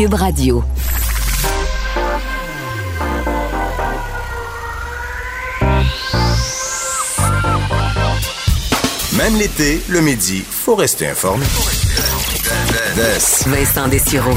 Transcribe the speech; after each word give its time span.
Cube 0.00 0.14
Radio. 0.14 0.64
Même 9.12 9.36
l'été, 9.36 9.82
le 9.90 10.00
midi, 10.00 10.42
faut 10.50 10.74
rester 10.74 11.08
informé. 11.08 11.44
Vincent 13.46 13.88
Dessureau. 13.88 14.32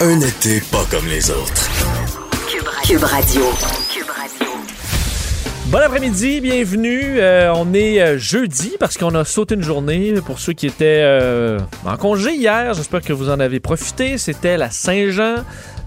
Un 0.00 0.18
été 0.22 0.62
pas 0.62 0.86
comme 0.90 1.06
les 1.06 1.30
autres. 1.30 1.68
Cube 2.86 3.04
Radio. 3.04 3.42
Bon 5.72 5.78
après-midi, 5.78 6.42
bienvenue. 6.42 7.18
Euh, 7.18 7.50
on 7.56 7.72
est 7.72 7.98
euh, 7.98 8.18
jeudi 8.18 8.74
parce 8.78 8.98
qu'on 8.98 9.14
a 9.14 9.24
sauté 9.24 9.54
une 9.54 9.62
journée 9.62 10.12
pour 10.20 10.38
ceux 10.38 10.52
qui 10.52 10.66
étaient 10.66 11.00
euh, 11.02 11.58
en 11.86 11.96
congé 11.96 12.34
hier. 12.34 12.74
J'espère 12.74 13.00
que 13.00 13.14
vous 13.14 13.30
en 13.30 13.40
avez 13.40 13.58
profité. 13.58 14.18
C'était 14.18 14.58
la 14.58 14.70
Saint-Jean. 14.70 15.36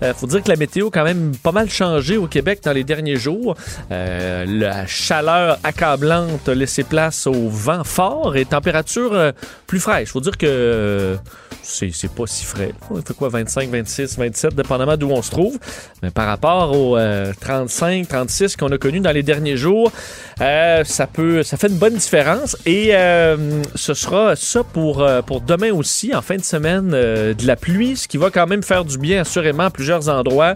Il 0.02 0.14
faut 0.14 0.28
dire 0.28 0.44
que 0.44 0.50
la 0.50 0.56
météo 0.56 0.88
a 0.88 0.92
quand 0.92 1.04
même 1.04 1.32
pas 1.42 1.52
mal 1.52 1.70
changé 1.70 2.18
au 2.18 2.28
Québec 2.28 2.60
dans 2.64 2.74
les 2.74 2.84
derniers 2.84 3.16
jours. 3.16 3.56
la 3.90 4.86
chaleur 4.88 5.58
accablante 5.64 6.48
a 6.50 6.54
laissé 6.54 6.84
place 6.84 7.28
au 7.28 7.50
vent 7.50 7.84
fort 7.84 8.36
et 8.36 8.46
température 8.46 9.34
plus 9.68 9.80
fraîche. 9.80 10.10
faut 10.10 10.22
dire 10.22 10.38
que 10.38 11.18
c'est 11.64 12.12
pas 12.12 12.28
si 12.28 12.46
frais. 12.46 12.72
Il 12.96 13.02
fait 13.02 13.14
quoi, 13.14 13.30
25, 13.30 13.70
26, 13.70 14.18
27, 14.18 14.56
dépendamment 14.56 14.98
d'où 14.98 15.10
on 15.10 15.22
se 15.22 15.32
trouve. 15.32 15.58
Mais 16.04 16.12
par 16.12 16.28
rapport 16.28 16.76
aux 16.78 16.98
35, 17.40 18.08
36 18.08 18.56
qu'on 18.56 18.72
a 18.72 18.78
connus 18.78 19.00
dans 19.00 19.12
les 19.12 19.24
derniers 19.24 19.58
jours, 19.58 19.92
euh, 20.42 20.84
ça 20.84 21.08
peut, 21.08 21.44
ça 21.44 21.58
fait 21.58 21.68
une 21.68 21.78
bonne 21.78 21.96
différence. 21.96 22.58
Et 22.66 22.90
euh, 22.92 23.64
ce 23.76 23.94
sera 23.94 24.36
ça 24.36 24.64
pour, 24.64 25.02
euh, 25.02 25.22
pour 25.22 25.42
demain 25.42 25.72
aussi, 25.72 26.14
en 26.16 26.22
fin 26.22 26.36
de 26.36 26.44
semaine, 26.44 26.92
de 26.92 27.48
la 27.48 27.56
pluie, 27.56 27.98
ce 27.98 28.08
qui 28.08 28.18
va 28.18 28.30
quand 28.30 28.48
même 28.48 28.64
faire 28.64 28.86
du 28.86 28.98
bien 28.98 29.22
assurément 29.22 29.64
à 29.64 29.70
plusieurs 29.70 29.85
endroits 29.92 30.54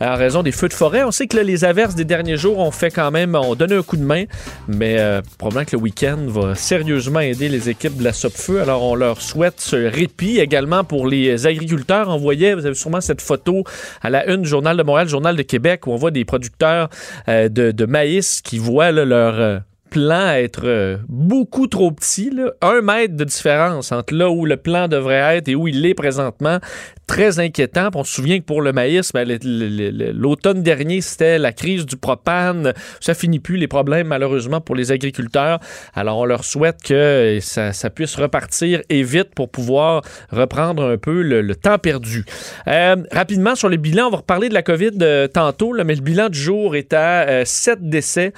en 0.00 0.16
raison 0.16 0.42
des 0.42 0.52
feux 0.52 0.68
de 0.68 0.74
forêt. 0.74 1.04
On 1.04 1.10
sait 1.10 1.26
que 1.26 1.36
les 1.36 1.64
averses 1.64 1.94
des 1.94 2.04
derniers 2.04 2.36
jours 2.36 2.58
ont 2.58 2.70
fait 2.70 2.90
quand 2.90 3.10
même, 3.10 3.34
ont 3.34 3.54
donné 3.54 3.74
un 3.76 3.82
coup 3.82 3.96
de 3.96 4.04
main, 4.04 4.24
mais 4.66 4.98
probablement 5.38 5.66
que 5.66 5.76
le 5.76 5.82
week-end 5.82 6.18
va 6.26 6.54
sérieusement 6.54 7.20
aider 7.20 7.48
les 7.48 7.68
équipes 7.68 7.98
de 7.98 8.04
la 8.04 8.12
Sopfeu. 8.12 8.60
Alors 8.60 8.82
on 8.82 8.94
leur 8.94 9.20
souhaite 9.20 9.60
ce 9.60 9.76
répit 9.76 10.38
également 10.38 10.84
pour 10.84 11.06
les 11.06 11.46
agriculteurs. 11.46 12.08
On 12.08 12.16
voyait, 12.16 12.54
vous 12.54 12.64
avez 12.64 12.74
sûrement 12.74 13.00
cette 13.00 13.20
photo 13.20 13.64
à 14.00 14.08
la 14.08 14.26
une 14.30 14.42
du 14.42 14.48
Journal 14.48 14.76
de 14.76 14.82
Montréal, 14.82 15.08
Journal 15.08 15.36
de 15.36 15.42
Québec, 15.42 15.86
où 15.86 15.92
on 15.92 15.96
voit 15.96 16.10
des 16.10 16.24
producteurs 16.24 16.88
de, 17.28 17.48
de, 17.48 17.86
maïs 17.86 18.40
qui 18.42 18.58
voient 18.58 18.90
leur 18.92 19.40
euh, 19.40 19.58
plan 19.90 20.30
être 20.30 20.62
euh, 20.64 20.98
beaucoup 21.08 21.66
trop 21.66 21.90
petit. 21.90 22.30
Un 22.62 22.80
mètre 22.80 23.16
de 23.16 23.24
différence 23.24 23.92
entre 23.92 24.14
là 24.14 24.30
où 24.30 24.46
le 24.46 24.56
plan 24.56 24.88
devrait 24.88 25.36
être 25.38 25.48
et 25.48 25.54
où 25.54 25.68
il 25.68 25.84
est 25.84 25.94
présentement 25.94 26.58
très 27.10 27.40
inquiétant. 27.40 27.90
on 27.96 28.04
se 28.04 28.14
souvient 28.14 28.38
que 28.38 28.44
pour 28.44 28.62
le 28.62 28.72
maïs, 28.72 29.10
ben, 29.12 29.28
l'automne 30.14 30.62
dernier, 30.62 31.00
c'était 31.00 31.40
la 31.40 31.52
crise 31.52 31.84
du 31.84 31.96
propane. 31.96 32.72
Ça 33.00 33.14
finit 33.14 33.40
plus 33.40 33.56
les 33.56 33.66
problèmes, 33.66 34.06
malheureusement, 34.06 34.60
pour 34.60 34.76
les 34.76 34.92
agriculteurs. 34.92 35.58
Alors, 35.92 36.18
on 36.18 36.24
leur 36.24 36.44
souhaite 36.44 36.80
que 36.84 37.40
ça, 37.42 37.90
puisse 37.90 38.14
repartir 38.14 38.82
et 38.88 39.02
vite 39.02 39.34
pour 39.34 39.50
pouvoir 39.50 40.02
reprendre 40.30 40.84
un 40.84 40.98
peu 40.98 41.22
le, 41.22 41.56
temps 41.56 41.78
perdu. 41.78 42.24
Euh, 42.68 42.94
rapidement, 43.10 43.56
sur 43.56 43.68
le 43.68 43.76
bilan, 43.76 44.06
on 44.06 44.10
va 44.10 44.18
reparler 44.18 44.48
de 44.48 44.54
la 44.54 44.62
COVID 44.62 44.92
euh, 45.02 45.26
tantôt, 45.26 45.74
mais 45.84 45.96
le 45.96 46.02
bilan 46.02 46.28
du 46.28 46.38
jour 46.38 46.76
est 46.76 46.92
à 46.92 47.44
7 47.44 47.74
euh, 47.74 47.76
décès 47.82 48.32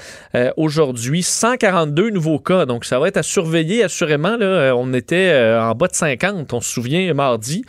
aujourd'hui, 0.56 1.22
142 1.22 2.08
nouveaux 2.08 2.38
cas. 2.38 2.64
Donc, 2.64 2.86
ça 2.86 2.98
va 2.98 3.08
être 3.08 3.18
à 3.18 3.22
surveiller, 3.22 3.84
assurément. 3.84 4.38
Là, 4.38 4.72
on 4.74 4.94
était 4.94 5.58
en 5.60 5.74
bas 5.74 5.88
de 5.88 5.94
50, 5.94 6.54
on 6.54 6.62
se 6.62 6.72
souvient, 6.72 7.12
mardi. 7.12 7.66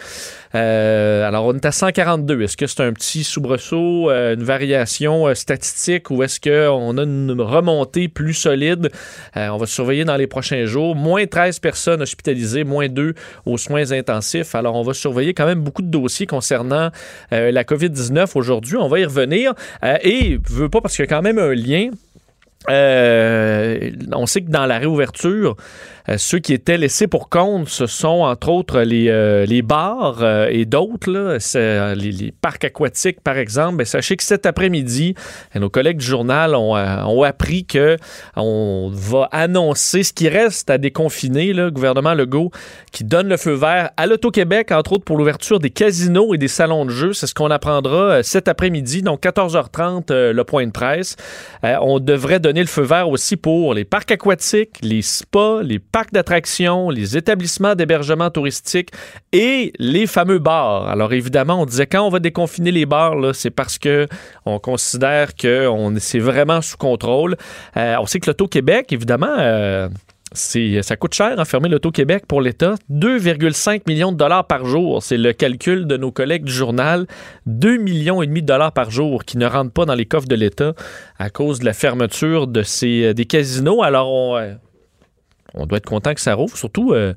Euh, 0.55 1.27
alors, 1.27 1.45
on 1.45 1.53
est 1.53 1.65
à 1.65 1.71
142. 1.71 2.41
Est-ce 2.41 2.57
que 2.57 2.67
c'est 2.67 2.81
un 2.81 2.93
petit 2.93 3.23
soubresaut, 3.23 4.09
euh, 4.09 4.35
une 4.35 4.43
variation 4.43 5.27
euh, 5.27 5.33
statistique 5.33 6.11
ou 6.11 6.21
est-ce 6.23 6.39
qu'on 6.39 6.97
a 6.97 7.03
une 7.03 7.35
remontée 7.39 8.07
plus 8.07 8.33
solide? 8.33 8.91
on 9.35 9.57
va 9.57 9.65
surveiller 9.65 10.05
dans 10.05 10.15
les 10.15 10.27
prochains 10.27 10.65
jours. 10.65 10.95
Moins 10.95 11.25
13 11.25 11.59
personnes 11.59 12.01
hospitalisées, 12.01 12.63
moins 12.63 12.87
2 12.87 13.13
aux 13.45 13.57
soins 13.57 13.91
intensifs. 13.91 14.55
Alors, 14.55 14.75
on 14.75 14.83
va 14.83 14.93
surveiller 14.93 15.33
quand 15.33 15.45
même 15.45 15.61
beaucoup 15.61 15.81
de 15.81 15.87
dossiers 15.87 16.27
concernant 16.27 16.89
la 17.31 17.63
COVID-19 17.63 18.31
aujourd'hui. 18.35 18.77
On 18.77 18.87
va 18.87 18.99
y 18.99 19.05
revenir. 19.05 19.53
et, 20.03 20.37
veux 20.49 20.69
pas 20.69 20.81
parce 20.81 20.95
qu'il 20.95 21.03
y 21.03 21.07
a 21.07 21.09
quand 21.09 21.21
même 21.21 21.39
un 21.39 21.53
lien. 21.53 21.89
on 22.69 24.25
sait 24.25 24.41
que 24.41 24.51
dans 24.51 24.65
la 24.65 24.77
réouverture, 24.77 25.55
ceux 26.17 26.39
qui 26.39 26.53
étaient 26.53 26.77
laissés 26.77 27.07
pour 27.07 27.29
compte, 27.29 27.69
ce 27.69 27.85
sont 27.85 28.23
entre 28.23 28.49
autres 28.49 28.81
les, 28.81 29.07
euh, 29.09 29.61
bars 29.63 30.19
euh, 30.21 30.47
et 30.51 30.65
d'autres, 30.65 31.09
les, 31.93 32.33
parcs 32.41 32.65
aquatiques 32.65 33.21
par 33.21 33.37
exemple. 33.37 33.77
Ben, 33.77 33.85
sachez 33.85 34.17
que 34.17 34.23
cet 34.23 34.45
après-midi, 34.45 35.15
nos 35.55 35.69
collègues 35.69 35.97
du 35.97 36.05
journal 36.05 36.55
ont, 36.55 37.23
appris 37.23 37.63
que 37.65 37.95
on 38.35 38.91
va 38.93 39.29
annoncer 39.31 40.03
ce 40.03 40.11
qui 40.11 40.27
reste 40.27 40.69
à 40.69 40.77
déconfiner, 40.77 41.53
le 41.53 41.71
gouvernement 41.71 42.13
Legault, 42.13 42.51
qui 42.91 43.05
donne 43.05 43.29
le 43.29 43.37
feu 43.37 43.53
vert 43.53 43.91
à 43.95 44.05
l'Auto-Québec, 44.05 44.73
entre 44.73 44.93
autres 44.93 45.05
pour 45.05 45.17
l'ouverture 45.17 45.59
des 45.59 45.69
casinos 45.69 46.33
et 46.33 46.37
des 46.37 46.49
salons 46.49 46.83
de 46.83 46.91
jeux. 46.91 47.13
C'est 47.13 47.27
ce 47.27 47.33
qu'on 47.33 47.49
apprendra 47.49 48.23
cet 48.23 48.49
après-midi, 48.49 49.03
donc 49.03 49.23
14h30, 49.23 50.11
le 50.11 50.43
point 50.43 50.65
de 50.65 50.71
presse. 50.71 51.15
on 51.63 51.99
devrait 51.99 52.41
donner 52.41 52.61
le 52.61 52.67
feu 52.67 52.83
vert 52.83 53.07
aussi 53.07 53.37
pour 53.37 53.73
les 53.73 53.85
parcs 53.85 54.11
aquatiques, 54.11 54.79
les 54.81 55.01
spas, 55.01 55.61
les 55.61 55.79
parcs 55.93 56.11
d'attractions, 56.11 56.89
les 56.89 57.15
établissements 57.15 57.75
d'hébergement 57.75 58.31
touristique 58.31 58.89
et 59.31 59.71
les 59.77 60.07
fameux 60.07 60.39
bars. 60.39 60.89
Alors 60.89 61.13
évidemment, 61.13 61.61
on 61.61 61.65
disait 61.65 61.85
quand 61.85 62.01
on 62.01 62.09
va 62.09 62.19
déconfiner 62.19 62.71
les 62.71 62.87
bars, 62.87 63.15
c'est 63.33 63.51
parce 63.51 63.77
que 63.77 64.07
on 64.45 64.57
considère 64.57 65.35
que 65.35 65.69
c'est 65.99 66.19
vraiment 66.19 66.61
sous 66.61 66.77
contrôle. 66.77 67.37
Euh, 67.77 67.95
on 68.01 68.07
sait 68.07 68.19
que 68.19 68.27
l'Auto-Québec, 68.27 68.91
évidemment, 68.91 69.35
euh, 69.37 69.87
ça 70.33 70.95
coûte 70.95 71.13
cher 71.13 71.37
enfermer 71.37 71.69
l'Auto-Québec 71.69 72.25
pour 72.27 72.41
l'État. 72.41 72.73
2,5 72.89 73.83
millions 73.87 74.11
de 74.11 74.17
dollars 74.17 74.47
par 74.47 74.65
jour. 74.65 75.03
C'est 75.03 75.17
le 75.17 75.31
calcul 75.31 75.85
de 75.85 75.95
nos 75.95 76.11
collègues 76.11 76.43
du 76.43 76.51
journal. 76.51 77.05
2 77.45 77.77
millions 77.77 78.23
et 78.23 78.25
demi 78.25 78.41
de 78.41 78.47
dollars 78.47 78.71
par 78.71 78.89
jour 78.89 79.25
qui 79.25 79.37
ne 79.37 79.45
rentrent 79.45 79.73
pas 79.73 79.85
dans 79.85 79.93
les 79.93 80.07
coffres 80.07 80.27
de 80.27 80.35
l'État 80.35 80.73
à 81.19 81.29
cause 81.29 81.59
de 81.59 81.65
la 81.65 81.73
fermeture 81.73 82.47
de 82.47 82.63
ces, 82.63 83.03
euh, 83.03 83.13
des 83.13 83.25
casinos. 83.25 83.83
Alors, 83.83 84.11
on, 84.11 84.57
on 85.53 85.65
doit 85.65 85.77
être 85.77 85.85
content 85.85 86.13
que 86.13 86.21
ça 86.21 86.33
rouvre. 86.33 86.57
Surtout, 86.57 86.93
euh, 86.93 87.13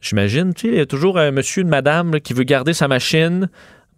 j'imagine, 0.00 0.54
tu 0.54 0.68
sais, 0.68 0.74
il 0.74 0.78
y 0.78 0.80
a 0.80 0.86
toujours 0.86 1.18
un 1.18 1.30
monsieur, 1.30 1.62
une 1.62 1.68
madame 1.68 2.20
qui 2.20 2.32
veut 2.32 2.44
garder 2.44 2.72
sa 2.72 2.88
machine. 2.88 3.48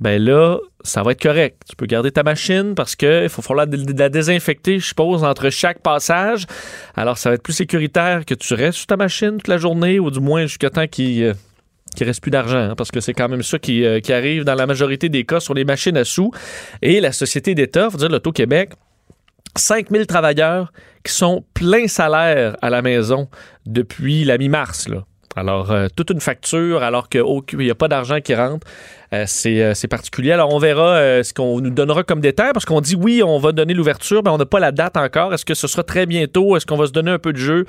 Ben 0.01 0.23
là, 0.23 0.57
ça 0.83 1.03
va 1.03 1.13
être 1.13 1.21
correct. 1.21 1.63
Tu 1.69 1.77
peux 1.77 1.85
garder 1.85 2.11
ta 2.11 2.23
machine 2.23 2.75
parce 2.75 2.97
qu'il 2.97 3.29
faut 3.29 3.43
falloir 3.43 3.67
la 3.67 4.09
désinfecter, 4.09 4.79
je 4.79 4.87
suppose, 4.87 5.25
entre 5.25 5.51
chaque 5.51 5.81
passage. 5.81 6.47
Alors, 6.97 7.19
ça 7.19 7.29
va 7.29 7.35
être 7.35 7.43
plus 7.43 7.53
sécuritaire 7.53 8.25
que 8.25 8.35
tu 8.35 8.55
restes 8.55 8.79
sur 8.79 8.87
ta 8.87 8.97
machine 8.97 9.33
toute 9.33 9.49
la 9.49 9.59
journée 9.59 10.01
ou 10.01 10.11
du 10.11 10.21
moins 10.21 10.47
jusqu'à 10.47 10.71
temps 10.71 10.87
qu'il 10.87 11.23
euh, 11.23 11.35
ne 12.01 12.07
reste 12.07 12.23
plus 12.23 12.31
d'argent, 12.31 12.71
hein, 12.71 12.75
parce 12.77 12.91
que 12.91 13.01
c'est 13.01 13.13
quand 13.13 13.29
même 13.29 13.43
ça 13.43 13.59
qui, 13.59 13.85
euh, 13.85 14.01
qui, 14.01 14.15
arrive 14.15 14.45
dans 14.45 14.55
la 14.55 14.67
majorité 14.67 15.11
des 15.11 15.25
cas 15.25 15.39
sur 15.39 15.53
les 15.53 15.65
machines 15.65 15.99
à 15.99 16.05
sous. 16.05 16.31
Et 16.81 17.01
la 17.01 17.13
Société 17.13 17.55
d'État, 17.55 17.91
faut 17.91 17.99
dire 17.99 18.09
l'Auto-Québec, 18.09 18.71
5000 19.57 20.07
travailleurs 20.07 20.73
qui 21.05 21.13
sont 21.13 21.45
plein 21.55 21.89
salaire 21.89 22.57
à 22.63 22.71
la 22.71 22.83
maison 22.83 23.29
depuis 23.67 24.25
la 24.25 24.39
mi-mars. 24.39 24.89
Alors, 25.37 25.71
euh, 25.71 25.87
toute 25.95 26.11
une 26.11 26.21
facture, 26.21 26.83
alors 26.83 27.09
qu'il 27.09 27.23
n'y 27.59 27.71
a 27.71 27.75
pas 27.77 27.87
d'argent 27.87 28.21
qui 28.21 28.35
rentre. 28.35 28.67
Euh, 29.13 29.25
euh, 29.47 29.75
c'est 29.75 29.89
particulier. 29.89 30.33
Alors, 30.33 30.53
on 30.53 30.59
verra 30.59 31.23
ce 31.23 31.33
qu'on 31.33 31.61
nous 31.61 31.71
donnera 31.71 32.03
comme 32.03 32.21
détail 32.21 32.51
parce 32.53 32.65
qu'on 32.65 32.81
dit 32.81 32.97
oui, 32.97 33.23
on 33.25 33.39
va 33.39 33.53
donner 33.53 33.73
l'ouverture, 33.75 34.23
mais 34.25 34.31
on 34.31 34.39
n'a 34.39 34.47
pas 34.47 34.59
la 34.59 34.73
date 34.73 34.97
encore. 34.97 35.33
Est-ce 35.33 35.45
que 35.45 35.55
ce 35.55 35.69
sera 35.69 35.85
très 35.85 36.07
bientôt? 36.07 36.57
Est-ce 36.57 36.67
qu'on 36.67 36.77
va 36.77 36.87
se 36.87 36.93
donner 36.93 37.13
un 37.13 37.19
peu 37.19 37.33
de 37.33 37.39
jeu? 37.39 37.65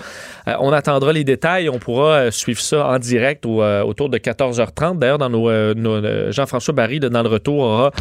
on 0.60 0.74
attendra 0.74 1.13
les 1.13 1.24
détails. 1.24 1.69
On 1.69 1.77
pourra 1.77 2.31
suivre 2.31 2.62
ça 2.62 2.88
en 2.88 2.98
direct 2.98 3.45
autour 3.45 4.10
de 4.10 4.18
14h30. 4.18 4.98
D'ailleurs, 4.98 5.19
dans 5.19 5.30
nos, 5.30 6.31
Jean-François 6.31 6.74
Barry, 6.74 7.00
dans 7.00 7.24
le 7.24 7.30
retour, 7.30 7.60
aura 7.60 7.92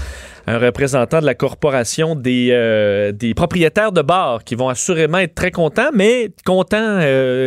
un 0.51 0.59
représentant 0.59 1.21
de 1.21 1.27
la 1.27 1.35
corporation 1.35 2.15
des, 2.15 3.11
des 3.15 3.35
propriétaires 3.35 3.93
de 3.93 4.03
bars 4.03 4.45
qui 4.45 4.55
vont 4.55 4.69
assurément 4.69 5.19
être 5.19 5.35
très 5.35 5.51
contents, 5.51 5.91
mais 5.95 6.31
contents 6.45 6.99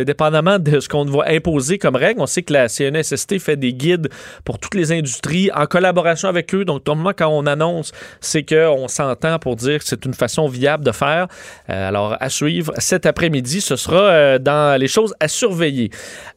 dépendamment 0.04 0.58
de 0.58 0.80
ce 0.80 0.88
qu'on 0.88 1.04
va 1.04 1.24
imposer 1.28 1.78
comme 1.78 1.96
règle. 1.96 2.20
On 2.20 2.26
sait 2.26 2.42
que 2.42 2.52
la 2.52 2.68
CNSST 2.68 3.38
fait 3.38 3.56
des 3.56 3.72
guides 3.72 4.08
pour 4.44 4.58
toutes 4.58 4.74
les 4.74 4.92
industries 4.92 5.50
en 5.54 5.66
collaboration 5.66 5.84
collaboration 5.84 6.28
avec 6.28 6.54
eux. 6.54 6.64
Donc, 6.64 6.86
normalement, 6.86 7.12
quand 7.16 7.28
on 7.28 7.46
annonce, 7.46 7.92
c'est 8.20 8.42
qu'on 8.42 8.88
s'entend 8.88 9.38
pour 9.38 9.56
dire 9.56 9.78
que 9.78 9.84
c'est 9.84 10.04
une 10.04 10.14
façon 10.14 10.48
viable 10.48 10.84
de 10.84 10.92
faire. 10.92 11.28
Euh, 11.70 11.88
alors, 11.88 12.16
à 12.20 12.28
suivre 12.30 12.72
cet 12.78 13.06
après-midi, 13.06 13.60
ce 13.60 13.76
sera 13.76 13.96
euh, 13.96 14.38
dans 14.38 14.80
les 14.80 14.88
choses 14.88 15.14
à 15.20 15.28
surveiller. 15.28 15.90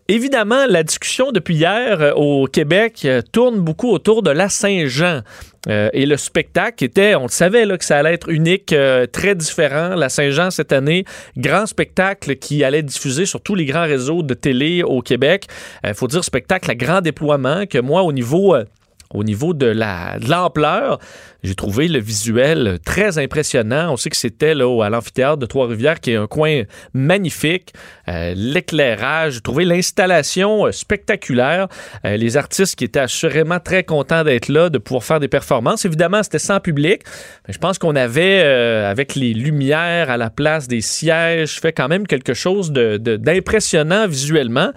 Évidemment, 0.09 0.65
la 0.69 0.83
discussion 0.83 1.33
depuis 1.33 1.56
hier 1.56 2.00
euh, 2.00 2.13
au 2.13 2.48
Québec 2.48 3.01
euh, 3.04 3.21
tourne 3.33 3.59
beaucoup 3.59 3.89
autour 3.89 4.24
de 4.24 4.30
la 4.30 4.48
Saint-Jean. 4.48 5.19
Euh, 5.68 5.89
et 5.92 6.06
le 6.06 6.15
spectacle 6.15 6.81
était, 6.86 7.15
on 7.15 7.24
le 7.24 7.27
savait 7.27 7.65
là, 7.65 7.77
que 7.77 7.83
ça 7.83 7.98
allait 7.98 8.13
être 8.13 8.30
unique, 8.30 8.74
très 9.12 9.36
différent. 9.36 9.95
La 9.95 10.07
Saint-Jean 10.07 10.50
cette 10.50 10.71
année, 10.71 11.04
grand 11.36 11.65
spectacle 11.65 12.38
qui 12.38 12.63
allait 12.63 12.83
diffuser 12.83 13.25
sur 13.25 13.42
tous 13.42 13.56
les 13.56 13.65
grands 13.65 13.83
réseaux 13.83 14.24
de 14.24 14.33
télé 14.33 14.81
au 14.81 15.01
Québec. 15.01 15.48
Il 15.83 15.94
faut 15.94 16.07
dire 16.07 16.24
spectacle 16.24 16.71
à 16.71 16.75
grand 16.75 17.01
déploiement 17.01 17.65
que 17.65 17.80
moi, 17.80 18.03
au 18.03 18.13
niveau... 18.13 18.56
au 19.13 19.24
niveau 19.24 19.53
de 19.53 19.65
la 19.65 20.19
de 20.19 20.30
l'ampleur, 20.30 21.00
j'ai 21.47 21.55
trouvé 21.55 21.88
le 21.88 21.99
visuel 21.99 22.77
très 22.85 23.17
impressionnant. 23.17 23.94
On 23.94 23.97
sait 23.97 24.09
que 24.09 24.17
c'était 24.17 24.53
là 24.53 24.83
à 24.83 24.89
l'amphithéâtre 24.89 25.38
de 25.38 25.45
Trois-Rivières, 25.45 25.99
qui 26.01 26.11
est 26.11 26.15
un 26.17 26.27
coin 26.27 26.63
magnifique. 26.94 27.73
Euh, 28.09 28.33
L'éclairage, 28.35 29.35
j'ai 29.35 29.41
trouvé 29.41 29.63
l'installation 29.65 30.65
euh, 30.67 30.71
spectaculaire. 30.71 31.67
Euh, 32.05 32.17
les 32.17 32.35
artistes 32.38 32.75
qui 32.75 32.83
étaient 32.83 32.99
assurément 32.99 33.59
très 33.59 33.83
contents 33.83 34.23
d'être 34.23 34.49
là, 34.49 34.69
de 34.69 34.77
pouvoir 34.77 35.03
faire 35.03 35.19
des 35.19 35.27
performances. 35.29 35.85
Évidemment, 35.85 36.21
c'était 36.21 36.39
sans 36.39 36.59
public. 36.59 37.01
Mais 37.47 37.53
je 37.53 37.59
pense 37.59 37.77
qu'on 37.79 37.95
avait, 37.95 38.41
avec 38.41 39.15
les 39.15 39.33
lumières 39.33 40.09
à 40.09 40.17
la 40.17 40.29
place 40.29 40.67
des 40.67 40.81
sièges, 40.81 41.59
fait 41.61 41.71
quand 41.71 41.88
même 41.88 42.05
quelque 42.07 42.33
chose 42.33 42.71
de- 42.71 42.97
de- 42.97 43.15
d'impressionnant 43.15 44.07
visuellement. 44.07 44.71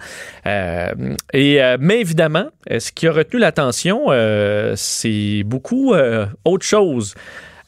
Et, 0.45 1.59
mais 1.79 1.99
évidemment, 1.99 2.45
ce 2.69 2.91
qui 2.91 3.07
a 3.07 3.11
retenu 3.11 3.39
l'attention, 3.39 4.07
c'est 4.75 5.43
beaucoup 5.45 5.93
euh, 5.93 6.25
autre 6.61 6.67
chose. 6.67 7.15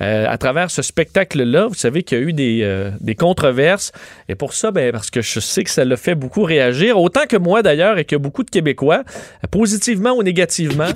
Euh, 0.01 0.25
à 0.27 0.37
travers 0.37 0.69
ce 0.71 0.81
spectacle-là, 0.81 1.67
vous 1.67 1.75
savez 1.75 2.03
qu'il 2.03 2.17
y 2.17 2.21
a 2.21 2.23
eu 2.23 2.33
des, 2.33 2.59
euh, 2.63 2.91
des 2.99 3.15
controverses. 3.15 3.91
Et 4.27 4.35
pour 4.35 4.53
ça, 4.53 4.71
ben, 4.71 4.91
parce 4.91 5.09
que 5.09 5.21
je 5.21 5.39
sais 5.39 5.63
que 5.63 5.69
ça 5.69 5.85
l'a 5.85 5.97
fait 5.97 6.15
beaucoup 6.15 6.43
réagir, 6.43 6.99
autant 6.99 7.25
que 7.29 7.37
moi 7.37 7.61
d'ailleurs, 7.61 7.97
et 7.97 8.05
que 8.05 8.15
beaucoup 8.15 8.43
de 8.43 8.49
Québécois, 8.49 9.03
positivement 9.51 10.11
ou 10.13 10.23
négativement. 10.23 10.87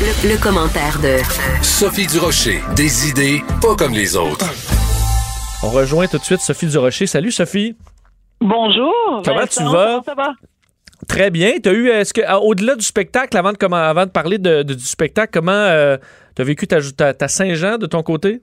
Le, 0.00 0.30
le 0.34 0.40
commentaire 0.40 0.98
de 1.02 1.16
Sophie 1.62 2.06
Durocher. 2.06 2.60
Des 2.76 3.08
idées 3.08 3.40
pas 3.60 3.74
comme 3.74 3.92
les 3.94 4.16
autres. 4.16 4.46
On 5.64 5.70
rejoint 5.70 6.06
tout 6.06 6.18
de 6.18 6.24
suite 6.24 6.40
Sophie 6.40 6.66
Durocher. 6.66 7.06
Salut 7.06 7.32
Sophie. 7.32 7.74
Bonjour. 8.40 8.92
Comment 9.24 9.38
Vincent, 9.40 9.64
tu 9.64 9.72
vas? 9.72 9.84
Comment 9.86 10.02
ça 10.04 10.14
va? 10.14 10.32
Très 11.08 11.30
bien. 11.30 11.54
T'as 11.60 11.72
eu, 11.72 11.88
est-ce 11.88 12.14
que, 12.14 12.20
au-delà 12.42 12.76
du 12.76 12.84
spectacle, 12.84 13.36
avant 13.36 13.52
de, 13.52 13.56
comment, 13.56 13.76
avant 13.76 14.04
de 14.06 14.10
parler 14.10 14.38
de- 14.38 14.62
de- 14.62 14.74
du 14.74 14.84
spectacle, 14.84 15.30
comment 15.32 15.50
euh, 15.52 15.96
t'as 16.34 16.44
vécu 16.44 16.66
ta, 16.66 17.28
Saint-Jean 17.28 17.78
de 17.78 17.86
ton 17.86 18.02
côté? 18.02 18.40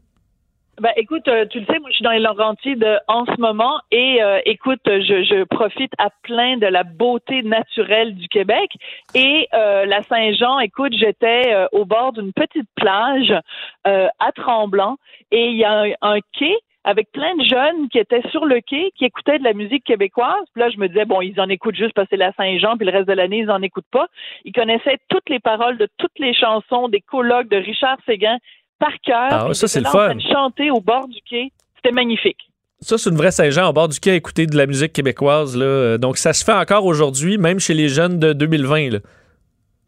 Ben, 0.80 0.92
écoute, 0.96 1.28
euh, 1.28 1.46
tu 1.46 1.60
le 1.60 1.66
sais, 1.66 1.78
moi, 1.80 1.90
je 1.90 1.96
suis 1.96 2.04
dans 2.04 2.12
les 2.12 2.22
Laurentides 2.22 2.80
de, 2.80 2.98
en 3.10 3.26
ce 3.26 3.38
moment 3.38 3.82
et 3.92 4.24
euh, 4.24 4.40
écoute, 4.46 4.80
je, 4.86 5.44
profite 5.44 5.92
à 5.98 6.10
plein 6.24 6.56
de 6.56 6.68
la 6.68 6.84
beauté 6.84 7.44
naturelle 7.44 8.16
du 8.16 8.30
Québec. 8.30 8.72
Et 9.14 9.50
euh, 9.54 9.86
la 9.86 10.04
Saint-Jean, 10.04 10.60
écoute, 10.60 10.94
j'étais 10.98 11.54
euh, 11.54 11.68
au 11.74 11.84
bord 11.84 12.14
d'une 12.14 12.32
petite 12.32 12.70
plage 12.76 13.34
euh, 13.88 14.08
à 14.20 14.32
Tremblant 14.32 14.96
et 15.32 15.48
il 15.48 15.58
y 15.58 15.66
a 15.66 15.84
un 16.02 16.20
quai 16.38 16.56
avec 16.84 17.12
plein 17.12 17.36
de 17.36 17.44
jeunes 17.44 17.90
qui 17.90 18.00
étaient 18.00 18.28
sur 18.30 18.46
le 18.46 18.62
quai, 18.62 18.92
qui 18.98 19.06
écoutaient 19.06 19.40
de 19.40 19.44
la 19.44 19.54
musique 19.54 19.84
québécoise. 19.84 20.44
Puis 20.54 20.62
là, 20.62 20.70
je 20.70 20.78
me 20.78 20.88
disais, 20.88 21.06
bon, 21.06 21.22
ils 21.22 21.40
en 21.40 21.50
écoutent 21.50 21.76
juste 21.76 21.94
parce 21.94 22.08
que 22.08 22.16
c'est 22.16 22.18
la 22.18 22.34
Saint-Jean, 22.34 22.78
puis 22.78 22.86
le 22.86 22.94
reste 22.94 23.08
de 23.08 23.14
l'année, 23.14 23.40
ils 23.40 23.52
en 23.52 23.62
écoutent 23.62 23.90
pas. 23.92 24.08
Ils 24.46 24.54
connaissaient 24.54 24.98
toutes 25.10 25.30
les 25.30 25.40
paroles 25.40 25.78
de 25.78 25.88
toutes 25.98 26.18
les 26.20 26.34
chansons 26.34 26.88
des 26.88 27.02
colloques 27.02 27.50
de 27.50 27.58
Richard 27.58 27.98
Séguin 28.06 28.38
par 28.80 28.94
cœur. 29.04 29.48
Ah, 29.50 29.54
ça, 29.54 29.68
c'est 29.68 29.82
le 29.82 29.90
fun. 29.90 30.18
chanter 30.20 30.72
au 30.72 30.80
bord 30.80 31.08
du 31.08 31.20
quai. 31.30 31.52
C'était 31.76 31.94
magnifique. 31.94 32.50
Ça, 32.82 32.98
c'est 32.98 33.10
une 33.10 33.18
vraie 33.18 33.32
Saint-Jean 33.32 33.70
au 33.70 33.74
bord 33.74 33.90
du 33.90 34.00
quai 34.00 34.12
à 34.12 34.16
écouter 34.16 34.46
de 34.46 34.56
la 34.56 34.66
musique 34.66 34.94
québécoise. 34.94 35.58
Là. 35.58 35.98
Donc, 35.98 36.18
ça 36.18 36.32
se 36.32 36.46
fait 36.46 36.54
encore 36.54 36.86
aujourd'hui, 36.86 37.38
même 37.38 37.60
chez 37.60 37.74
les 37.74 37.90
jeunes 37.90 38.20
de 38.20 38.32
2020. 38.32 38.92
Là. 38.92 39.00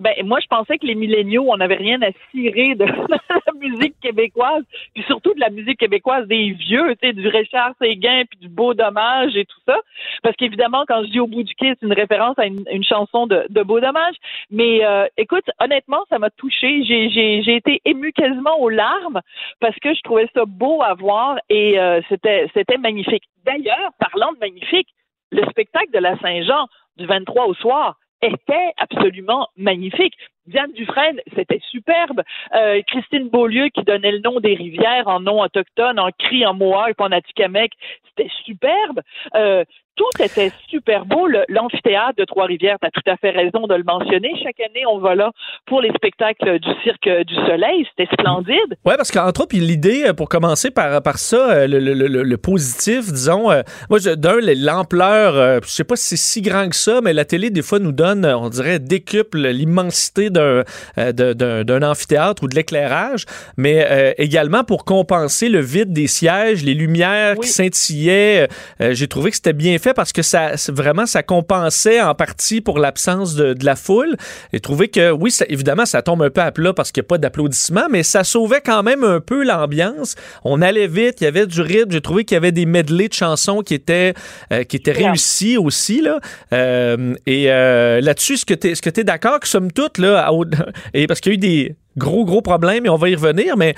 Ben, 0.02 0.14
moi, 0.26 0.40
je 0.42 0.48
pensais 0.48 0.78
que 0.80 0.86
les 0.86 0.96
milléniaux, 0.96 1.46
on 1.48 1.58
n'avait 1.58 1.76
rien 1.76 2.02
à 2.02 2.10
cirer 2.32 2.76
de 2.76 2.86
la 3.10 3.41
musique 3.62 3.96
québécoise, 4.02 4.64
puis 4.94 5.04
surtout 5.04 5.34
de 5.34 5.40
la 5.40 5.50
musique 5.50 5.80
québécoise 5.80 6.28
des 6.28 6.52
vieux, 6.52 6.96
tu 7.02 7.08
sais, 7.08 7.14
du 7.14 7.28
Richard 7.28 7.74
Séguin, 7.82 8.24
puis 8.30 8.40
du 8.40 8.50
Beau 8.50 8.74
Dommage 8.74 9.36
et 9.36 9.46
tout 9.46 9.60
ça. 9.66 9.78
Parce 10.24 10.36
qu'évidemment, 10.36 10.84
quand 10.88 11.04
je 11.04 11.10
dis 11.10 11.20
au 11.20 11.28
bout 11.28 11.44
du 11.44 11.54
quai, 11.56 11.74
c'est 11.80 11.86
une 11.86 11.94
référence 11.94 12.38
à 12.38 12.46
une, 12.46 12.84
chanson 12.84 13.28
de, 13.28 13.64
Beau 13.64 13.80
Dommage. 13.80 14.16
Mais 14.50 14.84
euh, 14.84 15.08
écoute, 15.18 15.46
honnêtement, 15.60 16.04
ça 16.10 16.20
m'a 16.20 16.30
touchée. 16.32 16.84
J'ai 16.84 17.56
été 17.56 17.82
émue 17.86 18.12
quasiment 18.12 18.60
aux 18.60 18.70
larmes 18.70 19.22
parce 19.60 19.78
que 19.80 19.94
je 19.94 20.02
trouvais 20.02 20.28
ça 20.34 20.46
beau 20.46 20.82
à 20.82 20.94
voir 20.94 21.38
et 21.50 21.80
euh, 21.80 22.02
c'était, 22.10 22.50
c'était 22.54 22.78
magnifique. 22.78 23.24
D'ailleurs, 23.46 23.92
parlant 24.00 24.34
de 24.34 24.40
magnifique, 24.40 24.88
le 25.32 25.44
spectacle 25.50 25.92
de 25.94 26.00
la 26.00 26.18
Saint-Jean 26.20 26.68
du 26.98 27.06
23 27.06 27.46
au 27.46 27.54
soir, 27.54 27.98
était 28.22 28.74
absolument 28.78 29.48
magnifique. 29.58 30.16
Diane 30.48 30.72
Dufresne, 30.74 31.20
c'était 31.36 31.62
superbe. 31.70 32.22
Euh, 32.56 32.82
Christine 32.88 33.30
Beaulieu 33.30 33.70
qui 33.70 33.84
donnait 33.84 34.12
le 34.12 34.20
nom 34.20 34.40
des 34.40 34.56
rivières 34.56 35.08
en 35.08 35.20
nom 35.20 35.42
autochtone, 35.42 36.00
en 36.00 36.10
cri, 36.18 36.46
en 36.46 36.54
mohawk, 36.54 37.00
en 37.00 37.12
atikamekw, 37.12 37.74
c'était 38.10 38.30
superbe. 38.44 39.02
Euh, 39.36 39.64
tout 40.02 40.24
était 40.24 40.52
super 40.70 41.06
beau. 41.06 41.28
L'amphithéâtre 41.50 42.16
de 42.18 42.26
Trois-Rivières, 42.26 42.78
tu 42.82 42.88
as 42.88 42.92
tout 42.92 43.08
à 43.10 43.18
fait 43.18 43.30
raison 43.32 43.68
de 43.68 43.76
le 43.76 43.84
mentionner. 43.84 44.32
Chaque 44.44 44.60
année, 44.60 44.84
on 44.90 44.98
va 45.00 45.14
là 45.16 45.32
pour 45.68 45.82
les 45.82 45.92
spectacles 45.96 46.60
du 46.60 46.70
Cirque 46.84 47.08
du 47.28 47.36
Soleil. 47.36 47.86
C'était 47.90 48.10
splendide. 48.14 48.72
Oui, 48.86 48.94
parce 48.98 49.12
qu'entre 49.12 49.42
autres, 49.42 49.56
l'idée, 49.56 50.06
euh, 50.08 50.14
pour 50.14 50.28
commencer 50.30 50.72
par, 50.72 51.02
par 51.04 51.18
ça, 51.20 51.52
euh, 51.52 51.68
le, 51.68 51.80
le- 51.80 51.94
le- 51.94 52.24
le 52.24 52.38
positif, 52.38 53.12
disons, 53.12 53.52
euh, 53.52 53.62
moi, 53.90 54.00
je- 54.00 54.16
d'un, 54.16 54.38
l'ampleur, 54.42 55.36
euh, 55.36 55.60
je 55.64 55.70
sais 55.70 55.84
pas 55.84 55.96
si 55.96 56.18
c'est 56.18 56.32
si 56.32 56.42
grand 56.42 56.68
que 56.70 56.76
ça, 56.76 57.00
mais 57.04 57.14
la 57.14 57.26
télé, 57.26 57.50
des 57.50 57.62
fois, 57.62 57.80
nous 57.80 57.92
donne, 57.92 58.26
on 58.26 58.50
dirait, 58.50 58.80
décuple 58.80 59.40
l'immensité 59.50 60.30
d'un 60.30 60.64
euh, 60.98 61.80
amphithéâtre 61.84 62.44
ou 62.44 62.48
de 62.48 62.56
l'éclairage, 62.56 63.26
mais 63.58 64.14
également 64.18 64.64
pour 64.64 64.86
compenser 64.86 65.50
le 65.50 65.60
vide 65.60 65.94
des 65.94 66.08
sièges, 66.08 66.64
les 66.64 66.74
lumières 66.74 67.36
Oui. 67.38 67.46
qui 67.46 67.52
scintillaient. 67.52 68.48
J'ai 68.80 69.08
trouvé 69.08 69.30
que 69.30 69.36
c'était 69.36 69.54
bien 69.54 69.78
fait 69.78 69.91
parce 69.94 70.12
que 70.14 70.22
ça, 70.22 70.52
vraiment, 70.70 71.06
ça 71.06 71.24
compensait 71.24 72.02
en 72.02 72.16
partie 72.16 72.62
pour 72.62 72.80
l'absence 72.80 73.36
de, 73.36 73.54
de 73.54 73.66
la 73.66 73.76
foule. 73.76 74.16
J'ai 74.54 74.60
trouvé 74.60 74.88
que, 74.90 75.12
oui, 75.12 75.32
ça- 75.32 75.46
évidemment, 75.50 75.86
ça 75.86 76.02
tombe 76.02 76.22
un 76.24 76.30
peu 76.30 76.42
à 76.42 76.52
plat 76.52 76.74
parce 76.74 76.92
qu'il 76.92 77.02
n'y 77.02 77.06
a 77.06 77.10
pas 77.10 77.18
d'applaudissements, 77.18 77.88
mais 77.90 78.04
ça 78.04 78.24
sauvait 78.24 78.62
quand 78.64 78.84
même 78.84 79.04
un 79.04 79.20
peu 79.20 79.44
l'ambiance. 79.44 80.16
On 80.44 80.62
allait 80.62 80.88
vite, 80.88 81.22
il 81.22 81.26
y 81.26 81.28
avait 81.28 81.46
du 81.48 81.62
rythme. 81.62 81.92
J'ai 81.92 82.02
trouvé 82.02 82.26
qu'il 82.26 82.36
y 82.36 82.38
avait 82.38 82.52
des 82.52 82.66
medley 82.66 83.08
de 83.08 83.14
chansons 83.14 83.62
qui 83.62 83.74
étaient, 83.74 84.14
euh, 84.52 84.64
qui 84.64 84.78
étaient 84.78 84.94
Super. 84.94 85.08
réussis 85.10 85.58
aussi. 85.58 86.02
Là. 86.02 86.20
Euh, 86.54 87.16
et 87.26 87.52
euh, 87.52 88.02
là-dessus, 88.02 88.34
est-ce 88.34 88.46
que 88.46 88.54
tu 88.54 88.70
es, 88.70 88.74
que 88.76 89.02
d'accord 89.02 89.40
que, 89.40 89.48
somme 89.48 89.72
toute, 89.72 89.98
là, 89.98 90.28
à- 90.28 90.32
et 90.94 91.08
parce 91.08 91.20
qu'il 91.22 91.32
y 91.32 91.34
a 91.34 91.36
eu 91.36 91.38
des 91.38 91.76
gros, 91.98 92.26
gros 92.26 92.42
problèmes 92.42 92.86
et 92.86 92.90
on 92.90 92.96
va 92.98 93.10
y 93.10 93.16
revenir, 93.16 93.58
mais 93.58 93.76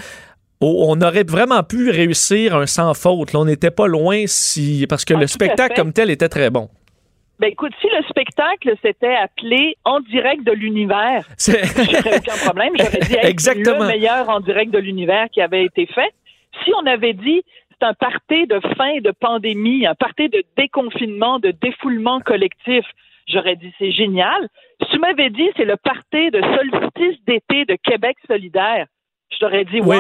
on 0.68 1.02
aurait 1.02 1.24
vraiment 1.24 1.64
pu 1.64 1.90
réussir 1.90 2.56
un 2.56 2.66
sans 2.66 2.94
faute. 2.94 3.34
Là, 3.34 3.40
on 3.40 3.46
n'était 3.46 3.72
pas 3.72 3.88
loin 3.88 4.24
si 4.28 4.86
parce 4.88 5.06
que 5.06 5.14
Ah, 5.14 5.20
le 5.20 5.28
spectacle 5.28 5.76
comme 5.76 5.94
tel 5.94 6.10
était 6.10 6.30
très 6.30 6.50
bon. 6.50 6.70
Ben 7.40 7.48
écoute, 7.48 7.74
si 7.82 7.88
le 7.88 8.04
spectacle 8.08 8.74
s'était 8.82 9.16
appelé 9.16 9.76
En 9.84 10.00
direct 10.02 10.44
de 10.46 10.52
l'univers, 10.52 11.28
j'aurais 11.38 12.18
aucun 12.18 12.38
problème. 12.46 12.74
J'aurais 12.78 13.00
dit 13.00 13.16
hey, 13.16 13.30
Exactement. 13.30 13.80
le 13.80 13.88
meilleur 13.88 14.30
en 14.30 14.40
direct 14.40 14.72
de 14.72 14.80
l'univers 14.80 15.28
qui 15.32 15.42
avait 15.42 15.66
été 15.66 15.86
fait. 15.88 16.14
Si 16.64 16.72
on 16.82 16.86
avait 16.86 17.14
dit 17.14 17.44
c'est 17.72 17.88
un 17.88 17.94
party 17.94 18.48
de 18.48 18.60
fin 18.78 19.00
de 19.02 19.12
pandémie, 19.20 19.86
un 19.88 19.96
party 19.96 20.30
de 20.30 20.44
déconfinement, 20.56 21.40
de 21.40 21.52
défoulement 21.62 22.20
collectif, 22.22 22.86
j'aurais 23.28 23.56
dit 23.56 23.74
c'est 23.80 23.92
génial. 23.92 24.48
Si 24.82 24.92
tu 24.92 25.00
m'avais 25.00 25.30
dit 25.32 25.50
c'est 25.58 25.66
le 25.66 25.76
party 25.78 26.30
de 26.32 26.42
solstice 26.42 27.20
d'été 27.26 27.66
de 27.66 27.76
Québec 27.84 28.16
solidaire, 28.28 28.86
je 29.32 29.38
t'aurais 29.40 29.66
dit 29.66 29.82
Oui. 29.82 29.98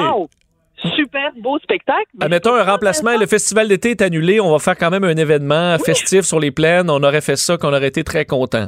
Super 0.95 1.31
beau 1.35 1.57
spectacle. 1.59 2.07
mais 2.15 2.25
Admettons 2.25 2.55
un 2.55 2.63
remplacement, 2.63 3.17
le 3.17 3.25
festival 3.25 3.67
d'été 3.67 3.91
est 3.91 4.01
annulé, 4.01 4.39
on 4.39 4.51
va 4.51 4.59
faire 4.59 4.77
quand 4.77 4.89
même 4.89 5.03
un 5.03 5.15
événement 5.15 5.77
festif 5.79 6.21
sur 6.21 6.39
les 6.39 6.51
plaines. 6.51 6.89
On 6.89 7.03
aurait 7.03 7.21
fait 7.21 7.35
ça, 7.35 7.57
qu'on 7.57 7.69
aurait 7.69 7.87
été 7.87 8.03
très 8.03 8.25
content. 8.25 8.67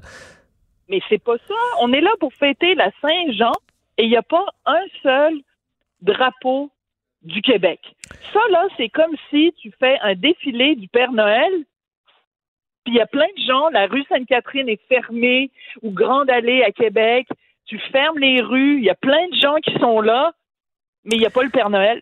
Mais 0.89 1.01
c'est 1.09 1.21
pas 1.21 1.37
ça. 1.47 1.55
On 1.81 1.91
est 1.93 2.01
là 2.01 2.11
pour 2.19 2.33
fêter 2.33 2.75
la 2.75 2.91
Saint-Jean 3.01 3.53
et 3.97 4.03
il 4.03 4.09
n'y 4.09 4.17
a 4.17 4.23
pas 4.23 4.45
un 4.65 4.83
seul 5.01 5.33
drapeau 6.01 6.69
du 7.23 7.41
Québec. 7.41 7.79
Ça, 8.33 8.39
là, 8.51 8.67
c'est 8.77 8.89
comme 8.89 9.15
si 9.29 9.53
tu 9.59 9.71
fais 9.79 9.97
un 10.01 10.13
défilé 10.13 10.75
du 10.75 10.87
Père 10.87 11.11
Noël, 11.11 11.51
puis 12.83 12.93
il 12.93 12.97
y 12.97 13.01
a 13.01 13.07
plein 13.07 13.25
de 13.35 13.43
gens, 13.47 13.69
la 13.69 13.87
rue 13.87 14.03
Sainte-Catherine 14.09 14.69
est 14.69 14.81
fermée, 14.87 15.49
ou 15.81 15.91
Grande 15.91 16.29
Allée 16.29 16.61
à 16.61 16.71
Québec, 16.71 17.27
tu 17.65 17.79
fermes 17.91 18.19
les 18.19 18.41
rues, 18.41 18.77
il 18.77 18.83
y 18.83 18.91
a 18.91 18.95
plein 18.95 19.27
de 19.29 19.35
gens 19.35 19.55
qui 19.55 19.73
sont 19.79 20.01
là, 20.01 20.33
mais 21.05 21.15
il 21.15 21.19
n'y 21.19 21.25
a 21.25 21.29
pas 21.29 21.43
le 21.43 21.49
Père 21.49 21.69
Noël. 21.69 22.01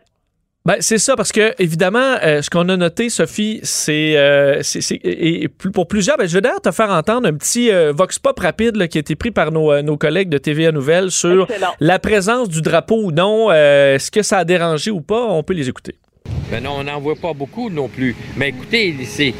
Ben, 0.66 0.76
c'est 0.80 0.96
ça, 0.96 1.14
parce 1.14 1.30
que 1.30 1.52
évidemment, 1.62 2.16
euh, 2.22 2.40
ce 2.40 2.48
qu'on 2.48 2.66
a 2.70 2.76
noté, 2.78 3.10
Sophie, 3.10 3.60
c'est. 3.64 4.14
euh, 4.16 4.62
et, 5.04 5.48
pour 5.48 5.86
plusieurs, 5.86 6.16
ben, 6.16 6.26
je 6.26 6.32
vais 6.32 6.40
d'ailleurs 6.40 6.62
te 6.62 6.70
faire 6.70 6.88
entendre 6.88 7.28
un 7.28 7.34
petit 7.34 7.70
euh, 7.70 7.92
vox 7.94 8.18
pop 8.18 8.38
rapide 8.40 8.76
là, 8.76 8.88
qui 8.88 8.96
a 8.96 9.00
été 9.00 9.14
pris 9.14 9.30
par 9.30 9.52
nos, 9.52 9.82
nos 9.82 9.98
collègues 9.98 10.30
de 10.30 10.38
TVA 10.38 10.72
Nouvelles 10.72 11.10
sur 11.10 11.42
Excellent. 11.50 11.74
la 11.80 11.98
présence 11.98 12.48
du 12.48 12.62
drapeau 12.62 12.96
ou 13.02 13.12
non. 13.12 13.48
euh, 13.50 13.96
Est-ce 13.96 14.10
que 14.10 14.22
ça 14.22 14.38
a 14.38 14.44
dérangé 14.46 14.90
ou 14.90 15.02
pas? 15.02 15.22
On 15.28 15.42
peut 15.42 15.52
les 15.52 15.68
écouter. 15.68 15.96
Ben 16.50 16.62
non, 16.62 16.76
on 16.78 16.84
n'en 16.84 16.98
voit 16.98 17.16
pas 17.16 17.34
beaucoup 17.34 17.68
non 17.68 17.88
plus. 17.88 18.16
Mais 18.38 18.48
écoutez, 18.48 18.96
c'est, 19.04 19.34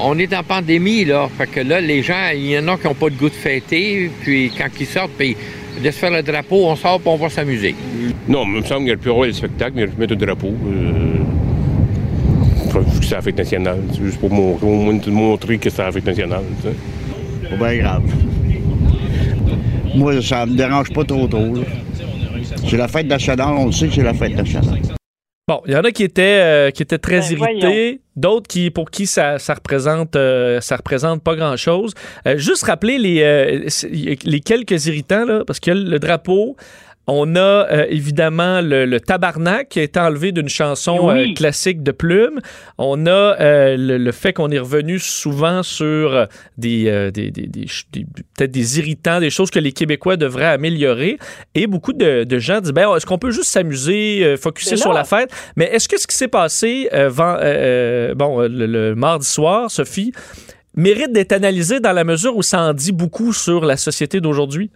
on 0.00 0.18
est 0.18 0.34
en 0.34 0.42
pandémie, 0.42 1.04
là. 1.04 1.28
Fait 1.38 1.46
que 1.46 1.60
là, 1.60 1.80
les 1.80 2.02
gens, 2.02 2.30
il 2.34 2.46
y 2.50 2.58
en 2.58 2.66
a 2.66 2.76
qui 2.78 2.88
n'ont 2.88 2.94
pas 2.94 3.10
de 3.10 3.14
goût 3.14 3.28
de 3.28 3.34
fêter. 3.34 4.10
Puis 4.22 4.50
quand 4.58 4.66
ils 4.80 4.86
sortent, 4.86 5.12
puis 5.16 5.36
de 5.82 5.90
se 5.90 5.98
faire 5.98 6.10
le 6.10 6.22
drapeau, 6.22 6.66
on 6.66 6.76
sort 6.76 7.00
puis 7.00 7.08
on 7.08 7.16
va 7.16 7.28
s'amuser. 7.28 7.74
Non, 8.28 8.44
il 8.46 8.52
me 8.52 8.62
semble 8.62 8.80
qu'il 8.80 8.88
y 8.88 8.90
a 8.90 8.94
le 8.94 9.00
plus 9.00 9.10
rôle 9.10 9.26
le 9.28 9.32
spectacle, 9.32 9.72
mais 9.74 9.82
il 9.82 9.86
y 9.86 9.88
a 9.88 9.92
le 9.92 9.98
mettre 9.98 10.14
un 10.14 10.16
drapeau. 10.16 10.52
Euh, 10.66 11.14
c'est 13.02 13.10
la 13.14 13.22
fête 13.22 13.38
nationale. 13.38 13.80
C'est 13.92 14.02
juste 14.02 14.18
pour 14.18 14.30
montrer, 14.30 14.66
au 14.66 14.70
moins 14.74 14.98
te 14.98 15.10
montrer 15.10 15.58
que 15.58 15.70
c'est 15.70 15.82
la 15.82 15.92
fête 15.92 16.06
nationale. 16.06 16.42
sais. 16.62 17.48
Pas 17.56 17.56
bien 17.56 17.82
grave. 17.82 18.02
Moi, 19.94 20.20
ça 20.22 20.46
me 20.46 20.56
dérange 20.56 20.92
pas 20.92 21.04
trop 21.04 21.26
trop. 21.28 21.54
là. 21.54 21.62
C'est 22.68 22.76
la 22.76 22.88
fête 22.88 23.06
nationale, 23.06 23.54
on 23.56 23.66
le 23.66 23.72
sait 23.72 23.88
que 23.88 23.94
c'est 23.94 24.02
la 24.02 24.14
fête 24.14 24.36
nationale. 24.36 24.80
Bon, 25.46 25.60
il 25.66 25.74
y 25.74 25.76
en 25.76 25.82
a 25.82 25.90
qui 25.90 26.04
étaient, 26.04 26.40
euh, 26.42 26.70
qui 26.70 26.82
étaient 26.82 26.96
très 26.96 27.20
Ben, 27.20 27.32
irrités, 27.32 28.00
d'autres 28.16 28.48
qui, 28.48 28.70
pour 28.70 28.90
qui 28.90 29.06
ça, 29.06 29.38
ça 29.38 29.52
représente, 29.52 30.16
euh, 30.16 30.62
ça 30.62 30.76
représente 30.76 31.22
pas 31.22 31.36
grand-chose. 31.36 31.92
Euh, 32.26 32.38
juste 32.38 32.64
rappeler 32.64 32.96
les, 32.96 33.22
euh, 33.22 33.68
les 34.24 34.40
quelques 34.40 34.86
irritants, 34.86 35.26
là, 35.26 35.44
parce 35.46 35.60
que 35.60 35.70
le 35.70 35.98
drapeau, 35.98 36.56
on 37.06 37.36
a 37.36 37.40
euh, 37.70 37.86
évidemment 37.90 38.60
le, 38.62 38.86
le 38.86 38.98
tabarnak 39.00 39.68
qui 39.68 39.80
a 39.80 39.82
été 39.82 40.00
enlevé 40.00 40.32
d'une 40.32 40.48
chanson 40.48 40.98
Oui. 41.02 41.32
euh, 41.32 41.34
classique 41.34 41.82
de 41.82 41.90
Plume. 41.92 42.40
On 42.78 43.06
a 43.06 43.10
euh, 43.40 43.76
le, 43.76 43.98
le 43.98 44.12
fait 44.12 44.32
qu'on 44.32 44.50
est 44.50 44.58
revenu 44.58 44.98
souvent 44.98 45.62
sur 45.62 46.26
des, 46.56 46.88
euh, 46.88 47.10
des, 47.10 47.30
des- 47.30 47.46
des 47.46 47.66
ch- 47.66 47.86
des- 47.92 48.06
peut-être 48.36 48.50
des 48.52 48.78
irritants, 48.78 49.20
des 49.20 49.30
choses 49.30 49.50
que 49.50 49.58
les 49.58 49.72
Québécois 49.72 50.16
devraient 50.16 50.46
améliorer. 50.46 51.18
Et 51.54 51.66
beaucoup 51.66 51.92
de, 51.92 52.24
de 52.24 52.38
gens 52.38 52.60
disent 52.60 52.72
ben, 52.72 52.94
est-ce 52.96 53.04
qu'on 53.06 53.18
peut 53.18 53.30
juste 53.32 53.50
s'amuser, 53.50 54.36
focuser 54.38 54.72
Mais 54.72 54.76
sur 54.78 54.92
la 54.92 55.04
fête? 55.04 55.30
Mais 55.56 55.66
est-ce 55.66 55.88
que 55.88 56.00
ce 56.00 56.06
qui 56.06 56.16
s'est 56.16 56.28
passé 56.28 56.88
bon, 58.16 58.40
le, 58.40 58.66
le 58.66 58.94
mardi 58.94 59.26
soir, 59.26 59.70
Sophie, 59.70 60.12
mérite 60.76 61.12
d'être 61.12 61.32
analysé 61.32 61.80
dans 61.80 61.92
la 61.92 62.04
mesure 62.04 62.36
où 62.36 62.42
ça 62.42 62.60
en 62.62 62.72
dit 62.72 62.92
beaucoup 62.92 63.32
sur 63.32 63.64
la 63.64 63.76
société 63.76 64.20
d'aujourd'hui? 64.20 64.70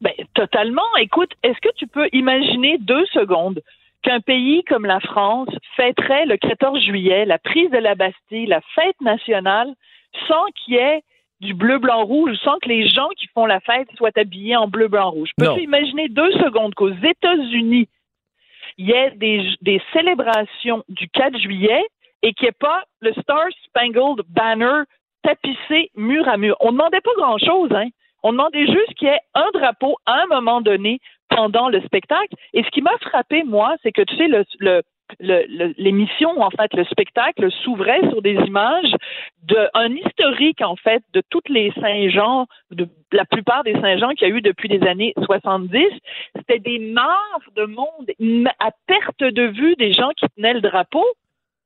Ben, 0.00 0.12
totalement. 0.34 0.96
Écoute, 0.98 1.32
est-ce 1.42 1.60
que 1.60 1.74
tu 1.76 1.86
peux 1.86 2.08
imaginer 2.12 2.78
deux 2.78 3.06
secondes 3.06 3.62
qu'un 4.02 4.20
pays 4.20 4.62
comme 4.64 4.84
la 4.84 5.00
France 5.00 5.48
fêterait 5.74 6.26
le 6.26 6.36
14 6.36 6.84
juillet 6.84 7.24
la 7.24 7.38
prise 7.38 7.70
de 7.70 7.78
la 7.78 7.94
Bastille, 7.94 8.46
la 8.46 8.60
fête 8.74 9.00
nationale, 9.00 9.74
sans 10.28 10.44
qu'il 10.54 10.74
y 10.74 10.76
ait 10.78 11.02
du 11.40 11.54
bleu, 11.54 11.78
blanc, 11.78 12.04
rouge, 12.04 12.34
sans 12.42 12.58
que 12.58 12.68
les 12.68 12.88
gens 12.88 13.08
qui 13.16 13.26
font 13.28 13.46
la 13.46 13.60
fête 13.60 13.88
soient 13.96 14.16
habillés 14.16 14.56
en 14.56 14.68
bleu, 14.68 14.88
blanc, 14.88 15.10
rouge? 15.10 15.30
Peux-tu 15.36 15.62
imaginer 15.62 16.08
deux 16.08 16.32
secondes 16.32 16.74
qu'aux 16.74 16.92
États-Unis, 16.92 17.88
il 18.78 18.86
y 18.88 18.92
ait 18.92 19.10
des, 19.12 19.46
des 19.62 19.82
célébrations 19.92 20.82
du 20.88 21.08
4 21.08 21.38
juillet 21.38 21.84
et 22.22 22.32
qu'il 22.32 22.44
n'y 22.44 22.48
ait 22.50 22.52
pas 22.58 22.84
le 23.00 23.12
Star 23.14 23.46
Spangled 23.64 24.24
Banner 24.28 24.82
tapissé 25.22 25.90
mur 25.94 26.28
à 26.28 26.36
mur? 26.36 26.56
On 26.60 26.66
ne 26.66 26.78
demandait 26.78 27.00
pas 27.00 27.14
grand-chose, 27.16 27.70
hein? 27.72 27.88
On 28.26 28.32
demandait 28.32 28.66
juste 28.66 28.92
qu'il 28.96 29.06
y 29.06 29.12
ait 29.12 29.20
un 29.34 29.48
drapeau 29.54 29.98
à 30.04 30.24
un 30.24 30.26
moment 30.26 30.60
donné 30.60 30.98
pendant 31.28 31.68
le 31.68 31.80
spectacle. 31.82 32.34
Et 32.54 32.64
ce 32.64 32.68
qui 32.70 32.82
m'a 32.82 32.98
frappé, 33.00 33.44
moi, 33.44 33.76
c'est 33.84 33.92
que, 33.92 34.02
tu 34.02 34.16
sais, 34.16 34.26
l'émission, 35.78 36.42
en 36.42 36.50
fait, 36.50 36.74
le 36.74 36.82
spectacle 36.86 37.48
s'ouvrait 37.62 38.00
sur 38.10 38.22
des 38.22 38.34
images 38.34 38.92
de 39.44 39.68
un 39.74 39.94
historique, 39.94 40.60
en 40.60 40.74
fait, 40.74 41.04
de 41.12 41.22
toutes 41.30 41.48
les 41.48 41.70
Saint-Jean, 41.80 42.48
de 42.72 42.88
la 43.12 43.26
plupart 43.26 43.62
des 43.62 43.74
Saint-Jean 43.74 44.08
qu'il 44.08 44.28
y 44.28 44.32
a 44.32 44.34
eu 44.34 44.40
depuis 44.40 44.68
les 44.68 44.84
années 44.88 45.14
70. 45.24 45.78
C'était 46.34 46.58
des 46.58 46.80
mares 46.80 47.48
de 47.54 47.66
monde 47.66 48.10
à 48.58 48.72
perte 48.88 49.22
de 49.22 49.46
vue 49.46 49.76
des 49.76 49.92
gens 49.92 50.10
qui 50.16 50.26
tenaient 50.34 50.54
le 50.54 50.62
drapeau. 50.62 51.06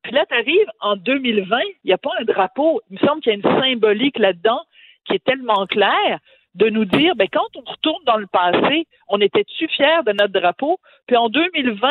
Puis 0.03 0.13
là, 0.13 0.27
tu 0.27 0.35
arrives 0.35 0.71
en 0.81 0.97
2020, 0.97 1.59
il 1.85 1.87
n'y 1.87 1.95
a 1.95 1.99
pas 1.99 2.13
un 2.21 2.25
drapeau. 2.25 2.83
Il 2.91 2.99
me 3.01 3.07
semble 3.07 3.23
qu'il 3.23 3.33
y 3.33 3.35
a 3.35 3.39
une 3.39 3.63
symbolique 3.63 4.19
là-dedans 4.19 4.61
qui 5.07 5.15
est 5.15 5.25
tellement 5.25 5.67
claire 5.67 6.21
de 6.55 6.69
nous 6.69 6.85
dire, 6.85 7.15
ben, 7.17 7.29
quand 7.33 7.47
on 7.57 7.71
retourne 7.71 8.03
dans 8.05 8.17
le 8.17 8.27
passé, 8.27 8.87
on 9.09 9.21
était-tu 9.21 9.69
fiers 9.69 10.03
de 10.07 10.13
notre 10.13 10.33
drapeau? 10.33 10.79
Puis 11.07 11.17
en 11.17 11.29
2020, 11.29 11.89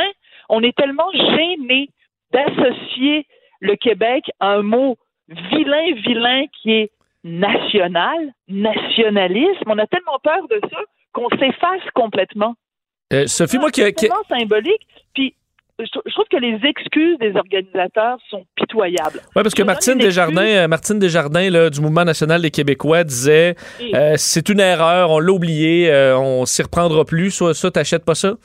on 0.49 0.61
est 0.63 0.75
tellement 0.75 1.11
gêné 1.13 1.89
d'associer 2.31 3.25
le 3.61 3.75
Québec 3.75 4.25
à 4.39 4.53
un 4.53 4.61
mot 4.61 4.97
vilain, 5.27 5.93
vilain 5.95 6.45
qui 6.61 6.71
est 6.71 6.91
national, 7.23 8.33
nationalisme. 8.47 9.63
On 9.67 9.77
a 9.77 9.87
tellement 9.87 10.19
peur 10.23 10.47
de 10.49 10.59
ça 10.69 10.79
qu'on 11.13 11.29
s'efface 11.29 11.83
complètement. 11.93 12.55
Euh, 13.11 13.25
Sophie, 13.27 13.57
moi 13.57 13.71
qui, 13.71 13.81
C'est 13.81 14.09
symbolique. 14.27 14.87
Puis 15.13 15.33
je 15.79 16.13
trouve 16.13 16.25
que 16.29 16.37
les 16.37 16.59
excuses 16.67 17.17
des 17.19 17.35
organisateurs 17.35 18.17
sont 18.29 18.45
pitoyables. 18.55 19.21
Ouais, 19.35 19.43
parce 19.43 19.55
que 19.55 19.63
Martine 19.63 19.97
Desjardins, 19.97 20.41
euh, 20.41 20.67
Martine 20.67 20.99
Desjardins 20.99 21.49
là, 21.49 21.69
du 21.69 21.79
Mouvement 21.81 22.03
national 22.03 22.41
des 22.41 22.51
Québécois 22.51 23.03
disait 23.03 23.55
euh, 23.93 24.15
c'est 24.17 24.49
une 24.49 24.59
erreur, 24.59 25.11
on 25.11 25.19
l'a 25.19 25.31
oublié, 25.31 25.89
euh, 25.91 26.17
on 26.17 26.45
s'y 26.45 26.61
reprendra 26.61 27.05
plus. 27.05 27.31
Ça, 27.31 27.53
ça 27.53 27.71
t'achètes 27.71 28.05
pas 28.05 28.15
ça? 28.15 28.35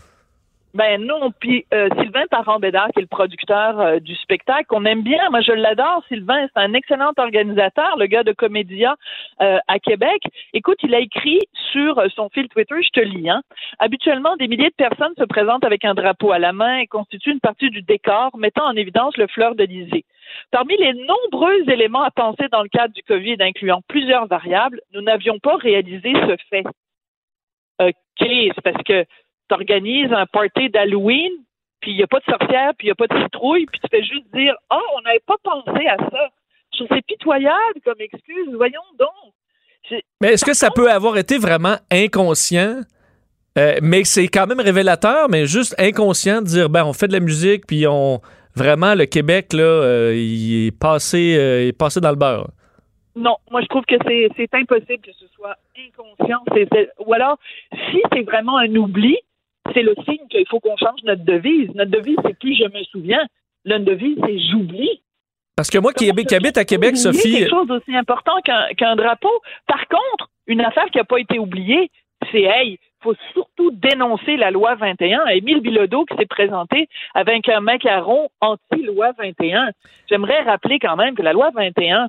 Ben 0.74 1.00
non, 1.06 1.30
puis 1.38 1.64
euh, 1.72 1.88
Sylvain 2.00 2.24
Parent-Bédard, 2.32 2.88
qui 2.88 2.98
est 2.98 3.02
le 3.02 3.06
producteur 3.06 3.78
euh, 3.78 4.00
du 4.00 4.16
spectacle, 4.16 4.66
qu'on 4.66 4.84
aime 4.84 5.02
bien, 5.02 5.30
moi 5.30 5.40
je 5.40 5.52
l'adore, 5.52 6.02
Sylvain, 6.08 6.48
c'est 6.48 6.60
un 6.60 6.74
excellent 6.74 7.12
organisateur, 7.16 7.96
le 7.96 8.06
gars 8.06 8.24
de 8.24 8.32
Comédia 8.32 8.96
euh, 9.40 9.58
à 9.68 9.78
Québec. 9.78 10.20
Écoute, 10.52 10.78
il 10.82 10.92
a 10.92 10.98
écrit 10.98 11.38
sur 11.70 12.00
euh, 12.00 12.08
son 12.16 12.28
fil 12.28 12.48
Twitter, 12.48 12.74
je 12.82 12.88
te 12.88 12.98
lis, 12.98 13.30
hein, 13.30 13.42
habituellement 13.78 14.34
des 14.36 14.48
milliers 14.48 14.70
de 14.70 14.74
personnes 14.74 15.14
se 15.16 15.22
présentent 15.22 15.64
avec 15.64 15.84
un 15.84 15.94
drapeau 15.94 16.32
à 16.32 16.40
la 16.40 16.52
main 16.52 16.78
et 16.78 16.88
constituent 16.88 17.30
une 17.30 17.40
partie 17.40 17.70
du 17.70 17.82
décor, 17.82 18.36
mettant 18.36 18.64
en 18.64 18.74
évidence 18.74 19.16
le 19.16 19.28
fleur 19.28 19.54
d'Elysée. 19.54 20.04
Parmi 20.50 20.76
les 20.76 20.94
nombreux 20.94 21.70
éléments 21.70 22.02
à 22.02 22.10
penser 22.10 22.48
dans 22.50 22.62
le 22.62 22.68
cadre 22.68 22.92
du 22.92 23.02
COVID, 23.04 23.36
incluant 23.38 23.80
plusieurs 23.86 24.26
variables, 24.26 24.80
nous 24.92 25.02
n'avions 25.02 25.38
pas 25.38 25.54
réalisé 25.54 26.14
ce 26.14 26.36
fait. 26.50 26.64
OK, 27.80 27.92
c'est 28.18 28.62
parce 28.62 28.82
que 28.84 29.04
tu 29.48 29.54
organises 29.54 30.12
un 30.12 30.26
party 30.26 30.70
d'Halloween, 30.70 31.32
puis 31.80 31.90
il 31.92 31.96
n'y 31.96 32.02
a 32.02 32.06
pas 32.06 32.18
de 32.20 32.24
sorcière, 32.24 32.72
puis 32.78 32.86
il 32.86 32.88
n'y 32.88 32.92
a 32.92 32.94
pas 32.94 33.06
de 33.06 33.22
citrouille, 33.22 33.66
puis 33.66 33.80
tu 33.80 33.88
fais 33.90 34.02
juste 34.02 34.26
dire 34.34 34.54
Ah, 34.70 34.80
on 34.96 35.00
n'avait 35.02 35.22
pas 35.26 35.36
pensé 35.42 35.86
à 35.86 35.96
ça. 35.98 36.28
Je 36.78 36.84
c'est 36.88 37.06
pitoyable 37.06 37.80
comme 37.84 38.00
excuse. 38.00 38.48
Voyons 38.56 38.80
donc. 38.98 39.32
Mais 40.20 40.32
est-ce 40.32 40.44
que 40.44 40.54
ça 40.54 40.70
peut 40.70 40.90
avoir 40.90 41.16
été 41.18 41.38
vraiment 41.38 41.76
inconscient? 41.92 42.80
Euh, 43.58 43.74
mais 43.82 44.02
c'est 44.04 44.26
quand 44.28 44.46
même 44.46 44.58
révélateur, 44.60 45.28
mais 45.28 45.46
juste 45.46 45.74
inconscient 45.78 46.40
de 46.42 46.46
dire 46.46 46.68
ben 46.70 46.84
on 46.84 46.92
fait 46.92 47.06
de 47.06 47.12
la 47.12 47.20
musique 47.20 47.66
puis 47.68 47.86
on 47.86 48.20
vraiment 48.56 48.94
le 48.96 49.06
Québec 49.06 49.52
là 49.52 49.62
euh, 49.62 50.14
il 50.16 50.66
est 50.66 50.76
passé 50.76 51.36
euh, 51.38 51.62
il 51.62 51.68
est 51.68 51.78
passé 51.78 52.00
dans 52.00 52.10
le 52.10 52.16
beurre. 52.16 52.48
Non, 53.14 53.36
moi 53.52 53.60
je 53.60 53.66
trouve 53.66 53.84
que 53.84 53.94
c'est 54.08 54.28
c'est 54.36 54.52
impossible 54.54 54.98
que 55.04 55.12
ce 55.12 55.26
soit 55.36 55.54
inconscient. 55.78 56.42
C'est- 56.52 56.66
c'est- 56.72 56.90
ou 56.98 57.12
alors, 57.14 57.38
si 57.92 58.00
c'est 58.12 58.22
vraiment 58.22 58.58
un 58.58 58.74
oubli, 58.74 59.16
c'est 59.72 59.82
le 59.82 59.94
signe 60.04 60.26
qu'il 60.28 60.46
faut 60.48 60.60
qu'on 60.60 60.76
change 60.76 61.02
notre 61.04 61.24
devise. 61.24 61.70
Notre 61.74 61.90
devise, 61.90 62.16
c'est 62.24 62.38
plus 62.38 62.54
je 62.56 62.64
me 62.64 62.82
souviens. 62.84 63.24
Notre 63.64 63.84
devise, 63.84 64.18
c'est 64.24 64.38
j'oublie. 64.38 65.00
Parce 65.56 65.70
que 65.70 65.78
moi 65.78 65.92
qui, 65.92 66.10
qui 66.10 66.34
habite 66.34 66.58
à 66.58 66.64
Québec, 66.64 66.96
Sophie, 66.96 67.38
quelque 67.38 67.50
chose 67.50 67.66
d'aussi 67.68 67.94
important 67.96 68.40
qu'un 68.44 68.66
qu'un 68.76 68.96
drapeau? 68.96 69.30
Par 69.66 69.86
contre, 69.88 70.28
une 70.46 70.60
affaire 70.60 70.86
qui 70.86 70.98
n'a 70.98 71.04
pas 71.04 71.18
été 71.18 71.38
oubliée, 71.38 71.90
c'est 72.32 72.42
hey, 72.42 72.78
faut 73.02 73.14
surtout 73.32 73.70
dénoncer 73.70 74.36
la 74.36 74.50
loi 74.50 74.74
21. 74.74 75.26
Émile 75.26 75.60
Bilodeau 75.60 76.04
qui 76.06 76.16
s'est 76.16 76.26
présenté 76.26 76.88
avec 77.14 77.48
un 77.48 77.60
macaron 77.60 78.28
anti-loi 78.40 79.12
21. 79.18 79.70
J'aimerais 80.10 80.42
rappeler 80.42 80.78
quand 80.78 80.96
même 80.96 81.14
que 81.14 81.22
la 81.22 81.32
loi 81.32 81.50
21 81.54 82.08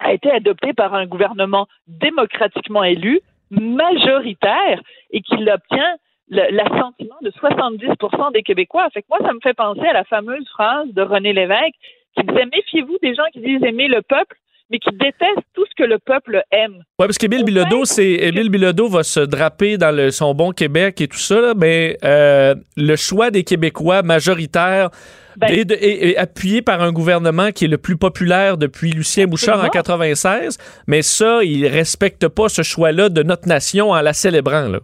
a 0.00 0.12
été 0.12 0.30
adoptée 0.30 0.72
par 0.74 0.92
un 0.94 1.06
gouvernement 1.06 1.68
démocratiquement 1.86 2.82
élu, 2.84 3.20
majoritaire, 3.50 4.80
et 5.10 5.20
qu'il 5.22 5.48
obtient 5.48 5.92
le- 5.92 5.98
l'assentiment 6.28 7.16
de 7.22 7.30
70% 7.30 8.32
des 8.32 8.42
Québécois. 8.42 8.88
Fait 8.92 9.02
que 9.02 9.06
moi, 9.08 9.18
ça 9.26 9.32
me 9.32 9.40
fait 9.42 9.54
penser 9.54 9.86
à 9.88 9.92
la 9.92 10.04
fameuse 10.04 10.46
phrase 10.50 10.88
de 10.92 11.02
René 11.02 11.32
Lévesque 11.32 11.74
qui 12.18 12.26
disait 12.26 12.46
Méfiez-vous 12.52 12.96
des 13.02 13.14
gens 13.14 13.22
qui 13.32 13.40
disent 13.40 13.62
aimer 13.62 13.88
le 13.88 14.02
peuple, 14.02 14.36
mais 14.70 14.78
qui 14.78 14.90
détestent 14.90 15.46
tout 15.54 15.64
ce 15.66 15.74
que 15.76 15.88
le 15.88 15.98
peuple 15.98 16.42
aime. 16.50 16.78
Ouais, 16.98 17.06
parce 17.06 17.18
qu'Émile 17.18 17.42
Au 17.42 17.44
Bilodeau, 17.44 17.84
c'est 17.84 18.10
Émile 18.14 18.48
Bilodeau 18.50 18.88
va 18.88 19.04
se 19.04 19.20
draper 19.20 19.78
dans 19.78 19.94
le, 19.94 20.10
son 20.10 20.34
bon 20.34 20.50
Québec 20.50 21.00
et 21.00 21.06
tout 21.08 21.18
ça, 21.18 21.40
là, 21.40 21.54
mais 21.56 21.96
euh, 22.04 22.54
le 22.76 22.96
choix 22.96 23.30
des 23.30 23.44
Québécois 23.44 24.02
majoritaires 24.02 24.90
Ben- 25.36 25.50
est, 25.50 25.64
de- 25.66 25.74
est- 25.74 26.08
est 26.10 26.16
appuyé 26.16 26.62
par 26.62 26.82
un 26.82 26.90
gouvernement 26.90 27.52
qui 27.52 27.66
est 27.66 27.68
le 27.68 27.78
plus 27.78 27.96
populaire 27.96 28.56
depuis 28.56 28.90
Lucien 28.90 29.26
Bouchard 29.26 29.58
en 29.60 29.66
Absolument. 29.66 29.70
96, 30.02 30.58
mais 30.88 31.02
ça, 31.02 31.44
il 31.44 31.66
respecte 31.68 32.26
pas 32.26 32.48
ce 32.48 32.62
choix-là 32.62 33.08
de 33.10 33.22
notre 33.22 33.46
nation 33.46 33.90
en 33.90 34.00
la 34.00 34.14
célébrant. 34.14 34.66
Là. 34.68 34.80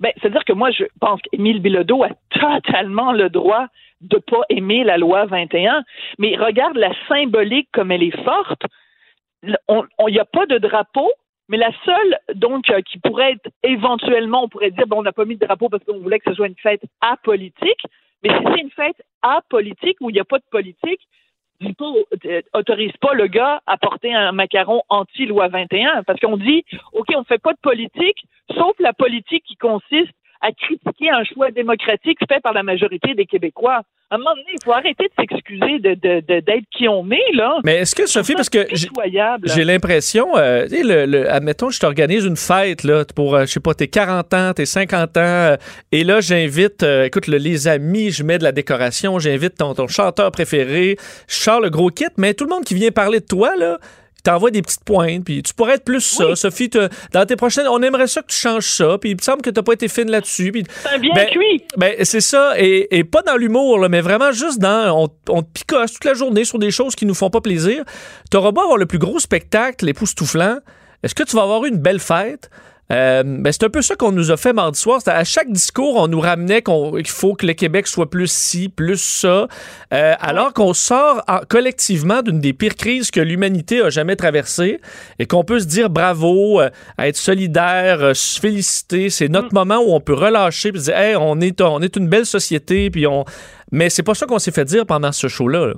Ben, 0.00 0.12
c'est-à-dire 0.20 0.44
que 0.44 0.52
moi, 0.52 0.70
je 0.70 0.84
pense 1.00 1.20
qu'Émile 1.22 1.60
Bilodeau 1.60 2.02
a 2.02 2.10
totalement 2.30 3.12
le 3.12 3.28
droit 3.28 3.66
de 4.00 4.16
pas 4.16 4.42
aimer 4.48 4.82
la 4.82 4.96
loi 4.96 5.26
21. 5.26 5.84
Mais 6.18 6.36
regarde 6.36 6.76
la 6.76 6.92
symbolique 7.06 7.68
comme 7.72 7.92
elle 7.92 8.02
est 8.02 8.24
forte. 8.24 8.62
Il 9.42 9.56
n'y 10.08 10.18
a 10.18 10.24
pas 10.24 10.46
de 10.46 10.58
drapeau, 10.58 11.10
mais 11.48 11.56
la 11.56 11.70
seule, 11.84 12.18
donc, 12.34 12.70
euh, 12.70 12.80
qui 12.82 12.98
pourrait 12.98 13.32
être 13.32 13.50
éventuellement, 13.62 14.44
on 14.44 14.48
pourrait 14.48 14.70
dire, 14.70 14.86
bon, 14.86 14.98
on 14.98 15.02
n'a 15.02 15.12
pas 15.12 15.24
mis 15.24 15.36
de 15.36 15.44
drapeau 15.44 15.68
parce 15.68 15.84
qu'on 15.84 15.98
voulait 15.98 16.18
que 16.18 16.30
ce 16.30 16.36
soit 16.36 16.46
une 16.46 16.56
fête 16.56 16.82
apolitique. 17.00 17.82
Mais 18.22 18.30
si 18.30 18.44
c'est 18.44 18.60
une 18.60 18.70
fête 18.70 19.02
apolitique 19.22 19.96
où 20.00 20.10
il 20.10 20.14
n'y 20.14 20.20
a 20.20 20.24
pas 20.24 20.38
de 20.38 20.44
politique, 20.50 21.00
pas, 21.76 21.92
euh, 22.26 22.42
autorise 22.54 22.96
pas 23.00 23.14
le 23.14 23.26
gars 23.26 23.60
à 23.66 23.76
porter 23.76 24.14
un 24.14 24.32
macaron 24.32 24.82
anti-loi 24.88 25.48
21 25.48 26.02
parce 26.04 26.18
qu'on 26.20 26.36
dit, 26.36 26.64
OK, 26.92 27.08
on 27.14 27.24
fait 27.24 27.40
pas 27.40 27.52
de 27.52 27.58
politique, 27.62 28.24
sauf 28.54 28.72
la 28.78 28.92
politique 28.92 29.44
qui 29.44 29.56
consiste 29.56 30.12
à 30.40 30.52
critiquer 30.52 31.10
un 31.10 31.24
choix 31.24 31.50
démocratique 31.50 32.18
fait 32.28 32.40
par 32.40 32.54
la 32.54 32.62
majorité 32.62 33.14
des 33.14 33.26
Québécois. 33.26 33.82
À 34.12 34.16
un 34.16 34.18
moment 34.18 34.30
donné, 34.32 34.48
il 34.54 34.64
faut 34.64 34.72
arrêter 34.72 35.04
de 35.04 35.12
s'excuser 35.16 35.78
d'être 35.78 36.02
de, 36.02 36.40
de, 36.40 36.62
qui 36.76 36.88
on 36.88 37.04
met, 37.04 37.22
là. 37.32 37.58
Mais 37.62 37.76
est-ce 37.76 37.94
que, 37.94 38.06
Sophie, 38.06 38.34
parce 38.34 38.48
que 38.48 38.66
j'ai 39.44 39.62
l'impression, 39.62 40.36
euh, 40.36 40.66
le, 40.68 41.06
le, 41.06 41.30
admettons, 41.30 41.70
je 41.70 41.78
t'organise 41.78 42.24
une 42.24 42.36
fête, 42.36 42.82
là, 42.82 43.04
pour, 43.14 43.36
euh, 43.36 43.42
je 43.42 43.52
sais 43.52 43.60
pas, 43.60 43.72
tes 43.72 43.86
40 43.86 44.34
ans, 44.34 44.52
tes 44.52 44.66
50 44.66 45.16
ans, 45.16 45.20
euh, 45.20 45.56
et 45.92 46.02
là, 46.02 46.20
j'invite, 46.20 46.82
euh, 46.82 47.04
écoute, 47.04 47.28
les 47.28 47.68
amis, 47.68 48.10
je 48.10 48.24
mets 48.24 48.38
de 48.38 48.42
la 48.42 48.50
décoration, 48.50 49.20
j'invite 49.20 49.54
ton, 49.56 49.74
ton 49.74 49.86
chanteur 49.86 50.32
préféré, 50.32 50.96
je 51.28 51.34
sors 51.36 51.60
le 51.60 51.70
gros 51.70 51.90
kit, 51.90 52.06
mais 52.16 52.34
tout 52.34 52.46
le 52.46 52.50
monde 52.50 52.64
qui 52.64 52.74
vient 52.74 52.90
parler 52.90 53.20
de 53.20 53.26
toi, 53.26 53.54
là, 53.56 53.78
t'envoies 54.22 54.50
des 54.50 54.62
petites 54.62 54.84
pointes, 54.84 55.24
puis 55.24 55.42
tu 55.42 55.54
pourrais 55.54 55.74
être 55.74 55.84
plus 55.84 56.00
ça. 56.00 56.34
Sophie, 56.34 56.70
dans 57.12 57.26
tes 57.26 57.36
prochaines, 57.36 57.68
on 57.68 57.82
aimerait 57.82 58.06
ça 58.06 58.22
que 58.22 58.28
tu 58.28 58.36
changes 58.36 58.68
ça, 58.68 58.98
puis 58.98 59.10
il 59.10 59.16
me 59.16 59.22
semble 59.22 59.42
que 59.42 59.50
t'as 59.50 59.62
pas 59.62 59.72
été 59.72 59.88
fine 59.88 60.10
là-dessus. 60.10 60.52
C'est 60.82 61.00
bien 61.00 61.14
ben, 61.14 61.26
cuit. 61.28 61.64
Ben, 61.76 61.94
c'est 62.02 62.20
ça, 62.20 62.54
et, 62.58 63.04
pas 63.04 63.22
dans 63.22 63.36
l'humour, 63.36 63.88
mais 63.88 64.00
vraiment 64.00 64.32
juste 64.32 64.58
dans, 64.58 65.04
on, 65.04 65.08
on, 65.28 65.42
te 65.42 65.48
picosse 65.52 65.94
toute 65.94 66.04
la 66.04 66.14
journée 66.14 66.44
sur 66.44 66.58
des 66.58 66.70
choses 66.70 66.94
qui 66.94 67.06
nous 67.06 67.14
font 67.14 67.30
pas 67.30 67.40
plaisir. 67.40 67.84
T'auras 68.30 68.52
beau 68.52 68.60
avoir 68.60 68.78
le 68.78 68.86
plus 68.86 68.98
gros 68.98 69.18
spectacle, 69.18 69.84
l'époustouflant, 69.84 70.58
est-ce 71.02 71.14
que 71.14 71.22
tu 71.22 71.36
vas 71.36 71.42
avoir 71.42 71.64
une 71.64 71.78
belle 71.78 72.00
fête? 72.00 72.50
Euh, 72.90 73.22
ben, 73.24 73.52
c'est 73.52 73.64
un 73.64 73.70
peu 73.70 73.82
ça 73.82 73.94
qu'on 73.94 74.12
nous 74.12 74.30
a 74.30 74.36
fait 74.36 74.52
mardi 74.52 74.78
soir. 74.80 75.00
À 75.06 75.24
chaque 75.24 75.50
discours, 75.50 75.96
on 75.96 76.08
nous 76.08 76.20
ramenait 76.20 76.62
qu'il 76.62 77.08
faut 77.08 77.34
que 77.34 77.46
le 77.46 77.52
Québec 77.52 77.86
soit 77.86 78.10
plus 78.10 78.30
ci, 78.30 78.68
plus 78.68 79.00
ça, 79.00 79.46
euh, 79.94 80.14
alors 80.18 80.52
qu'on 80.52 80.74
sort 80.74 81.22
collectivement 81.48 82.22
d'une 82.22 82.40
des 82.40 82.52
pires 82.52 82.74
crises 82.74 83.10
que 83.10 83.20
l'humanité 83.20 83.80
a 83.80 83.90
jamais 83.90 84.16
traversées 84.16 84.80
et 85.18 85.26
qu'on 85.26 85.44
peut 85.44 85.60
se 85.60 85.66
dire 85.66 85.90
bravo, 85.90 86.60
euh, 86.60 86.70
être 86.98 87.16
solidaire, 87.16 88.14
se 88.14 88.40
féliciter. 88.40 89.10
C'est 89.10 89.28
notre 89.28 89.52
mm. 89.52 89.54
moment 89.54 89.78
où 89.78 89.92
on 89.92 90.00
peut 90.00 90.14
relâcher 90.14 90.70
et 90.70 90.72
dire 90.72 90.96
hey, 90.96 91.16
on 91.16 91.40
est 91.40 91.60
on 91.60 91.80
est 91.80 91.96
une 91.96 92.08
belle 92.08 92.26
société 92.26 92.90
puis 92.90 93.06
on. 93.06 93.24
Mais 93.72 93.88
c'est 93.88 94.02
pas 94.02 94.14
ça 94.14 94.26
qu'on 94.26 94.38
s'est 94.38 94.50
fait 94.50 94.64
dire 94.64 94.84
pendant 94.84 95.12
ce 95.12 95.28
show-là. 95.28 95.66
là 95.66 95.74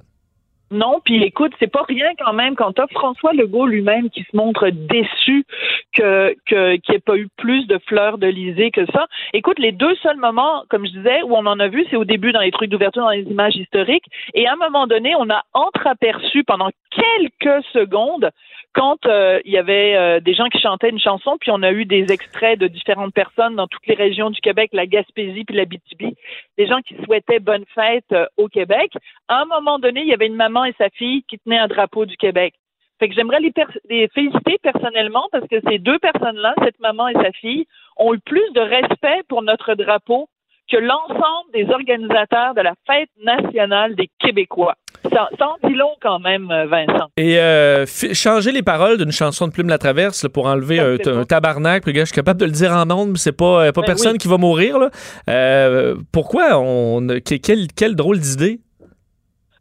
non, 0.73 1.01
puis 1.05 1.23
écoute, 1.23 1.53
c'est 1.59 1.71
pas 1.71 1.85
rien 1.87 2.09
quand 2.19 2.33
même 2.33 2.57
quand 2.57 2.73
t'as 2.73 2.87
François 2.89 3.33
Legault 3.33 3.67
lui-même 3.67 4.11
qui 4.11 4.23
se 4.23 4.37
montre 4.37 4.71
déçu 4.71 5.45
que 5.93 6.35
qu'il 6.47 6.81
n'y 6.89 6.97
ait 6.97 7.01
pas 7.01 7.17
eu 7.17 7.29
plus 7.37 7.67
de 7.67 7.79
fleurs 7.87 8.19
de 8.19 8.27
lysée 8.27 8.71
que 8.71 8.87
ça. 8.87 9.07
Écoute, 9.33 9.59
les 9.59 9.73
deux 9.73 9.95
seuls 9.97 10.17
moments, 10.17 10.65
comme 10.71 10.87
je 10.87 10.93
disais, 10.93 11.23
où 11.23 11.37
on 11.37 11.47
en 11.47 11.61
a 11.61 11.69
vu, 11.69 11.85
c'est 11.91 11.97
au 11.97 12.05
début 12.05 12.33
dans 12.33 12.41
les 12.41 12.51
trucs 12.51 12.71
d'ouverture, 12.71 13.03
dans 13.03 13.11
les 13.11 13.23
images 13.23 13.57
historiques, 13.57 14.07
et 14.35 14.47
à 14.47 14.55
un 14.55 14.57
moment 14.57 14.87
donné, 14.87 15.15
on 15.17 15.29
a 15.31 15.43
entreaperçu 15.53 16.45
pendant 16.45 16.71
quelques 16.95 17.65
secondes 17.73 18.31
quand 18.75 19.05
euh, 19.07 19.41
il 19.45 19.53
y 19.53 19.59
avait 19.59 19.97
euh, 19.97 20.21
des 20.21 20.35
gens 20.35 20.49
qui 20.49 20.61
chantaient 20.61 20.89
une 20.89 21.01
chanson, 21.01 21.37
puis 21.39 21.51
on 21.51 21.63
a 21.63 21.73
eu 21.73 21.85
des 21.85 22.11
extraits 22.11 22.59
de 22.59 22.69
différentes 22.69 23.13
personnes 23.13 23.57
dans 23.57 23.67
toutes 23.67 23.87
les 23.87 23.95
régions 23.95 24.31
du 24.31 24.41
Québec, 24.41 24.71
la 24.73 24.87
Gaspésie 24.87 25.45
puis 25.45 25.57
la 25.57 25.67
BTB, 25.67 26.15
des 26.57 26.67
gens 26.67 26.81
qui 26.81 26.97
souhaitaient 27.05 27.41
bonne 27.41 27.65
fête 27.75 28.11
euh, 28.13 28.27
au 28.37 28.49
Québec. 28.49 28.93
À 29.29 29.43
un 29.43 29.45
moment 29.45 29.79
donné, 29.79 30.01
il 30.01 30.09
y 30.09 30.15
avait 30.15 30.27
une 30.27 30.37
maman 30.37 30.65
et 30.65 30.75
sa 30.79 30.89
fille 30.91 31.23
qui 31.25 31.39
tenaient 31.39 31.59
un 31.59 31.69
drapeau 31.69 32.07
du 32.07 32.17
Québec. 32.17 32.55
Fait 32.99 33.09
que 33.09 33.15
j'aimerais 33.15 33.41
les, 33.41 33.53
les, 33.91 34.09
féliciter 34.09 34.59
personnellement 34.63 35.29
parce 35.33 35.47
que 35.49 35.61
ces 35.69 35.79
deux 35.79 35.99
personnes-là, 35.99 36.55
cette 36.63 36.79
maman 36.81 37.09
et 37.09 37.15
sa 37.15 37.33
fille, 37.33 37.67
ont 37.97 38.15
eu 38.15 38.21
plus 38.21 38.49
de 38.55 38.61
respect 38.61 39.23
pour 39.29 39.43
notre 39.43 39.75
drapeau 39.75 40.29
que 40.71 40.77
l'ensemble 40.77 41.51
des 41.53 41.69
organisateurs 41.71 42.55
de 42.55 42.63
la 42.63 42.75
fête 42.87 43.11
nationale 43.23 43.97
des 43.97 44.09
Québécois. 44.19 44.77
Ça, 45.11 45.29
en 45.41 45.69
dit 45.69 45.75
long 45.75 45.95
quand 46.01 46.21
même, 46.21 46.51
euh, 46.51 46.67
Vincent. 46.67 47.09
Et 47.17 47.39
euh, 47.39 47.87
changer 47.87 48.53
les 48.53 48.63
paroles 48.63 48.99
d'une 48.99 49.11
chanson 49.13 49.49
de 49.49 49.53
Plume 49.53 49.69
la 49.69 49.79
Traverse 49.79 50.29
pour 50.29 50.47
enlever 50.47 50.79
un, 50.79 51.25
tabarnak, 51.25 51.83
puis 51.83 51.95
je 51.95 52.05
suis 52.05 52.15
capable 52.15 52.41
de 52.41 52.45
le 52.45 52.53
dire 52.53 52.73
en 52.73 52.87
mais 53.07 53.17
c'est 53.17 53.37
pas, 53.37 53.67
euh, 53.67 53.73
pas 53.73 53.81
ben 53.81 53.87
personne 53.87 54.19
qui 54.19 54.29
va 54.29 54.39
mourir. 54.39 54.79
Là. 54.79 55.95
pourquoi 56.13 56.59
on 56.59 57.07
quelle, 57.25 57.69
quelle 57.77 57.97
drôle 57.97 58.19
d'idée? 58.19 58.61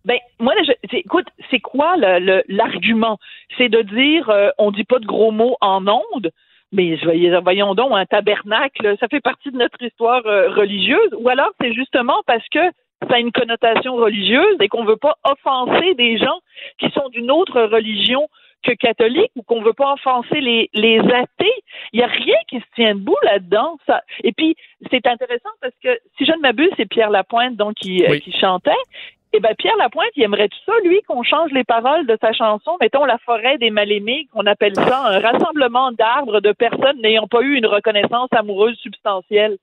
Ben, 0.05 0.17
moi, 0.39 0.53
écoute, 0.93 1.27
c'est 1.49 1.59
quoi 1.59 1.95
l'argument? 2.47 3.17
C'est 3.57 3.69
de 3.69 3.81
dire 3.81 4.31
on 4.57 4.71
dit 4.71 4.83
pas 4.83 4.99
de 4.99 5.05
gros 5.05 5.31
mots 5.31 5.57
en 5.61 5.87
ondes, 5.87 6.31
mais 6.71 6.97
voyons 7.43 7.75
donc, 7.75 7.91
un 7.93 8.05
tabernacle, 8.05 8.95
ça 8.99 9.07
fait 9.07 9.21
partie 9.21 9.51
de 9.51 9.57
notre 9.57 9.81
histoire 9.81 10.23
religieuse, 10.23 11.09
ou 11.17 11.29
alors 11.29 11.51
c'est 11.59 11.73
justement 11.73 12.21
parce 12.25 12.47
que 12.49 12.59
ça 13.07 13.15
a 13.15 13.19
une 13.19 13.31
connotation 13.31 13.95
religieuse 13.95 14.57
et 14.59 14.67
qu'on 14.67 14.83
ne 14.83 14.89
veut 14.89 14.97
pas 14.97 15.15
offenser 15.23 15.93
des 15.95 16.17
gens 16.17 16.39
qui 16.79 16.89
sont 16.91 17.09
d'une 17.09 17.31
autre 17.31 17.61
religion 17.61 18.27
que 18.63 18.73
catholique 18.73 19.31
ou 19.35 19.43
qu'on 19.43 19.61
veut 19.61 19.73
pas 19.73 19.93
offenser 19.93 20.39
les, 20.39 20.69
les 20.73 20.99
athées. 20.99 21.63
Il 21.93 21.97
n'y 21.97 22.03
a 22.03 22.07
rien 22.07 22.35
qui 22.47 22.59
se 22.59 22.65
tient 22.75 22.95
debout 22.95 23.17
là-dedans. 23.23 23.77
Ça. 23.87 24.01
Et 24.23 24.31
puis, 24.33 24.55
c'est 24.91 25.05
intéressant 25.07 25.49
parce 25.61 25.73
que, 25.83 25.99
si 26.17 26.25
je 26.25 26.31
ne 26.31 26.41
m'abuse, 26.41 26.69
c'est 26.77 26.85
Pierre 26.85 27.09
Lapointe 27.09 27.55
donc 27.55 27.75
qui, 27.75 28.05
euh, 28.05 28.19
qui 28.19 28.31
chantait. 28.31 28.71
Eh 29.33 29.39
ben 29.39 29.55
Pierre 29.57 29.77
Lapointe, 29.77 30.11
il 30.17 30.23
aimerait 30.23 30.49
tout 30.49 30.59
ça, 30.65 30.73
lui, 30.83 31.01
qu'on 31.03 31.23
change 31.23 31.51
les 31.51 31.63
paroles 31.63 32.05
de 32.05 32.17
sa 32.21 32.33
chanson, 32.33 32.75
mettons 32.81 33.05
la 33.05 33.17
forêt 33.19 33.57
des 33.57 33.69
mal-aimés, 33.69 34.27
qu'on 34.33 34.45
appelle 34.45 34.75
ça 34.75 35.05
un 35.05 35.19
rassemblement 35.19 35.93
d'arbres 35.93 36.41
de 36.41 36.51
personnes 36.51 36.99
n'ayant 37.01 37.27
pas 37.27 37.41
eu 37.41 37.55
une 37.55 37.65
reconnaissance 37.65 38.27
amoureuse 38.31 38.77
substantielle. 38.79 39.57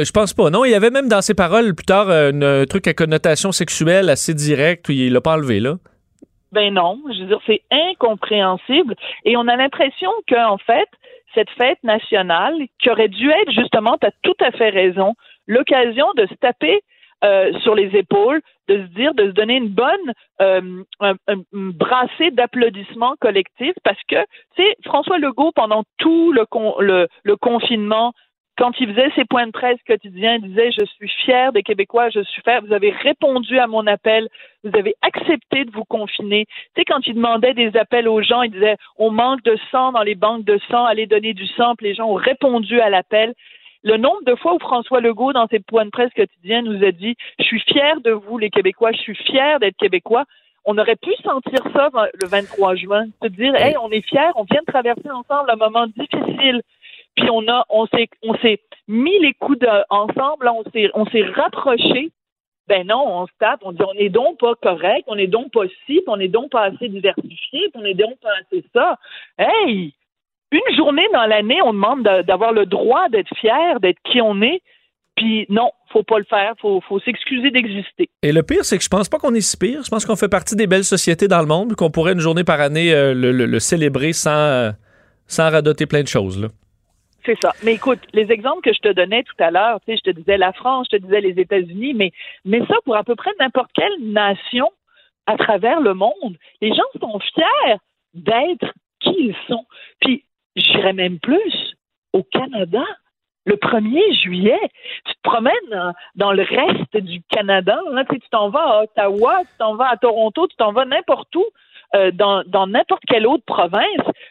Euh, 0.00 0.04
je 0.04 0.12
pense 0.12 0.34
pas. 0.34 0.50
Non, 0.50 0.64
il 0.64 0.70
y 0.70 0.74
avait 0.74 0.90
même 0.90 1.08
dans 1.08 1.22
ses 1.22 1.34
paroles 1.34 1.74
plus 1.74 1.86
tard 1.86 2.08
euh, 2.08 2.62
un 2.62 2.66
truc 2.66 2.86
à 2.86 2.94
connotation 2.94 3.52
sexuelle 3.52 4.08
assez 4.08 4.34
direct 4.34 4.88
où 4.88 4.92
il 4.92 5.12
l'a 5.12 5.20
pas 5.20 5.34
enlevé, 5.34 5.60
là. 5.60 5.74
Ben 6.52 6.74
non, 6.74 7.00
je 7.06 7.20
veux 7.20 7.26
dire, 7.26 7.40
c'est 7.46 7.62
incompréhensible. 7.70 8.96
Et 9.24 9.36
on 9.36 9.46
a 9.46 9.54
l'impression 9.54 10.10
qu'en 10.28 10.58
fait, 10.58 10.88
cette 11.34 11.50
fête 11.50 11.78
nationale, 11.84 12.54
qui 12.80 12.90
aurait 12.90 13.08
dû 13.08 13.30
être 13.30 13.52
justement, 13.52 13.96
tu 14.00 14.06
as 14.08 14.12
tout 14.22 14.34
à 14.40 14.50
fait 14.50 14.70
raison, 14.70 15.14
l'occasion 15.46 16.06
de 16.16 16.26
se 16.26 16.34
taper 16.34 16.80
euh, 17.22 17.52
sur 17.60 17.76
les 17.76 17.94
épaules, 17.96 18.40
de 18.66 18.78
se 18.78 18.94
dire, 18.94 19.14
de 19.14 19.26
se 19.26 19.30
donner 19.32 19.56
une 19.56 19.68
bonne 19.68 20.12
euh, 20.40 20.82
un, 20.98 21.14
brassée 21.52 22.32
d'applaudissements 22.32 23.14
collectifs, 23.20 23.76
parce 23.84 24.00
que, 24.08 24.20
tu 24.56 24.62
sais, 24.62 24.74
François 24.84 25.18
Legault, 25.18 25.52
pendant 25.54 25.84
tout 25.98 26.32
le 26.32 27.36
confinement, 27.36 28.12
quand 28.60 28.78
il 28.78 28.92
faisait 28.92 29.10
ses 29.16 29.24
points 29.24 29.46
de 29.46 29.52
presse 29.52 29.78
quotidiens, 29.86 30.34
il 30.34 30.50
disait 30.50 30.70
Je 30.70 30.84
suis 30.84 31.08
fier 31.24 31.50
des 31.50 31.62
Québécois, 31.62 32.10
je 32.10 32.22
suis 32.22 32.42
fier. 32.42 32.60
Vous 32.62 32.74
avez 32.74 32.90
répondu 32.90 33.58
à 33.58 33.66
mon 33.66 33.86
appel, 33.86 34.28
vous 34.64 34.78
avez 34.78 34.94
accepté 35.00 35.64
de 35.64 35.70
vous 35.70 35.86
confiner. 35.86 36.44
Tu 36.44 36.52
sais, 36.76 36.84
quand 36.84 37.06
il 37.06 37.14
demandait 37.14 37.54
des 37.54 37.74
appels 37.78 38.06
aux 38.06 38.20
gens, 38.20 38.42
il 38.42 38.50
disait 38.50 38.76
On 38.98 39.10
manque 39.10 39.42
de 39.44 39.56
sang 39.70 39.92
dans 39.92 40.02
les 40.02 40.14
banques 40.14 40.44
de 40.44 40.60
sang, 40.70 40.84
allez 40.84 41.06
donner 41.06 41.32
du 41.32 41.46
sang. 41.46 41.74
Puis 41.74 41.86
les 41.86 41.94
gens 41.94 42.10
ont 42.10 42.14
répondu 42.14 42.78
à 42.80 42.90
l'appel. 42.90 43.32
Le 43.82 43.96
nombre 43.96 44.22
de 44.26 44.34
fois 44.34 44.52
où 44.54 44.58
François 44.58 45.00
Legault, 45.00 45.32
dans 45.32 45.46
ses 45.46 45.60
points 45.60 45.86
de 45.86 45.90
presse 45.90 46.12
quotidiens, 46.14 46.60
nous 46.60 46.84
a 46.84 46.92
dit 46.92 47.16
Je 47.38 47.44
suis 47.44 47.60
fier 47.60 47.98
de 48.02 48.10
vous, 48.10 48.36
les 48.36 48.50
Québécois, 48.50 48.92
je 48.92 48.98
suis 48.98 49.16
fier 49.16 49.58
d'être 49.58 49.76
Québécois 49.78 50.26
on 50.66 50.76
aurait 50.76 50.96
pu 50.96 51.10
sentir 51.24 51.60
ça 51.74 51.88
le 52.20 52.28
23 52.28 52.74
juin, 52.74 53.06
se 53.22 53.28
dire, 53.28 53.54
hey, 53.54 53.76
on 53.78 53.90
est 53.90 54.02
fiers, 54.02 54.30
on 54.36 54.44
vient 54.44 54.60
de 54.60 54.70
traverser 54.70 55.10
ensemble 55.10 55.50
un 55.50 55.56
moment 55.56 55.86
difficile 55.86 56.60
puis 57.16 57.30
on 57.30 57.46
a, 57.48 57.64
s'est, 57.92 58.60
mis 58.88 59.18
les 59.20 59.34
coups 59.34 59.64
ensemble, 59.90 60.48
on 60.48 60.62
s'est, 60.72 60.90
on 60.94 61.04
rapprochés. 61.34 62.10
Ben 62.68 62.86
non, 62.86 63.04
on 63.04 63.26
se 63.26 63.32
tape, 63.40 63.60
on 63.62 63.72
dit 63.72 63.82
on 63.82 63.98
est 63.98 64.10
donc 64.10 64.38
pas 64.38 64.54
correct, 64.54 65.02
on 65.08 65.16
est 65.16 65.26
donc 65.26 65.50
pas 65.50 65.64
ci, 65.86 66.02
on 66.06 66.20
est 66.20 66.28
donc 66.28 66.52
pas 66.52 66.66
assez 66.66 66.88
diversifié, 66.88 67.68
on 67.74 67.84
est 67.84 67.94
donc 67.94 68.16
pas 68.20 68.30
assez 68.40 68.64
ça. 68.72 68.96
Hey, 69.38 69.92
une 70.52 70.76
journée 70.76 71.06
dans 71.12 71.26
l'année, 71.26 71.60
on 71.64 71.72
demande 71.72 72.02
d'avoir 72.02 72.52
le 72.52 72.66
droit 72.66 73.08
d'être 73.08 73.34
fier, 73.40 73.80
d'être 73.80 73.98
qui 74.04 74.20
on 74.20 74.40
est. 74.42 74.62
Puis 75.16 75.46
non, 75.48 75.70
faut 75.92 76.02
pas 76.02 76.18
le 76.18 76.24
faire, 76.24 76.54
faut, 76.60 76.80
faut 76.80 77.00
s'excuser 77.00 77.50
d'exister. 77.50 78.08
Et 78.22 78.32
le 78.32 78.42
pire, 78.42 78.64
c'est 78.64 78.78
que 78.78 78.84
je 78.84 78.88
pense 78.88 79.08
pas 79.08 79.18
qu'on 79.18 79.34
est 79.34 79.40
si 79.40 79.56
pire. 79.56 79.82
Je 79.84 79.90
pense 79.90 80.06
qu'on 80.06 80.16
fait 80.16 80.28
partie 80.28 80.56
des 80.56 80.66
belles 80.66 80.84
sociétés 80.84 81.28
dans 81.28 81.40
le 81.40 81.46
monde, 81.46 81.74
qu'on 81.74 81.90
pourrait 81.90 82.12
une 82.12 82.20
journée 82.20 82.44
par 82.44 82.60
année 82.60 82.92
euh, 82.92 83.12
le, 83.14 83.58
célébrer 83.58 84.12
sans, 84.12 84.30
euh, 84.30 84.70
sans 85.26 85.50
radoter 85.50 85.86
plein 85.86 86.02
de 86.02 86.08
choses. 86.08 86.48
Mais 87.64 87.74
écoute, 87.74 88.00
les 88.12 88.30
exemples 88.32 88.62
que 88.62 88.72
je 88.72 88.80
te 88.80 88.92
donnais 88.92 89.22
tout 89.22 89.34
à 89.38 89.50
l'heure, 89.50 89.80
tu 89.80 89.92
sais, 89.92 90.00
je 90.04 90.10
te 90.10 90.16
disais 90.16 90.36
la 90.36 90.52
France, 90.52 90.88
je 90.90 90.96
te 90.96 91.02
disais 91.02 91.20
les 91.20 91.40
États-Unis, 91.40 91.94
mais, 91.94 92.12
mais 92.44 92.60
ça 92.66 92.74
pour 92.84 92.96
à 92.96 93.04
peu 93.04 93.14
près 93.14 93.30
n'importe 93.38 93.70
quelle 93.74 93.98
nation 94.00 94.70
à 95.26 95.36
travers 95.36 95.80
le 95.80 95.94
monde. 95.94 96.36
Les 96.60 96.74
gens 96.74 96.82
sont 97.00 97.18
fiers 97.20 97.76
d'être 98.14 98.72
qui 99.00 99.14
ils 99.18 99.36
sont. 99.48 99.66
Puis, 100.00 100.24
j'irais 100.56 100.92
même 100.92 101.18
plus, 101.18 101.76
au 102.12 102.22
Canada, 102.22 102.84
le 103.46 103.56
1er 103.56 104.22
juillet. 104.22 104.60
Tu 105.04 105.14
te 105.14 105.20
promènes 105.22 105.54
dans, 105.70 105.92
dans 106.16 106.32
le 106.32 106.42
reste 106.42 106.96
du 106.96 107.22
Canada. 107.30 107.78
Hein, 107.92 108.04
tu 108.10 108.20
t'en 108.30 108.50
vas 108.50 108.60
à 108.60 108.82
Ottawa, 108.82 109.38
tu 109.40 109.58
t'en 109.58 109.74
vas 109.76 109.88
à 109.90 109.96
Toronto, 109.96 110.46
tu 110.46 110.56
t'en 110.56 110.72
vas 110.72 110.84
n'importe 110.84 111.34
où. 111.36 111.44
Euh, 111.94 112.10
dans 112.12 112.42
dans 112.46 112.66
n'importe 112.66 113.02
quelle 113.06 113.26
autre 113.26 113.44
province, 113.44 113.84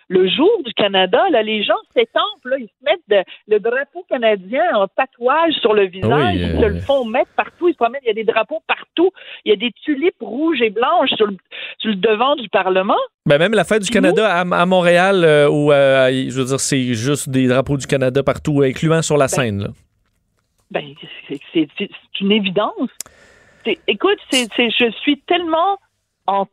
le 0.08 0.28
jour 0.30 0.50
du 0.66 0.74
Canada, 0.74 1.22
là, 1.32 1.42
les 1.44 1.62
gens 1.64 1.74
s'étampent, 1.96 2.24
ils 2.58 2.68
se 2.68 2.86
mettent 2.86 3.02
de- 3.10 3.24
le 3.48 3.60
drapeau 3.60 4.06
canadien 4.10 4.64
en 4.76 4.88
tatouage 4.88 5.54
sur 5.56 5.74
le 5.74 5.88
visage, 5.88 6.36
Oui, 6.36 6.42
ils 6.42 6.56
euh, 6.56 6.62
se 6.62 6.66
le 6.66 6.80
font 6.80 7.06
mettre 7.06 7.32
partout, 7.36 7.68
ils 7.68 7.74
se 7.74 7.78
promènent, 7.78 8.02
il 8.04 8.08
y 8.08 8.12
a 8.12 8.14
des 8.14 8.24
drapeaux 8.24 8.62
partout, 8.68 9.12
il 9.46 9.50
y 9.50 9.54
a 9.54 9.58
des 9.58 9.72
tulipes 9.84 10.16
rouges 10.22 10.62
et 10.62 10.70
blanches 10.70 11.10
sur 11.18 11.28
le, 11.28 11.36
sur 11.80 11.90
le 11.90 11.96
devant 11.96 12.36
du 12.36 12.48
Parlement. 12.50 12.96
Ben, 13.26 13.38
même 13.38 13.54
la 13.54 13.64
fête 13.66 13.84
du 13.84 13.90
Canada 13.90 14.28
à, 14.34 14.40
à 14.42 14.66
Montréal, 14.66 15.24
euh, 15.24 15.50
où 15.50 15.72
euh, 15.72 16.10
je 16.30 16.40
veux 16.40 16.46
dire, 16.46 16.60
c'est 16.60 16.94
juste 16.94 17.30
des 17.30 17.48
drapeaux 17.48 17.78
du 17.78 17.86
Canada 17.88 18.24
partout, 18.24 18.62
incluant 18.64 19.02
sur 19.02 19.18
la 19.18 19.28
scène. 19.28 19.64
là. 19.64 19.70
Ben, 20.72 20.84
c'est- 21.28 21.90
une 22.22 22.32
évidence. 22.32 22.90
Écoute, 23.88 24.18
je 24.32 24.92
suis 25.02 25.18
tellement 25.22 25.78
en. 26.28 26.46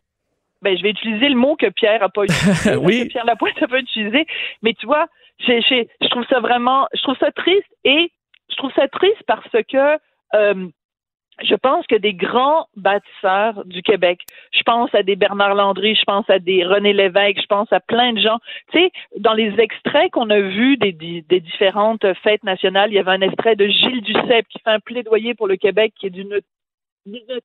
Ben, 0.67 0.77
je 0.77 0.83
vais 0.83 0.91
utiliser 0.91 1.29
le 1.29 1.37
mot 1.37 1.55
que 1.55 1.69
Pierre 1.71 2.03
a 2.03 2.09
pas 2.09 2.25
utilisé. 2.29 2.77
Oui. 2.77 3.05
que 3.05 3.13
Pierre 3.13 3.25
Lapointe 3.25 3.63
a 3.63 3.69
pas 3.69 3.79
utilisé. 3.79 4.27
Mais 4.63 4.75
tu 4.75 4.85
vois, 4.87 5.07
j'ai- 5.47 5.61
j'ai- 5.63 5.89
je 6.01 6.09
trouve 6.09 6.27
ça 6.29 6.41
vraiment, 6.41 6.89
je 6.93 7.03
trouve 7.03 7.17
ça 7.19 7.31
triste 7.31 7.71
et 7.85 8.11
je 8.51 8.57
trouve 8.57 8.73
ça 8.75 8.89
triste 8.89 9.23
parce 9.29 9.49
que 9.73 9.99
euh, 10.35 10.67
je 11.43 11.55
pense 11.55 11.87
que 11.87 11.95
des 11.97 12.15
grands 12.15 12.67
bâtisseurs 12.77 13.65
du 13.67 13.83
Québec, 13.83 14.21
je 14.53 14.63
pense 14.63 14.93
à 14.95 15.03
des 15.03 15.17
Bernard 15.17 15.55
Landry, 15.55 15.95
je 15.95 16.05
pense 16.05 16.29
à 16.31 16.39
des 16.39 16.65
René 16.65 16.93
Lévesque, 16.95 17.43
je 17.43 17.47
pense 17.47 17.71
à 17.73 17.79
plein 17.81 18.13
de 18.15 18.21
gens. 18.21 18.39
Tu 18.73 18.79
sais, 18.79 18.91
dans 19.19 19.35
les 19.35 19.53
extraits 19.61 20.11
qu'on 20.13 20.31
a 20.31 20.41
vus 20.41 20.79
des, 20.79 20.93
des, 20.93 21.23
des 21.29 21.41
différentes 21.41 22.07
fêtes 22.25 22.43
nationales, 22.43 22.91
il 22.91 22.95
y 22.95 22.99
avait 22.99 23.11
un 23.13 23.21
extrait 23.21 23.55
de 23.55 23.67
Gilles 23.69 24.01
Duceppe 24.03 24.49
qui 24.49 24.59
fait 24.65 24.71
un 24.71 24.81
plaidoyer 24.81 25.35
pour 25.35 25.47
le 25.47 25.57
Québec 25.57 25.93
qui 25.99 26.07
est 26.07 26.11
d'une 26.11 26.41
d'une 27.05 27.39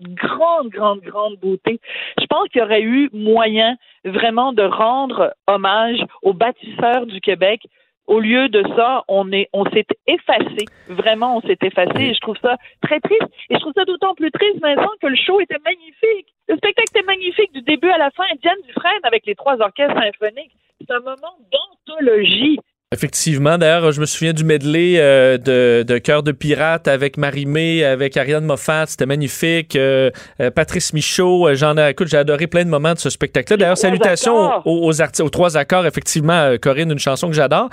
grande, 0.00 0.68
grande, 0.68 1.00
grande 1.00 1.36
beauté. 1.36 1.80
Je 2.20 2.26
pense 2.26 2.48
qu'il 2.48 2.60
y 2.60 2.64
aurait 2.64 2.82
eu 2.82 3.10
moyen 3.12 3.76
vraiment 4.04 4.52
de 4.52 4.62
rendre 4.62 5.34
hommage 5.46 5.98
aux 6.22 6.32
bâtisseurs 6.32 7.06
du 7.06 7.20
Québec. 7.20 7.62
Au 8.06 8.20
lieu 8.20 8.48
de 8.48 8.62
ça, 8.74 9.04
on 9.06 9.30
est, 9.32 9.50
on 9.52 9.64
s'est 9.66 9.86
effacé. 10.06 10.64
Vraiment, 10.88 11.36
on 11.36 11.40
s'est 11.42 11.58
effacé. 11.60 12.14
Je 12.14 12.20
trouve 12.20 12.38
ça 12.40 12.56
très 12.80 13.00
triste. 13.00 13.28
Et 13.50 13.54
je 13.54 13.60
trouve 13.60 13.74
ça 13.74 13.84
d'autant 13.84 14.14
plus 14.14 14.30
triste, 14.30 14.60
Vincent, 14.62 14.90
que 15.02 15.08
le 15.08 15.16
show 15.16 15.40
était 15.40 15.58
magnifique. 15.62 16.32
Le 16.48 16.56
spectacle 16.56 16.88
était 16.94 17.06
magnifique 17.06 17.52
du 17.52 17.60
début 17.60 17.90
à 17.90 17.98
la 17.98 18.10
fin. 18.10 18.24
Diane 18.40 18.56
Dufresne 18.66 19.00
avec 19.02 19.26
les 19.26 19.34
trois 19.34 19.60
orchestres 19.60 19.94
symphoniques. 19.94 20.52
C'est 20.80 20.90
un 20.90 21.00
moment 21.00 21.36
d'anthologie. 21.52 22.58
Effectivement. 22.90 23.58
D'ailleurs, 23.58 23.92
je 23.92 24.00
me 24.00 24.06
souviens 24.06 24.32
du 24.32 24.44
medley 24.44 24.94
euh, 24.96 25.36
de, 25.36 25.84
de 25.86 25.98
Cœur 25.98 26.22
de 26.22 26.32
pirate 26.32 26.88
avec 26.88 27.18
Marie-Mé, 27.18 27.84
avec 27.84 28.16
Ariane 28.16 28.46
Moffat. 28.46 28.86
C'était 28.86 29.04
magnifique. 29.04 29.76
Euh, 29.76 30.10
euh, 30.40 30.50
Patrice 30.50 30.94
Michaud. 30.94 31.50
J'en 31.52 31.76
ai, 31.76 31.90
écoute, 31.90 32.08
j'ai 32.08 32.16
adoré 32.16 32.46
plein 32.46 32.64
de 32.64 32.70
moments 32.70 32.94
de 32.94 32.98
ce 32.98 33.10
spectacle-là. 33.10 33.58
D'ailleurs, 33.58 33.76
salutations 33.76 34.62
aux, 34.64 34.86
aux 34.86 35.02
artistes, 35.02 35.20
aux 35.20 35.28
trois 35.28 35.58
accords. 35.58 35.84
Effectivement, 35.84 36.54
Corinne, 36.62 36.90
une 36.90 36.98
chanson 36.98 37.26
que 37.28 37.34
j'adore. 37.34 37.68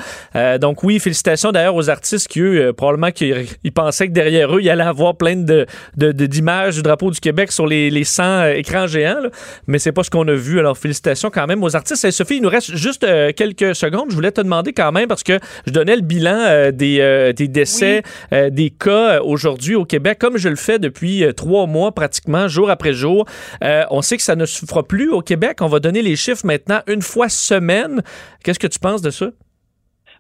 Donc 0.60 0.84
oui, 0.84 1.00
félicitations 1.00 1.54
d'ailleurs 1.54 1.76
aux 1.76 1.90
artistes 1.90 2.28
qui, 2.28 2.42
eux, 2.42 2.74
probablement 2.74 3.12
qu'ils 3.12 3.46
ils 3.64 3.72
pensaient 3.72 4.08
que 4.10 4.14
derrière 4.14 4.54
eux, 4.54 4.60
il 4.62 4.70
allait 4.70 4.84
avoir 4.84 5.16
plein 5.16 5.38
de, 5.38 5.66
de- 5.96 6.12
de- 6.12 6.26
d'images 6.26 6.76
du 6.76 6.82
drapeau 6.82 7.10
du 7.10 7.22
Québec 7.22 7.54
sur 7.54 7.68
les, 7.68 7.90
les 7.90 8.04
100 8.04 8.24
euh, 8.24 8.54
écrans 8.56 8.86
géants. 8.86 9.22
là. 9.24 9.30
Mais 9.68 9.80
c'est 9.80 9.94
pas 9.94 10.04
ce 10.04 10.10
qu'on 10.10 10.28
a 10.28 10.34
vu. 10.36 10.60
Alors, 10.60 10.78
félicitations 10.78 11.30
quand 11.30 11.48
même 11.48 11.64
aux 11.64 11.74
artistes. 11.74 12.04
Et 12.04 12.12
Sophie, 12.12 12.36
il 12.36 12.42
nous 12.42 12.50
reste 12.50 12.76
juste 12.76 13.06
quelques 13.38 13.74
secondes. 13.76 14.08
Je 14.10 14.16
voulais 14.16 14.32
te 14.32 14.42
demander 14.42 14.74
quand 14.74 14.92
même, 14.92 15.05
parce 15.08 15.24
que 15.24 15.40
je 15.66 15.72
donnais 15.72 15.96
le 15.96 16.02
bilan 16.02 16.38
euh, 16.38 16.72
des, 16.72 17.00
euh, 17.00 17.34
des 17.34 17.48
décès, 17.48 18.04
euh, 18.34 18.50
des 18.50 18.70
cas 18.70 19.22
aujourd'hui 19.22 19.76
au 19.76 19.86
Québec, 19.86 20.20
comme 20.20 20.38
je 20.38 20.50
le 20.50 20.56
fais 20.56 20.80
depuis 20.80 21.24
trois 21.36 21.66
mois 21.66 21.92
pratiquement, 21.92 22.48
jour 22.48 22.70
après 22.70 22.94
jour. 22.94 23.26
On 23.62 24.02
sait 24.02 24.18
que 24.18 24.24
ça 24.24 24.36
ne 24.36 24.46
se 24.46 24.66
fera 24.66 24.84
plus 24.84 25.12
au 25.12 25.22
Québec. 25.22 25.58
On 25.62 25.68
va 25.68 25.80
donner 25.80 26.02
les 26.02 26.16
chiffres 26.16 26.46
maintenant 26.46 26.80
une 26.88 27.02
fois 27.02 27.30
semaine. 27.30 28.02
Qu'est-ce 28.44 28.60
que 28.60 28.68
tu 28.68 28.80
penses 28.80 29.02
de 29.02 29.10
ça? 29.10 29.28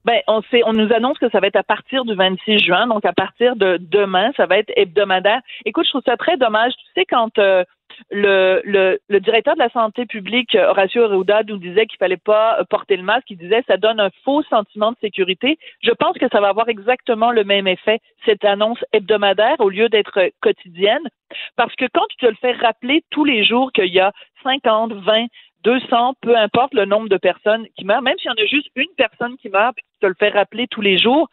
Ben, 0.06 0.21
on 0.28 0.43
sait, 0.52 0.62
on 0.65 0.74
nous 0.74 0.93
annonce 0.93 1.17
que 1.17 1.30
ça 1.32 1.39
va 1.39 1.48
être 1.48 1.56
à 1.56 1.63
partir 1.63 2.06
du 2.06 2.13
26 2.13 2.60
juin, 2.60 2.86
donc 2.86 3.04
à 3.06 3.13
partir 3.13 3.56
de 3.56 3.78
demain, 3.82 4.32
ça 4.38 4.45
va 4.45 4.60
être 4.60 4.71
hebdomadaire. 4.76 5.41
Écoute, 5.65 5.86
je 5.86 5.89
trouve 5.89 6.04
ça 6.06 6.15
très 6.15 6.38
dommage. 6.38 6.74
Tu 6.74 6.86
sais, 7.02 7.06
quand 7.10 7.36
euh, 7.39 7.63
le, 8.12 8.62
le, 8.63 8.99
le 9.08 9.19
directeur 9.19 9.55
de 9.55 9.60
la 9.60 9.69
santé 9.69 10.05
publique, 10.05 10.55
euh, 10.55 10.69
Horacio 10.69 11.03
Arruda, 11.03 11.43
nous 11.43 11.58
disait 11.58 11.86
qu'il 11.86 11.97
fallait 11.97 12.17
pas 12.17 12.60
euh, 12.60 12.63
porter 12.69 12.97
le 12.97 13.03
masque, 13.03 13.29
il 13.29 13.38
disait 13.38 13.63
ça 13.67 13.77
donne 13.77 13.99
un 13.99 14.10
faux 14.23 14.43
sentiment 14.43 14.91
de 14.91 14.97
sécurité. 15.01 15.58
Je 15.81 15.91
pense 15.91 16.17
que 16.17 16.27
ça 16.31 16.41
va 16.41 16.49
avoir 16.49 16.69
exactement 16.69 17.31
le 17.31 17.43
même 17.43 17.67
effet, 17.67 17.99
cette 18.25 18.45
annonce 18.45 18.84
hebdomadaire, 18.93 19.55
au 19.60 19.69
lieu 19.69 19.89
d'être 19.89 20.19
euh, 20.19 20.29
quotidienne. 20.41 21.08
Parce 21.55 21.75
que 21.75 21.86
quand 21.93 22.05
tu 22.10 22.17
te 22.17 22.25
le 22.25 22.36
fais 22.36 22.53
rappeler 22.53 23.03
tous 23.10 23.25
les 23.25 23.43
jours 23.43 23.71
qu'il 23.71 23.93
y 23.93 23.99
a 23.99 24.12
50, 24.43 24.93
20, 24.93 25.25
200, 25.63 26.13
peu 26.21 26.38
importe 26.38 26.73
le 26.73 26.86
nombre 26.86 27.10
de 27.10 27.17
personnes 27.17 27.65
qui 27.75 27.86
meurent, 27.86 28.03
même 28.03 28.17
s'il 28.19 28.29
y 28.29 28.41
en 28.41 28.43
a 28.43 28.45
juste 28.45 28.69
une 28.75 28.93
personne 28.97 29.36
qui 29.38 29.49
meurt, 29.49 29.75
puis 29.75 29.86
tu 29.93 29.99
te 29.99 30.05
le 30.05 30.15
fais 30.19 30.29
rappeler 30.29 30.67
tous 30.67 30.81
les 30.81 30.97
jours, 30.97 31.27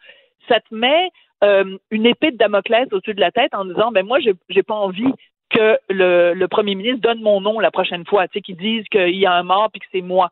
ça 0.47 0.59
te 0.59 0.73
met 0.73 1.09
une 1.91 2.05
épée 2.05 2.31
de 2.31 2.37
Damoclès 2.37 2.87
au-dessus 2.93 3.13
de 3.13 3.19
la 3.19 3.29
tête 3.29 3.53
en 3.53 3.65
disant, 3.65 3.91
ben 3.91 4.05
moi, 4.05 4.19
j'ai 4.21 4.63
pas 4.63 4.75
envie 4.75 5.13
que 5.53 5.77
le, 5.89 6.33
le 6.33 6.47
premier 6.47 6.75
ministre 6.75 7.01
donne 7.01 7.21
mon 7.21 7.39
nom 7.41 7.59
la 7.59 7.71
prochaine 7.71 8.05
fois, 8.05 8.27
tu 8.27 8.33
sais, 8.33 8.41
qu'ils 8.41 8.57
disent 8.57 8.87
qu'il 8.89 9.15
y 9.15 9.25
a 9.25 9.33
un 9.33 9.43
mort 9.43 9.69
puis 9.71 9.79
que 9.79 9.85
c'est 9.91 10.01
moi. 10.01 10.29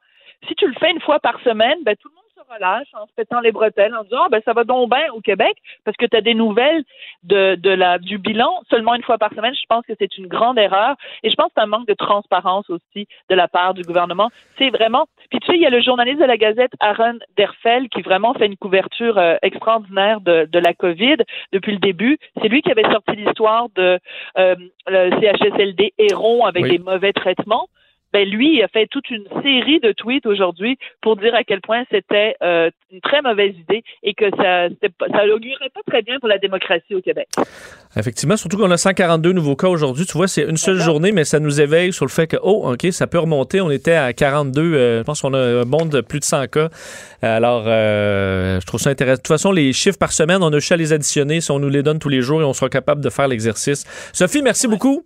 Si 0.48 0.56
tu 0.56 0.68
le 0.68 0.74
fais 0.80 0.92
une 0.92 1.02
fois 1.02 1.20
par 1.20 1.40
semaine, 1.42 1.78
ben 1.84 1.96
tout 1.96 2.10
le 2.10 2.16
monde 2.16 2.21
relâche 2.54 2.88
en 2.94 3.06
se 3.06 3.14
pétant 3.16 3.40
les 3.40 3.52
bretelles, 3.52 3.96
en 3.96 4.04
disant, 4.04 4.24
ah, 4.26 4.30
ben 4.30 4.42
ça 4.46 4.54
va 4.54 4.64
donc 4.64 4.90
bien 4.90 5.12
au 5.14 5.22
Québec, 5.22 5.56
parce 5.84 5.98
que 5.98 6.06
tu 6.06 6.16
as 6.18 6.22
des 6.22 6.34
nouvelles 6.34 6.84
de, 7.24 7.56
de 7.56 7.70
la, 7.70 7.98
du 7.98 8.18
bilan 8.18 8.52
seulement 8.70 8.96
une 8.96 9.04
fois 9.04 9.18
par 9.18 9.32
semaine. 9.34 9.54
Je 9.54 9.66
pense 9.68 9.86
que 9.86 9.94
c'est 10.00 10.18
une 10.18 10.28
grande 10.28 10.58
erreur. 10.58 10.96
Et 11.24 11.30
je 11.30 11.36
pense 11.36 11.48
que 11.48 11.54
c'est 11.58 11.64
un 11.64 11.68
manque 11.68 11.88
de 11.88 11.94
transparence 11.94 12.70
aussi 12.70 13.08
de 13.30 13.36
la 13.36 13.48
part 13.48 13.74
du 13.74 13.84
gouvernement. 13.84 14.30
C'est 14.58 14.70
vraiment. 14.70 15.08
Puis 15.30 15.40
tu 15.40 15.48
sais, 15.48 15.56
il 15.56 15.62
y 15.62 15.66
a 15.66 15.70
le 15.70 15.82
journaliste 15.82 16.20
de 16.20 16.26
la 16.26 16.38
Gazette, 16.38 16.72
Aaron 16.80 17.20
Derfel, 17.38 17.90
qui 17.90 18.02
vraiment 18.02 18.34
fait 18.34 18.46
une 18.46 18.58
couverture 18.58 19.18
euh, 19.18 19.36
extraordinaire 19.42 20.22
de, 20.22 20.48
de 20.52 20.60
la 20.60 20.74
COVID 20.74 21.18
depuis 21.52 21.74
le 21.74 21.80
début. 21.80 22.18
C'est 22.42 22.48
lui 22.48 22.62
qui 22.62 22.72
avait 22.72 22.90
sorti 22.92 23.16
l'histoire 23.16 23.68
de 23.76 24.00
euh, 24.38 24.56
le 24.88 25.10
CHSLD 25.20 25.94
Héron 25.98 26.46
avec 26.46 26.64
Oui. 26.64 26.72
des 26.72 26.80
mauvais 26.80 27.14
traitements. 27.14 27.68
Ben 28.14 28.28
lui, 28.28 28.58
il 28.58 28.64
a 28.64 28.68
fait 28.68 28.88
toute 28.88 29.10
une 29.10 29.26
série 29.42 29.80
de 29.80 29.92
tweets 29.92 30.26
aujourd'hui 30.26 30.78
pour 31.02 31.16
dire 31.16 31.34
à 31.36 31.44
quel 31.44 31.62
point 31.62 31.84
c'était 31.92 32.36
euh, 32.44 32.70
une 32.92 33.02
très 33.02 33.22
mauvaise 33.22 33.54
idée 33.58 33.84
et 34.04 34.14
que 34.14 34.30
ça 34.38 34.68
ça 34.70 35.26
augurait 35.34 35.70
pas 35.74 35.82
très 35.88 36.02
bien 36.02 36.20
pour 36.20 36.28
la 36.28 36.38
démocratie 36.38 36.96
au 36.96 37.02
Québec. 37.02 37.28
Effectivement, 37.96 38.38
surtout 38.38 38.58
qu'on 38.58 38.72
a 38.72 38.78
142 38.78 39.34
nouveaux 39.34 39.56
cas 39.56 39.68
aujourd'hui. 39.68 40.06
Tu 40.06 40.14
vois, 40.14 40.28
c'est 40.28 40.44
une 40.44 40.58
seule 40.58 40.78
journée, 40.78 41.12
mais 41.12 41.26
ça 41.26 41.40
nous 41.40 41.60
éveille 41.60 41.92
sur 41.92 42.06
le 42.06 42.12
fait 42.12 42.28
que, 42.28 42.38
oh, 42.42 42.72
OK, 42.72 42.88
ça 42.92 43.08
peut 43.08 43.20
remonter. 43.20 43.62
On 43.62 43.72
était 43.72 43.94
à 43.94 44.14
42. 44.14 44.62
euh, 44.62 45.00
je 45.00 45.04
pense 45.04 45.22
qu'on 45.22 45.34
a 45.34 45.40
un 45.40 45.66
bond 45.66 45.86
de 45.86 46.02
plus 46.02 46.20
de 46.20 46.26
100 46.26 46.48
cas. 46.48 46.70
Alors, 47.22 47.64
euh, 47.68 48.60
je 48.60 48.66
trouve 48.66 48.80
ça 48.80 48.90
intéressant. 48.90 49.18
De 49.18 49.22
toute 49.22 49.28
façon, 49.28 49.52
les 49.52 49.74
chiffres 49.74 49.98
par 49.98 50.14
semaine, 50.14 50.42
on 50.42 50.52
a 50.54 50.60
juste 50.60 50.72
à 50.72 50.78
les 50.78 50.94
additionner 50.94 51.42
si 51.42 51.52
on 51.52 51.60
nous 51.60 51.70
les 51.70 51.84
donne 51.84 52.00
tous 52.00 52.10
les 52.10 52.22
jours 52.22 52.42
et 52.42 52.46
on 52.46 52.54
sera 52.54 52.70
capable 52.70 53.02
de 53.02 53.10
faire 53.10 53.28
l'exercice. 53.28 53.86
Sophie, 54.14 54.42
merci 54.42 54.68
beaucoup. 54.68 55.06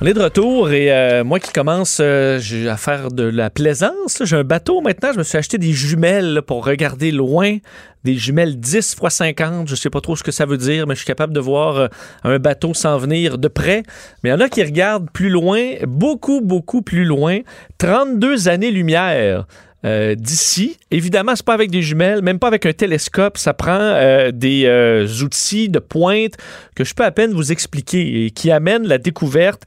On 0.00 0.06
est 0.06 0.12
de 0.12 0.20
retour 0.20 0.72
et 0.72 0.92
euh, 0.92 1.22
moi 1.22 1.38
qui 1.38 1.52
commence 1.52 1.98
euh, 2.00 2.40
à 2.68 2.76
faire 2.76 3.12
de 3.12 3.22
la 3.22 3.48
plaisance, 3.48 4.22
j'ai 4.24 4.36
un 4.36 4.42
bateau 4.42 4.80
maintenant, 4.80 5.12
je 5.12 5.18
me 5.18 5.22
suis 5.22 5.38
acheté 5.38 5.56
des 5.56 5.72
jumelles 5.72 6.42
pour 6.44 6.64
regarder 6.66 7.12
loin, 7.12 7.58
des 8.02 8.16
jumelles 8.16 8.58
10 8.58 8.76
x 8.76 8.96
50, 9.08 9.68
je 9.68 9.74
sais 9.76 9.90
pas 9.90 10.00
trop 10.00 10.16
ce 10.16 10.24
que 10.24 10.32
ça 10.32 10.46
veut 10.46 10.58
dire, 10.58 10.88
mais 10.88 10.94
je 10.94 11.00
suis 11.00 11.06
capable 11.06 11.32
de 11.32 11.38
voir 11.38 11.76
euh, 11.76 11.88
un 12.24 12.40
bateau 12.40 12.74
s'en 12.74 12.98
venir 12.98 13.38
de 13.38 13.46
près. 13.46 13.84
Mais 14.22 14.30
il 14.30 14.32
y 14.32 14.34
en 14.34 14.40
a 14.40 14.48
qui 14.48 14.64
regardent 14.64 15.10
plus 15.12 15.30
loin, 15.30 15.60
beaucoup, 15.86 16.40
beaucoup 16.40 16.82
plus 16.82 17.04
loin, 17.04 17.38
32 17.78 18.48
années-lumière. 18.48 19.46
Euh, 19.84 20.14
d'ici. 20.14 20.78
Évidemment, 20.90 21.36
c'est 21.36 21.44
pas 21.44 21.52
avec 21.52 21.70
des 21.70 21.82
jumelles, 21.82 22.22
même 22.22 22.38
pas 22.38 22.46
avec 22.46 22.64
un 22.64 22.72
télescope. 22.72 23.36
Ça 23.36 23.52
prend 23.52 23.78
euh, 23.78 24.30
des 24.32 24.64
euh, 24.64 25.06
outils 25.22 25.68
de 25.68 25.78
pointe 25.78 26.32
que 26.74 26.84
je 26.84 26.94
peux 26.94 27.04
à 27.04 27.10
peine 27.10 27.32
vous 27.32 27.52
expliquer 27.52 28.24
et 28.24 28.30
qui 28.30 28.50
amènent 28.50 28.86
la 28.86 28.98
découverte 28.98 29.62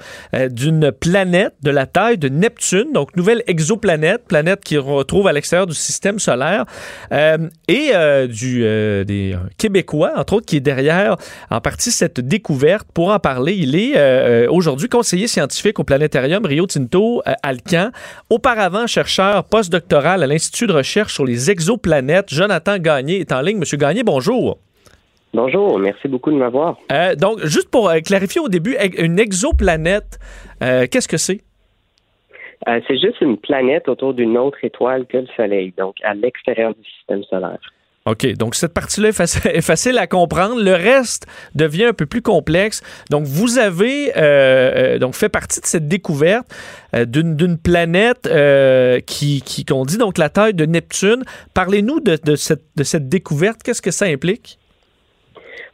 d'une 0.50 0.92
planète 0.92 1.54
de 1.62 1.72
la 1.72 1.86
taille 1.86 2.18
de 2.18 2.28
Neptune, 2.28 2.92
donc 2.94 3.16
nouvelle 3.16 3.44
exoplanète, 3.48 4.26
planète 4.28 4.62
qui 4.64 4.78
retrouve 4.78 5.28
à 5.28 5.34
l'extérieur 5.34 5.68
du 5.68 5.74
système 5.74 6.20
solaire, 6.20 6.66
et 7.70 7.92
du, 8.28 8.60
des 9.06 9.38
Québécois, 9.58 10.12
entre 10.18 10.34
autres, 10.34 10.46
qui 10.46 10.58
est 10.58 10.62
derrière 10.62 11.16
en 11.50 11.62
partie 11.62 11.92
cette 11.92 12.20
découverte. 12.20 12.88
Pour 12.94 13.12
en 13.12 13.20
parler, 13.20 13.56
il 13.56 13.76
est 13.76 14.48
aujourd'hui 14.48 14.90
conseiller 14.90 15.28
scientifique 15.28 15.80
au 15.80 15.86
planétarium 15.86 16.46
Rio 16.46 16.66
Tinto 16.66 17.22
Alcan, 17.42 17.92
auparavant 18.30 18.86
chercheur 18.86 19.46
postdoctoral 19.46 20.07
à 20.12 20.28
l'Institut 20.28 20.68
de 20.68 20.74
recherche 20.74 21.14
sur 21.14 21.26
les 21.26 21.52
exoplanètes. 21.52 22.34
Jonathan 22.34 22.78
Gagné 22.78 23.20
est 23.20 23.32
en 23.32 23.42
ligne. 23.42 23.58
Monsieur 23.58 23.78
Gagné, 23.78 24.04
bonjour. 24.04 24.58
Bonjour, 25.34 25.78
merci 25.78 26.08
beaucoup 26.08 26.32
de 26.32 26.38
m'avoir. 26.38 26.78
Euh, 26.92 27.16
donc, 27.16 27.40
juste 27.46 27.70
pour 27.70 27.90
euh, 27.90 28.00
clarifier 28.00 28.42
au 28.42 28.48
début, 28.48 28.76
une 28.98 29.20
exoplanète, 29.20 30.18
euh, 30.64 30.88
qu'est-ce 30.90 31.08
que 31.08 31.18
c'est? 31.18 31.42
C'est 32.66 32.98
juste 32.98 33.22
une 33.22 33.38
planète 33.38 33.88
autour 33.88 34.14
d'une 34.14 34.38
autre 34.38 34.58
étoile 34.64 35.06
que 35.06 35.18
le 35.18 35.28
Soleil, 35.38 35.74
donc 35.78 35.96
à 36.04 36.14
l'extérieur 36.16 36.74
du 36.74 36.84
système 36.90 37.24
solaire. 37.24 37.60
OK, 38.08 38.26
donc 38.38 38.56
cette 38.56 38.74
partie-là 38.74 39.10
est, 39.10 39.20
faci- 39.20 39.46
est 39.54 39.62
facile 39.62 39.98
à 39.98 40.08
comprendre. 40.08 40.62
Le 40.62 40.72
reste 40.72 41.28
devient 41.56 41.86
un 41.86 41.94
peu 41.94 42.06
plus 42.06 42.22
complexe. 42.22 42.82
Donc, 43.10 43.26
vous 43.26 43.60
avez 43.60 44.12
euh, 44.16 44.96
euh, 44.96 45.00
donc 45.00 45.14
fait 45.14 45.28
partie 45.28 45.60
de 45.60 45.66
cette 45.66 45.90
découverte 45.90 46.48
euh, 46.96 47.04
d'une 47.06 47.58
planète 47.58 48.30
qui, 49.06 49.42
qui 49.42 49.66
qu'on 49.66 49.84
dit 49.84 49.98
donc 49.98 50.18
la 50.18 50.30
taille 50.30 50.54
de 50.54 50.66
Neptune. 50.66 51.24
Parlez-nous 51.54 52.00
de, 52.00 52.18
de 52.24 52.36
cette, 52.36 52.64
de 52.78 52.84
cette 52.84 53.10
découverte. 53.10 53.62
Qu'est-ce 53.62 53.82
que 53.82 53.92
ça 53.92 54.06
implique? 54.06 54.58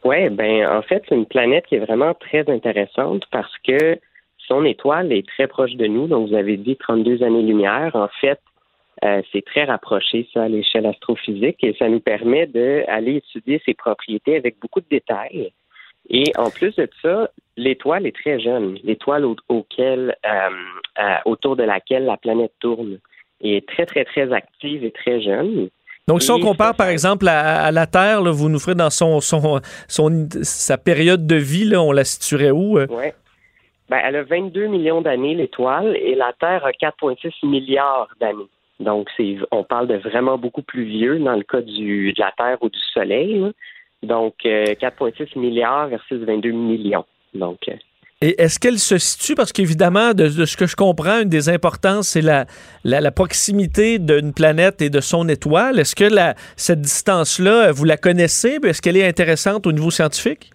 Oui, 0.02 0.28
ben 0.28 0.66
en 0.66 0.82
fait, 0.82 1.02
c'est 1.08 1.14
une 1.14 1.26
planète 1.26 1.64
qui 1.66 1.76
est 1.76 1.84
vraiment 1.86 2.14
très 2.14 2.44
intéressante 2.50 3.22
parce 3.30 3.52
que 3.66 3.98
son 4.48 4.64
étoile 4.64 5.12
est 5.12 5.26
très 5.26 5.46
proche 5.46 5.74
de 5.76 5.86
nous. 5.86 6.08
Donc, 6.08 6.28
vous 6.28 6.34
avez 6.34 6.56
dit 6.56 6.76
32 6.76 7.22
années-lumière. 7.22 7.92
En 7.94 8.08
fait, 8.20 8.38
euh, 9.04 9.22
c'est 9.32 9.44
très 9.44 9.64
rapproché, 9.64 10.28
ça, 10.32 10.44
à 10.44 10.48
l'échelle 10.48 10.86
astrophysique, 10.86 11.56
et 11.62 11.74
ça 11.78 11.88
nous 11.88 12.00
permet 12.00 12.46
d'aller 12.46 13.16
étudier 13.16 13.60
ses 13.64 13.74
propriétés 13.74 14.36
avec 14.36 14.56
beaucoup 14.60 14.80
de 14.80 14.86
détails. 14.90 15.52
Et 16.10 16.24
en 16.36 16.50
plus 16.50 16.74
de 16.76 16.88
ça, 17.02 17.30
l'étoile 17.56 18.06
est 18.06 18.14
très 18.14 18.38
jeune. 18.38 18.76
L'étoile 18.84 19.24
au- 19.24 19.36
auquel, 19.48 20.14
euh, 20.26 20.50
euh, 21.02 21.14
autour 21.24 21.56
de 21.56 21.62
laquelle 21.64 22.04
la 22.04 22.16
planète 22.18 22.52
tourne 22.60 22.98
est 23.40 23.66
très, 23.66 23.86
très, 23.86 24.04
très 24.04 24.30
active 24.32 24.84
et 24.84 24.90
très 24.90 25.20
jeune. 25.22 25.68
Donc, 26.06 26.20
si 26.22 26.30
on 26.30 26.38
compare, 26.38 26.74
par 26.76 26.88
exemple, 26.88 27.26
à, 27.28 27.64
à 27.64 27.70
la 27.70 27.86
Terre, 27.86 28.20
là, 28.20 28.30
vous 28.30 28.50
nous 28.50 28.58
ferez 28.58 28.74
dans 28.74 28.90
son, 28.90 29.20
son, 29.20 29.60
son- 29.88 30.28
sa 30.42 30.76
période 30.76 31.26
de 31.26 31.36
vie, 31.36 31.64
là, 31.64 31.80
on 31.82 31.92
la 31.92 32.04
situerait 32.04 32.50
où? 32.50 32.78
euh? 32.78 32.86
Ouais. 32.88 33.14
Ben, 33.88 34.00
elle 34.04 34.16
a 34.16 34.22
22 34.22 34.66
millions 34.66 35.00
d'années, 35.00 35.34
l'étoile, 35.34 35.96
et 35.96 36.14
la 36.14 36.32
Terre 36.38 36.64
a 36.66 36.72
4,6 36.72 37.32
milliards 37.46 38.08
d'années. 38.20 38.48
Donc, 38.80 39.08
c'est, 39.16 39.36
on 39.50 39.64
parle 39.64 39.86
de 39.86 39.96
vraiment 39.96 40.36
beaucoup 40.36 40.62
plus 40.62 40.84
vieux 40.84 41.18
dans 41.18 41.36
le 41.36 41.44
cas 41.44 41.60
du, 41.60 42.12
de 42.12 42.20
la 42.20 42.32
Terre 42.36 42.58
ou 42.60 42.68
du 42.68 42.78
Soleil. 42.92 43.38
là. 43.38 43.50
Donc, 44.02 44.34
euh, 44.44 44.74
4,6 44.74 45.38
milliards 45.38 45.88
versus 45.88 46.18
22 46.20 46.50
millions. 46.50 47.04
Donc, 47.34 47.58
euh, 47.68 47.72
Et 48.20 48.40
est-ce 48.40 48.58
qu'elle 48.58 48.78
se 48.78 48.98
situe, 48.98 49.34
parce 49.34 49.52
qu'évidemment, 49.52 50.12
de, 50.12 50.24
de 50.28 50.44
ce 50.44 50.56
que 50.56 50.66
je 50.66 50.76
comprends, 50.76 51.20
une 51.22 51.28
des 51.28 51.48
importances, 51.48 52.08
c'est 52.08 52.20
la, 52.20 52.46
la, 52.84 53.00
la 53.00 53.10
proximité 53.12 53.98
d'une 53.98 54.34
planète 54.34 54.82
et 54.82 54.90
de 54.90 55.00
son 55.00 55.28
étoile. 55.28 55.78
Est-ce 55.78 55.94
que 55.94 56.04
la, 56.04 56.34
cette 56.56 56.80
distance-là, 56.80 57.72
vous 57.72 57.84
la 57.84 57.96
connaissez? 57.96 58.58
Est-ce 58.62 58.82
qu'elle 58.82 58.96
est 58.96 59.06
intéressante 59.06 59.66
au 59.66 59.72
niveau 59.72 59.90
scientifique? 59.90 60.50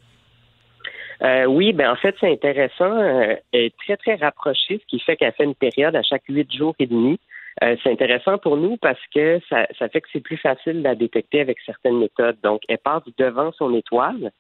Euh, 1.22 1.46
oui, 1.46 1.74
ben 1.74 1.92
en 1.92 1.96
fait, 1.96 2.16
c'est 2.20 2.32
intéressant. 2.32 2.98
Euh, 2.98 3.36
elle 3.52 3.66
est 3.66 3.76
très, 3.84 3.98
très 3.98 4.16
rapprochée, 4.16 4.80
ce 4.82 4.86
qui 4.88 5.00
fait 5.00 5.18
qu'elle 5.18 5.34
fait 5.34 5.44
une 5.44 5.56
période 5.56 5.96
à 5.96 6.02
chaque 6.02 6.24
huit 6.30 6.50
jours 6.54 6.76
et 6.80 6.88
demi. 6.88 7.20
Euh, 7.64 7.76
c'est 7.84 7.92
intéressant 7.92 8.38
pour 8.38 8.58
nous 8.58 8.78
parce 8.78 9.00
que 9.14 9.40
ça, 9.50 9.68
ça 9.78 9.90
fait 9.90 10.02
que 10.02 10.08
c'est 10.14 10.22
plus 10.22 10.38
facile 10.38 10.82
la 10.82 10.96
détecter 10.96 11.42
avec 11.42 11.58
certaines 11.66 12.00
méthodes. 12.00 12.38
Donc, 12.42 12.62
elle 12.70 12.78
passe 12.78 13.04
devant 13.18 13.52
son 13.54 13.74
étoile 13.76 14.32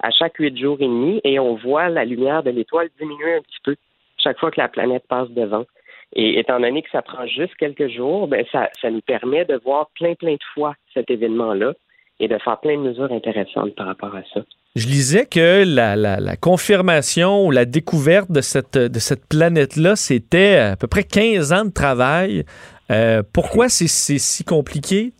à 0.00 0.10
chaque 0.10 0.36
huit 0.36 0.56
jours 0.56 0.76
et 0.80 0.86
demi 0.86 1.20
et 1.24 1.40
on 1.40 1.56
voit 1.56 1.88
la 1.88 2.04
lumière 2.04 2.42
de 2.42 2.50
l'étoile 2.50 2.88
diminuer 2.98 3.34
un 3.34 3.42
petit 3.42 3.58
peu 3.64 3.76
chaque 4.16 4.38
fois 4.38 4.50
que 4.50 4.60
la 4.60 4.68
planète 4.68 5.04
passe 5.08 5.30
devant. 5.30 5.64
Et 6.14 6.38
étant 6.38 6.60
donné 6.60 6.82
que 6.82 6.90
ça 6.90 7.02
prend 7.02 7.26
juste 7.26 7.54
quelques 7.56 7.88
jours, 7.88 8.28
ben 8.28 8.44
ça, 8.50 8.70
ça 8.80 8.90
nous 8.90 9.02
permet 9.02 9.44
de 9.44 9.56
voir 9.56 9.90
plein, 9.94 10.14
plein 10.14 10.34
de 10.34 10.44
fois 10.54 10.74
cet 10.94 11.10
événement-là 11.10 11.74
et 12.20 12.28
de 12.28 12.38
faire 12.38 12.58
plein 12.60 12.76
de 12.76 12.82
mesures 12.82 13.12
intéressantes 13.12 13.74
par 13.74 13.86
rapport 13.86 14.14
à 14.14 14.22
ça. 14.32 14.42
Je 14.78 14.86
lisais 14.86 15.26
que 15.26 15.64
la, 15.66 15.96
la- 15.96 16.20
la 16.20 16.36
confirmation 16.36 17.44
ou 17.46 17.50
la 17.50 17.64
découverte 17.64 18.30
de 18.30 18.40
cette, 18.40 18.78
de 18.78 18.98
cette 19.00 19.26
planète-là, 19.28 19.96
c'était 19.96 20.56
à 20.56 20.76
peu 20.76 20.86
près 20.86 21.02
15 21.02 21.52
ans 21.52 21.64
de 21.64 21.72
travail. 21.72 22.44
Euh, 22.92 23.22
pourquoi 23.34 23.68
c'est 23.68 23.88
si 23.88 24.44
compliqué? 24.44 25.12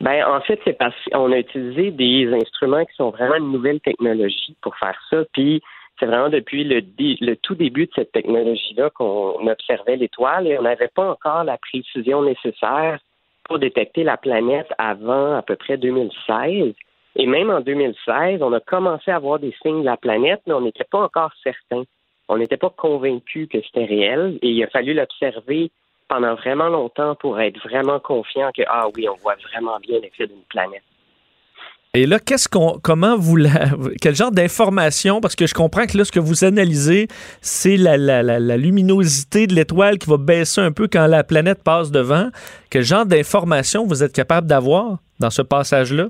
Ben, 0.00 0.24
en 0.24 0.40
fait, 0.42 0.60
c'est 0.64 0.78
parce 0.78 0.94
qu'on 1.12 1.32
a 1.32 1.38
utilisé 1.38 1.90
des 1.90 2.32
instruments 2.32 2.84
qui 2.84 2.94
sont 2.94 3.10
vraiment 3.10 3.34
une 3.34 3.50
nouvelle 3.50 3.80
technologie 3.80 4.54
pour 4.62 4.76
faire 4.76 4.96
ça. 5.10 5.24
Puis, 5.32 5.60
c'est 5.98 6.06
vraiment 6.06 6.28
depuis 6.28 6.62
le, 6.62 6.80
le 7.00 7.34
tout 7.34 7.56
début 7.56 7.86
de 7.86 7.92
cette 7.96 8.12
technologie-là 8.12 8.90
qu'on 8.90 9.48
observait 9.48 9.96
l'étoile 9.96 10.46
et 10.46 10.56
on 10.58 10.62
n'avait 10.62 10.90
pas 10.94 11.10
encore 11.10 11.42
la 11.42 11.58
précision 11.58 12.22
nécessaire 12.22 13.00
pour 13.48 13.58
détecter 13.58 14.04
la 14.04 14.16
planète 14.16 14.68
avant 14.78 15.34
à 15.36 15.42
peu 15.42 15.56
près 15.56 15.76
2016. 15.76 16.74
Et 17.18 17.26
même 17.26 17.50
en 17.50 17.60
2016, 17.60 18.40
on 18.42 18.52
a 18.52 18.60
commencé 18.60 19.10
à 19.10 19.18
voir 19.18 19.38
des 19.40 19.54
signes 19.62 19.80
de 19.80 19.84
la 19.86 19.96
planète, 19.96 20.40
mais 20.46 20.54
on 20.54 20.60
n'était 20.60 20.84
pas 20.90 21.00
encore 21.00 21.32
certain. 21.42 21.82
On 22.28 22.38
n'était 22.38 22.56
pas 22.56 22.70
convaincu 22.70 23.48
que 23.48 23.58
c'était 23.62 23.86
réel 23.86 24.38
et 24.42 24.48
il 24.50 24.62
a 24.62 24.68
fallu 24.68 24.94
l'observer 24.94 25.70
pendant 26.08 26.34
vraiment 26.36 26.68
longtemps 26.68 27.16
pour 27.16 27.40
être 27.40 27.58
vraiment 27.68 27.98
confiant 28.00 28.50
que, 28.56 28.62
ah 28.68 28.86
oui, 28.96 29.08
on 29.08 29.16
voit 29.16 29.34
vraiment 29.52 29.78
bien 29.80 29.98
l'effet 30.00 30.26
d'une 30.26 30.44
planète. 30.48 30.82
Et 31.94 32.06
là, 32.06 32.18
qu'est-ce 32.20 32.48
qu'on, 32.48 32.78
comment 32.82 33.16
vous 33.16 33.38
quel 34.00 34.14
genre 34.14 34.30
d'information, 34.30 35.20
parce 35.20 35.34
que 35.34 35.46
je 35.46 35.54
comprends 35.54 35.86
que 35.86 35.96
là, 35.96 36.04
ce 36.04 36.12
que 36.12 36.20
vous 36.20 36.44
analysez, 36.44 37.08
c'est 37.40 37.76
la- 37.78 37.96
la- 37.96 38.22
la 38.22 38.56
luminosité 38.58 39.46
de 39.46 39.54
l'étoile 39.54 39.98
qui 39.98 40.08
va 40.08 40.18
baisser 40.18 40.60
un 40.60 40.70
peu 40.70 40.86
quand 40.86 41.06
la 41.06 41.24
planète 41.24 41.64
passe 41.64 41.90
devant. 41.90 42.28
Quel 42.70 42.84
genre 42.84 43.06
d'information 43.06 43.84
vous 43.86 44.04
êtes 44.04 44.12
capable 44.12 44.46
d'avoir 44.46 44.98
dans 45.18 45.30
ce 45.30 45.42
passage-là? 45.42 46.08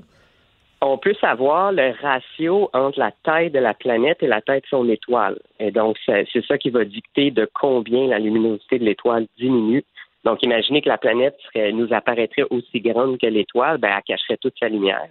On 0.81 0.97
peut 0.97 1.13
savoir 1.19 1.73
le 1.73 1.93
ratio 2.01 2.69
entre 2.73 2.99
la 2.99 3.11
taille 3.23 3.51
de 3.51 3.59
la 3.59 3.73
planète 3.73 4.23
et 4.23 4.27
la 4.27 4.41
taille 4.41 4.61
de 4.61 4.67
son 4.67 4.87
étoile. 4.87 5.37
Et 5.59 5.71
donc, 5.71 5.97
c'est 6.05 6.45
ça 6.47 6.57
qui 6.57 6.69
va 6.69 6.85
dicter 6.85 7.31
de 7.31 7.49
combien 7.53 8.07
la 8.07 8.19
luminosité 8.19 8.79
de 8.79 8.85
l'étoile 8.85 9.27
diminue. 9.37 9.83
Donc, 10.23 10.41
imaginez 10.41 10.81
que 10.81 10.87
la 10.87 10.97
planète 10.97 11.37
nous 11.73 11.91
apparaîtrait 11.91 12.45
aussi 12.49 12.79
grande 12.79 13.17
que 13.19 13.27
l'étoile, 13.27 13.77
ben, 13.77 13.91
elle 13.93 14.03
cacherait 14.03 14.37
toute 14.37 14.57
sa 14.57 14.69
lumière. 14.69 15.09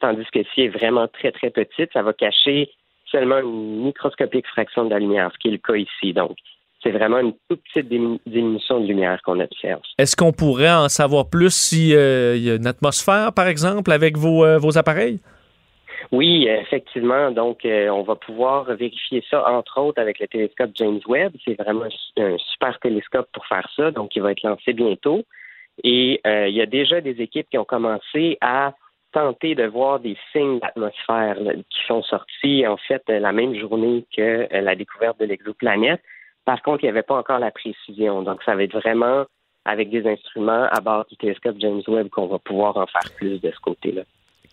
Tandis 0.00 0.24
que 0.32 0.42
si 0.54 0.62
elle 0.62 0.66
est 0.66 0.68
vraiment 0.68 1.06
très, 1.08 1.32
très 1.32 1.50
petite, 1.50 1.92
ça 1.92 2.02
va 2.02 2.14
cacher 2.14 2.70
seulement 3.04 3.40
une 3.40 3.84
microscopique 3.84 4.46
fraction 4.46 4.86
de 4.86 4.90
la 4.90 5.00
lumière, 5.00 5.30
ce 5.34 5.38
qui 5.38 5.48
est 5.48 5.52
le 5.52 5.58
cas 5.58 5.76
ici. 5.76 6.14
Donc, 6.14 6.36
c'est 6.82 6.90
vraiment 6.90 7.18
une 7.18 7.34
toute 7.48 7.60
petite 7.62 7.90
dimi- 7.90 8.20
diminution 8.26 8.80
de 8.80 8.86
lumière 8.86 9.20
qu'on 9.22 9.40
observe. 9.40 9.80
Est-ce 9.98 10.16
qu'on 10.16 10.32
pourrait 10.32 10.72
en 10.72 10.88
savoir 10.88 11.28
plus 11.28 11.54
s'il 11.54 11.88
y 11.88 12.50
a 12.50 12.54
une 12.54 12.66
atmosphère, 12.66 13.32
par 13.32 13.48
exemple, 13.48 13.92
avec 13.92 14.16
vos, 14.16 14.44
euh, 14.44 14.58
vos 14.58 14.78
appareils? 14.78 15.20
Oui, 16.12 16.48
effectivement. 16.48 17.30
Donc, 17.30 17.64
euh, 17.64 17.88
on 17.88 18.02
va 18.02 18.16
pouvoir 18.16 18.64
vérifier 18.64 19.22
ça, 19.30 19.48
entre 19.48 19.80
autres, 19.80 20.00
avec 20.00 20.18
le 20.18 20.26
télescope 20.26 20.70
James 20.74 21.00
Webb. 21.06 21.32
C'est 21.44 21.60
vraiment 21.60 21.86
un, 22.18 22.36
super 22.38 22.78
télescope 22.80 23.28
pour 23.32 23.46
faire 23.46 23.68
ça, 23.76 23.90
donc 23.90 24.16
il 24.16 24.22
va 24.22 24.32
être 24.32 24.42
lancé 24.42 24.72
bientôt. 24.72 25.22
Et 25.84 26.20
euh, 26.26 26.48
il 26.48 26.54
y 26.54 26.60
a 26.60 26.66
déjà 26.66 27.00
des 27.00 27.20
équipes 27.22 27.48
qui 27.50 27.58
ont 27.58 27.64
commencé 27.64 28.38
à 28.40 28.74
tenter 29.12 29.54
de 29.54 29.64
voir 29.64 30.00
des 30.00 30.16
signes 30.32 30.58
d'atmosphère 30.60 31.36
qui 31.70 31.86
sont 31.86 32.02
sortis, 32.02 32.66
en 32.66 32.76
fait, 32.76 33.02
euh, 33.08 33.18
la 33.18 33.32
même 33.32 33.54
journée 33.54 34.04
que 34.16 34.48
euh, 34.52 34.60
la 34.60 34.74
découverte 34.74 35.18
de 35.20 35.26
l'exoplanète. 35.26 36.00
Par 36.44 36.62
contre, 36.62 36.82
il 36.82 36.86
n'y 36.86 36.90
avait 36.90 37.02
pas 37.02 37.16
encore 37.16 37.38
la 37.38 37.50
précision. 37.50 38.22
Donc, 38.22 38.42
ça 38.44 38.54
va 38.54 38.62
être 38.62 38.78
vraiment 38.78 39.24
avec 39.64 39.90
des 39.90 40.06
instruments 40.06 40.66
à 40.70 40.80
bord 40.80 41.04
du 41.10 41.16
télescope 41.16 41.56
James 41.58 41.82
Webb 41.86 42.08
qu'on 42.08 42.26
va 42.26 42.38
pouvoir 42.38 42.76
en 42.76 42.86
faire 42.86 43.12
plus 43.16 43.40
de 43.40 43.50
ce 43.50 43.60
côté-là. 43.60 44.02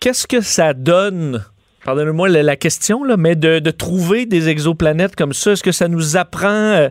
Qu'est-ce 0.00 0.26
que 0.26 0.40
ça 0.40 0.74
donne, 0.74 1.44
pardonnez-moi 1.84 2.28
la, 2.28 2.56
question, 2.56 3.02
là, 3.02 3.16
mais 3.16 3.34
de, 3.34 3.70
trouver 3.70 4.26
des 4.26 4.48
exoplanètes 4.48 5.16
comme 5.16 5.32
ça? 5.32 5.52
Est-ce 5.52 5.62
que 5.62 5.72
ça 5.72 5.88
nous 5.88 6.16
apprend 6.16 6.48
euh, 6.48 6.88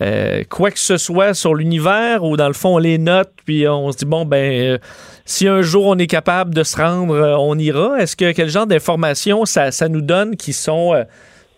euh, 0.00 0.42
quoi 0.48 0.70
que 0.70 0.78
ce 0.78 0.96
soit 0.96 1.34
sur 1.34 1.54
l'univers 1.54 2.24
ou 2.24 2.36
dans 2.36 2.46
le 2.46 2.54
fond 2.54 2.76
on 2.76 2.78
les 2.78 2.98
note 2.98 3.30
puis 3.44 3.66
on 3.66 3.90
se 3.92 3.96
dit 3.96 4.04
bon 4.04 4.26
ben 4.26 4.52
euh, 4.52 4.78
si 5.24 5.48
un 5.48 5.62
jour 5.62 5.86
on 5.86 5.96
est 5.96 6.06
capable 6.06 6.54
de 6.54 6.62
se 6.62 6.76
rendre, 6.76 7.36
on 7.38 7.58
ira? 7.58 7.98
Est-ce 7.98 8.14
que 8.14 8.32
quel 8.32 8.48
genre 8.48 8.66
d'informations 8.66 9.44
ça 9.44 9.88
nous 9.88 10.02
donne 10.02 10.36
qui 10.36 10.52
sont 10.52 10.94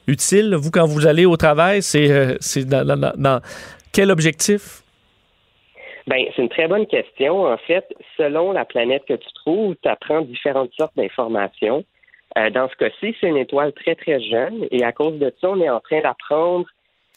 utiles? 0.09 0.55
Vous, 0.55 0.71
quand 0.71 0.87
vous 0.87 1.07
allez 1.07 1.27
au 1.27 1.37
travail, 1.37 1.83
c'est 1.83 2.11
euh, 2.11 2.35
dans, 2.65 3.41
quel 3.93 4.11
objectif? 4.11 4.83
Ben, 6.07 6.25
c'est 6.35 6.43
une 6.43 6.49
très 6.49 6.69
bonne 6.69 6.87
question. 6.87 7.45
En 7.45 7.59
fait, 7.59 7.87
selon 8.17 8.53
la 8.53 8.65
planète 8.65 9.05
que 9.07 9.15
tu 9.15 9.29
trouves, 9.35 9.77
tu 9.83 9.89
apprends 9.89 10.23
différentes 10.23 10.73
sortes 10.73 10.97
d'informations. 10.97 11.85
Euh, 12.37 12.51
dans 12.51 12.69
ce 12.69 12.77
cas-ci, 12.77 13.15
c'est 13.21 13.29
une 13.29 13.37
étoile 13.37 13.73
très, 13.73 13.95
très 13.95 14.21
jeune 14.21 14.67
et 14.71 14.85
à 14.85 14.93
cause 14.93 15.19
de 15.19 15.33
ça, 15.41 15.51
on 15.51 15.61
est 15.61 15.71
en 15.71 15.81
train 15.81 16.01
d'apprendre 16.01 16.67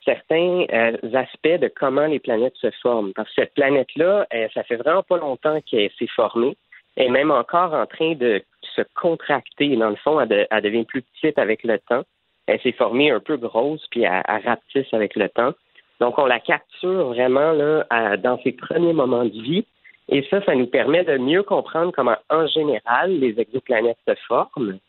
certains 0.05 0.65
euh, 0.73 0.97
aspects 1.13 1.59
de 1.61 1.71
comment 1.73 2.07
les 2.07 2.19
planètes 2.19 2.55
se 2.55 2.71
forment. 2.81 3.13
Parce 3.13 3.29
que 3.29 3.41
cette 3.41 3.53
planète-là, 3.53 4.25
euh, 4.33 4.47
ça 4.53 4.63
fait 4.63 4.77
vraiment 4.77 5.03
pas 5.03 5.17
longtemps 5.17 5.59
qu'elle 5.61 5.91
s'est 5.99 6.07
formée. 6.15 6.57
Elle 6.95 7.07
est 7.07 7.09
même 7.09 7.31
encore 7.31 7.73
en 7.73 7.85
train 7.85 8.13
de 8.15 8.43
se 8.75 8.81
contracter. 8.95 9.75
Dans 9.75 9.89
le 9.89 9.95
fond, 9.97 10.19
elle, 10.19 10.47
elle 10.49 10.61
devient 10.61 10.85
plus 10.85 11.01
petite 11.01 11.37
avec 11.37 11.63
le 11.63 11.79
temps. 11.79 12.03
Elle 12.47 12.59
s'est 12.61 12.71
formée 12.71 13.11
un 13.11 13.19
peu 13.19 13.37
grosse, 13.37 13.85
puis 13.91 14.03
elle, 14.03 14.23
elle 14.27 14.43
rapetisse 14.45 14.93
avec 14.93 15.15
le 15.15 15.29
temps. 15.29 15.53
Donc, 15.99 16.17
on 16.17 16.25
la 16.25 16.39
capture 16.39 17.09
vraiment 17.09 17.51
là, 17.51 17.85
à- 17.89 18.17
dans 18.17 18.39
ses 18.41 18.51
premiers 18.51 18.93
moments 18.93 19.25
de 19.25 19.29
vie. 19.29 19.65
Et 20.09 20.25
ça, 20.29 20.43
ça 20.43 20.55
nous 20.55 20.67
permet 20.67 21.03
de 21.03 21.17
mieux 21.17 21.43
comprendre 21.43 21.91
comment, 21.95 22.17
en 22.29 22.47
général, 22.47 23.11
les 23.19 23.39
exoplanètes 23.39 23.99
se 24.07 24.15
forment 24.27 24.79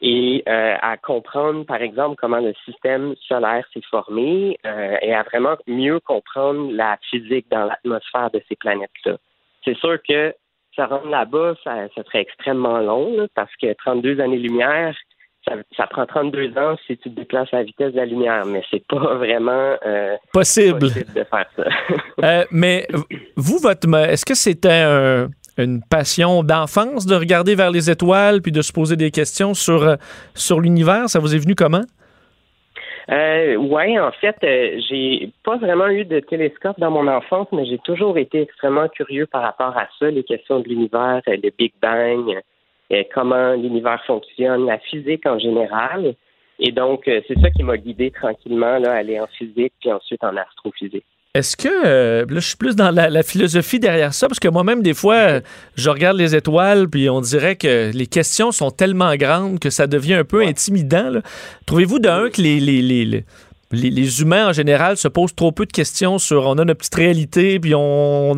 et 0.00 0.44
euh, 0.48 0.76
à 0.80 0.96
comprendre, 0.96 1.64
par 1.66 1.82
exemple, 1.82 2.16
comment 2.20 2.38
le 2.38 2.54
système 2.64 3.14
solaire 3.26 3.66
s'est 3.74 3.82
formé 3.90 4.56
euh, 4.64 4.96
et 5.02 5.12
à 5.12 5.24
vraiment 5.24 5.56
mieux 5.66 5.98
comprendre 6.00 6.70
la 6.72 6.98
physique 7.10 7.46
dans 7.50 7.64
l'atmosphère 7.64 8.30
de 8.30 8.40
ces 8.48 8.54
planètes-là. 8.56 9.16
C'est 9.64 9.76
sûr 9.76 9.98
que 10.08 10.34
ça 10.76 10.86
rendre 10.86 11.08
là-bas, 11.08 11.54
ça, 11.64 11.88
ça 11.96 12.04
serait 12.04 12.20
extrêmement 12.20 12.78
long 12.78 13.16
là, 13.16 13.26
parce 13.34 13.54
que 13.56 13.72
32 13.72 14.20
années-lumière, 14.20 14.94
ça, 15.48 15.54
ça 15.76 15.86
prend 15.86 16.04
32 16.06 16.56
ans 16.58 16.76
si 16.86 16.96
tu 16.98 17.10
te 17.10 17.14
déplaces 17.20 17.48
à 17.52 17.58
la 17.58 17.62
vitesse 17.64 17.92
de 17.92 17.96
la 17.96 18.04
lumière, 18.06 18.44
mais 18.46 18.62
c'est 18.70 18.86
pas 18.86 19.14
vraiment 19.14 19.76
euh, 19.86 20.16
Possible. 20.32 20.78
possible 20.80 21.12
de 21.14 21.24
faire 21.24 21.46
ça. 21.56 21.64
Euh, 22.24 22.44
mais 22.50 22.86
vous, 23.36 23.58
votre, 23.58 23.88
est-ce 24.10 24.24
que 24.26 24.34
c'était 24.34 24.82
un- 24.84 25.28
une 25.56 25.80
passion 25.88 26.42
d'enfance 26.42 27.06
de 27.06 27.14
regarder 27.14 27.54
vers 27.54 27.70
les 27.70 27.90
étoiles 27.90 28.42
puis 28.42 28.50
de 28.52 28.60
se 28.62 28.72
poser 28.72 28.96
des 28.96 29.10
questions 29.12 29.54
sur, 29.54 29.82
euh, 29.84 29.94
sur 30.34 30.60
l'univers? 30.60 31.08
Ça 31.08 31.20
vous 31.20 31.34
est 31.34 31.38
venu 31.38 31.54
comment? 31.54 31.82
Euh, 33.10 33.56
ouais, 33.56 33.98
en 33.98 34.10
fait, 34.12 34.36
euh, 34.44 34.80
j'ai 34.88 35.30
pas 35.44 35.56
vraiment 35.56 35.88
eu 35.88 36.04
de 36.04 36.20
télescope 36.20 36.78
dans 36.78 36.90
mon 36.90 37.06
enfance, 37.08 37.46
mais 37.52 37.64
j'ai 37.64 37.78
toujours 37.78 38.18
été 38.18 38.42
extrêmement 38.42 38.88
curieux 38.88 39.26
par 39.26 39.42
rapport 39.42 39.74
à 39.78 39.86
ça, 39.98 40.10
les 40.10 40.24
questions 40.24 40.60
de 40.60 40.68
l'univers, 40.68 41.22
euh, 41.28 41.36
le 41.42 41.50
Big 41.56 41.72
Bang, 41.80 42.38
comment 43.14 43.54
l'univers 43.54 44.02
fonctionne, 44.06 44.66
la 44.66 44.78
physique 44.78 45.26
en 45.26 45.38
général. 45.38 46.14
Et 46.60 46.72
donc, 46.72 47.06
euh, 47.06 47.20
c'est 47.28 47.38
ça 47.40 47.50
qui 47.50 47.62
m'a 47.62 47.76
guidé 47.76 48.10
tranquillement 48.10 48.78
là, 48.78 48.92
à 48.92 48.96
aller 48.96 49.20
en 49.20 49.26
physique, 49.28 49.72
puis 49.80 49.92
ensuite 49.92 50.24
en 50.24 50.36
astrophysique. 50.36 51.04
Est-ce 51.34 51.56
que, 51.56 51.68
euh, 51.86 52.20
là, 52.28 52.40
je 52.40 52.48
suis 52.48 52.56
plus 52.56 52.74
dans 52.74 52.90
la, 52.90 53.10
la 53.10 53.22
philosophie 53.22 53.78
derrière 53.78 54.12
ça, 54.14 54.26
parce 54.26 54.40
que 54.40 54.48
moi-même, 54.48 54.82
des 54.82 54.94
fois, 54.94 55.14
euh, 55.14 55.40
je 55.76 55.88
regarde 55.90 56.16
les 56.16 56.34
étoiles, 56.34 56.88
puis 56.88 57.08
on 57.10 57.20
dirait 57.20 57.54
que 57.54 57.92
les 57.94 58.06
questions 58.06 58.50
sont 58.50 58.70
tellement 58.70 59.14
grandes 59.14 59.60
que 59.60 59.70
ça 59.70 59.86
devient 59.86 60.14
un 60.14 60.24
peu 60.24 60.42
intimidant. 60.42 61.12
Trouvez-vous 61.66 61.98
d'un 62.00 62.30
que 62.30 62.40
les, 62.40 62.58
les, 62.58 62.82
les, 62.82 63.04
les- 63.04 63.24
les- 63.70 64.22
humains 64.22 64.48
en 64.48 64.52
général 64.52 64.96
se 64.96 65.08
posent 65.08 65.34
trop 65.34 65.52
peu 65.52 65.66
de 65.66 65.72
questions 65.72 66.18
sur 66.18 66.46
on 66.46 66.52
a 66.52 66.64
notre 66.64 66.78
petite 66.78 66.94
réalité, 66.94 67.60
puis 67.60 67.74
on, 67.74 68.34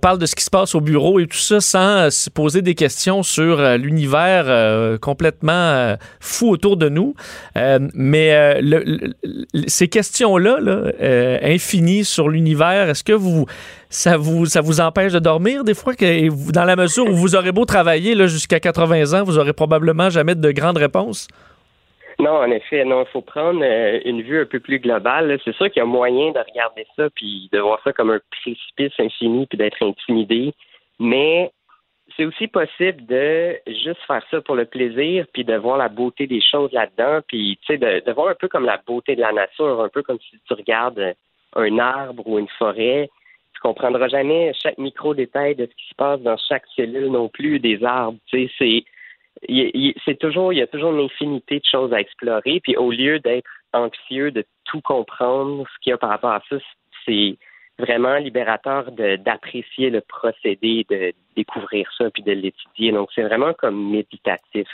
parle 0.00 0.18
de 0.18 0.26
ce 0.26 0.34
qui 0.34 0.44
se 0.44 0.50
passe 0.50 0.74
au 0.74 0.80
bureau 0.80 1.20
et 1.20 1.26
tout 1.26 1.36
ça 1.36 1.60
sans 1.60 1.78
euh, 1.78 2.10
se 2.10 2.30
poser 2.30 2.62
des 2.62 2.74
questions 2.74 3.22
sur 3.22 3.60
euh, 3.60 3.76
l'univers 3.76 4.44
euh, 4.46 4.98
complètement 4.98 5.96
fou 6.20 6.50
autour 6.50 6.76
de 6.76 6.88
nous. 6.88 7.14
Mais 7.94 8.60
ces 9.66 9.88
questions-là, 9.88 10.58
là, 10.60 10.92
infinies 11.42 12.04
sur 12.04 12.28
l'univers, 12.28 12.88
est-ce 12.90 13.04
que 13.04 13.12
vous 13.12 13.46
ça 13.90 14.16
vous 14.16 14.46
ça 14.46 14.62
empêche 14.86 15.12
de 15.12 15.18
dormir 15.18 15.64
des 15.64 15.74
fois 15.74 15.94
que 15.94 16.50
dans 16.52 16.64
la 16.64 16.76
mesure 16.76 17.08
où 17.08 17.14
vous 17.14 17.34
aurez 17.34 17.52
beau 17.52 17.64
travailler 17.64 18.16
jusqu'à 18.28 18.60
80 18.60 19.18
ans, 19.18 19.24
vous 19.24 19.38
aurez 19.38 19.52
probablement 19.52 20.10
jamais 20.10 20.34
de 20.34 20.50
grandes 20.50 20.78
réponses? 20.78 21.28
Non, 22.18 22.36
en 22.38 22.50
effet, 22.50 22.84
non, 22.84 23.02
il 23.02 23.12
faut 23.12 23.20
prendre 23.20 23.62
euh, 23.62 24.00
une 24.04 24.22
vue 24.22 24.40
un 24.40 24.46
peu 24.46 24.58
plus 24.58 24.78
globale. 24.78 25.38
C'est 25.44 25.54
sûr 25.54 25.70
qu'il 25.70 25.80
y 25.80 25.82
a 25.82 25.86
moyen 25.86 26.32
de 26.32 26.38
regarder 26.38 26.86
ça 26.96 27.10
puis 27.14 27.50
de 27.52 27.58
voir 27.58 27.80
ça 27.84 27.92
comme 27.92 28.10
un 28.10 28.20
précipice 28.30 28.98
infini 28.98 29.46
puis 29.46 29.58
d'être 29.58 29.82
intimidé, 29.82 30.54
mais 30.98 31.50
c'est 32.16 32.24
aussi 32.24 32.48
possible 32.48 33.04
de 33.04 33.58
juste 33.66 34.00
faire 34.06 34.22
ça 34.30 34.40
pour 34.40 34.54
le 34.54 34.64
plaisir 34.64 35.26
puis 35.34 35.44
de 35.44 35.54
voir 35.56 35.76
la 35.76 35.88
beauté 35.88 36.26
des 36.26 36.40
choses 36.40 36.72
là-dedans 36.72 37.20
puis 37.28 37.58
tu 37.60 37.66
sais 37.66 37.78
de, 37.78 38.02
de 38.04 38.12
voir 38.12 38.28
un 38.28 38.34
peu 38.34 38.48
comme 38.48 38.64
la 38.64 38.80
beauté 38.86 39.14
de 39.14 39.20
la 39.20 39.32
nature, 39.32 39.82
un 39.82 39.90
peu 39.90 40.02
comme 40.02 40.18
si 40.20 40.38
tu 40.46 40.54
regardes 40.54 41.14
un 41.54 41.78
arbre 41.78 42.26
ou 42.26 42.38
une 42.38 42.48
forêt. 42.58 43.10
Tu 43.52 43.60
comprendras 43.60 44.08
jamais 44.08 44.52
chaque 44.62 44.78
micro 44.78 45.14
détail 45.14 45.54
de 45.54 45.66
ce 45.66 45.74
qui 45.76 45.88
se 45.90 45.94
passe 45.94 46.20
dans 46.20 46.36
chaque 46.48 46.64
cellule 46.74 47.10
non 47.10 47.28
plus 47.28 47.58
des 47.58 47.82
arbres. 47.84 48.18
Tu 48.26 48.46
sais, 48.46 48.52
c'est 48.58 48.84
c'est 50.04 50.18
toujours, 50.18 50.52
il 50.52 50.58
y 50.58 50.62
a 50.62 50.66
toujours 50.66 50.92
une 50.92 51.04
infinité 51.04 51.58
de 51.58 51.64
choses 51.70 51.92
à 51.92 52.00
explorer. 52.00 52.60
Puis 52.62 52.76
au 52.76 52.90
lieu 52.90 53.18
d'être 53.20 53.50
anxieux 53.72 54.30
de 54.30 54.44
tout 54.64 54.80
comprendre 54.80 55.64
ce 55.72 55.78
qu'il 55.82 55.90
y 55.90 55.94
a 55.94 55.98
par 55.98 56.10
rapport 56.10 56.32
à 56.32 56.42
ça, 56.48 56.56
c'est 57.04 57.36
vraiment 57.78 58.16
libérateur 58.16 58.90
d'apprécier 58.92 59.90
le 59.90 60.00
procédé, 60.00 60.86
de 60.90 61.12
découvrir 61.36 61.88
ça 61.98 62.10
puis 62.10 62.22
de 62.22 62.32
l'étudier. 62.32 62.92
Donc 62.92 63.10
c'est 63.14 63.22
vraiment 63.22 63.52
comme 63.54 63.90
méditatif. 63.90 64.68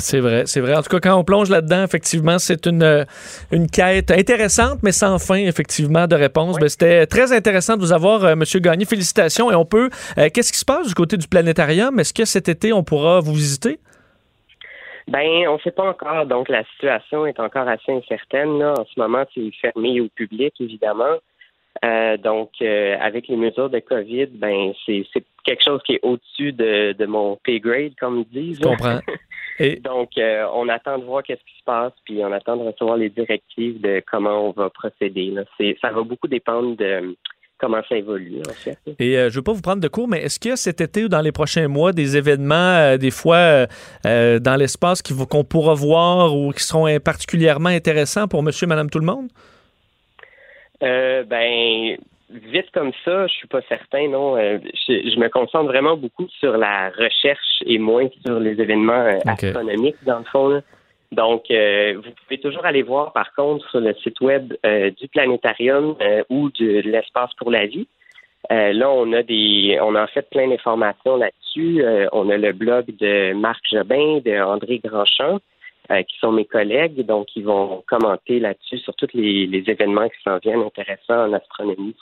C'est 0.00 0.20
vrai, 0.20 0.44
c'est 0.46 0.60
vrai. 0.60 0.76
En 0.76 0.82
tout 0.82 0.90
cas, 0.90 1.00
quand 1.00 1.16
on 1.16 1.24
plonge 1.24 1.50
là-dedans, 1.50 1.82
effectivement, 1.82 2.38
c'est 2.38 2.66
une, 2.66 2.84
euh, 2.84 3.04
une 3.50 3.68
quête 3.68 4.12
intéressante, 4.12 4.78
mais 4.84 4.92
sans 4.92 5.18
fin, 5.18 5.38
effectivement, 5.38 6.06
de 6.06 6.14
réponses. 6.14 6.56
Ben, 6.60 6.68
C'était 6.68 7.04
très 7.06 7.32
intéressant 7.32 7.74
de 7.74 7.80
vous 7.80 7.92
avoir, 7.92 8.24
euh, 8.24 8.36
Monsieur 8.36 8.60
Gagné. 8.60 8.84
Félicitations. 8.84 9.50
Et 9.50 9.56
on 9.56 9.64
peut. 9.64 9.90
euh, 10.18 10.28
Qu'est-ce 10.32 10.52
qui 10.52 10.58
se 10.60 10.64
passe 10.64 10.86
du 10.86 10.94
côté 10.94 11.16
du 11.16 11.26
planétarium? 11.26 11.98
Est-ce 11.98 12.14
que 12.14 12.24
cet 12.24 12.48
été, 12.48 12.72
on 12.72 12.84
pourra 12.84 13.18
vous 13.18 13.34
visiter? 13.34 13.80
Ben, 15.08 15.48
on 15.48 15.54
ne 15.54 15.58
sait 15.60 15.70
pas 15.70 15.88
encore. 15.88 16.26
Donc, 16.26 16.48
la 16.48 16.64
situation 16.64 17.26
est 17.26 17.40
encore 17.40 17.66
assez 17.66 17.92
incertaine. 17.92 18.58
Là. 18.58 18.74
En 18.78 18.84
ce 18.84 19.00
moment, 19.00 19.24
c'est 19.34 19.50
fermé 19.60 20.00
au 20.00 20.08
public, 20.08 20.54
évidemment. 20.60 21.16
Euh, 21.84 22.16
donc, 22.16 22.50
euh, 22.60 22.96
avec 23.00 23.28
les 23.28 23.36
mesures 23.36 23.70
de 23.70 23.78
COVID, 23.78 24.26
ben, 24.26 24.72
c'est 24.84 25.06
c'est 25.12 25.24
quelque 25.44 25.62
chose 25.64 25.80
qui 25.84 25.94
est 25.94 26.00
au-dessus 26.02 26.52
de, 26.52 26.92
de 26.92 27.06
mon 27.06 27.36
pay 27.36 27.60
grade, 27.60 27.92
comme 27.98 28.18
ils 28.32 28.40
disent. 28.40 28.58
Je 28.60 28.64
comprends. 28.68 28.98
Et 29.60 29.76
Donc, 29.76 30.10
euh, 30.18 30.46
on 30.54 30.68
attend 30.68 30.98
de 30.98 31.04
voir 31.04 31.22
qu'est-ce 31.22 31.40
qui 31.40 31.58
se 31.58 31.64
passe, 31.64 31.92
puis 32.04 32.22
on 32.24 32.30
attend 32.32 32.56
de 32.56 32.64
recevoir 32.64 32.96
les 32.96 33.08
directives 33.10 33.80
de 33.80 34.02
comment 34.06 34.48
on 34.48 34.50
va 34.52 34.70
procéder. 34.70 35.30
Là. 35.30 35.42
C'est- 35.56 35.76
Ça 35.80 35.90
va 35.90 36.02
beaucoup 36.02 36.28
dépendre 36.28 36.76
de 36.76 37.16
comment 37.58 37.80
ça 37.88 37.96
évolue, 37.96 38.40
en 38.48 38.52
fait. 38.52 38.78
Et 38.98 39.16
euh, 39.18 39.28
je 39.28 39.34
ne 39.34 39.38
veux 39.38 39.42
pas 39.42 39.52
vous 39.52 39.60
prendre 39.62 39.80
de 39.82 39.88
cours, 39.88 40.08
mais 40.08 40.22
est-ce 40.22 40.38
qu'il 40.38 40.50
y 40.50 40.52
a 40.52 40.56
cet 40.56 40.80
été 40.80 41.04
ou 41.04 41.08
dans 41.08 41.20
les 41.20 41.32
prochains 41.32 41.68
mois 41.68 41.92
des 41.92 42.16
événements, 42.16 42.54
euh, 42.54 42.96
des 42.96 43.10
fois, 43.10 43.66
euh, 44.06 44.38
dans 44.38 44.56
l'espace 44.56 45.02
qu'on 45.02 45.44
pourra 45.44 45.74
voir 45.74 46.36
ou 46.36 46.52
qui 46.52 46.62
seront 46.62 46.86
particulièrement 47.00 47.68
intéressants 47.70 48.28
pour 48.28 48.42
monsieur 48.42 48.66
et 48.66 48.68
madame 48.68 48.88
tout 48.90 48.98
le 49.00 49.06
monde? 49.06 49.28
Ben, 50.80 51.96
vite 52.30 52.70
comme 52.72 52.92
ça, 53.04 53.26
je 53.26 53.32
suis 53.32 53.48
pas 53.48 53.60
certain, 53.68 54.08
non. 54.08 54.36
Je, 54.36 54.60
je 55.12 55.18
me 55.18 55.28
concentre 55.28 55.66
vraiment 55.66 55.96
beaucoup 55.96 56.26
sur 56.38 56.56
la 56.56 56.90
recherche 56.90 57.62
et 57.66 57.78
moins 57.78 58.06
sur 58.24 58.38
les 58.38 58.60
événements 58.60 58.92
euh, 59.04 59.16
Ok. 59.32 59.44
astronomiques, 59.44 59.96
dans 60.02 60.18
le 60.18 60.24
fond. 60.30 60.48
là. 60.48 60.60
Donc, 61.12 61.44
euh, 61.50 61.94
vous 61.96 62.10
pouvez 62.24 62.38
toujours 62.38 62.66
aller 62.66 62.82
voir, 62.82 63.12
par 63.12 63.34
contre, 63.34 63.68
sur 63.70 63.80
le 63.80 63.94
site 63.94 64.20
web 64.20 64.52
euh, 64.66 64.90
du 64.90 65.08
planétarium 65.08 65.96
euh, 66.02 66.22
ou 66.28 66.50
de 66.50 66.80
l'espace 66.80 67.30
pour 67.38 67.50
la 67.50 67.66
vie. 67.66 67.88
Là, 68.50 68.88
on 68.88 69.12
a 69.12 69.22
des, 69.22 69.78
on 69.82 69.94
a 69.94 70.04
en 70.04 70.06
fait 70.06 70.30
plein 70.30 70.48
d'informations 70.48 71.16
là-dessus. 71.16 71.84
On 72.12 72.30
a 72.30 72.36
le 72.38 72.52
blog 72.52 72.86
de 72.98 73.34
Marc 73.34 73.60
Jobin, 73.70 74.20
de 74.24 74.40
André 74.40 74.80
Grandchamp, 74.82 75.40
qui 75.90 76.18
sont 76.18 76.32
mes 76.32 76.46
collègues, 76.46 77.04
donc 77.04 77.26
ils 77.36 77.44
vont 77.44 77.84
commenter 77.86 78.40
là-dessus 78.40 78.78
sur 78.78 78.94
tous 78.94 79.08
les, 79.12 79.64
événements 79.66 80.08
qui 80.08 80.22
s'en 80.24 80.38
viennent 80.38 80.62
intéressants 80.62 81.28
en 81.28 81.32
astronomie. 81.34 81.94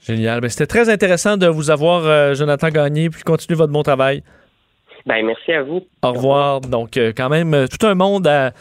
Génial. 0.00 0.40
Ben, 0.40 0.48
C'était 0.48 0.66
très 0.66 0.88
intéressant 0.88 1.36
de 1.36 1.46
vous 1.46 1.70
avoir, 1.70 2.34
Jonathan 2.34 2.68
Gagné, 2.68 3.10
puis 3.10 3.22
continuez 3.22 3.58
votre 3.58 3.72
bon 3.72 3.82
travail. 3.82 4.22
Ben, 5.06 5.24
merci 5.24 5.52
à 5.52 5.62
vous. 5.62 5.82
Au 6.02 6.12
revoir. 6.12 6.60
Donc, 6.60 6.96
euh, 6.96 7.12
quand 7.16 7.28
même, 7.28 7.54
euh, 7.54 7.66
tout 7.66 7.86
un 7.86 7.94
monde 7.94 8.26
à, 8.26 8.52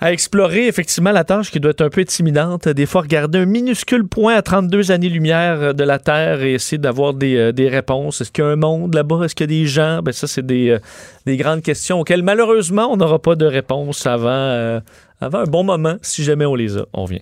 à 0.00 0.12
explorer. 0.12 0.66
Effectivement, 0.66 1.10
la 1.12 1.24
tâche 1.24 1.50
qui 1.50 1.60
doit 1.60 1.72
être 1.72 1.80
un 1.82 1.88
peu 1.88 2.00
intimidante. 2.00 2.68
Des 2.68 2.86
fois, 2.86 3.02
regarder 3.02 3.38
un 3.40 3.46
minuscule 3.46 4.06
point 4.06 4.34
à 4.34 4.42
32 4.42 4.90
années-lumière 4.90 5.60
euh, 5.60 5.72
de 5.72 5.84
la 5.84 5.98
Terre 5.98 6.42
et 6.42 6.54
essayer 6.54 6.78
d'avoir 6.78 7.14
des, 7.14 7.36
euh, 7.36 7.52
des 7.52 7.68
réponses. 7.68 8.20
Est-ce 8.20 8.30
qu'il 8.32 8.44
y 8.44 8.46
a 8.46 8.50
un 8.50 8.56
monde 8.56 8.94
là-bas? 8.94 9.24
Est-ce 9.24 9.34
qu'il 9.34 9.50
y 9.50 9.56
a 9.58 9.60
des 9.60 9.66
gens? 9.66 10.00
Ben, 10.02 10.12
ça, 10.12 10.26
c'est 10.26 10.46
des, 10.46 10.70
euh, 10.70 10.78
des 11.26 11.36
grandes 11.36 11.62
questions 11.62 12.00
auxquelles, 12.00 12.22
malheureusement, 12.22 12.88
on 12.90 12.96
n'aura 12.96 13.18
pas 13.18 13.34
de 13.34 13.46
réponse 13.46 14.06
avant, 14.06 14.28
euh, 14.28 14.80
avant 15.20 15.38
un 15.38 15.44
bon 15.44 15.64
moment. 15.64 15.96
Si 16.02 16.22
jamais 16.24 16.46
on 16.46 16.54
les 16.54 16.76
a, 16.76 16.82
on 16.92 17.04
vient. 17.04 17.20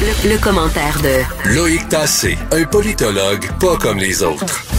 Le, 0.00 0.30
le 0.30 0.42
commentaire 0.42 0.96
de 1.02 1.54
Loïc 1.56 1.88
Tassé, 1.88 2.38
un 2.52 2.64
politologue 2.64 3.46
pas 3.60 3.76
comme 3.76 3.98
les 3.98 4.22
autres. 4.22 4.77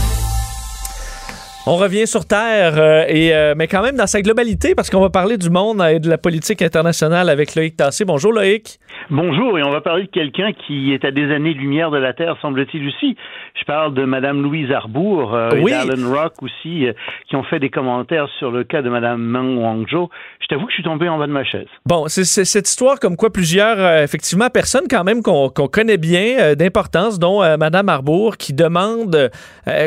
On 1.72 1.76
revient 1.76 2.08
sur 2.08 2.26
Terre, 2.26 2.80
euh, 2.80 3.06
et, 3.08 3.32
euh, 3.32 3.54
mais 3.56 3.68
quand 3.68 3.84
même 3.84 3.96
dans 3.96 4.08
sa 4.08 4.24
globalité, 4.24 4.74
parce 4.74 4.90
qu'on 4.90 5.02
va 5.02 5.12
parler 5.12 5.38
du 5.38 5.52
monde 5.52 5.84
et 5.88 6.00
de 6.00 6.10
la 6.10 6.18
politique 6.18 6.64
internationale 6.64 7.30
avec 7.30 7.54
Loïc 7.54 7.78
Tassé. 7.78 8.06
Bonjour 8.06 8.34
Loïc. 8.34 8.80
Bonjour, 9.12 9.60
et 9.60 9.62
on 9.62 9.70
va 9.70 9.80
parler 9.80 10.06
de 10.06 10.10
quelqu'un 10.10 10.52
qui 10.52 10.94
est 10.94 11.06
à 11.06 11.12
des 11.12 11.32
années-lumière 11.32 11.92
de 11.92 12.00
la 12.00 12.14
Terre, 12.14 12.38
semble-t-il 12.42 12.88
aussi. 12.88 13.16
Je 13.54 13.66
parle 13.66 13.94
de 13.94 14.04
Mme 14.04 14.42
Louise 14.42 14.72
Arbour 14.72 15.36
euh, 15.36 15.52
Oui. 15.62 15.72
et 15.72 15.88
d'Alan 15.88 16.10
Rock 16.10 16.42
aussi, 16.42 16.88
euh, 16.88 16.94
qui 17.30 17.36
ont 17.36 17.44
fait 17.44 17.60
des 17.60 17.70
commentaires 17.70 18.28
sur 18.40 18.50
le 18.50 18.64
cas 18.64 18.82
de 18.82 18.90
Mme 18.90 19.22
Meng 19.22 19.58
Wanzhou. 19.58 20.10
Je 20.42 20.48
t'avoue 20.48 20.66
que 20.66 20.72
je 20.72 20.76
suis 20.76 20.84
tombé 20.84 21.08
en 21.08 21.20
bas 21.20 21.28
de 21.28 21.32
ma 21.32 21.44
chaise. 21.44 21.68
Bon, 21.86 22.06
c'est 22.08 22.24
cette 22.24 22.68
histoire 22.68 23.00
comme 23.00 23.16
quoi 23.16 23.32
plusieurs, 23.32 24.02
effectivement, 24.02 24.50
personnes 24.50 24.88
quand 24.90 25.04
même 25.04 25.22
qu'on 25.22 25.50
connaît 25.50 25.98
bien, 25.98 26.56
d'importance, 26.56 27.20
dont 27.20 27.42
Mme 27.42 27.90
Arbour, 27.90 28.38
qui 28.38 28.54
demande, 28.54 29.30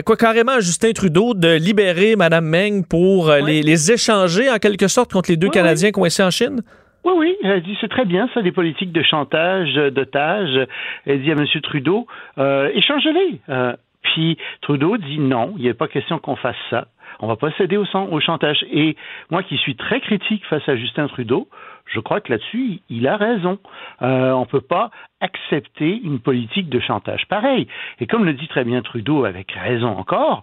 quoi 0.06 0.16
carrément 0.16 0.52
à 0.52 0.60
Justin 0.60 0.92
Trudeau, 0.92 1.34
de 1.34 1.48
libérer 1.76 2.16
Mme 2.16 2.44
Meng 2.44 2.82
pour 2.88 3.30
euh, 3.30 3.40
les, 3.40 3.62
les 3.62 3.92
échanger 3.92 4.50
en 4.50 4.58
quelque 4.58 4.88
sorte 4.88 5.10
contre 5.12 5.30
les 5.30 5.38
deux 5.38 5.48
Canadiens 5.48 5.90
coincés 5.90 6.22
en 6.22 6.30
Chine? 6.30 6.60
Oui, 7.04 7.12
oui, 7.16 7.36
elle 7.42 7.62
dit 7.62 7.76
c'est 7.80 7.88
très 7.88 8.04
bien 8.04 8.28
ça, 8.34 8.42
des 8.42 8.52
politiques 8.52 8.92
de 8.92 9.02
chantage, 9.02 9.74
d'otage. 9.74 10.68
Elle 11.06 11.22
dit 11.22 11.30
à 11.30 11.34
M. 11.34 11.46
Trudeau, 11.62 12.06
euh, 12.38 12.68
échange-les. 12.74 13.40
Euh, 13.48 13.74
puis 14.02 14.36
Trudeau 14.60 14.98
dit 14.98 15.18
non, 15.18 15.54
il 15.56 15.62
n'y 15.64 15.70
a 15.70 15.74
pas 15.74 15.88
question 15.88 16.18
qu'on 16.18 16.36
fasse 16.36 16.62
ça. 16.68 16.88
On 17.20 17.26
va 17.26 17.36
pas 17.36 17.50
céder 17.52 17.76
au, 17.78 17.86
sang- 17.86 18.08
au 18.10 18.20
chantage. 18.20 18.64
Et 18.70 18.96
moi 19.30 19.42
qui 19.42 19.56
suis 19.56 19.76
très 19.76 20.00
critique 20.00 20.44
face 20.46 20.68
à 20.68 20.76
Justin 20.76 21.06
Trudeau, 21.08 21.48
je 21.86 22.00
crois 22.00 22.20
que 22.20 22.30
là-dessus, 22.32 22.80
il 22.90 23.06
a 23.08 23.16
raison. 23.16 23.58
Euh, 24.02 24.30
on 24.32 24.44
peut 24.44 24.60
pas 24.60 24.90
accepter 25.20 26.00
une 26.04 26.20
politique 26.20 26.68
de 26.68 26.80
chantage 26.80 27.26
pareil. 27.28 27.66
Et 28.00 28.06
comme 28.06 28.24
le 28.24 28.34
dit 28.34 28.48
très 28.48 28.64
bien 28.64 28.82
Trudeau, 28.82 29.24
avec 29.24 29.52
raison 29.52 29.88
encore, 29.88 30.42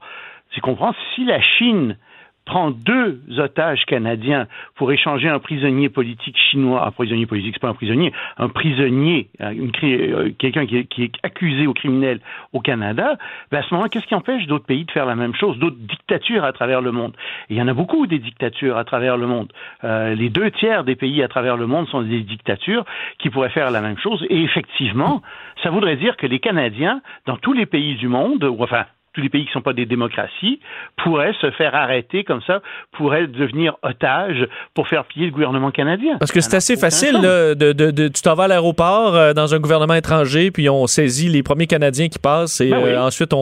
tu 0.51 0.61
comprends, 0.61 0.93
si 1.15 1.25
la 1.25 1.41
Chine 1.41 1.97
prend 2.49 2.71
deux 2.71 3.21
otages 3.37 3.85
canadiens 3.85 4.47
pour 4.75 4.91
échanger 4.91 5.29
un 5.29 5.37
prisonnier 5.37 5.87
politique 5.87 6.35
chinois, 6.49 6.83
un 6.87 6.89
prisonnier 6.89 7.27
politique, 7.27 7.53
c'est 7.53 7.61
pas 7.61 7.69
un 7.69 7.75
prisonnier, 7.75 8.11
un 8.37 8.49
prisonnier, 8.49 9.29
euh, 9.39 9.53
euh, 9.83 10.31
quelqu'un 10.39 10.65
qui, 10.65 10.77
est- 10.77 11.11
accusé 11.21 11.67
au 11.67 11.73
criminel 11.73 12.19
au 12.51 12.59
Canada, 12.59 13.17
ben 13.51 13.59
à 13.59 13.61
ce 13.61 13.71
moment, 13.73 13.87
qu'est-ce 13.87 14.07
qui 14.07 14.15
empêche 14.15 14.47
d'autres 14.47 14.65
pays 14.65 14.83
de 14.83 14.91
faire 14.91 15.05
la 15.05 15.15
même 15.15 15.35
chose, 15.35 15.59
d'autres 15.59 15.77
dictatures 15.77 16.43
à 16.43 16.51
travers 16.51 16.81
le 16.81 16.91
monde? 16.91 17.15
Il 17.51 17.55
y 17.55 17.61
en 17.61 17.67
a 17.67 17.73
beaucoup 17.73 18.07
des 18.07 18.17
dictatures 18.17 18.77
à 18.77 18.83
travers 18.83 19.15
le 19.15 19.27
monde. 19.27 19.53
Euh, 19.83 20.15
les 20.15 20.29
deux 20.29 20.49
tiers 20.49 20.83
des 20.83 20.95
pays 20.95 21.21
à 21.21 21.27
travers 21.27 21.55
le 21.55 21.67
monde 21.67 21.87
sont 21.89 22.01
des 22.01 22.21
dictatures 22.21 22.83
qui 23.19 23.29
pourraient 23.29 23.49
faire 23.49 23.69
la 23.69 23.81
même 23.81 23.99
chose. 23.99 24.25
Et 24.31 24.41
effectivement, 24.41 25.21
ça 25.61 25.69
voudrait 25.69 25.97
dire 25.97 26.17
que 26.17 26.25
les 26.25 26.39
Canadiens, 26.39 27.01
dans 27.27 27.37
tous 27.37 27.53
les 27.53 27.67
pays 27.67 27.93
du 27.95 28.07
monde, 28.07 28.43
enfin 28.59 28.85
les 29.19 29.29
pays 29.29 29.43
qui 29.43 29.49
ne 29.49 29.53
sont 29.53 29.61
pas 29.61 29.73
des 29.73 29.85
démocraties 29.85 30.59
pourraient 30.97 31.33
se 31.41 31.51
faire 31.51 31.75
arrêter 31.75 32.23
comme 32.23 32.41
ça, 32.47 32.61
pourraient 32.93 33.27
devenir 33.27 33.75
otages 33.83 34.47
pour 34.73 34.87
faire 34.87 35.05
plier 35.05 35.25
le 35.27 35.31
gouvernement 35.31 35.71
canadien. 35.71 36.17
Parce 36.19 36.31
que 36.31 36.41
c'est 36.41 36.55
assez 36.55 36.75
facile, 36.77 37.21
là, 37.21 37.55
de, 37.55 37.73
de- 37.73 37.91
de- 37.91 38.07
tu 38.07 38.21
t'en 38.21 38.35
vas 38.35 38.45
à 38.45 38.47
l'aéroport 38.47 39.15
euh, 39.15 39.33
dans 39.33 39.53
un 39.53 39.59
gouvernement 39.59 39.95
étranger, 39.95 40.51
puis 40.51 40.69
on 40.69 40.87
saisit 40.87 41.29
les 41.29 41.43
premiers 41.43 41.67
Canadiens 41.67 42.07
qui 42.07 42.19
passent, 42.19 42.61
et 42.61 42.69
Ben 42.71 42.77
oui. 42.83 42.89
euh, 42.89 43.01
ensuite 43.01 43.33
on, 43.33 43.37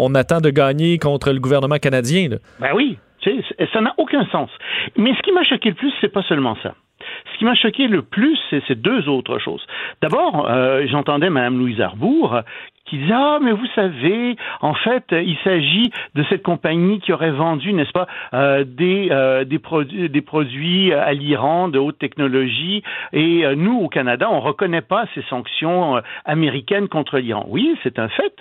on 0.00 0.14
attend 0.14 0.40
de 0.40 0.50
gagner 0.50 0.98
contre 0.98 1.32
le 1.32 1.40
gouvernement 1.40 1.76
canadien. 1.78 2.28
là. 2.28 2.36
Ben 2.60 2.70
oui, 2.74 2.98
tu 3.20 3.30
sais, 3.30 3.42
c- 3.58 3.68
ça 3.72 3.80
n'a 3.80 3.94
aucun 3.98 4.24
sens. 4.26 4.50
Mais 4.96 5.12
ce 5.14 5.22
qui 5.22 5.32
m'a 5.32 5.42
choqué 5.44 5.70
le 5.70 5.74
plus, 5.74 5.92
c'est 6.00 6.12
pas 6.12 6.22
seulement 6.22 6.56
ça. 6.62 6.74
Ce 7.32 7.38
qui 7.38 7.44
m'a 7.44 7.54
choqué 7.54 7.86
le 7.88 8.02
plus, 8.02 8.38
c'est 8.50 8.80
deux 8.80 9.08
autres 9.08 9.38
choses. 9.38 9.64
D'abord, 10.02 10.46
euh, 10.48 10.86
j'entendais 10.90 11.28
Mme 11.30 11.58
Louise 11.58 11.80
Arbour 11.80 12.40
qui 12.86 12.98
disait 12.98 13.12
ah 13.14 13.38
mais 13.42 13.52
vous 13.52 13.66
savez 13.74 14.36
en 14.60 14.74
fait 14.74 15.04
il 15.10 15.36
s'agit 15.44 15.90
de 16.14 16.24
cette 16.28 16.42
compagnie 16.42 17.00
qui 17.00 17.12
aurait 17.12 17.30
vendu 17.30 17.72
n'est-ce 17.72 17.92
pas 17.92 18.06
euh, 18.32 18.64
des 18.64 19.08
euh, 19.10 19.44
des 19.44 19.58
produits 19.58 20.08
des 20.08 20.22
produits 20.22 20.92
à 20.92 21.12
l'Iran 21.12 21.68
de 21.68 21.78
haute 21.78 21.98
technologie. 21.98 22.82
Et 23.12 23.44
euh, 23.44 23.54
nous 23.54 23.78
au 23.78 23.88
Canada 23.88 24.28
on 24.30 24.40
reconnaît 24.40 24.82
pas 24.82 25.06
ces 25.14 25.22
sanctions 25.22 25.96
euh, 25.96 26.00
américaines 26.24 26.88
contre 26.88 27.18
l'Iran. 27.18 27.46
Oui 27.48 27.76
c'est 27.82 27.98
un 27.98 28.08
fait. 28.08 28.34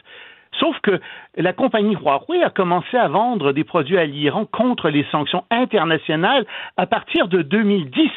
Sauf 0.60 0.80
que 0.80 1.02
la 1.36 1.52
compagnie 1.52 1.96
Huawei 1.96 2.42
a 2.42 2.50
commencé 2.50 2.96
à 2.96 3.10
vendre 3.10 3.52
des 3.52 3.66
produits 3.66 3.98
à 3.98 4.06
l'Iran 4.06 4.46
contre 4.46 4.90
les 4.90 5.06
sanctions 5.12 5.44
internationales 5.52 6.46
à 6.78 6.86
partir 6.86 7.28
de 7.28 7.42
2010. 7.42 8.10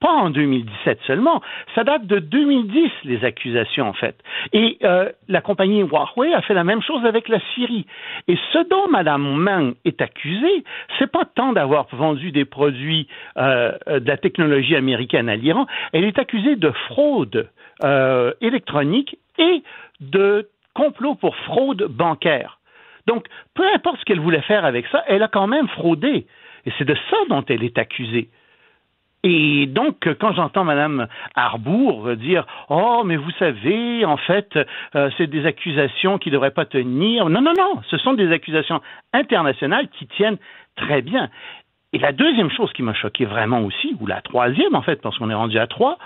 Pas 0.00 0.12
en 0.12 0.30
2017 0.30 1.00
seulement. 1.06 1.42
Ça 1.74 1.82
date 1.82 2.06
de 2.06 2.20
2010, 2.20 2.90
les 3.04 3.24
accusations, 3.24 3.88
en 3.88 3.92
fait. 3.92 4.16
Et 4.52 4.78
euh, 4.84 5.10
la 5.26 5.40
compagnie 5.40 5.80
Huawei 5.80 6.32
a 6.32 6.42
fait 6.42 6.54
la 6.54 6.62
même 6.62 6.82
chose 6.82 7.04
avec 7.04 7.28
la 7.28 7.40
Syrie. 7.54 7.84
Et 8.28 8.36
ce 8.52 8.68
dont 8.68 8.88
Mme 8.88 9.34
Meng 9.36 9.74
est 9.84 10.00
accusée, 10.00 10.64
c'est 10.98 11.10
pas 11.10 11.24
tant 11.24 11.52
d'avoir 11.52 11.86
vendu 11.92 12.30
des 12.30 12.44
produits 12.44 13.08
euh, 13.36 13.72
de 13.88 14.06
la 14.06 14.16
technologie 14.16 14.76
américaine 14.76 15.28
à 15.28 15.34
l'Iran, 15.34 15.66
elle 15.92 16.04
est 16.04 16.18
accusée 16.18 16.54
de 16.54 16.70
fraude 16.88 17.48
euh, 17.82 18.32
électronique 18.40 19.18
et 19.38 19.62
de 20.00 20.48
complot 20.74 21.16
pour 21.16 21.34
fraude 21.36 21.84
bancaire. 21.84 22.58
Donc, 23.06 23.26
peu 23.54 23.64
importe 23.74 23.98
ce 24.00 24.04
qu'elle 24.04 24.20
voulait 24.20 24.42
faire 24.42 24.64
avec 24.64 24.86
ça, 24.88 25.02
elle 25.08 25.22
a 25.22 25.28
quand 25.28 25.46
même 25.46 25.66
fraudé. 25.68 26.26
Et 26.66 26.72
c'est 26.76 26.84
de 26.84 26.96
ça 27.10 27.16
dont 27.28 27.44
elle 27.48 27.64
est 27.64 27.78
accusée. 27.78 28.28
Et 29.24 29.66
donc, 29.66 30.08
quand 30.20 30.32
j'entends 30.32 30.64
Madame 30.64 31.08
Arbour 31.34 32.14
dire 32.16 32.46
Oh, 32.68 33.02
mais 33.04 33.16
vous 33.16 33.30
savez, 33.38 34.04
en 34.04 34.16
fait, 34.16 34.56
euh, 34.94 35.10
c'est 35.18 35.26
des 35.26 35.44
accusations 35.44 36.18
qui 36.18 36.28
ne 36.28 36.34
devraient 36.34 36.52
pas 36.52 36.66
tenir. 36.66 37.28
Non, 37.28 37.40
non, 37.40 37.52
non, 37.56 37.82
ce 37.90 37.98
sont 37.98 38.14
des 38.14 38.30
accusations 38.30 38.80
internationales 39.12 39.88
qui 39.88 40.06
tiennent 40.06 40.38
très 40.76 41.02
bien. 41.02 41.30
Et 41.92 41.98
la 41.98 42.12
deuxième 42.12 42.50
chose 42.50 42.72
qui 42.74 42.82
m'a 42.82 42.94
choqué 42.94 43.24
vraiment 43.24 43.62
aussi, 43.62 43.96
ou 44.00 44.06
la 44.06 44.20
troisième 44.20 44.74
en 44.74 44.82
fait, 44.82 45.00
parce 45.02 45.18
qu'on 45.18 45.30
est 45.30 45.34
rendu 45.34 45.58
à 45.58 45.66
trois, 45.66 45.98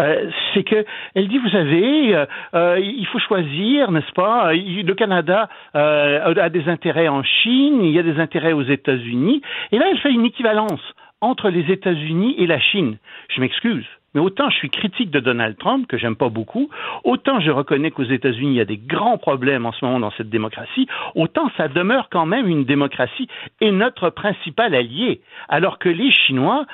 euh, 0.00 0.30
c'est 0.54 0.62
que 0.62 0.86
elle 1.14 1.28
dit, 1.28 1.38
vous 1.38 1.50
savez, 1.50 2.16
euh, 2.54 2.78
il 2.80 3.06
faut 3.08 3.18
choisir, 3.18 3.90
n'est-ce 3.90 4.12
pas? 4.12 4.52
Le 4.54 4.92
Canada 4.94 5.48
a 5.74 6.48
des 6.48 6.68
intérêts 6.68 7.08
en 7.08 7.22
Chine, 7.22 7.82
il 7.82 7.90
y 7.90 7.98
a 7.98 8.02
des 8.02 8.18
intérêts 8.18 8.52
aux 8.52 8.62
États-Unis, 8.62 9.42
et 9.72 9.78
là, 9.78 9.86
elle 9.90 9.98
fait 9.98 10.12
une 10.12 10.24
équivalence 10.24 10.80
entre 11.20 11.50
les 11.50 11.72
États-Unis 11.72 12.34
et 12.38 12.46
la 12.46 12.60
Chine. 12.60 12.98
Je 13.28 13.40
m'excuse. 13.40 13.86
Mais 14.16 14.22
autant 14.22 14.48
je 14.48 14.56
suis 14.56 14.70
critique 14.70 15.10
de 15.10 15.20
Donald 15.20 15.58
Trump, 15.58 15.86
que 15.86 15.98
j'aime 15.98 16.16
pas 16.16 16.30
beaucoup, 16.30 16.70
autant 17.04 17.38
je 17.38 17.50
reconnais 17.50 17.90
qu'aux 17.90 18.02
États-Unis, 18.02 18.52
il 18.52 18.56
y 18.56 18.62
a 18.62 18.64
des 18.64 18.78
grands 18.78 19.18
problèmes 19.18 19.66
en 19.66 19.72
ce 19.72 19.84
moment 19.84 20.00
dans 20.00 20.10
cette 20.12 20.30
démocratie, 20.30 20.88
autant 21.14 21.50
ça 21.58 21.68
demeure 21.68 22.08
quand 22.10 22.24
même 22.24 22.48
une 22.48 22.64
démocratie 22.64 23.28
et 23.60 23.70
notre 23.70 24.08
principal 24.08 24.74
allié, 24.74 25.20
alors 25.50 25.78
que 25.78 25.90
les 25.90 26.10
Chinois 26.10 26.64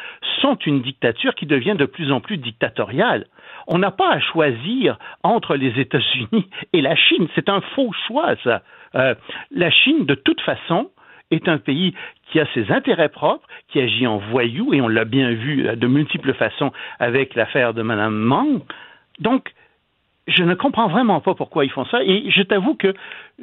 sont 0.40 0.55
une 0.55 0.82
dictature 0.82 1.34
qui 1.34 1.47
devient 1.47 1.74
de 1.76 1.84
plus 1.84 2.12
en 2.12 2.20
plus 2.20 2.36
dictatoriale. 2.36 3.26
On 3.66 3.78
n'a 3.78 3.90
pas 3.90 4.12
à 4.12 4.20
choisir 4.20 4.97
entre 5.24 5.57
les 5.57 5.80
États-Unis 5.80 6.49
et 6.72 6.80
la 6.80 6.95
Chine. 6.95 7.26
C'est 7.34 7.49
un 7.49 7.61
faux 7.74 7.90
choix, 8.07 8.36
ça. 8.45 8.62
Euh, 8.95 9.16
la 9.51 9.70
Chine, 9.70 10.07
de 10.07 10.14
toute 10.14 10.40
façon, 10.43 10.90
est 11.33 11.49
un 11.49 11.59
pays 11.59 11.95
qui 12.30 12.41
a 12.41 12.47
ses 12.55 12.70
intérêts 12.70 13.09
propres, 13.09 13.47
qui 13.68 13.80
agit 13.80 14.07
en 14.07 14.18
voyou, 14.18 14.72
et 14.74 14.80
on 14.80 14.89
l'a 14.89 15.05
bien 15.05 15.33
vu 15.33 15.66
euh, 15.66 15.76
de 15.76 15.87
multiples 15.87 16.35
façons 16.35 16.72
avec 16.99 17.35
l'affaire 17.35 17.74
de 17.74 17.83
Mme 17.83 18.14
Mang. 18.14 18.61
Donc, 19.18 19.51
je 20.29 20.45
ne 20.45 20.55
comprends 20.55 20.89
vraiment 20.89 21.20
pas 21.20 21.35
pourquoi 21.35 21.64
ils 21.64 21.70
font 21.70 21.85
ça, 21.87 22.03
et 22.03 22.31
je 22.31 22.43
t'avoue 22.43 22.75
que 22.75 22.95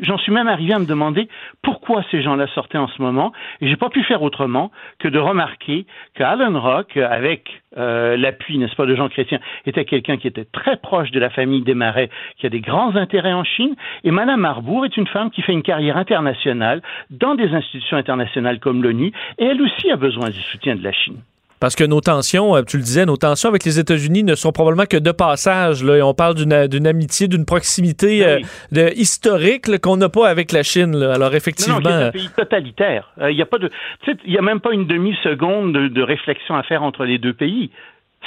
j'en 0.02 0.18
suis 0.18 0.32
même 0.32 0.48
arrivé 0.48 0.74
à 0.74 0.80
me 0.80 0.86
demander 0.86 1.28
pourquoi 1.62 2.04
ces 2.10 2.22
gens-là 2.22 2.48
sortaient 2.48 2.78
en 2.78 2.88
ce 2.88 3.02
moment, 3.02 3.34
et 3.60 3.68
j'ai 3.68 3.76
pas 3.76 3.90
pu 3.90 4.04
faire 4.04 4.22
autrement 4.22 4.72
que 4.98 5.08
de 5.08 5.20
remarquer 5.20 5.86
qu'Alan 6.16 6.60
Rock, 6.60 6.96
avec 6.96 7.62
euh, 7.78 8.16
l'appui, 8.16 8.58
n'est-ce 8.58 8.76
pas, 8.76 8.86
de 8.86 8.96
Jean 8.96 9.10
Chrétien, 9.10 9.40
était 9.66 9.84
quelqu'un 9.84 10.18
qui 10.18 10.28
était 10.28 10.46
très 10.46 10.78
proche 10.78 11.12
de 11.12 11.20
la 11.20 11.30
famille 11.30 11.64
Desmarais, 11.64 12.10
qui 12.38 12.46
a 12.46 12.50
des 12.50 12.62
grands 12.62 12.96
intérêts 12.96 13.34
en 13.34 13.44
Chine, 13.44 13.76
et 14.06 14.12
Madame 14.12 14.46
Arbour 14.46 14.86
est 14.86 14.96
une 14.96 15.08
femme 15.08 15.32
qui 15.32 15.42
fait 15.42 15.54
une 15.54 15.64
carrière 15.64 15.98
internationale 15.98 16.82
dans 17.10 17.36
des 17.36 17.54
institutions 17.54 17.98
internationales 17.98 18.60
comme 18.60 18.82
l'ONU, 18.82 19.12
et 19.38 19.46
elle 19.46 19.62
aussi 19.62 19.92
a 19.92 19.98
besoin 19.98 20.30
du 20.30 20.40
soutien 20.40 20.76
de 20.76 20.84
la 20.84 20.94
Chine. 20.94 21.18
Parce 21.60 21.76
que 21.76 21.84
nos 21.84 22.00
tensions, 22.02 22.56
euh, 22.56 22.62
tu 22.62 22.78
le 22.78 22.84
disais, 22.84 23.06
nos 23.06 23.18
tensions 23.18 23.50
avec 23.50 23.66
les 23.66 23.80
États-Unis 23.80 24.24
ne 24.24 24.36
sont 24.36 24.52
probablement 24.52 24.86
que 24.86 24.98
de 24.98 25.12
passage. 25.12 25.84
Là, 25.84 25.98
et 25.98 26.02
on 26.02 26.14
parle 26.14 26.36
d'une 26.36 26.68
d'une 26.68 26.88
amitié, 26.88 27.28
d'une 27.28 27.46
proximité 27.46 28.20
Ben 28.20 28.44
euh, 28.78 28.90
de, 28.90 28.94
historique 28.96 29.80
qu'on 29.82 29.98
n'a 29.98 30.10
pas 30.10 30.30
avec 30.30 30.52
la 30.52 30.64
Chine. 30.64 30.96
là. 30.96 31.14
Alors 31.14 31.36
effectivement, 31.36 31.80
Non, 31.80 31.90
non, 31.90 31.98
c'est 32.00 32.06
un 32.06 32.12
pays 32.12 32.30
totalitaire. 32.36 33.12
Euh, 33.22 33.32
Il 33.32 33.36
n'y 33.36 33.42
a 33.42 33.46
pas 33.46 33.58
de, 33.58 33.68
tu 34.04 34.12
sais, 34.12 34.18
il 34.26 34.34
y 34.34 34.38
a 34.38 34.42
même 34.42 34.60
pas 34.60 34.72
une 34.72 34.88
demi-seconde 34.88 35.74
de, 35.74 35.88
de 35.88 36.02
réflexion 36.02 36.56
à 36.56 36.64
faire 36.64 36.84
entre 36.84 37.04
les 37.06 37.18
deux 37.18 37.34
pays. 37.34 37.72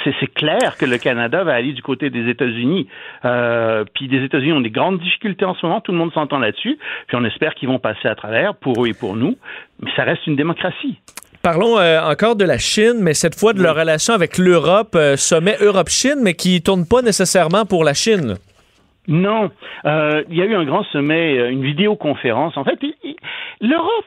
C'est 0.03 0.13
c'est 0.19 0.33
clair 0.33 0.75
que 0.79 0.85
le 0.85 0.97
Canada 0.97 1.43
va 1.43 1.53
aller 1.53 1.71
du 1.73 1.81
côté 1.83 2.09
des 2.09 2.27
États-Unis. 2.27 2.87
Euh, 3.25 3.83
puis 3.93 4.07
les 4.07 4.23
États-Unis 4.25 4.53
ont 4.53 4.61
des 4.61 4.71
grandes 4.71 4.99
difficultés 4.99 5.45
en 5.45 5.53
ce 5.55 5.65
moment, 5.65 5.81
tout 5.81 5.91
le 5.91 5.97
monde 5.99 6.11
s'entend 6.13 6.39
là-dessus. 6.39 6.77
Puis 7.07 7.15
on 7.17 7.23
espère 7.25 7.53
qu'ils 7.53 7.69
vont 7.69 7.79
passer 7.79 8.07
à 8.07 8.15
travers 8.15 8.55
pour 8.55 8.83
eux 8.83 8.87
et 8.87 8.93
pour 8.93 9.15
nous. 9.15 9.37
Mais 9.81 9.91
ça 9.95 10.03
reste 10.03 10.25
une 10.27 10.35
démocratie. 10.35 10.97
Parlons 11.43 11.77
euh, 11.77 11.99
encore 11.99 12.37
de 12.37 12.45
la 12.45 12.57
Chine, 12.57 12.99
mais 13.01 13.13
cette 13.13 13.37
fois 13.37 13.51
de 13.51 13.61
leur 13.61 13.75
relation 13.75 14.13
avec 14.13 14.37
l'Europe, 14.37 14.95
euh, 14.95 15.17
sommet 15.17 15.57
Europe-Chine, 15.59 16.19
mais 16.21 16.35
qui 16.35 16.61
tourne 16.61 16.85
pas 16.85 17.01
nécessairement 17.01 17.65
pour 17.65 17.83
la 17.83 17.93
Chine. 17.93 18.37
Non, 19.07 19.51
euh, 19.85 20.23
il 20.29 20.37
y 20.37 20.41
a 20.41 20.45
eu 20.45 20.55
un 20.55 20.63
grand 20.63 20.83
sommet, 20.85 21.37
euh, 21.37 21.51
une 21.51 21.63
vidéoconférence. 21.63 22.55
En 22.55 22.63
fait, 22.63 22.79
l'Europe, 23.59 24.05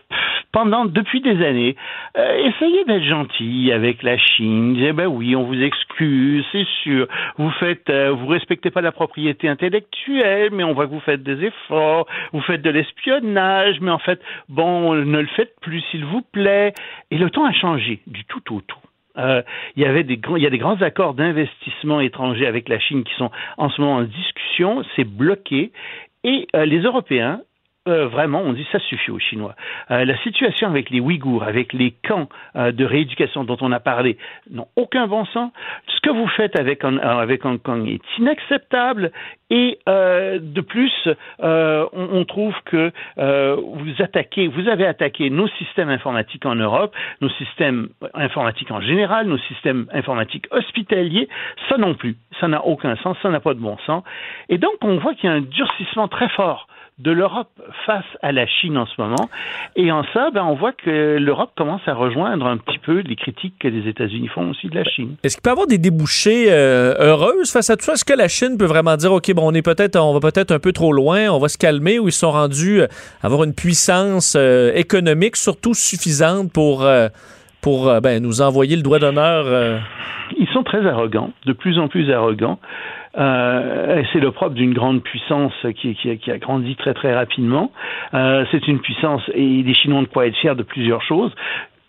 pendant 0.53 0.86
depuis 0.86 1.20
des 1.20 1.44
années, 1.44 1.76
euh, 2.16 2.49
essayait 2.49 2.84
d'être 2.84 3.05
gentille 3.05 3.72
avec 3.72 4.03
la 4.03 4.16
Chine. 4.16 4.74
Disait 4.74 4.94
ben 4.94 5.07
oui, 5.07 5.36
on 5.36 5.42
vous 5.42 5.62
excuse, 5.62 6.47
c'est 6.51 6.66
sûr. 6.82 7.07
Vous 7.36 7.51
faites, 7.61 7.90
euh, 7.90 8.12
vous 8.12 8.26
respectez 8.26 8.70
pas 8.70 8.80
la 8.80 8.92
propriété 8.92 9.49
intellectuelle, 9.49 10.49
mais 10.53 10.64
on 10.64 10.72
voit 10.72 10.86
que 10.86 10.92
vous 10.92 11.01
faites 11.01 11.22
des 11.22 11.44
efforts. 11.44 12.07
Vous 12.32 12.40
faites 12.40 12.62
de 12.62 12.70
l'espionnage, 12.70 13.80
mais 13.82 13.90
en 13.90 13.99
fait, 13.99 14.20
bon, 14.49 14.94
ne 14.94 15.20
le 15.20 15.28
faites 15.36 15.55
plus, 15.61 15.82
s'il 15.90 16.07
vous 16.07 16.22
plaît. 16.22 16.72
Et 17.11 17.18
le 17.18 17.28
temps 17.28 17.44
a 17.44 17.53
changé 17.53 18.01
du 18.07 18.24
tout 18.24 18.55
au 18.55 18.62
tout. 18.62 18.86
Euh, 19.18 19.42
il 19.76 19.82
y 19.82 19.86
avait 19.86 20.04
des 20.04 20.20
il 20.36 20.42
y 20.42 20.46
a 20.46 20.50
des 20.50 20.58
grands 20.58 20.80
accords 20.82 21.14
d'investissement 21.14 22.00
étrangers 22.00 22.46
avec 22.46 22.68
la 22.68 22.78
Chine 22.78 23.04
qui 23.04 23.14
sont 23.14 23.30
en 23.56 23.68
ce 23.70 23.80
moment 23.80 23.96
en 23.96 24.02
discussion. 24.02 24.82
C'est 24.94 25.04
bloqué 25.04 25.72
et 26.24 26.48
euh, 26.54 26.64
les 26.64 26.80
Européens 26.80 27.40
euh, 27.87 28.09
vraiment, 28.09 28.41
on 28.41 28.53
dit 28.53 28.66
ça 28.72 28.78
suffit 28.80 29.11
aux 29.11 29.18
Chinois. 29.18 29.55
Euh, 29.91 30.05
la 30.05 30.16
situation 30.18 30.68
avec 30.68 30.91
les 30.91 31.01
Ouïghours, 31.01 31.45
avec 31.45 31.72
les 31.72 31.93
camps 32.07 32.28
euh, 32.57 32.72
de 32.72 32.84
rééducation 32.84 33.45
dont 33.45 33.57
on 33.61 33.72
a 33.72 33.80
parlé, 33.80 34.18
n'ont 34.51 34.68
aucun 34.76 35.07
bon 35.07 35.24
sens. 35.26 35.53
Ce 35.87 36.01
que 36.01 36.11
vous 36.11 36.26
faites 36.28 36.59
avec, 36.59 36.84
avec 36.84 37.45
Hong 37.45 37.61
Kong 37.61 37.89
est 37.89 38.03
inacceptable. 38.18 39.12
Et 39.49 39.78
de 39.87 40.61
plus, 40.61 40.93
on, 41.39 41.89
on, 41.93 42.24
trouve 42.24 42.55
que 42.64 42.91
vous 43.16 44.03
attaquez, 44.03 44.49
vous 44.49 44.68
avez 44.68 44.87
attaqué 44.87 45.30
nos 45.30 45.47
systèmes 45.51 45.89
informatiques 45.89 46.47
en 46.47 46.57
Europe, 46.57 46.97
nos 47.20 47.28
systèmes 47.28 47.89
informatiques 48.14 48.72
en 48.72 48.80
général, 48.80 49.28
nos 49.28 49.39
systèmes 49.39 49.87
informatiques 49.93 50.47
hospitaliers. 50.51 51.28
Ça 51.68 51.78
non 51.78 51.95
plus, 51.95 52.16
ça 52.41 52.49
n'a 52.49 52.64
aucun 52.64 52.97
sens, 52.97 53.16
ça 53.22 53.30
n'a 53.30 53.39
pas 53.39 53.55
de 53.55 53.61
bon 53.61 53.78
sens. 53.87 54.03
Et 54.49 54.59
donc, 54.59 54.74
on 54.82 54.97
voit 54.97 55.14
qu'il 55.14 55.30
y 55.30 55.32
a 55.32 55.37
un 55.37 55.43
durcissement 55.43 56.09
très 56.09 56.28
fort 56.30 56.66
de 56.99 57.11
l'Europe 57.11 57.51
face 57.84 58.07
à 58.22 58.32
la 58.32 58.47
Chine 58.47 58.78
en 58.78 58.86
ce 58.86 58.99
moment. 58.99 59.28
Et 59.76 59.92
en 59.92 60.03
ça, 60.14 60.30
ben, 60.32 60.44
on 60.44 60.55
voit 60.55 60.72
que 60.72 61.18
l'Europe 61.18 61.51
commence 61.55 61.82
à 61.86 61.92
rejoindre 61.92 62.47
un 62.47 62.57
petit 62.57 62.78
peu 62.78 63.01
les 63.01 63.16
critiques 63.16 63.55
que 63.61 63.68
les 63.68 63.86
États-Unis 63.86 64.28
font 64.28 64.51
aussi 64.51 64.68
de 64.68 64.74
la 64.74 64.84
Chine. 64.84 65.16
Est-ce 65.22 65.36
qu'il 65.36 65.42
peut 65.42 65.51
y 65.51 65.53
avoir 65.53 65.66
des 65.66 65.76
débouchés 65.76 66.47
euh, 66.49 66.94
heureuses 66.99 67.53
face 67.53 67.68
à 67.68 67.76
tout 67.76 67.84
ça? 67.84 67.92
Est-ce 67.92 68.05
que 68.05 68.14
la 68.14 68.28
Chine 68.28 68.57
peut 68.59 68.64
vraiment 68.64 68.97
dire, 68.97 69.12
OK, 69.12 69.30
bon, 69.34 69.42
on 69.44 69.53
est 69.53 69.62
peut-être, 69.62 69.97
on 69.97 70.14
va 70.18 70.20
peut-être 70.20 70.53
un 70.53 70.59
peu 70.59 70.72
trop 70.72 70.92
loin, 70.92 71.28
on 71.28 71.38
va 71.38 71.49
se 71.49 71.59
calmer, 71.59 71.99
ou 71.99 72.09
ils 72.09 72.12
sont 72.12 72.30
rendus 72.30 72.80
euh, 72.80 72.86
avoir 73.22 73.44
une 73.44 73.55
puissance 73.55 74.34
euh, 74.34 74.72
économique 74.74 75.36
surtout 75.36 75.74
suffisante 75.74 76.51
pour, 76.51 76.86
pour 77.61 78.01
ben, 78.01 78.22
nous 78.22 78.40
envoyer 78.40 78.74
le 78.74 78.82
doigt 78.82 78.99
d'honneur? 78.99 79.80
Ils 80.38 80.49
sont 80.49 80.62
très 80.62 80.86
arrogants, 80.86 81.32
de 81.44 81.53
plus 81.53 81.78
en 81.78 81.88
plus 81.88 82.11
arrogants. 82.11 82.59
Euh, 83.16 84.02
c'est 84.12 84.20
le 84.20 84.30
propre 84.30 84.54
d'une 84.54 84.74
grande 84.74 85.02
puissance 85.02 85.54
qui, 85.76 85.96
a 86.30 86.38
grandi 86.38 86.76
très 86.76 86.94
très 86.94 87.14
rapidement. 87.14 87.72
Euh, 88.14 88.44
c'est 88.50 88.66
une 88.68 88.80
puissance 88.80 89.22
et 89.34 89.62
les 89.62 89.74
Chinois 89.74 90.00
ont 90.00 90.02
de 90.02 90.08
quoi 90.08 90.26
être 90.26 90.36
fiers 90.36 90.54
de 90.54 90.62
plusieurs 90.62 91.02
choses. 91.02 91.32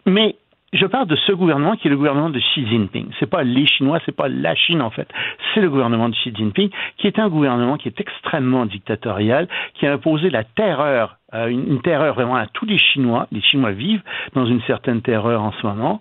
Mais 0.06 0.36
je 0.74 0.86
parle 0.86 1.08
de 1.08 1.16
ce 1.16 1.32
gouvernement 1.32 1.76
qui 1.76 1.88
est 1.88 1.90
le 1.90 1.98
gouvernement 1.98 2.30
de 2.30 2.40
Xi 2.40 2.66
Jinping. 2.68 3.08
C'est 3.20 3.30
pas 3.30 3.44
les 3.44 3.66
Chinois, 3.68 4.00
c'est 4.06 4.16
pas 4.16 4.30
la 4.30 4.56
Chine 4.56 4.82
en 4.82 4.90
fait. 4.90 5.08
C'est 5.54 5.62
le 5.62 5.70
gouvernement 5.70 6.10
de 6.10 6.16
Xi 6.16 6.34
Jinping 6.34 6.70
qui 6.98 7.08
est 7.08 7.20
un 7.20 7.30
gouvernement 7.30 7.78
qui 7.78 7.88
est 7.90 8.00
extrêmement 8.00 8.66
dictatorial, 8.66 9.48
qui 9.76 9.86
a 9.86 9.94
imposé 9.94 10.30
la 10.30 10.44
terreur 10.44 11.18
euh, 11.34 11.48
une, 11.48 11.82
terreur 11.82 12.16
vraiment 12.16 12.38
à 12.38 12.48
tous 12.48 12.66
les 12.66 12.78
Chinois. 12.78 13.28
Les 13.34 13.42
Chinois 13.42 13.72
vivent 13.72 14.04
dans 14.34 14.46
une 14.46 14.62
certaine 14.62 15.02
terreur 15.02 15.42
en 15.42 15.52
ce 15.52 15.68
moment, 15.68 16.00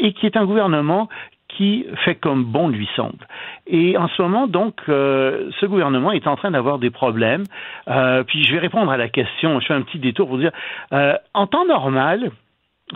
et 0.00 0.14
qui 0.14 0.24
est 0.24 0.38
un 0.38 0.46
gouvernement 0.46 1.10
qui 1.56 1.86
fait 2.04 2.14
comme 2.14 2.44
bon 2.44 2.68
lui 2.68 2.88
semble. 2.96 3.26
Et 3.66 3.96
en 3.96 4.08
ce 4.08 4.20
moment, 4.22 4.46
donc, 4.46 4.74
euh, 4.88 5.50
ce 5.60 5.66
gouvernement 5.66 6.12
est 6.12 6.26
en 6.26 6.36
train 6.36 6.50
d'avoir 6.50 6.78
des 6.78 6.90
problèmes. 6.90 7.44
Euh, 7.88 8.22
puis 8.24 8.44
je 8.44 8.52
vais 8.52 8.58
répondre 8.58 8.90
à 8.90 8.96
la 8.96 9.08
question, 9.08 9.60
je 9.60 9.66
fais 9.66 9.74
un 9.74 9.82
petit 9.82 9.98
détour 9.98 10.28
pour 10.28 10.38
dire, 10.38 10.52
euh, 10.92 11.14
en 11.32 11.46
temps 11.46 11.66
normal, 11.66 12.30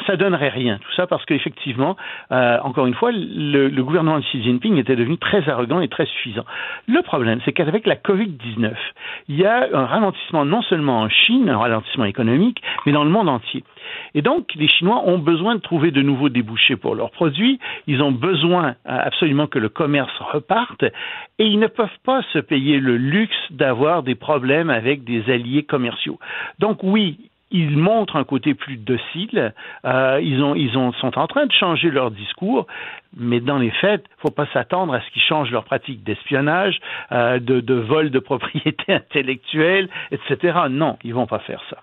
ça 0.07 0.17
donnerait 0.17 0.49
rien, 0.49 0.79
tout 0.79 0.93
ça 0.97 1.07
parce 1.07 1.25
qu'effectivement, 1.25 1.97
euh, 2.33 2.59
encore 2.63 2.87
une 2.87 2.95
fois, 2.95 3.11
le, 3.13 3.69
gouvernement 3.83 4.19
de 4.19 4.25
Xi 4.25 4.43
Jinping 4.43 4.77
était 4.77 4.97
devenu 4.97 5.19
très 5.19 5.49
arrogant 5.49 5.81
et 5.81 5.89
très 5.89 6.07
suffisant. 6.07 6.45
Le 6.87 7.03
problème, 7.03 7.41
c'est 7.45 7.53
qu'avec 7.53 7.87
la 7.87 7.97
Covid-19, 7.97 8.73
il 9.29 9.37
y 9.37 9.45
a 9.45 9.69
un 9.73 9.87
ralentissement 9.87 10.45
non 10.45 10.63
seulement 10.63 11.01
en 11.01 11.09
Chine, 11.09 11.49
un 11.49 11.59
ralentissement 11.59 12.05
économique, 12.05 12.63
mais 12.87 12.93
dans 12.93 13.05
le 13.05 13.11
monde 13.11 13.29
entier. 13.29 13.65
Et 14.15 14.23
donc, 14.23 14.49
les 14.55 14.69
Chinois 14.69 15.03
ont 15.07 15.19
besoin 15.19 15.55
de 15.55 15.61
trouver 15.61 15.91
de 15.91 16.03
nouveaux 16.03 16.29
débouchés 16.29 16.77
pour 16.77 16.95
leurs 16.95 17.11
produits. 17.11 17.59
Ils 17.87 18.03
ont 18.03 18.13
besoin 18.13 18.69
euh, 18.69 18.73
absolument 18.85 19.47
que 19.47 19.59
le 19.59 19.69
commerce 19.69 20.13
reparte 20.21 20.85
et 21.39 21.47
ils 21.47 21.59
ne 21.59 21.67
peuvent 21.67 21.89
pas 22.05 22.23
se 22.33 22.39
payer 22.39 22.79
le 22.81 22.97
luxe 22.97 23.37
d'avoir 23.51 24.03
des 24.03 24.15
problèmes 24.15 24.71
avec 24.71 25.05
des 25.05 25.31
alliés 25.31 25.63
commerciaux. 25.63 26.19
Donc 26.59 26.83
oui, 26.83 27.31
ils 27.51 27.77
montrent 27.77 28.17
un 28.17 28.25
côté 28.25 28.55
plus 28.55 28.77
docile. 28.77 29.53
Euh, 29.85 30.21
ils, 30.23 30.43
ont, 30.43 30.55
ils 30.55 30.77
ont, 30.77 30.93
sont 30.95 31.19
en 31.19 31.27
train 31.27 31.47
de 31.47 31.53
changer 31.53 31.91
leur 31.91 32.11
discours, 32.11 32.67
mais 33.17 33.41
dans 33.41 33.59
les 33.59 33.71
faits, 33.71 34.05
il 34.07 34.17
ne 34.17 34.21
faut 34.23 34.35
pas 34.35 34.47
s'attendre 34.53 34.95
à 34.95 35.01
ce 35.01 35.11
qu'ils 35.13 35.23
changent 35.23 35.51
leur 35.51 35.65
pratique 35.65 36.05
d'espionnage, 36.05 36.79
euh, 37.13 37.39
de, 37.39 37.61
de 37.61 37.75
vol 37.75 38.11
de 38.11 38.19
propriété 38.19 38.85
intellectuelle, 38.93 39.89
etc. 40.11 40.59
Non, 40.71 40.99
ils 41.05 41.15
vont 41.15 41.27
pas 41.27 41.41
faire 41.41 41.63
ça. 41.71 41.79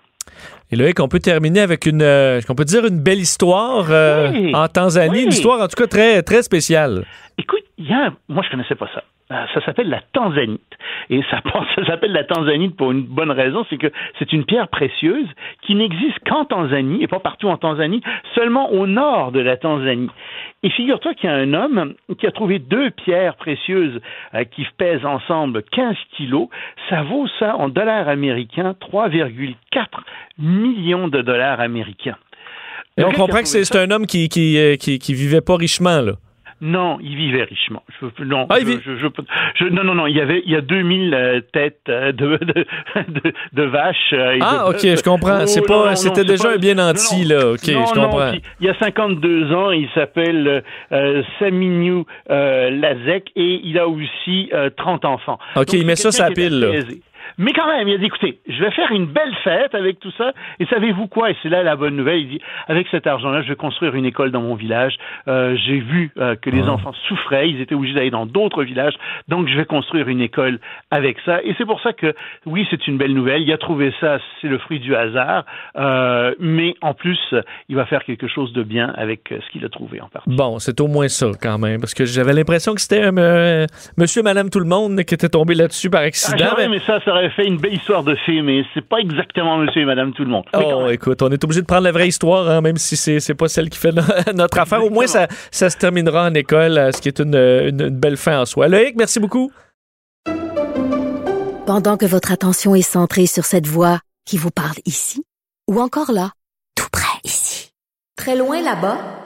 Et 0.70 0.76
Loïc, 0.76 0.98
on 1.00 1.08
peut 1.08 1.20
terminer 1.20 1.60
avec 1.60 1.86
une, 1.86 2.02
euh, 2.02 2.40
on 2.48 2.54
peut 2.54 2.64
dire 2.64 2.84
une 2.84 3.00
belle 3.00 3.20
histoire 3.20 3.86
euh, 3.90 4.30
oui, 4.32 4.54
en 4.54 4.68
Tanzanie, 4.68 5.10
oui. 5.18 5.22
une 5.24 5.28
histoire 5.28 5.60
en 5.60 5.68
tout 5.68 5.76
cas 5.76 5.86
très, 5.86 6.22
très 6.22 6.42
spéciale. 6.42 7.04
Écoute, 7.38 7.62
il 7.78 7.88
y 7.88 7.92
a, 7.92 8.12
moi 8.28 8.42
je 8.44 8.50
connaissais 8.50 8.74
pas 8.74 8.88
ça. 8.94 9.02
Euh, 9.32 9.44
ça 9.54 9.64
s'appelle 9.64 9.88
la 9.88 10.02
tanzanite. 10.12 10.60
Et 11.10 11.20
ça, 11.30 11.40
ça 11.74 11.86
s'appelle 11.86 12.12
la 12.12 12.22
tanzanite 12.22 12.76
pour 12.76 12.92
une 12.92 13.02
bonne 13.02 13.32
raison, 13.32 13.66
c'est 13.68 13.76
que 13.76 13.90
c'est 14.18 14.32
une 14.32 14.44
pierre 14.44 14.68
précieuse 14.68 15.26
qui 15.62 15.74
n'existe 15.74 16.18
qu'en 16.24 16.44
Tanzanie, 16.44 17.02
et 17.02 17.08
pas 17.08 17.18
partout 17.18 17.48
en 17.48 17.56
Tanzanie, 17.56 18.02
seulement 18.36 18.70
au 18.70 18.86
nord 18.86 19.32
de 19.32 19.40
la 19.40 19.56
Tanzanie. 19.56 20.10
Et 20.62 20.70
figure-toi 20.70 21.14
qu'il 21.14 21.28
y 21.28 21.32
a 21.32 21.36
un 21.36 21.54
homme 21.54 21.94
qui 22.18 22.26
a 22.26 22.30
trouvé 22.30 22.60
deux 22.60 22.90
pierres 22.90 23.34
précieuses 23.34 24.00
euh, 24.34 24.44
qui 24.44 24.64
pèsent 24.78 25.04
ensemble 25.04 25.64
15 25.72 25.96
kilos. 26.16 26.48
Ça 26.88 27.02
vaut 27.02 27.26
ça 27.40 27.56
en 27.56 27.68
dollars 27.68 28.08
américains 28.08 28.76
3,4 28.80 29.56
millions 30.38 31.08
de 31.08 31.20
dollars 31.22 31.60
américains. 31.60 32.16
Et 32.96 33.04
on 33.04 33.10
comprend 33.10 33.40
que 33.40 33.46
c'est 33.46 33.76
un 33.76 33.90
homme 33.90 34.06
qui, 34.06 34.28
qui, 34.28 34.56
euh, 34.56 34.76
qui, 34.76 34.98
qui 34.98 35.14
vivait 35.14 35.40
pas 35.42 35.56
richement, 35.56 36.00
là. 36.00 36.12
Non, 36.62 36.98
il 37.02 37.16
vivait 37.16 37.42
richement. 37.42 37.82
Je, 38.00 38.24
non, 38.24 38.46
ah, 38.48 38.58
je, 38.60 38.64
vit... 38.64 38.78
je, 38.82 39.64
non, 39.66 39.84
non, 39.84 39.94
non. 39.94 40.06
Il 40.06 40.16
y 40.16 40.20
avait, 40.22 40.42
il 40.46 40.50
y 40.50 40.56
a 40.56 40.62
2000 40.62 41.12
euh, 41.12 41.40
têtes 41.52 41.80
euh, 41.90 42.12
de, 42.12 42.38
de, 42.38 42.66
de, 43.08 43.32
de 43.52 43.62
vaches. 43.62 43.96
Euh, 44.14 44.38
ah, 44.40 44.64
de, 44.64 44.70
ok, 44.70 44.96
je 44.96 45.02
comprends. 45.02 45.40
Oh, 45.42 45.46
c'est 45.46 45.66
pas, 45.66 45.94
c'était 45.96 46.24
déjà 46.24 46.52
un 46.52 46.56
bien 46.56 46.74
nanti 46.74 47.24
là. 47.24 47.50
Ok, 47.52 47.64
je 47.66 47.92
comprends. 47.94 48.32
Il 48.60 48.66
y 48.66 48.70
a 48.70 48.78
52 48.78 49.52
ans, 49.52 49.70
il 49.70 49.88
s'appelle 49.94 50.62
euh, 50.92 51.22
Saminu 51.38 52.04
Lazek 52.28 53.30
et 53.36 53.60
il 53.62 53.78
a 53.78 53.86
aussi 53.86 54.50
30 54.78 55.04
enfants. 55.04 55.38
Ok, 55.56 55.66
Donc, 55.66 55.72
il 55.74 55.86
met 55.86 55.96
ça 55.96 56.10
sa 56.10 56.30
pile 56.30 56.58
là. 56.58 56.68
Mais 57.38 57.52
quand 57.52 57.66
même, 57.66 57.86
il 57.88 57.94
a 57.94 57.98
dit, 57.98 58.06
écoutez, 58.06 58.40
je 58.48 58.62
vais 58.62 58.70
faire 58.70 58.90
une 58.92 59.06
belle 59.06 59.34
fête 59.44 59.74
avec 59.74 60.00
tout 60.00 60.12
ça. 60.16 60.32
Et 60.58 60.66
savez-vous 60.66 61.06
quoi? 61.06 61.30
Et 61.30 61.36
c'est 61.42 61.48
là 61.48 61.62
la 61.62 61.76
bonne 61.76 61.96
nouvelle. 61.96 62.20
Il 62.20 62.28
dit, 62.28 62.40
avec 62.66 62.86
cet 62.90 63.06
argent-là, 63.06 63.42
je 63.42 63.48
vais 63.48 63.56
construire 63.56 63.94
une 63.94 64.06
école 64.06 64.30
dans 64.30 64.40
mon 64.40 64.54
village. 64.54 64.96
Euh, 65.28 65.56
J'ai 65.66 65.78
vu 65.78 66.10
euh, 66.18 66.36
que 66.36 66.50
les 66.50 66.62
enfants 66.62 66.92
souffraient. 67.08 67.50
Ils 67.50 67.60
étaient 67.60 67.74
obligés 67.74 67.94
d'aller 67.94 68.10
dans 68.10 68.26
d'autres 68.26 68.64
villages. 68.64 68.94
Donc, 69.28 69.48
je 69.48 69.56
vais 69.56 69.64
construire 69.64 70.08
une 70.08 70.20
école 70.20 70.60
avec 70.90 71.18
ça. 71.24 71.42
Et 71.42 71.54
c'est 71.58 71.66
pour 71.66 71.80
ça 71.80 71.92
que, 71.92 72.14
oui, 72.46 72.66
c'est 72.70 72.86
une 72.86 72.96
belle 72.96 73.12
nouvelle. 73.12 73.42
Il 73.42 73.52
a 73.52 73.58
trouvé 73.58 73.92
ça, 74.00 74.18
c'est 74.40 74.48
le 74.48 74.58
fruit 74.58 74.80
du 74.80 74.94
hasard. 74.94 75.44
Euh, 75.76 76.34
mais 76.40 76.74
en 76.80 76.94
plus, 76.94 77.18
il 77.68 77.76
va 77.76 77.84
faire 77.86 78.04
quelque 78.04 78.28
chose 78.28 78.52
de 78.52 78.62
bien 78.62 78.92
avec 78.96 79.30
euh, 79.32 79.38
ce 79.44 79.52
qu'il 79.52 79.64
a 79.64 79.68
trouvé 79.68 80.00
en 80.00 80.08
partie. 80.08 80.30
Bon, 80.34 80.58
c'est 80.58 80.80
au 80.80 80.88
moins 80.88 81.08
ça 81.08 81.26
quand 81.40 81.58
même. 81.58 81.80
Parce 81.80 81.94
que 81.94 82.04
j'avais 82.04 82.32
l'impression 82.32 82.74
que 82.74 82.80
c'était 82.80 83.04
euh, 83.04 83.66
monsieur, 83.96 84.22
madame, 84.22 84.50
tout 84.50 84.60
le 84.60 84.66
monde 84.66 85.02
qui 85.04 85.14
était 85.14 85.28
tombé 85.28 85.54
là-dessus 85.54 85.90
par 85.90 86.02
accident. 86.02 86.46
Ah, 86.50 86.54
mais... 86.56 86.68
mais 86.68 86.78
ça, 86.80 87.00
ça 87.04 87.10
aurait 87.10 87.25
fait 87.30 87.46
une 87.46 87.56
belle 87.58 87.74
histoire 87.74 88.02
de 88.02 88.14
fée, 88.26 88.42
mais 88.42 88.62
c'est 88.74 88.86
pas 88.86 88.98
exactement 88.98 89.58
monsieur 89.58 89.82
et 89.82 89.84
madame 89.84 90.12
tout 90.12 90.24
le 90.24 90.30
monde. 90.30 90.44
Oh, 90.54 90.88
écoute, 90.90 91.22
on 91.22 91.30
est 91.30 91.42
obligé 91.42 91.60
de 91.60 91.66
prendre 91.66 91.82
la 91.82 91.92
vraie 91.92 92.08
histoire, 92.08 92.48
hein, 92.48 92.60
même 92.60 92.76
si 92.76 92.96
c'est, 92.96 93.20
c'est 93.20 93.34
pas 93.34 93.48
celle 93.48 93.70
qui 93.70 93.78
fait 93.78 93.92
no 93.92 94.02
notre 94.34 94.58
affaire. 94.58 94.84
Au 94.84 94.90
moins, 94.90 95.06
ça, 95.06 95.26
ça 95.50 95.70
se 95.70 95.76
terminera 95.76 96.26
en 96.26 96.34
école, 96.34 96.90
ce 96.92 97.00
qui 97.00 97.08
est 97.08 97.20
une, 97.20 97.34
une, 97.34 97.80
une 97.80 97.98
belle 97.98 98.16
fin 98.16 98.40
en 98.40 98.44
soi. 98.44 98.68
Loïc, 98.68 98.94
merci 98.96 99.20
beaucoup. 99.20 99.50
Pendant 101.66 101.96
que 101.96 102.06
votre 102.06 102.30
attention 102.30 102.74
est 102.74 102.82
centrée 102.82 103.26
sur 103.26 103.44
cette 103.44 103.66
voix 103.66 103.98
qui 104.24 104.38
vous 104.38 104.50
parle 104.50 104.76
ici, 104.84 105.24
ou 105.68 105.80
encore 105.80 106.12
là, 106.12 106.30
tout 106.76 106.88
près 106.92 107.18
ici, 107.24 107.70
très 108.16 108.36
loin 108.36 108.62
là-bas, 108.62 109.25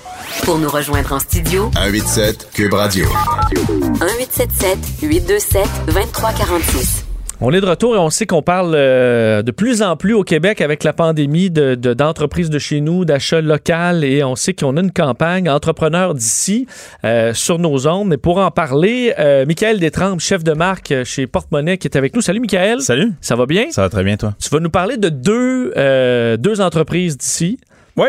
Pour 0.43 0.57
nous 0.57 0.69
rejoindre 0.69 1.13
en 1.13 1.19
studio, 1.19 1.71
187 1.75 2.49
Cube 2.53 2.73
Radio. 2.73 3.05
1877 3.51 4.77
827 5.03 5.61
2346. 5.87 7.05
On 7.43 7.51
est 7.53 7.61
de 7.61 7.65
retour 7.65 7.95
et 7.95 7.97
on 7.97 8.09
sait 8.11 8.27
qu'on 8.27 8.43
parle 8.43 8.73
euh, 8.75 9.41
de 9.41 9.49
plus 9.51 9.81
en 9.81 9.95
plus 9.97 10.13
au 10.13 10.23
Québec 10.23 10.61
avec 10.61 10.83
la 10.83 10.93
pandémie 10.93 11.49
de, 11.49 11.73
de- 11.73 11.93
d'entreprises 11.95 12.51
de, 12.51 12.59
chez 12.59 12.81
nous, 12.81 13.03
d'achats 13.03 13.41
local 13.41 14.03
et 14.03 14.23
on 14.23 14.35
sait 14.35 14.53
qu'on 14.53 14.77
a 14.77 14.81
une 14.81 14.91
campagne 14.91 15.49
entrepreneurs 15.49 16.13
d'ici 16.13 16.67
euh, 17.03 17.33
sur 17.33 17.57
nos 17.57 17.87
ondes. 17.87 18.13
Et 18.13 18.17
pour 18.17 18.37
en 18.37 18.51
parler, 18.51 19.13
euh, 19.17 19.45
Michael 19.47 19.79
Détrempe, 19.79 20.19
chef 20.19 20.43
de 20.43 20.53
marque 20.53 20.93
chez 21.03 21.25
Porte-Monnaie 21.25 21.77
qui 21.79 21.87
est 21.87 21.97
avec 21.97 22.15
nous. 22.15 22.21
Salut 22.21 22.39
Michael. 22.41 22.81
Salut. 22.81 23.11
Ça 23.21 23.35
va 23.35 23.45
bien? 23.47 23.65
Ça 23.71 23.81
va 23.81 23.89
très 23.89 24.03
bien, 24.03 24.17
toi? 24.17 24.35
Tu 24.39 24.49
vas 24.49 24.59
nous 24.59 24.69
parler 24.69 24.97
de 24.97 25.09
deux, 25.09 25.73
euh, 25.77 26.37
deux 26.37 26.61
entreprises 26.61 27.17
d'ici. 27.17 27.59
Oui. 27.97 28.07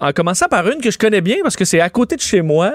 en 0.00 0.12
commençant 0.12 0.46
par 0.48 0.66
une 0.68 0.80
que 0.80 0.90
je 0.90 0.98
connais 0.98 1.20
bien 1.20 1.36
parce 1.42 1.56
que 1.56 1.64
c'est 1.64 1.80
à 1.80 1.90
côté 1.90 2.16
de 2.16 2.20
chez 2.20 2.42
moi, 2.42 2.72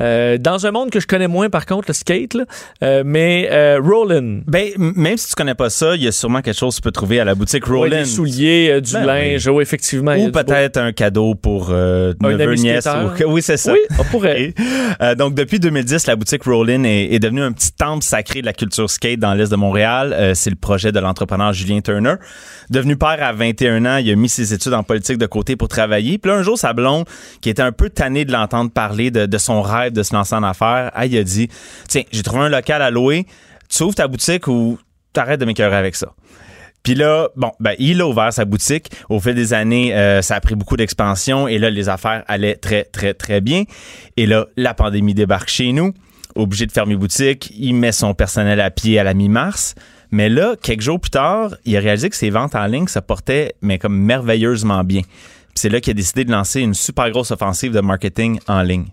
euh, 0.00 0.38
dans 0.38 0.66
un 0.66 0.70
monde 0.70 0.90
que 0.90 1.00
je 1.00 1.06
connais 1.06 1.28
moins 1.28 1.48
par 1.50 1.66
contre, 1.66 1.84
le 1.88 1.94
skate, 1.94 2.34
là. 2.34 2.44
Euh, 2.82 3.02
mais 3.06 3.48
euh, 3.50 3.80
Rollin. 3.82 4.40
Ben, 4.46 4.70
même 4.78 5.16
si 5.16 5.28
tu 5.28 5.34
connais 5.34 5.54
pas 5.54 5.70
ça, 5.70 5.94
il 5.96 6.02
y 6.02 6.08
a 6.08 6.12
sûrement 6.12 6.42
quelque 6.42 6.58
chose 6.58 6.74
que 6.76 6.80
tu 6.80 6.82
peux 6.82 6.90
trouver 6.92 7.20
à 7.20 7.24
la 7.24 7.34
boutique 7.34 7.66
Ouais, 7.68 7.76
Rollin. 7.78 7.98
des 8.00 8.04
souliers, 8.04 8.68
euh, 8.70 8.80
du 8.80 8.92
Ben 8.92 9.04
linge, 9.06 9.46
oui, 9.48 9.62
effectivement. 9.62 10.14
Ou 10.14 10.30
peut-être 10.30 10.76
un 10.76 10.92
cadeau 10.92 11.34
pour 11.34 11.68
euh, 11.70 12.12
Un 12.22 12.32
neveu, 12.36 12.54
nièce. 12.54 12.86
ou- 12.86 13.24
Oui, 13.32 13.42
c'est 13.42 13.56
ça. 13.56 13.72
Oui, 13.72 13.78
on 13.98 14.04
pourrait. 14.04 14.42
Et, 14.42 14.54
euh, 15.00 15.14
donc, 15.14 15.34
depuis 15.34 15.58
2010, 15.60 16.06
la 16.06 16.16
boutique 16.16 16.44
Rollin 16.44 16.84
est, 16.84 17.14
est 17.14 17.18
devenue 17.18 17.42
un 17.42 17.52
petit 17.52 17.72
temple 17.72 18.04
sacré 18.04 18.40
de 18.40 18.46
la 18.46 18.52
culture 18.52 18.88
skate 18.90 19.18
dans 19.20 19.34
l'Est 19.34 19.50
de 19.50 19.56
Montréal. 19.56 20.12
Euh, 20.12 20.34
c'est 20.34 20.50
le 20.50 20.56
projet 20.56 20.92
de 20.92 20.98
l'entrepreneur 21.00 21.52
Julien 21.52 21.80
Turner. 21.80 22.14
Devenu 22.70 22.96
père 22.96 23.18
à 23.22 23.32
21 23.32 23.84
ans, 23.86 23.96
il 23.98 24.10
a 24.10 24.16
mis 24.16 24.28
ses 24.28 24.52
études 24.52 24.74
en 24.74 24.82
politique 24.82 25.18
de 25.18 25.26
côté 25.26 25.56
pour 25.56 25.68
travailler. 25.68 26.03
Puis 26.18 26.30
là, 26.30 26.36
un 26.36 26.42
jour, 26.42 26.58
sa 26.58 26.72
blonde, 26.72 27.04
qui 27.40 27.50
était 27.50 27.62
un 27.62 27.72
peu 27.72 27.90
tannée 27.90 28.24
de 28.24 28.32
l'entendre 28.32 28.70
parler 28.70 29.10
de, 29.10 29.38
son 29.38 29.62
rêve 29.62 29.92
de 29.92 30.02
se 30.02 30.14
lancer 30.14 30.34
en 30.34 30.42
affaires, 30.42 30.90
elle, 30.96 31.16
a 31.16 31.24
dit, 31.24 31.48
tiens, 31.88 32.02
j'ai 32.12 32.22
trouvé 32.22 32.44
un 32.44 32.48
local 32.48 32.82
à 32.82 32.90
louer. 32.90 33.26
Tu 33.68 33.82
ouvres 33.82 33.94
ta 33.94 34.08
boutique 34.08 34.46
ou 34.46 34.78
t'arrêtes 35.12 35.40
de 35.40 35.44
m'écœurer 35.44 35.76
avec 35.76 35.96
ça. 35.96 36.08
Puis 36.84 36.94
là, 36.94 37.28
bon, 37.34 37.50
ben, 37.60 37.74
il 37.78 38.02
a 38.02 38.06
ouvert 38.06 38.32
sa 38.32 38.44
boutique. 38.44 38.90
Au 39.08 39.18
fil 39.18 39.34
des 39.34 39.54
années, 39.54 39.94
euh, 39.94 40.20
ça 40.20 40.36
a 40.36 40.40
pris 40.40 40.54
beaucoup 40.54 40.76
d'expansion 40.76 41.48
et 41.48 41.58
là, 41.58 41.70
les 41.70 41.88
affaires 41.88 42.22
allaient 42.28 42.56
très, 42.56 42.84
très, 42.84 43.14
très 43.14 43.40
bien. 43.40 43.64
Et 44.18 44.26
là, 44.26 44.46
la 44.56 44.74
pandémie 44.74 45.14
débarque 45.14 45.48
chez 45.48 45.72
nous. 45.72 45.94
Obligé 46.34 46.66
de 46.66 46.72
fermer 46.72 46.96
boutique. 46.96 47.50
Il 47.56 47.74
met 47.74 47.92
son 47.92 48.12
personnel 48.12 48.60
à 48.60 48.70
pied 48.70 48.98
à 48.98 49.04
la 49.04 49.14
mi-mars. 49.14 49.74
Mais 50.10 50.28
là, 50.28 50.56
quelques 50.60 50.82
jours 50.82 51.00
plus 51.00 51.10
tard, 51.10 51.56
il 51.64 51.76
a 51.76 51.80
réalisé 51.80 52.10
que 52.10 52.16
ses 52.16 52.30
ventes 52.30 52.54
en 52.54 52.66
ligne 52.66 52.86
se 52.86 52.98
portaient, 52.98 53.54
mais 53.62 53.78
comme 53.78 53.96
merveilleusement 53.96 54.84
bien. 54.84 55.02
C'est 55.56 55.68
là 55.68 55.80
qu'il 55.80 55.92
a 55.92 55.94
décidé 55.94 56.24
de 56.24 56.32
lancer 56.32 56.60
une 56.60 56.74
super 56.74 57.10
grosse 57.10 57.30
offensive 57.30 57.72
de 57.72 57.80
marketing 57.80 58.40
en 58.48 58.62
ligne. 58.62 58.86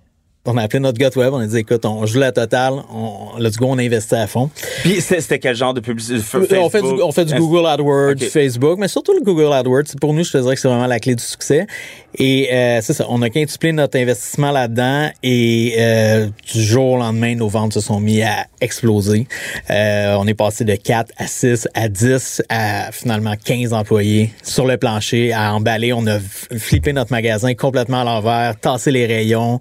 On 0.45 0.57
a 0.57 0.63
appelé 0.63 0.79
notre 0.79 0.97
gars 0.97 1.11
web, 1.15 1.33
on 1.33 1.39
a 1.39 1.45
dit 1.45 1.57
écoute, 1.57 1.85
on 1.85 2.03
joue 2.07 2.17
la 2.17 2.31
totale, 2.31 2.73
on, 2.91 3.37
let's 3.37 3.57
go, 3.57 3.67
on 3.69 3.77
investit 3.77 4.15
à 4.15 4.25
fond. 4.25 4.49
Puis 4.81 4.99
c'était 4.99 5.37
quel 5.37 5.55
genre 5.55 5.75
de 5.75 5.81
publicité? 5.81 6.19
on 6.57 6.69
fait 6.69 6.81
du, 6.81 6.87
on 6.87 7.11
fait 7.11 7.25
du 7.25 7.35
Google 7.35 7.67
AdWords, 7.67 8.13
Ok. 8.13 8.23
Facebook, 8.23 8.79
mais 8.79 8.87
surtout 8.87 9.13
le 9.13 9.23
Google 9.23 9.53
AdWords. 9.53 9.95
Pour 9.99 10.15
nous, 10.15 10.23
je 10.23 10.31
te 10.31 10.39
dirais 10.39 10.55
que 10.55 10.61
c'est 10.61 10.67
vraiment 10.67 10.87
la 10.87 10.99
clé 10.99 11.13
du 11.13 11.23
succès. 11.23 11.67
Et 12.17 12.49
euh, 12.51 12.79
c'est 12.81 12.93
ça, 12.93 13.05
on 13.07 13.21
a 13.21 13.29
quintuplé 13.29 13.71
notre 13.71 13.97
investissement 13.99 14.51
là-dedans 14.51 15.09
et 15.21 15.75
euh, 15.77 16.27
du 16.51 16.61
jour 16.61 16.93
au 16.93 16.97
lendemain, 16.97 17.35
nos 17.35 17.47
ventes 17.47 17.73
se 17.73 17.79
sont 17.79 17.99
mis 17.99 18.21
à 18.23 18.47
exploser. 18.59 19.27
Euh, 19.69 20.15
on 20.19 20.27
est 20.27 20.33
passé 20.33 20.65
de 20.65 20.75
4 20.75 21.11
à 21.17 21.27
6 21.27 21.67
à 21.73 21.87
10 21.87 22.41
à 22.49 22.91
finalement 22.91 23.35
15 23.41 23.73
employés 23.73 24.33
sur 24.43 24.65
le 24.65 24.77
plancher 24.77 25.31
à 25.33 25.53
emballer. 25.53 25.93
On 25.93 26.05
a 26.07 26.19
flippé 26.19 26.93
notre 26.93 27.11
magasin 27.11 27.53
complètement 27.53 28.01
à 28.01 28.03
l'envers, 28.03 28.59
tassé 28.59 28.91
les 28.91 29.05
rayons, 29.05 29.59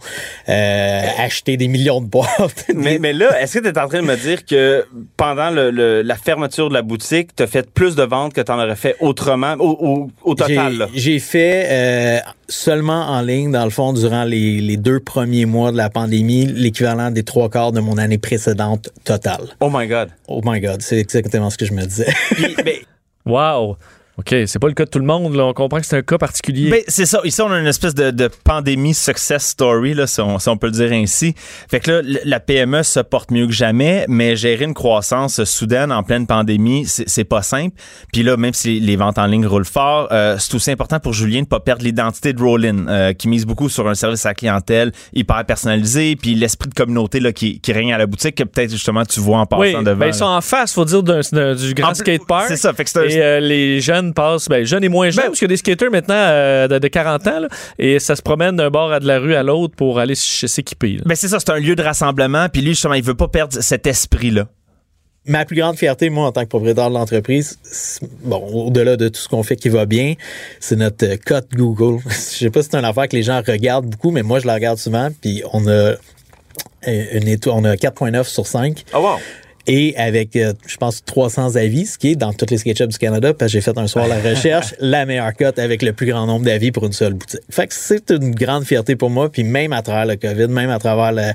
euh, 0.48 0.69
acheté 1.18 1.56
des 1.56 1.68
millions 1.68 2.00
de 2.00 2.06
boîtes. 2.06 2.66
Mais, 2.74 2.98
mais 2.98 3.12
là, 3.12 3.40
est-ce 3.40 3.58
que 3.58 3.64
tu 3.64 3.68
es 3.68 3.78
en 3.78 3.88
train 3.88 4.00
de 4.02 4.06
me 4.06 4.16
dire 4.16 4.44
que 4.44 4.84
pendant 5.16 5.50
le- 5.50 5.70
le- 5.70 6.02
la 6.02 6.16
fermeture 6.16 6.68
de 6.68 6.74
la 6.74 6.82
boutique, 6.82 7.34
tu 7.36 7.42
as 7.42 7.46
fait 7.46 7.68
plus 7.70 7.94
de 7.96 8.02
ventes 8.02 8.32
que 8.32 8.40
tu 8.40 8.50
en 8.52 8.58
aurais 8.62 8.76
fait 8.76 8.96
autrement, 9.00 9.54
au, 9.58 9.70
au- 9.80 10.10
au 10.30 10.34
total? 10.34 10.88
J'ai- 10.94 11.18
fait 11.18 11.66
euh, 11.70 12.18
seulement 12.48 13.06
en 13.08 13.20
ligne, 13.20 13.52
dans 13.52 13.64
le 13.64 13.70
fond, 13.70 13.92
durant 13.92 14.24
les, 14.24 14.60
les 14.60 14.76
deux 14.76 15.00
premiers 15.00 15.44
mois 15.46 15.70
de 15.72 15.76
la 15.76 15.90
pandémie, 15.90 16.46
l'équivalent 16.46 17.10
des 17.10 17.22
trois 17.24 17.48
quarts 17.50 17.72
de 17.72 17.80
mon 17.80 17.98
année 17.98 18.18
précédente 18.18 18.88
totale. 19.04 19.48
Oh 19.60 19.70
my 19.72 19.86
God. 19.86 20.08
Oh 20.28 20.40
my 20.44 20.60
God, 20.60 20.80
c'est 20.82 20.98
exactement 20.98 21.50
ce 21.50 21.58
que 21.58 21.66
je 21.66 21.72
me 21.72 21.82
disais. 21.84 22.06
Wow. 23.26 23.76
OK, 24.20 24.34
c'est 24.46 24.58
pas 24.58 24.68
le 24.68 24.74
cas 24.74 24.84
de 24.84 24.90
tout 24.90 24.98
le 24.98 25.06
monde. 25.06 25.34
Là. 25.34 25.46
On 25.46 25.54
comprend 25.54 25.80
que 25.80 25.86
c'est 25.86 25.96
un 25.96 26.02
cas 26.02 26.18
particulier. 26.18 26.70
Ben, 26.70 26.82
c'est 26.86 27.06
ça. 27.06 27.22
Ici, 27.24 27.40
on 27.40 27.50
a 27.50 27.58
une 27.58 27.66
espèce 27.66 27.94
de, 27.94 28.10
de 28.10 28.28
pandémie 28.44 28.92
success 28.92 29.46
story, 29.46 29.94
là, 29.94 30.06
si, 30.06 30.20
on, 30.20 30.38
si 30.38 30.46
on 30.50 30.58
peut 30.58 30.66
le 30.66 30.74
dire 30.74 30.92
ainsi. 30.92 31.34
Fait 31.70 31.80
que 31.80 31.90
là, 31.90 32.18
la 32.26 32.38
PME 32.38 32.82
se 32.82 33.00
porte 33.00 33.30
mieux 33.30 33.46
que 33.46 33.52
jamais, 33.52 34.04
mais 34.08 34.36
gérer 34.36 34.66
une 34.66 34.74
croissance 34.74 35.42
soudaine 35.44 35.90
en 35.90 36.02
pleine 36.02 36.26
pandémie, 36.26 36.84
c'est 36.86 37.24
pas 37.24 37.40
simple. 37.40 37.74
Puis 38.12 38.22
là, 38.22 38.36
même 38.36 38.52
si 38.52 38.78
les 38.78 38.96
ventes 38.96 39.16
en 39.16 39.24
ligne 39.24 39.46
roulent 39.46 39.64
fort, 39.64 40.08
euh, 40.12 40.36
c'est 40.38 40.54
aussi 40.54 40.70
important 40.70 41.00
pour 41.00 41.14
Julien 41.14 41.40
de 41.40 41.46
pas 41.46 41.60
perdre 41.60 41.82
l'identité 41.82 42.34
de 42.34 42.42
Rollin, 42.42 42.88
euh, 42.88 43.12
qui 43.14 43.26
mise 43.26 43.46
beaucoup 43.46 43.70
sur 43.70 43.88
un 43.88 43.94
service 43.94 44.26
à 44.26 44.30
la 44.30 44.34
clientèle 44.34 44.92
hyper 45.14 45.46
personnalisé, 45.46 46.14
puis 46.16 46.34
l'esprit 46.34 46.68
de 46.68 46.74
communauté 46.74 47.20
là, 47.20 47.32
qui, 47.32 47.58
qui 47.60 47.72
règne 47.72 47.94
à 47.94 47.98
la 47.98 48.06
boutique, 48.06 48.34
que 48.34 48.44
peut-être 48.44 48.70
justement 48.70 49.06
tu 49.06 49.20
vois 49.20 49.38
en 49.38 49.46
passant 49.46 49.62
oui, 49.62 49.72
devant. 49.82 49.96
ben, 49.96 50.08
ils 50.08 50.14
sont 50.14 50.26
en 50.26 50.42
face, 50.42 50.74
faut 50.74 50.84
dire, 50.84 51.02
du 51.02 51.74
grand 51.74 51.94
skatepark. 51.94 52.48
c'est 52.48 52.56
ça, 52.58 52.74
fait 52.74 52.84
que 52.84 52.90
Et 53.08 53.22
euh, 53.22 53.40
les 53.40 53.80
jeunes 53.80 54.09
passent, 54.14 54.48
ben, 54.48 54.64
jeunes 54.64 54.84
et 54.84 54.88
moins 54.88 55.10
jeunes, 55.10 55.26
parce 55.26 55.38
qu'il 55.38 55.46
y 55.46 55.50
a 55.50 55.54
des 55.54 55.56
skaters 55.56 55.90
maintenant 55.90 56.14
euh, 56.14 56.68
de, 56.68 56.78
de 56.78 56.88
40 56.88 57.26
ans, 57.26 57.40
là, 57.40 57.48
et 57.78 57.98
ça 57.98 58.16
se 58.16 58.22
promène 58.22 58.56
d'un 58.56 58.70
bord 58.70 58.92
à 58.92 59.00
de 59.00 59.06
la 59.06 59.18
rue 59.18 59.34
à 59.34 59.42
l'autre 59.42 59.74
pour 59.76 59.98
aller 59.98 60.14
s'équiper. 60.14 60.98
Ben 61.04 61.14
c'est 61.14 61.28
ça, 61.28 61.38
c'est 61.40 61.50
un 61.50 61.58
lieu 61.58 61.76
de 61.76 61.82
rassemblement, 61.82 62.48
puis 62.48 62.62
lui 62.62 62.70
justement, 62.70 62.94
il 62.94 63.02
veut 63.02 63.14
pas 63.14 63.28
perdre 63.28 63.60
cet 63.60 63.86
esprit-là. 63.86 64.46
Ma 65.26 65.44
plus 65.44 65.56
grande 65.56 65.76
fierté, 65.76 66.08
moi, 66.08 66.26
en 66.26 66.32
tant 66.32 66.42
que 66.42 66.48
propriétaire 66.48 66.88
de 66.88 66.94
l'entreprise, 66.94 67.58
bon, 68.24 68.38
au-delà 68.38 68.96
de 68.96 69.08
tout 69.08 69.20
ce 69.20 69.28
qu'on 69.28 69.42
fait 69.42 69.56
qui 69.56 69.68
va 69.68 69.84
bien, 69.84 70.14
c'est 70.60 70.76
notre 70.76 71.06
euh, 71.06 71.16
cote 71.24 71.48
Google. 71.52 72.02
Je 72.08 72.14
sais 72.14 72.50
pas 72.50 72.62
si 72.62 72.70
c'est 72.70 72.78
une 72.78 72.86
affaire 72.86 73.06
que 73.06 73.16
les 73.16 73.22
gens 73.22 73.42
regardent 73.46 73.86
beaucoup, 73.86 74.10
mais 74.10 74.22
moi, 74.22 74.40
je 74.40 74.46
la 74.46 74.54
regarde 74.54 74.78
souvent, 74.78 75.10
puis 75.20 75.42
on 75.52 75.66
a 75.66 75.70
euh, 75.70 75.96
une 76.84 77.28
étoile, 77.28 77.54
on 77.58 77.64
a 77.64 77.74
4.9 77.74 78.24
sur 78.24 78.46
5. 78.46 78.84
Oh 78.94 78.98
wow! 78.98 79.18
Et 79.66 79.94
avec, 79.96 80.36
euh, 80.36 80.52
je 80.66 80.76
pense, 80.76 81.04
300 81.04 81.56
avis, 81.56 81.86
ce 81.86 81.98
qui 81.98 82.12
est 82.12 82.16
dans 82.16 82.32
toutes 82.32 82.50
les 82.50 82.58
SketchUps 82.58 82.88
du 82.88 82.98
Canada, 82.98 83.34
parce 83.34 83.52
que 83.52 83.58
j'ai 83.58 83.60
fait 83.60 83.76
un 83.76 83.86
soir 83.86 84.08
la 84.08 84.20
recherche, 84.20 84.74
la 84.80 85.06
meilleure 85.06 85.34
cote 85.34 85.58
avec 85.58 85.82
le 85.82 85.92
plus 85.92 86.06
grand 86.06 86.26
nombre 86.26 86.44
d'avis 86.44 86.72
pour 86.72 86.86
une 86.86 86.92
seule 86.92 87.14
boutique. 87.14 87.40
Fait 87.50 87.66
que 87.66 87.74
c'est 87.74 88.10
une 88.10 88.34
grande 88.34 88.64
fierté 88.64 88.96
pour 88.96 89.10
moi, 89.10 89.30
puis 89.30 89.44
même 89.44 89.72
à 89.72 89.82
travers 89.82 90.06
le 90.06 90.16
COVID, 90.16 90.48
même 90.48 90.70
à 90.70 90.78
travers 90.78 91.34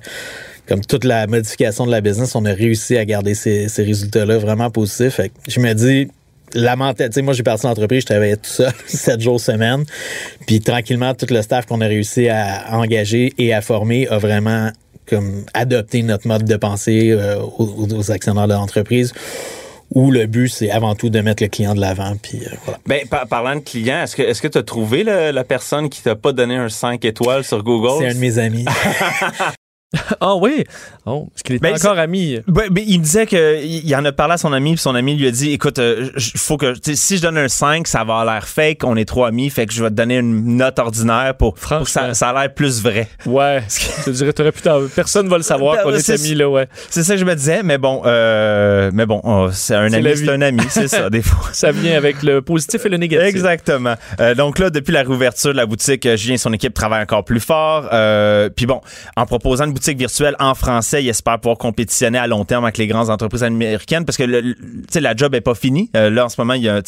comme 0.67 0.81
toute 0.81 1.03
la 1.03 1.27
modification 1.27 1.85
de 1.85 1.91
la 1.91 2.01
business, 2.01 2.35
on 2.35 2.43
a 2.45 2.51
réussi 2.51 2.97
à 2.97 3.05
garder 3.05 3.35
ces, 3.35 3.69
ces 3.69 3.83
résultats-là 3.83 4.39
vraiment 4.39 4.71
positifs. 4.71 5.13
Fait 5.13 5.29
que 5.29 5.35
je 5.47 5.59
me 5.59 5.73
dis, 5.73 6.07
la 6.55 6.75
mentalité, 6.75 7.21
moi 7.21 7.33
j'ai 7.33 7.43
parti 7.43 7.67
l'entreprise, 7.67 8.01
je 8.01 8.05
travaillais 8.07 8.37
tout 8.37 8.49
seul, 8.49 8.71
7 8.87 9.21
jours 9.21 9.39
semaine. 9.39 9.83
Puis 10.47 10.61
tranquillement, 10.61 11.13
tout 11.13 11.27
le 11.29 11.41
staff 11.41 11.65
qu'on 11.65 11.81
a 11.81 11.87
réussi 11.87 12.29
à 12.29 12.65
engager 12.71 13.33
et 13.37 13.53
à 13.53 13.61
former 13.61 14.07
a 14.07 14.17
vraiment 14.17 14.71
comme 15.07 15.45
adopté 15.53 16.03
notre 16.03 16.27
mode 16.27 16.45
de 16.45 16.55
pensée 16.55 17.11
euh, 17.11 17.37
aux, 17.39 17.87
aux 17.93 18.11
actionnaires 18.11 18.47
de 18.47 18.53
l'entreprise. 18.53 19.13
Où 19.93 20.09
le 20.09 20.25
but, 20.25 20.49
c'est 20.49 20.71
avant 20.71 20.95
tout 20.95 21.09
de 21.11 21.21
mettre 21.21 21.43
le 21.43 21.47
client 21.49 21.75
de 21.75 21.79
l'avant. 21.79 22.15
Puis 22.21 22.39
euh, 22.43 22.49
voilà. 22.65 22.79
Ben, 22.87 23.07
par- 23.07 23.27
parlant 23.27 23.55
de 23.55 23.59
clients, 23.61 24.01
est-ce 24.03 24.15
que 24.15 24.23
est-ce 24.23 24.41
que 24.41 24.47
tu 24.47 24.57
as 24.57 24.63
trouvé 24.63 25.03
le- 25.03 25.29
la 25.31 25.43
personne 25.43 25.89
qui 25.89 26.01
t'a 26.01 26.15
pas 26.15 26.31
donné 26.33 26.55
un 26.55 26.69
5 26.69 27.05
étoiles 27.05 27.43
sur 27.43 27.61
Google? 27.63 27.99
C'est 28.03 28.09
un 28.09 28.13
de 28.15 28.19
mes 28.19 28.39
amis. 28.39 28.65
Ah 30.19 30.35
oui? 30.35 30.63
Oh, 31.05 31.27
parce 31.31 31.43
qu'il 31.43 31.55
est 31.55 31.59
Ben, 31.59 31.75
encore 31.75 31.97
ami. 31.99 32.39
Ben, 32.47 32.63
ben, 32.71 32.83
il 32.87 32.99
me 32.99 33.03
disait 33.03 33.25
que 33.27 33.63
il 33.63 33.85
il 33.85 33.95
en 33.95 34.03
a 34.05 34.11
parlé 34.11 34.33
à 34.33 34.37
son 34.37 34.51
ami, 34.53 34.71
puis 34.73 34.81
son 34.81 34.95
ami 34.95 35.15
lui 35.15 35.27
a 35.27 35.31
dit 35.31 35.51
écoute, 35.51 35.77
euh, 35.79 36.09
faut 36.35 36.57
que 36.57 36.73
si 36.81 37.17
je 37.17 37.21
donne 37.21 37.37
un 37.37 37.47
5, 37.47 37.87
ça 37.87 38.03
va 38.03 38.25
l'air 38.25 38.47
fake, 38.47 38.83
on 38.83 38.95
est 38.95 39.05
trop 39.05 39.25
amis, 39.25 39.49
fait 39.49 39.65
que 39.67 39.73
je 39.73 39.83
vais 39.83 39.89
te 39.89 39.95
donner 39.95 40.17
une 40.17 40.57
note 40.57 40.79
ordinaire 40.79 41.35
pour, 41.37 41.53
pour 41.53 41.83
que 41.83 41.89
ça, 41.89 42.13
ça 42.13 42.29
a 42.29 42.33
l'air 42.41 42.53
plus 42.53 42.81
vrai. 42.81 43.07
Ouais. 43.25 43.61
je 44.05 44.11
dirais, 44.11 44.33
t'aurais 44.33 44.51
pu 44.51 44.61
Personne 44.95 45.27
va 45.29 45.37
le 45.37 45.43
savoir 45.43 45.81
qu'on 45.83 45.91
est 45.93 45.99
C'est- 45.99 46.13
amis, 46.13 46.33
là, 46.35 46.49
ouais. 46.49 46.67
C'est 46.89 47.03
ça 47.03 47.13
que 47.13 47.19
je 47.19 47.25
me 47.25 47.35
disais, 47.35 47.61
mais 47.63 47.77
bon, 47.77 48.01
euh, 48.05 48.89
mais 48.93 49.05
bon, 49.05 49.21
oh, 49.23 49.49
c'est 49.51 49.75
un 49.75 49.93
ami, 49.93 50.17
c'est 50.17 50.29
un 50.29 50.41
ami, 50.41 50.61
c'est 50.69 50.87
ça, 50.87 51.09
des 51.09 51.21
fois. 51.21 51.49
Ça 51.53 51.71
vient 51.71 51.95
avec 51.95 52.23
le 52.23 52.41
positif 52.41 52.85
et 52.85 52.89
le 52.89 52.97
négatif. 52.97 53.27
Exactement. 53.27 53.95
Euh, 54.19 54.33
donc 54.35 54.59
là, 54.59 54.69
depuis 54.69 54.91
la 54.91 55.01
réouverture 55.03 55.51
de 55.51 55.57
la 55.57 55.65
boutique, 55.65 56.07
Julien 56.15 56.35
et 56.35 56.37
son 56.39 56.51
équipe 56.53 56.73
travaillent 56.73 57.03
encore 57.03 57.23
plus 57.23 57.39
fort. 57.39 57.83
Puis 58.55 58.65
bon, 58.65 58.81
en 59.15 59.25
proposant 59.25 59.65
une 59.65 59.73
boutique 59.75 59.97
virtuelle 59.97 60.35
en 60.39 60.55
français, 60.55 61.03
il 61.03 61.09
espère 61.09 61.39
pouvoir 61.39 61.57
compétitionner 61.57 62.17
à 62.17 62.27
long 62.27 62.45
terme 62.45 62.63
avec 62.63 62.77
les 62.77 62.87
grandes 62.87 63.09
entreprises 63.09 63.43
américaines 63.43 64.05
parce 64.05 64.17
que 64.17 64.23
le, 64.23 64.55
la 64.95 65.15
job 65.15 65.35
est 65.35 65.41
pas 65.41 65.53
finie. 65.53 65.91
Euh, 65.95 66.09
là, 66.09 66.25
en 66.25 66.29
ce 66.29 66.39
moment, 66.39 66.53
il 66.53 66.63
y 66.63 66.69
a, 66.69 66.81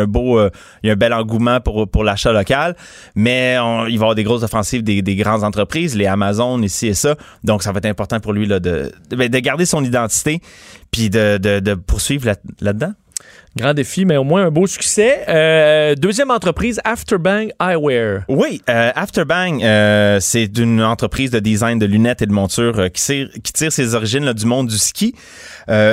un 0.00 0.06
beau, 0.06 0.38
euh, 0.38 0.50
il 0.82 0.88
y 0.88 0.90
a 0.90 0.94
un 0.94 0.96
bel 0.96 1.12
engouement 1.12 1.60
pour, 1.60 1.88
pour 1.88 2.02
l'achat 2.02 2.32
local, 2.32 2.74
mais 3.14 3.54
il 3.54 3.58
va 3.60 3.88
y 3.88 3.94
avoir 3.94 4.14
des 4.14 4.24
grosses 4.24 4.42
offensives 4.42 4.82
des, 4.82 5.02
des 5.02 5.16
grandes 5.16 5.44
entreprises, 5.44 5.94
les 5.96 6.06
Amazon 6.06 6.60
ici 6.62 6.88
et 6.88 6.94
ça. 6.94 7.14
Donc, 7.44 7.62
ça 7.62 7.72
va 7.72 7.78
être 7.78 7.86
important 7.86 8.18
pour 8.20 8.32
lui 8.32 8.46
là, 8.46 8.58
de, 8.58 8.90
de, 9.10 9.16
ben, 9.16 9.28
de 9.28 9.38
garder 9.38 9.66
son 9.66 9.84
identité 9.84 10.40
puis 10.90 11.10
de, 11.10 11.38
de, 11.38 11.74
poursuivre 11.74 12.26
là- 12.26 12.36
là-dedans. 12.60 12.92
Grand 13.56 13.74
défi, 13.74 14.04
mais 14.04 14.16
au 14.16 14.22
moins 14.22 14.46
un 14.46 14.50
beau 14.50 14.68
succès. 14.68 15.24
Euh, 15.28 15.96
deuxième 15.96 16.30
entreprise, 16.30 16.80
Afterbang 16.84 17.48
Eyewear. 17.60 18.22
Oui, 18.28 18.62
euh, 18.68 18.92
Afterbang, 18.94 19.60
euh, 19.62 20.18
c'est 20.20 20.56
une 20.56 20.82
entreprise 20.82 21.32
de 21.32 21.40
design 21.40 21.78
de 21.78 21.86
lunettes 21.86 22.22
et 22.22 22.26
de 22.26 22.32
montures 22.32 22.90
qui, 22.92 23.26
tire, 23.52 23.72
ses 23.72 23.94
origines 23.96 24.32
du 24.32 24.46
monde 24.46 24.68
du 24.68 24.78
ski. 24.78 25.14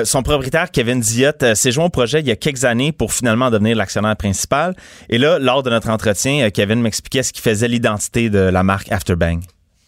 Son 0.03 0.23
propriétaire, 0.23 0.71
Kevin 0.71 0.99
Diot, 0.99 1.31
euh, 1.43 1.55
s'est 1.55 1.71
joint 1.71 1.85
au 1.85 1.89
projet 1.89 2.19
il 2.19 2.27
y 2.27 2.31
a 2.31 2.35
quelques 2.35 2.63
années 2.63 2.91
pour 2.91 3.13
finalement 3.13 3.49
devenir 3.49 3.75
l'actionnaire 3.75 4.15
principal. 4.15 4.75
Et 5.09 5.17
là, 5.17 5.39
lors 5.39 5.63
de 5.63 5.69
notre 5.69 5.89
entretien, 5.89 6.49
Kevin 6.51 6.81
m'expliquait 6.81 7.23
ce 7.23 7.33
qui 7.33 7.41
faisait 7.41 7.67
l'identité 7.67 8.29
de 8.29 8.39
la 8.39 8.63
marque 8.63 8.91
Afterbang. 8.91 9.39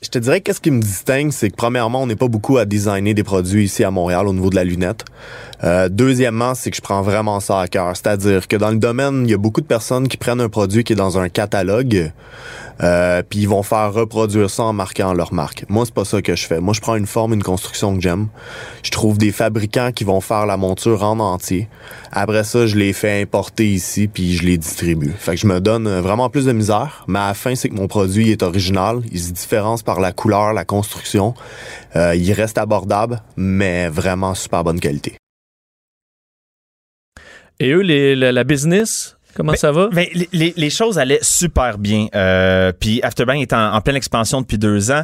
Je 0.02 0.08
te 0.08 0.18
dirais 0.18 0.39
qu'est-ce 0.39 0.62
qui 0.62 0.72
me 0.72 0.80
distingue, 0.80 1.34
c'est 1.34 1.50
que 1.50 1.58
premièrement, 1.58 2.04
on 2.04 2.08
n'est 2.08 2.16
pas 2.16 2.30
beaucoup 2.30 2.58
à 2.58 2.64
designer 2.64 3.14
des 3.14 3.24
produits 3.26 3.66
ici 3.66 3.84
à 3.84 3.91
Montréal 3.91 4.30
au 4.30 4.34
niveau 4.34 4.50
de 4.50 4.56
la 4.56 4.64
lunette. 4.64 5.04
Euh, 5.66 5.89
deuxièmement, 5.89 6.56
c'est 6.56 6.72
que 6.72 6.78
je 6.78 6.82
prends 6.82 7.02
vraiment 7.02 7.41
ça 7.41 7.60
à 7.60 7.68
cœur. 7.68 7.97
C'est-à-dire 7.97 8.47
que 8.47 8.56
dans 8.56 8.70
le 8.70 8.78
domaine, 8.78 9.26
il 9.26 9.32
y 9.32 9.34
a 9.34 9.38
beaucoup 9.38 9.60
de 9.60 9.66
personnes 9.66 10.08
qui 10.08 10.16
prennent 10.16 10.39
un 10.39 10.47
produit 10.47 10.86
qui 10.86 10.93
est 10.93 10.95
dans 10.95 11.18
un 11.18 11.28
catalogue, 11.28 12.14
euh, 12.82 13.21
puis 13.27 13.39
ils 13.39 13.49
vont 13.49 13.63
faire 13.63 13.93
reproduire 13.93 14.49
ça 14.49 14.63
en 14.63 14.73
marquant 14.73 15.13
leur 15.13 15.34
marque. 15.34 15.65
Moi, 15.69 15.86
c'est 15.86 15.93
pas 15.93 16.05
ça 16.05 16.21
que 16.21 16.36
je 16.36 16.45
fais. 16.45 16.59
Moi, 16.59 16.73
je 16.73 16.82
prends 16.82 16.95
une 16.95 17.05
forme, 17.05 17.34
une 17.34 17.43
construction 17.43 17.95
que 17.95 18.01
j'aime. 18.01 18.27
Je 18.84 18.91
trouve 18.91 19.17
des 19.17 19.32
fabricants 19.32 19.91
qui 19.91 20.03
vont 20.03 20.21
faire 20.21 20.45
la 20.45 20.57
monture 20.57 21.03
en 21.03 21.19
entier. 21.19 21.67
Après 22.11 22.43
ça, 22.43 22.67
je 22.67 22.77
les 22.77 22.93
fais 22.93 23.21
importer 23.21 23.67
ici, 23.67 24.07
puis 24.07 24.36
je 24.36 24.43
les 24.43 24.57
distribue. 24.57 25.11
Fait 25.17 25.36
que 25.36 25.41
je 25.41 25.47
me 25.47 25.59
donne 25.59 25.88
euh, 25.88 26.01
vraiment 26.01 26.30
plus 26.30 26.45
de 26.45 26.53
misère, 26.53 27.03
mais 27.07 27.19
à 27.19 27.27
la 27.27 27.34
fin, 27.34 27.55
c'est 27.55 27.69
que 27.69 27.75
mon 27.75 27.88
produit 27.88 28.32
est 28.32 28.43
original. 28.43 29.01
Il 29.11 29.19
se 29.19 29.32
différencie 29.32 29.84
par 29.84 29.99
la 29.99 30.11
couleur, 30.11 30.53
la 30.53 30.65
construction. 30.65 31.34
Euh, 31.95 32.15
il 32.15 32.32
reste 32.34 32.57
abordable, 32.57 33.21
mais 33.36 33.89
vraiment 33.89 34.34
super 34.36 34.63
bonne 34.63 34.80
qualité. 34.80 35.15
Et 37.59 37.71
eux, 37.71 37.82
les, 37.82 38.15
la, 38.15 38.32
la 38.32 38.43
business, 38.45 39.17
comment 39.39 39.53
Ben, 39.53 39.57
ça 39.57 39.71
va? 39.71 39.87
ben, 39.91 40.05
les- 40.33 40.53
les, 40.55 40.69
choses 40.69 40.99
allaient 40.99 41.19
super 41.21 41.77
bien. 41.77 42.07
Euh, 42.13 42.71
puis 42.77 43.01
Afterbang 43.03 43.39
est 43.39 43.53
en, 43.53 43.73
en 43.73 43.81
pleine 43.81 43.95
expansion 43.95 44.41
depuis 44.41 44.57
deux 44.57 44.91
ans. 44.91 45.03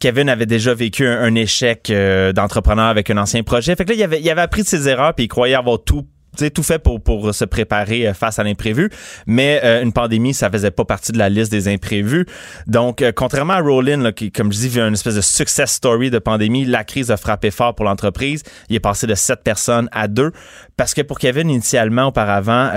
Kevin 0.00 0.28
avait 0.28 0.44
déjà 0.46 0.74
vécu 0.74 1.06
un, 1.06 1.20
un 1.22 1.34
échec 1.36 1.88
euh, 1.90 2.32
d'entrepreneur 2.32 2.86
avec 2.86 3.08
un 3.10 3.16
ancien 3.16 3.42
projet. 3.44 3.76
Fait 3.76 3.84
que 3.84 3.90
là, 3.90 3.94
il 3.96 4.02
avait, 4.02 4.20
il 4.20 4.28
avait 4.28 4.40
appris 4.42 4.62
de 4.62 4.66
ses 4.66 4.88
erreurs 4.88 5.14
puis 5.14 5.26
il 5.26 5.28
croyait 5.28 5.54
avoir 5.54 5.78
tout 5.84 6.04
tout 6.36 6.62
fait 6.62 6.78
pour, 6.78 7.00
se 7.34 7.44
préparer 7.44 8.06
euh, 8.06 8.14
face 8.14 8.38
à 8.38 8.44
l'imprévu, 8.44 8.90
mais 9.26 9.60
euh, 9.64 9.82
une 9.82 9.92
pandémie, 9.92 10.34
ça 10.34 10.50
faisait 10.50 10.70
pas 10.70 10.84
partie 10.84 11.12
de 11.12 11.18
la 11.18 11.28
liste 11.28 11.50
des 11.50 11.68
imprévus. 11.68 12.26
Donc, 12.66 13.02
euh, 13.02 13.12
contrairement 13.14 13.54
à 13.54 13.60
Rollin, 13.60 13.98
là, 13.98 14.12
qui, 14.12 14.30
comme 14.30 14.52
je 14.52 14.58
dis, 14.58 14.68
vit 14.68 14.80
une 14.80 14.94
espèce 14.94 15.14
de 15.14 15.20
success 15.20 15.72
story 15.72 16.10
de 16.10 16.18
pandémie, 16.18 16.64
la 16.64 16.84
crise 16.84 17.10
a 17.10 17.16
frappé 17.16 17.50
fort 17.50 17.74
pour 17.74 17.84
l'entreprise. 17.84 18.42
Il 18.68 18.76
est 18.76 18.80
passé 18.80 19.06
de 19.06 19.14
7 19.14 19.42
personnes 19.42 19.88
à 19.92 20.08
2. 20.08 20.32
Parce 20.76 20.94
que 20.94 21.02
pour 21.02 21.18
Kevin, 21.18 21.50
initialement, 21.50 22.06
auparavant, 22.08 22.70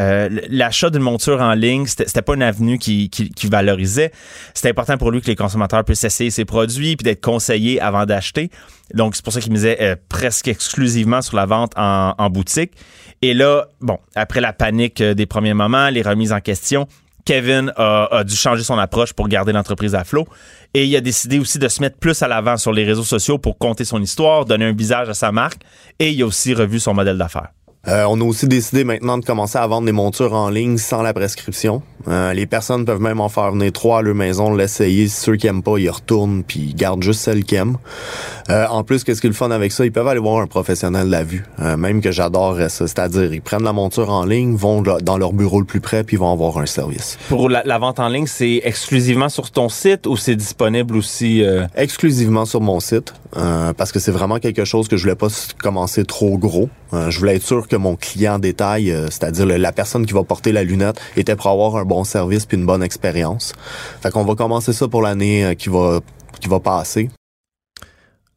l'achat 0.50 0.90
d'une 0.90 1.02
monture 1.02 1.42
en 1.42 1.54
ligne, 1.54 1.86
c'était 1.86 2.22
pas 2.22 2.34
une 2.34 2.44
avenue 2.44 2.78
qui, 2.78 3.10
valorisait. 3.52 4.12
C'était 4.54 4.70
important 4.70 4.98
pour 4.98 5.12
lui 5.12 5.22
que 5.22 5.28
les 5.28 5.36
consommateurs 5.36 5.84
puissent 5.84 6.06
essayer 6.06 6.30
ses 6.30 6.46
produits 6.46 6.96
puis 6.96 7.04
d'être 7.04 7.22
conseillés 7.22 7.82
avant 7.82 8.06
d'acheter. 8.06 8.52
Donc, 8.94 9.16
c'est 9.16 9.24
pour 9.24 9.34
ça 9.34 9.42
qu'il 9.42 9.52
misait 9.52 9.98
presque 10.08 10.48
exclusivement 10.48 11.22
sur 11.22 11.36
la 11.36 11.46
vente 11.46 11.74
en, 11.76 12.16
en 12.18 12.30
boutique. 12.30 12.72
Et 13.22 13.34
là, 13.34 13.68
bon, 13.82 13.98
après 14.16 14.42
la 14.42 14.54
panique 14.54 15.02
euh, 15.02 15.14
des 15.14 15.26
premiers 15.26 15.54
moments, 15.54 15.90
les 15.90 16.02
remises 16.02 16.32
en 16.32 16.40
question, 16.40 16.88
Kevin 17.26 17.72
a, 17.76 18.08
a 18.12 18.24
dû 18.24 18.36
changer 18.36 18.64
son 18.64 18.78
approche 18.78 19.14
pour 19.14 19.28
garder 19.28 19.52
l'entreprise 19.52 19.94
à 19.94 20.04
flot. 20.04 20.28
Et 20.74 20.86
il 20.86 20.96
a 20.96 21.02
décidé 21.02 21.38
aussi 21.38 21.60
de 21.60 21.68
se 21.68 21.82
mettre 21.82 21.98
plus 21.98 22.22
à 22.24 22.28
l'avant 22.28 22.58
sur 22.58 22.72
les 22.72 22.86
réseaux 22.86 23.04
sociaux 23.04 23.38
pour 23.38 23.58
compter 23.58 23.86
son 23.86 24.02
histoire, 24.02 24.46
donner 24.46 24.66
un 24.66 24.74
visage 24.74 25.10
à 25.10 25.14
sa 25.14 25.32
marque. 25.32 25.62
Et 26.00 26.12
il 26.12 26.22
a 26.22 26.26
aussi 26.26 26.54
revu 26.54 26.80
son 26.80 26.94
modèle 26.94 27.18
d'affaires. 27.18 27.50
Euh, 27.90 28.06
on 28.08 28.22
a 28.22 28.24
aussi 28.24 28.48
décidé 28.48 28.84
maintenant 28.84 29.18
de 29.18 29.26
commencer 29.26 29.58
à 29.58 29.66
vendre 29.66 29.86
des 29.88 29.92
montures 29.92 30.34
en 30.34 30.50
ligne 30.50 30.78
sans 30.78 31.02
la 31.02 31.14
prescription. 31.14 31.82
Euh, 32.08 32.34
les 32.34 32.46
personnes 32.46 32.86
peuvent 32.86 33.02
même 33.02 33.20
en 33.20 33.30
faire 33.30 33.52
venir 33.52 33.72
trois 33.72 34.00
à 34.00 34.02
leur 34.02 34.16
maison, 34.16 34.54
l'essayer. 34.54 35.08
Ceux 35.08 35.36
qui 35.36 35.48
aiment 35.48 35.64
pas, 35.64 35.78
ils 35.78 35.90
retournent 35.90 36.44
puis 36.44 36.60
ils 36.60 36.76
gardent 36.76 37.04
juste 37.04 37.22
celles 37.22 37.44
qu'ils 37.44 37.58
aiment. 37.58 37.78
Euh, 38.50 38.66
en 38.68 38.84
plus, 38.84 39.04
qu'est-ce 39.04 39.22
qui 39.22 39.28
est 39.28 39.30
le 39.30 39.36
fun 39.36 39.52
avec 39.52 39.72
ça? 39.72 39.86
Ils 39.86 39.92
peuvent 39.92 40.08
aller 40.08 40.20
voir 40.20 40.42
un 40.42 40.48
professionnel 40.48 41.08
de 41.08 41.12
la 41.12 41.24
vue. 41.24 41.44
Euh, 41.60 41.78
même 41.78 42.02
que 42.02 42.12
j'adorerais 42.12 42.70
ça. 42.70 42.88
C'est-à-dire, 42.88 43.34
ils 43.34 43.42
prennent 43.42 43.64
la 43.64 43.74
monture 43.74 44.10
en 44.12 44.24
ligne, 44.24 44.56
vont 44.56 44.82
dans 44.82 45.18
leur 45.18 45.34
bureau 45.34 45.60
le 45.60 45.66
plus 45.66 45.82
près 45.82 46.04
puis 46.04 46.16
ils 46.16 46.20
vont 46.20 46.32
avoir 46.32 46.58
un 46.60 46.66
service. 46.66 47.18
Pour 47.28 47.50
la, 47.50 47.64
la 47.66 47.78
vente 47.80 48.00
en 48.00 48.08
ligne, 48.08 48.28
c'est 48.28 48.62
exclusivement 48.64 49.30
sur 49.30 49.52
ton 49.52 49.68
site 49.68 50.08
ou 50.08 50.16
c'est 50.16 50.36
disponible 50.36 50.96
aussi? 50.96 51.44
euh? 51.44 51.66
Exclusivement 51.76 52.46
sur 52.46 52.62
mon 52.62 52.80
site, 52.80 53.14
euh, 53.38 53.74
parce 53.74 53.92
que 53.92 54.00
c'est 54.00 54.12
vraiment 54.12 54.40
quelque 54.40 54.66
chose 54.66 54.88
que 54.88 54.98
je 54.98 55.04
voulais 55.04 55.16
pas 55.16 55.28
commencer 55.62 56.04
trop 56.04 56.38
gros. 56.38 56.70
Euh, 56.94 57.12
je 57.12 57.20
voulais 57.20 57.36
être 57.36 57.44
sûr 57.44 57.68
que 57.68 57.76
mon 57.76 57.96
client 57.96 58.40
détail, 58.40 58.92
euh, 58.92 59.06
c'est-à-dire 59.06 59.46
la 59.46 59.72
personne 59.72 60.06
qui 60.06 60.14
va 60.14 60.24
porter 60.24 60.52
la 60.52 60.64
lunette, 60.64 61.00
était 61.16 61.36
pour 61.36 61.48
avoir 61.48 61.76
un 61.76 61.86
bon 61.86 62.04
service 62.04 62.46
puis 62.46 62.58
une 62.58 62.66
bonne 62.66 62.84
expérience. 62.84 63.54
Fait 64.02 64.12
qu'on 64.12 64.26
va 64.26 64.36
commencer 64.36 64.74
ça 64.74 64.88
pour 64.88 65.02
l'année 65.02 65.56
qui 65.58 65.70
va 65.70 66.00
qui 66.40 66.48
va 66.48 66.60
passer. 66.60 67.10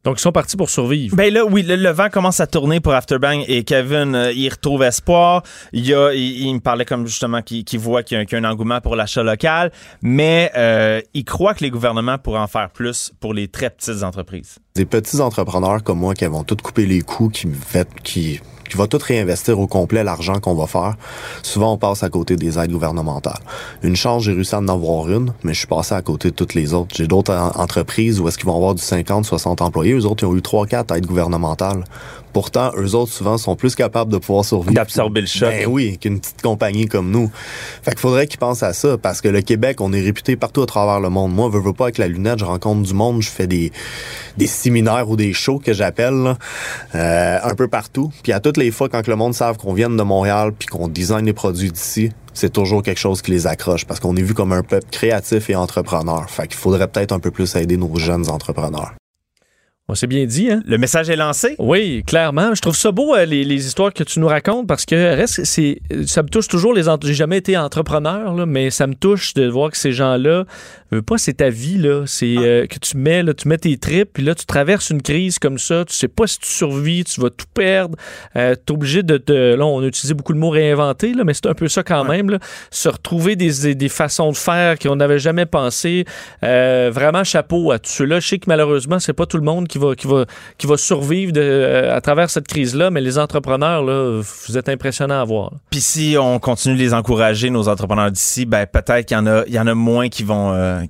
Donc, 0.03 0.19
ils 0.19 0.21
sont 0.21 0.33
partis 0.33 0.57
pour 0.57 0.69
survivre. 0.69 1.15
Ben 1.15 1.33
là, 1.33 1.45
oui, 1.45 1.63
le, 1.63 1.77
le 1.77 1.89
vent 1.89 2.09
commence 2.09 2.41
à 2.41 2.47
tourner 2.47 2.81
pour 2.81 2.93
Afterbang 2.93 3.43
et 3.47 3.63
Kevin, 3.63 4.15
euh, 4.15 4.33
il 4.33 4.49
retrouve 4.49 4.83
espoir. 4.83 5.43
Il, 5.71 5.85
y 5.85 5.93
a, 5.93 6.11
il, 6.13 6.47
il 6.47 6.53
me 6.55 6.59
parlait 6.59 6.83
comme 6.83 7.07
justement 7.07 7.41
qu'il 7.41 7.63
qu'il 7.63 7.79
voit 7.79 8.03
qu'il 8.03 8.17
y, 8.17 8.21
a, 8.21 8.25
qu'il 8.25 8.37
y 8.37 8.43
a 8.43 8.45
un 8.45 8.51
engouement 8.51 8.81
pour 8.81 8.97
l'achat 8.97 9.23
local, 9.23 9.71
mais 10.01 10.51
euh, 10.57 10.99
il 11.13 11.23
croit 11.23 11.53
que 11.53 11.63
les 11.63 11.69
gouvernements 11.69 12.17
pourraient 12.17 12.39
en 12.39 12.47
faire 12.47 12.69
plus 12.69 13.13
pour 13.21 13.33
les 13.33 13.47
très 13.47 13.69
petites 13.69 14.03
entreprises. 14.03 14.59
Des 14.75 14.85
petits 14.85 15.21
entrepreneurs 15.21 15.83
comme 15.83 15.99
moi 15.99 16.13
qui 16.13 16.25
vont 16.25 16.43
tout 16.43 16.57
couper 16.57 16.85
les 16.85 17.01
coûts, 17.01 17.29
qui 17.29 17.47
fait, 17.47 17.87
qui 18.03 18.41
qui 18.73 18.77
va 18.79 18.87
tout 18.87 18.97
réinvestir 18.99 19.59
au 19.59 19.67
complet 19.67 20.03
l'argent 20.03 20.39
qu'on 20.39 20.55
va 20.55 20.65
faire. 20.65 20.95
Souvent, 21.43 21.73
on 21.73 21.77
passe 21.77 22.01
à 22.01 22.09
côté 22.09 22.35
des 22.37 22.57
aides 22.57 22.71
gouvernementales. 22.71 23.37
Une 23.83 23.95
chance, 23.95 24.23
j'ai 24.23 24.33
réussi 24.33 24.55
à 24.55 24.59
en 24.59 24.67
avoir 24.67 25.07
une, 25.09 25.31
mais 25.43 25.53
je 25.53 25.59
suis 25.59 25.67
passé 25.67 25.93
à 25.93 26.01
côté 26.01 26.31
de 26.31 26.35
toutes 26.35 26.55
les 26.55 26.73
autres. 26.73 26.95
J'ai 26.95 27.05
d'autres 27.05 27.33
en- 27.35 27.61
entreprises 27.61 28.19
où 28.19 28.27
est-ce 28.27 28.37
qu'ils 28.39 28.47
vont 28.47 28.55
avoir 28.55 28.73
du 28.73 28.81
50, 28.81 29.25
60 29.25 29.61
employés. 29.61 29.93
Eux 29.93 30.05
autres, 30.07 30.23
ils 30.23 30.25
ont 30.25 30.35
eu 30.35 30.41
3, 30.41 30.65
4 30.65 30.91
aides 30.95 31.05
gouvernementales. 31.05 31.83
Pourtant, 32.33 32.71
eux 32.77 32.95
autres, 32.95 33.11
souvent, 33.11 33.37
sont 33.37 33.55
plus 33.55 33.75
capables 33.75 34.11
de 34.11 34.17
pouvoir 34.17 34.43
survivre. 34.43 34.73
D'absorber 34.73 35.21
le 35.21 35.27
choc. 35.27 35.49
Ben 35.49 35.67
oui, 35.67 35.97
qu'une 35.99 36.19
petite 36.19 36.41
compagnie 36.41 36.87
comme 36.87 37.11
nous. 37.11 37.31
Fait 37.83 37.91
qu'il 37.91 37.99
faudrait 37.99 38.27
qu'ils 38.27 38.39
pensent 38.39 38.63
à 38.63 38.73
ça, 38.73 38.97
parce 38.97 39.21
que 39.21 39.27
le 39.27 39.41
Québec, 39.41 39.79
on 39.81 39.93
est 39.93 40.01
réputé 40.01 40.35
partout 40.35 40.63
à 40.63 40.65
travers 40.65 40.99
le 40.99 41.09
monde. 41.09 41.33
Moi, 41.33 41.49
je 41.53 41.59
veux 41.59 41.73
pas 41.73 41.85
avec 41.85 41.99
la 41.99 42.07
lunette, 42.07 42.39
je 42.39 42.45
rencontre 42.45 42.81
du 42.81 42.93
monde, 42.93 43.21
je 43.21 43.29
fais 43.29 43.47
des, 43.47 43.71
des 44.37 44.47
séminaires 44.47 45.09
ou 45.09 45.15
des 45.15 45.33
shows 45.33 45.59
que 45.59 45.73
j'appelle, 45.73 46.35
euh, 46.95 47.39
un 47.43 47.55
peu 47.55 47.67
partout. 47.67 48.11
Puis 48.23 48.31
à 48.31 48.39
toutes 48.39 48.57
les 48.57 48.71
fois, 48.71 48.89
quand 48.89 49.03
que 49.03 49.11
le 49.11 49.17
monde 49.17 49.33
savent 49.33 49.57
qu'on 49.57 49.73
vient 49.73 49.89
de 49.89 50.03
Montréal 50.03 50.51
puis 50.57 50.67
qu'on 50.67 50.87
design 50.87 51.25
des 51.25 51.33
produits 51.33 51.71
d'ici, 51.71 52.11
c'est 52.33 52.51
toujours 52.51 52.81
quelque 52.81 52.99
chose 52.99 53.21
qui 53.21 53.31
les 53.31 53.45
accroche, 53.45 53.85
parce 53.85 53.99
qu'on 53.99 54.15
est 54.15 54.23
vu 54.23 54.33
comme 54.33 54.53
un 54.53 54.63
peuple 54.63 54.87
créatif 54.89 55.49
et 55.49 55.55
entrepreneur. 55.55 56.27
Fait 56.29 56.47
qu'il 56.47 56.57
faudrait 56.57 56.87
peut-être 56.87 57.11
un 57.11 57.19
peu 57.19 57.29
plus 57.29 57.55
aider 57.55 57.77
nos 57.77 57.95
jeunes 57.97 58.29
entrepreneurs. 58.29 58.93
On 59.89 59.95
s'est 59.95 60.07
bien 60.07 60.25
dit, 60.25 60.49
hein? 60.49 60.63
Le 60.65 60.77
message 60.77 61.09
est 61.09 61.17
lancé? 61.17 61.55
Oui, 61.59 62.03
clairement. 62.07 62.55
Je 62.55 62.61
trouve 62.61 62.75
ça 62.75 62.93
beau, 62.93 63.15
euh, 63.15 63.25
les, 63.25 63.43
les 63.43 63.67
histoires 63.67 63.93
que 63.93 64.05
tu 64.05 64.21
nous 64.21 64.27
racontes, 64.27 64.65
parce 64.65 64.85
que 64.85 64.95
reste, 64.95 65.43
c'est, 65.43 65.81
ça 66.05 66.23
me 66.23 66.29
touche 66.29 66.47
toujours 66.47 66.73
les 66.73 66.85
J'ai 67.03 67.13
jamais 67.13 67.37
été 67.37 67.57
entrepreneur, 67.57 68.33
là, 68.33 68.45
mais 68.45 68.69
ça 68.69 68.87
me 68.87 68.95
touche 68.95 69.33
de 69.33 69.45
voir 69.45 69.71
que 69.71 69.77
ces 69.77 69.91
gens-là, 69.91 70.45
veux 70.95 71.01
pas, 71.01 71.17
c'est 71.17 71.33
ta 71.33 71.49
vie, 71.49 71.77
là. 71.77 72.03
C'est 72.05 72.35
euh, 72.37 72.65
que 72.67 72.79
tu 72.79 72.97
mets, 72.97 73.23
là, 73.23 73.33
tu 73.33 73.47
mets 73.47 73.57
tes 73.57 73.77
tripes, 73.77 74.09
puis 74.13 74.23
là, 74.23 74.35
tu 74.35 74.45
traverses 74.45 74.89
une 74.89 75.01
crise 75.01 75.39
comme 75.39 75.57
ça, 75.57 75.85
tu 75.85 75.93
sais 75.93 76.07
pas 76.07 76.27
si 76.27 76.39
tu 76.39 76.49
survis, 76.49 77.03
tu 77.03 77.21
vas 77.21 77.29
tout 77.29 77.45
perdre. 77.53 77.97
Euh, 78.35 78.55
t'es 78.55 78.71
obligé 78.71 79.03
de 79.03 79.17
te. 79.17 79.55
Là, 79.55 79.65
on 79.65 79.81
a 79.81 79.85
utilisé 79.85 80.13
beaucoup 80.13 80.33
le 80.33 80.39
mot 80.39 80.49
réinventer, 80.49 81.13
là, 81.13 81.23
mais 81.23 81.33
c'est 81.33 81.47
un 81.47 81.53
peu 81.53 81.67
ça 81.67 81.83
quand 81.83 82.03
même, 82.03 82.29
là. 82.29 82.39
Se 82.71 82.89
retrouver 82.89 83.35
des, 83.35 83.75
des 83.75 83.89
façons 83.89 84.31
de 84.31 84.37
faire 84.37 84.77
qu'on 84.79 84.95
n'avait 84.95 85.19
jamais 85.19 85.45
pensé. 85.45 86.05
Euh, 86.43 86.91
vraiment 86.93 87.23
chapeau 87.23 87.71
à 87.71 87.79
tous 87.79 87.91
ceux-là. 87.91 88.19
Je 88.19 88.27
sais 88.27 88.39
que 88.39 88.45
malheureusement, 88.47 88.99
c'est 88.99 89.13
pas 89.13 89.25
tout 89.25 89.37
le 89.37 89.43
monde 89.43 89.67
qui 89.67 89.77
va, 89.77 89.95
qui 89.95 90.07
va, 90.07 90.25
qui 90.57 90.67
va 90.67 90.77
survivre 90.77 91.31
de, 91.31 91.41
euh, 91.41 91.95
à 91.95 92.01
travers 92.01 92.29
cette 92.29 92.47
crise-là, 92.47 92.89
mais 92.89 93.01
les 93.01 93.17
entrepreneurs, 93.17 93.83
là, 93.83 94.21
vous 94.47 94.57
êtes 94.57 94.69
impressionnants 94.69 95.21
à 95.21 95.25
voir. 95.25 95.51
Puis 95.69 95.81
si 95.81 96.15
on 96.19 96.39
continue 96.39 96.75
de 96.75 96.79
les 96.79 96.93
encourager, 96.93 97.49
nos 97.49 97.67
entrepreneurs 97.67 98.11
d'ici, 98.11 98.45
ben 98.45 98.65
peut-être 98.65 99.05
qu'il 99.05 99.17
y 99.17 99.19
en 99.19 99.27
a, 99.27 99.43
il 99.47 99.53
y 99.53 99.59
en 99.59 99.67
a 99.67 99.73
moins 99.73 100.09
qui 100.09 100.23
vont, 100.23 100.53
euh, 100.53 100.82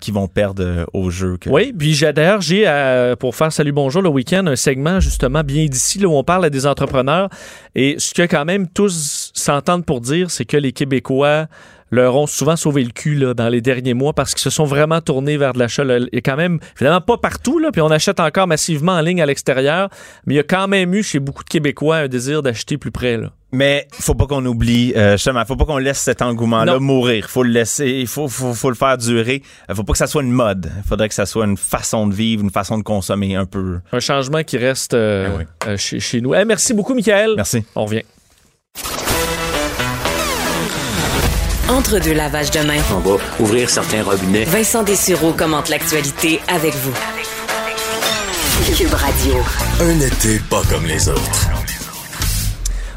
euh. 0.60 1.38
Que... 1.40 1.50
Oui, 1.50 1.74
puis 1.78 2.00
d'ailleurs, 2.14 2.42
j'ai, 2.42 2.64
euh, 2.68 3.16
pour 3.16 3.36
faire 3.36 3.52
Salut 3.52 3.72
Bonjour 3.72 4.02
le 4.02 4.10
week-end, 4.10 4.46
un 4.48 4.56
segment 4.56 5.00
justement 5.00 5.44
bien 5.44 5.66
d'ici, 5.66 6.00
là, 6.00 6.08
où 6.08 6.14
on 6.14 6.24
parle 6.24 6.46
à 6.46 6.50
des 6.50 6.66
entrepreneurs. 6.66 7.30
Et 7.76 7.96
ce 7.98 8.14
que 8.14 8.24
quand 8.24 8.46
même 8.46 8.68
tous 8.68 9.32
s'entendent 9.34 9.86
pour 9.86 10.02
dire, 10.02 10.32
c'est 10.32 10.46
que 10.46 10.58
les 10.58 10.72
Québécois 10.72 11.48
leur 11.92 12.16
ont 12.16 12.28
souvent 12.28 12.56
sauvé 12.56 12.84
le 12.84 12.90
cul 12.90 13.16
là, 13.16 13.34
dans 13.34 13.50
les 13.50 13.62
derniers 13.62 13.94
mois 13.94 14.14
parce 14.14 14.34
qu'ils 14.34 14.42
se 14.42 14.50
sont 14.50 14.66
vraiment 14.66 15.00
tournés 15.00 15.38
vers 15.38 15.54
de 15.54 15.60
l'achat. 15.60 15.84
Il 15.84 16.10
y 16.12 16.18
a 16.18 16.22
quand 16.22 16.36
même, 16.36 16.60
évidemment 16.76 17.02
pas 17.02 17.18
partout, 17.18 17.60
là, 17.60 17.72
puis 17.72 17.82
on 17.82 17.92
achète 17.92 18.20
encore 18.20 18.48
massivement 18.48 18.94
en 18.94 19.02
ligne 19.02 19.22
à 19.22 19.26
l'extérieur, 19.26 19.90
mais 20.26 20.34
il 20.34 20.38
y 20.38 20.40
a 20.40 20.44
quand 20.44 20.68
même 20.68 20.94
eu 20.94 21.04
chez 21.04 21.20
beaucoup 21.20 21.44
de 21.44 21.50
Québécois 21.50 21.98
un 21.98 22.08
désir 22.08 22.42
d'acheter 22.42 22.78
plus 22.78 22.92
près. 22.92 23.18
Là. 23.18 23.32
Mais 23.54 23.88
faut 23.92 24.16
pas 24.16 24.26
qu'on 24.26 24.44
oublie, 24.48 24.94
euh, 24.98 25.12
justement, 25.12 25.46
faut 25.46 25.56
pas 25.56 25.66
qu'on 25.66 25.78
laisse 25.78 26.00
cet 26.00 26.24
engouement-là 26.24 26.80
mourir. 26.80 27.30
Faut 27.30 27.44
le 27.44 27.52
laisser, 27.52 27.88
il 27.88 28.08
faut, 28.08 28.28
faut, 28.28 28.56
faut 28.56 28.70
le 28.70 28.76
faire 28.76 28.98
durer. 28.98 29.44
Euh, 29.70 29.76
Faut 29.76 29.84
pas 29.84 29.92
que 29.94 30.00
ça 30.00 30.08
soit 30.08 30.24
une 30.24 30.32
mode. 30.32 30.72
Il 30.76 30.90
faudrait 30.90 31.08
que 31.08 31.14
ça 31.14 31.28
soit 31.28 31.46
une 31.46 31.56
façon 31.56 32.08
de 32.08 32.16
vivre, 32.16 32.44
une 32.44 32.50
façon 32.50 32.80
de 32.80 32.84
consommer 32.84 33.36
un 33.36 33.46
peu. 33.46 33.80
Un 33.92 34.00
changement 34.00 34.44
qui 34.44 34.58
reste 34.58 34.96
euh, 34.96 35.44
euh, 35.68 35.78
chez, 35.78 36.00
chez 36.00 36.20
nous. 36.20 36.34
Eh, 36.34 36.46
merci 36.46 36.74
beaucoup, 36.74 36.96
Michael. 36.96 37.34
Merci. 37.36 37.64
On 37.76 37.86
revient. 37.86 38.02
Entre 41.70 42.00
deux 42.00 42.14
lavages 42.14 42.50
de 42.50 42.60
main, 42.62 42.82
On 42.92 43.00
va 43.00 43.18
ouvrir 43.40 43.70
certains 43.70 44.02
robinets. 44.04 44.46
Vincent 44.46 44.82
Dessureau 44.84 45.32
commente 45.32 45.70
l'actualité 45.70 46.40
avec 46.48 46.74
vous. 46.74 46.94
Cube 48.76 48.94
Radio. 48.94 49.36
Un 49.80 50.00
été 50.00 50.40
pas 50.50 50.64
comme 50.70 50.86
les 50.88 51.08
autres. 51.08 51.63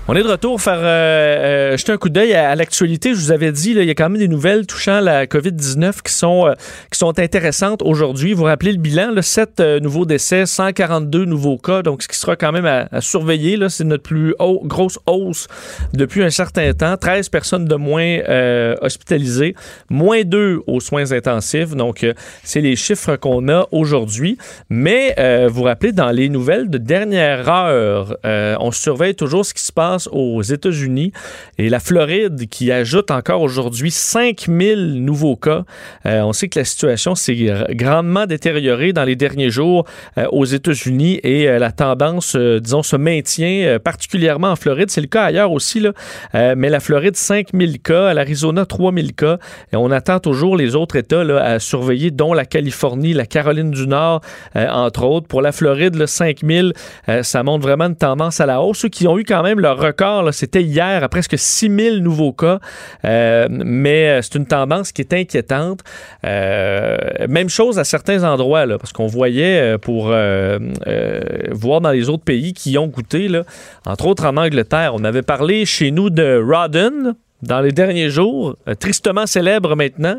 On 0.09 0.15
est 0.15 0.23
de 0.23 0.29
retour 0.29 0.61
faire 0.61 0.79
euh, 0.79 1.73
euh, 1.73 1.77
jeter 1.77 1.91
un 1.91 1.97
coup 1.97 2.11
d'œil 2.11 2.33
à, 2.33 2.55
l'actualité. 2.55 3.11
Je 3.13 3.19
vous 3.19 3.33
avais 3.33 3.51
dit, 3.51 3.75
là, 3.75 3.83
il 3.83 3.89
y 3.89 3.91
a 3.91 3.95
quand 3.97 4.09
même 4.09 4.21
des 4.21 4.29
nouvelles 4.29 4.65
touchant 4.65 5.01
la 5.01 5.27
COVID-19 5.27 6.01
qui 6.01 6.13
sont, 6.13 6.47
euh, 6.47 6.53
qui 6.93 6.99
sont 7.01 7.19
intéressantes 7.19 7.83
aujourd'hui. 7.83 8.33
Vous 8.33 8.45
rappelez 8.45 8.71
le 8.71 8.79
bilan, 8.79 9.11
là, 9.11 9.21
7 9.23 9.59
euh, 9.59 9.81
nouveaux 9.81 10.07
décès, 10.07 10.47
142 10.47 11.25
nouveaux 11.25 11.59
cas, 11.59 11.83
donc 11.83 12.05
ce 12.05 12.09
qui 12.09 12.17
sera 12.17 12.37
quand 12.37 12.53
même 12.53 12.67
à, 12.67 13.01
surveiller. 13.01 13.57
là, 13.57 13.69
C'est 13.69 13.83
notre 13.83 14.05
plus 14.05 14.33
haut- 14.39 14.63
grosse 14.65 14.97
hausse 15.07 15.49
depuis 15.93 16.23
un 16.23 16.31
certain 16.31 16.73
temps. 16.73 16.97
13 16.97 17.29
personnes 17.29 17.65
de 17.65 17.75
moins 17.75 18.21
euh, 18.29 18.77
hospitalisées, 18.83 19.57
moins 19.91 20.23
2 20.23 20.61
aux 20.69 20.79
soins 20.79 21.11
intensifs. 21.11 21.75
Donc, 21.75 22.07
c'est 22.45 22.61
les 22.61 22.77
chiffres 22.77 23.17
qu'on 23.17 23.49
a 23.49 23.67
aujourd'hui. 23.73 24.39
Mais 24.71 25.17
vous 25.49 25.65
rappelez, 25.65 25.91
dans 25.91 26.13
les 26.13 26.29
nouvelles 26.29 26.71
de 26.71 26.79
dernière 26.79 27.49
heure, 27.49 28.17
on 28.61 28.71
surveille 28.71 29.17
toujours 29.17 29.45
ce 29.45 29.53
qui 29.53 29.65
se 29.65 29.73
passe 29.73 29.96
aux 30.13 30.43
États-Unis 30.43 31.13
et 31.59 31.69
la 31.69 31.81
Floride 31.81 32.49
qui 32.49 32.71
ajoute 32.71 33.11
encore 33.11 33.43
aujourd'hui 33.43 33.91
5000 33.91 35.05
nouveaux 35.05 35.37
cas. 35.37 35.65
Euh, 36.05 36.21
on 36.23 36.33
sait 36.33 36.49
que 36.49 36.59
la 36.59 36.65
situation 36.65 37.15
s'est 37.15 37.35
gr- 37.35 37.75
grandement 37.75 38.27
détériorée 38.27 38.93
dans 38.93 39.05
les 39.05 39.17
derniers 39.17 39.51
jours 39.51 39.87
euh, 40.19 40.27
aux 40.31 40.45
États-Unis 40.45 41.21
et 41.23 41.49
euh, 41.49 41.59
la 41.59 41.73
tendance, 41.73 42.37
disons, 42.37 42.83
se 42.83 42.97
maintient 42.97 43.79
particulièrement 43.83 44.49
en 44.49 44.57
Floride. 44.57 44.91
C'est 44.91 45.01
le 45.01 45.07
cas 45.07 45.25
ailleurs 45.25 45.53
aussi, 45.53 45.81
là. 45.81 45.93
Mais 46.35 46.69
la 46.69 46.81
Floride, 46.81 47.17
5000 47.17 47.81
cas, 47.81 48.13
l'Arizona, 48.15 48.67
3000 48.67 49.15
cas. 49.15 49.39
Et 49.73 49.77
on 49.77 49.91
attend 49.91 50.21
toujours 50.21 50.57
les 50.57 50.75
autres 50.75 50.97
États 50.97 51.21
à 51.21 51.59
surveiller, 51.59 52.11
dont 52.11 52.35
la 52.35 52.45
Californie, 52.45 53.13
la 53.13 53.27
Caroline 53.27 53.71
du 53.71 53.87
Nord, 53.87 54.21
entre 54.55 55.05
autres. 55.05 55.27
Pour 55.27 55.43
la 55.43 55.53
Floride, 55.53 55.97
le 55.97 56.07
5000, 56.07 56.73
euh, 57.09 57.23
ça 57.23 57.43
montre 57.43 57.63
vraiment 57.63 57.87
une 57.87 57.97
tendance 57.97 58.41
à 58.41 58.47
la 58.47 58.61
hausse. 58.63 58.79
Ceux 58.79 58.89
qui 58.89 59.07
ont 59.09 59.19
eu 59.19 59.25
quand 59.25 59.43
même 59.43 59.61
leur 59.61 59.79
record, 59.87 60.33
c'était 60.35 60.63
hier 60.63 61.03
à 61.03 61.09
presque 61.09 61.39
6000 61.39 62.03
nouveaux 62.03 62.33
cas. 62.33 62.59
Euh, 63.05 63.47
mais 63.51 64.09
euh, 64.09 64.23
c'est 64.23 64.35
une 64.35 64.47
tendance 64.47 64.93
qui 64.93 65.03
est 65.03 65.13
inquiétante. 65.13 65.81
Euh, 66.25 66.97
même 67.29 67.49
chose 67.49 67.79
à 67.79 67.85
certains 67.85 68.25
endroits, 68.25 68.67
là, 68.67 68.79
parce 68.79 68.93
qu'on 68.93 69.07
voyait 69.07 69.79
pour 69.79 70.07
voir 70.07 71.81
dans 71.81 71.91
les 71.91 72.09
autres 72.09 72.25
pays 72.25 72.53
qui 72.53 72.79
ont 72.79 72.87
goûté, 72.87 73.29
là, 73.29 73.43
entre 73.87 74.07
autres 74.07 74.27
en 74.27 74.37
Angleterre, 74.37 74.93
on 74.95 75.05
avait 75.05 75.23
parlé 75.23 75.65
chez 75.65 75.91
nous 75.91 76.11
de 76.11 76.43
Rawdon 76.45 77.15
dans 77.43 77.61
les 77.61 77.73
derniers 77.73 78.09
jours, 78.09 78.57
tristement 78.81 79.27
célèbre 79.27 79.77
maintenant. 79.77 80.19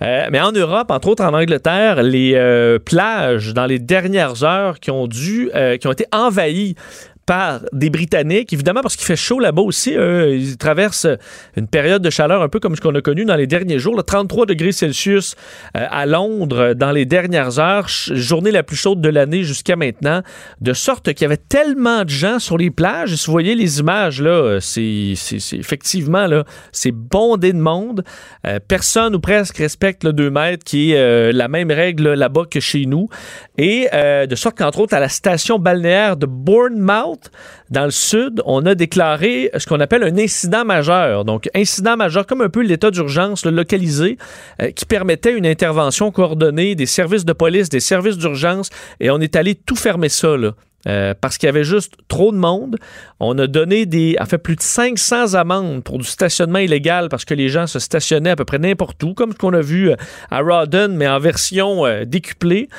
Mais 0.00 0.40
en 0.40 0.52
Europe, 0.52 0.90
entre 0.90 1.08
autres 1.08 1.24
en 1.24 1.34
Angleterre, 1.34 2.02
les 2.02 2.78
plages 2.84 3.54
dans 3.54 3.66
les 3.66 3.78
dernières 3.78 4.44
heures 4.44 4.78
qui 4.80 4.90
ont 4.90 5.06
dû, 5.06 5.50
qui 5.80 5.86
ont 5.86 5.92
été 5.92 6.06
envahies 6.12 6.74
par 7.30 7.60
des 7.72 7.90
Britanniques, 7.90 8.52
évidemment 8.52 8.80
parce 8.80 8.96
qu'il 8.96 9.06
fait 9.06 9.14
chaud 9.14 9.38
là-bas 9.38 9.62
aussi. 9.62 9.96
euh, 9.96 10.34
ils 10.34 10.56
traversent 10.56 11.06
une 11.56 11.68
période 11.68 12.02
de 12.02 12.10
chaleur 12.10 12.42
un 12.42 12.48
peu 12.48 12.58
comme 12.58 12.74
ce 12.74 12.80
qu'on 12.80 12.96
a 12.96 13.00
connu 13.00 13.24
dans 13.24 13.36
les 13.36 13.46
derniers 13.46 13.78
jours. 13.78 13.94
là, 13.94 14.02
33 14.02 14.46
degrés 14.46 14.72
Celsius 14.72 15.36
euh, 15.76 15.86
à 15.88 16.06
Londres 16.06 16.58
euh, 16.58 16.74
dans 16.74 16.90
les 16.90 17.04
dernières 17.04 17.60
heures, 17.60 17.86
journée 17.86 18.50
la 18.50 18.64
plus 18.64 18.74
chaude 18.74 19.00
de 19.00 19.08
l'année 19.08 19.44
jusqu'à 19.44 19.76
maintenant, 19.76 20.22
de 20.60 20.72
sorte 20.72 21.12
qu'il 21.12 21.22
y 21.22 21.24
avait 21.26 21.36
tellement 21.36 22.02
de 22.02 22.10
gens 22.10 22.40
sur 22.40 22.58
les 22.58 22.72
plages. 22.72 23.14
Si 23.14 23.26
vous 23.26 23.32
voyez 23.32 23.54
les 23.54 23.78
images, 23.78 24.20
là, 24.20 24.30
euh, 24.30 24.58
c'est 24.58 25.14
effectivement, 25.52 26.26
là, 26.26 26.42
c'est 26.72 26.90
bondé 26.90 27.52
de 27.52 27.58
monde. 27.58 28.02
Euh, 28.44 28.58
personne 28.66 29.14
ou 29.14 29.20
presque 29.20 29.58
respecte 29.58 30.02
le 30.02 30.12
2 30.12 30.30
mètres, 30.30 30.64
qui 30.64 30.94
est 30.94 30.98
euh, 30.98 31.30
la 31.32 31.46
même 31.46 31.70
règle 31.70 32.14
là-bas 32.14 32.46
que 32.50 32.58
chez 32.58 32.86
nous. 32.86 33.08
Et 33.56 33.88
euh, 33.92 34.26
de 34.26 34.34
sorte 34.34 34.58
qu'entre 34.58 34.80
autres, 34.80 34.94
à 34.94 35.00
la 35.00 35.08
station 35.08 35.60
balnéaire 35.60 36.16
de 36.16 36.26
Bournemouth, 36.26 37.19
dans 37.70 37.84
le 37.84 37.90
sud, 37.90 38.42
on 38.44 38.66
a 38.66 38.74
déclaré 38.74 39.50
ce 39.56 39.66
qu'on 39.66 39.80
appelle 39.80 40.02
un 40.02 40.18
incident 40.18 40.64
majeur. 40.64 41.24
Donc, 41.24 41.48
incident 41.54 41.96
majeur, 41.96 42.26
comme 42.26 42.42
un 42.42 42.48
peu 42.48 42.62
l'état 42.62 42.90
d'urgence 42.90 43.44
localisé, 43.44 44.18
euh, 44.60 44.70
qui 44.70 44.84
permettait 44.84 45.32
une 45.32 45.46
intervention 45.46 46.10
coordonnée 46.10 46.74
des 46.74 46.86
services 46.86 47.24
de 47.24 47.32
police, 47.32 47.68
des 47.68 47.80
services 47.80 48.16
d'urgence, 48.16 48.70
et 48.98 49.10
on 49.10 49.20
est 49.20 49.36
allé 49.36 49.54
tout 49.54 49.76
fermer 49.76 50.08
ça, 50.08 50.36
là. 50.36 50.52
Euh, 50.88 51.12
parce 51.20 51.36
qu'il 51.36 51.46
y 51.46 51.50
avait 51.50 51.62
juste 51.62 51.92
trop 52.08 52.32
de 52.32 52.38
monde. 52.38 52.76
On 53.18 53.38
a 53.38 53.46
donné 53.46 53.84
des, 53.84 54.16
fait, 54.26 54.38
plus 54.38 54.56
de 54.56 54.62
500 54.62 55.34
amendes 55.34 55.84
pour 55.84 55.98
du 55.98 56.04
stationnement 56.04 56.58
illégal 56.58 57.10
parce 57.10 57.26
que 57.26 57.34
les 57.34 57.50
gens 57.50 57.66
se 57.66 57.78
stationnaient 57.78 58.30
à 58.30 58.36
peu 58.36 58.46
près 58.46 58.58
n'importe 58.58 59.02
où, 59.02 59.12
comme 59.12 59.32
ce 59.32 59.36
qu'on 59.36 59.52
a 59.52 59.60
vu 59.60 59.90
euh, 59.90 59.96
à 60.30 60.40
Rawdon, 60.40 60.88
mais 60.92 61.06
en 61.06 61.18
version 61.18 61.84
décuplée. 62.06 62.70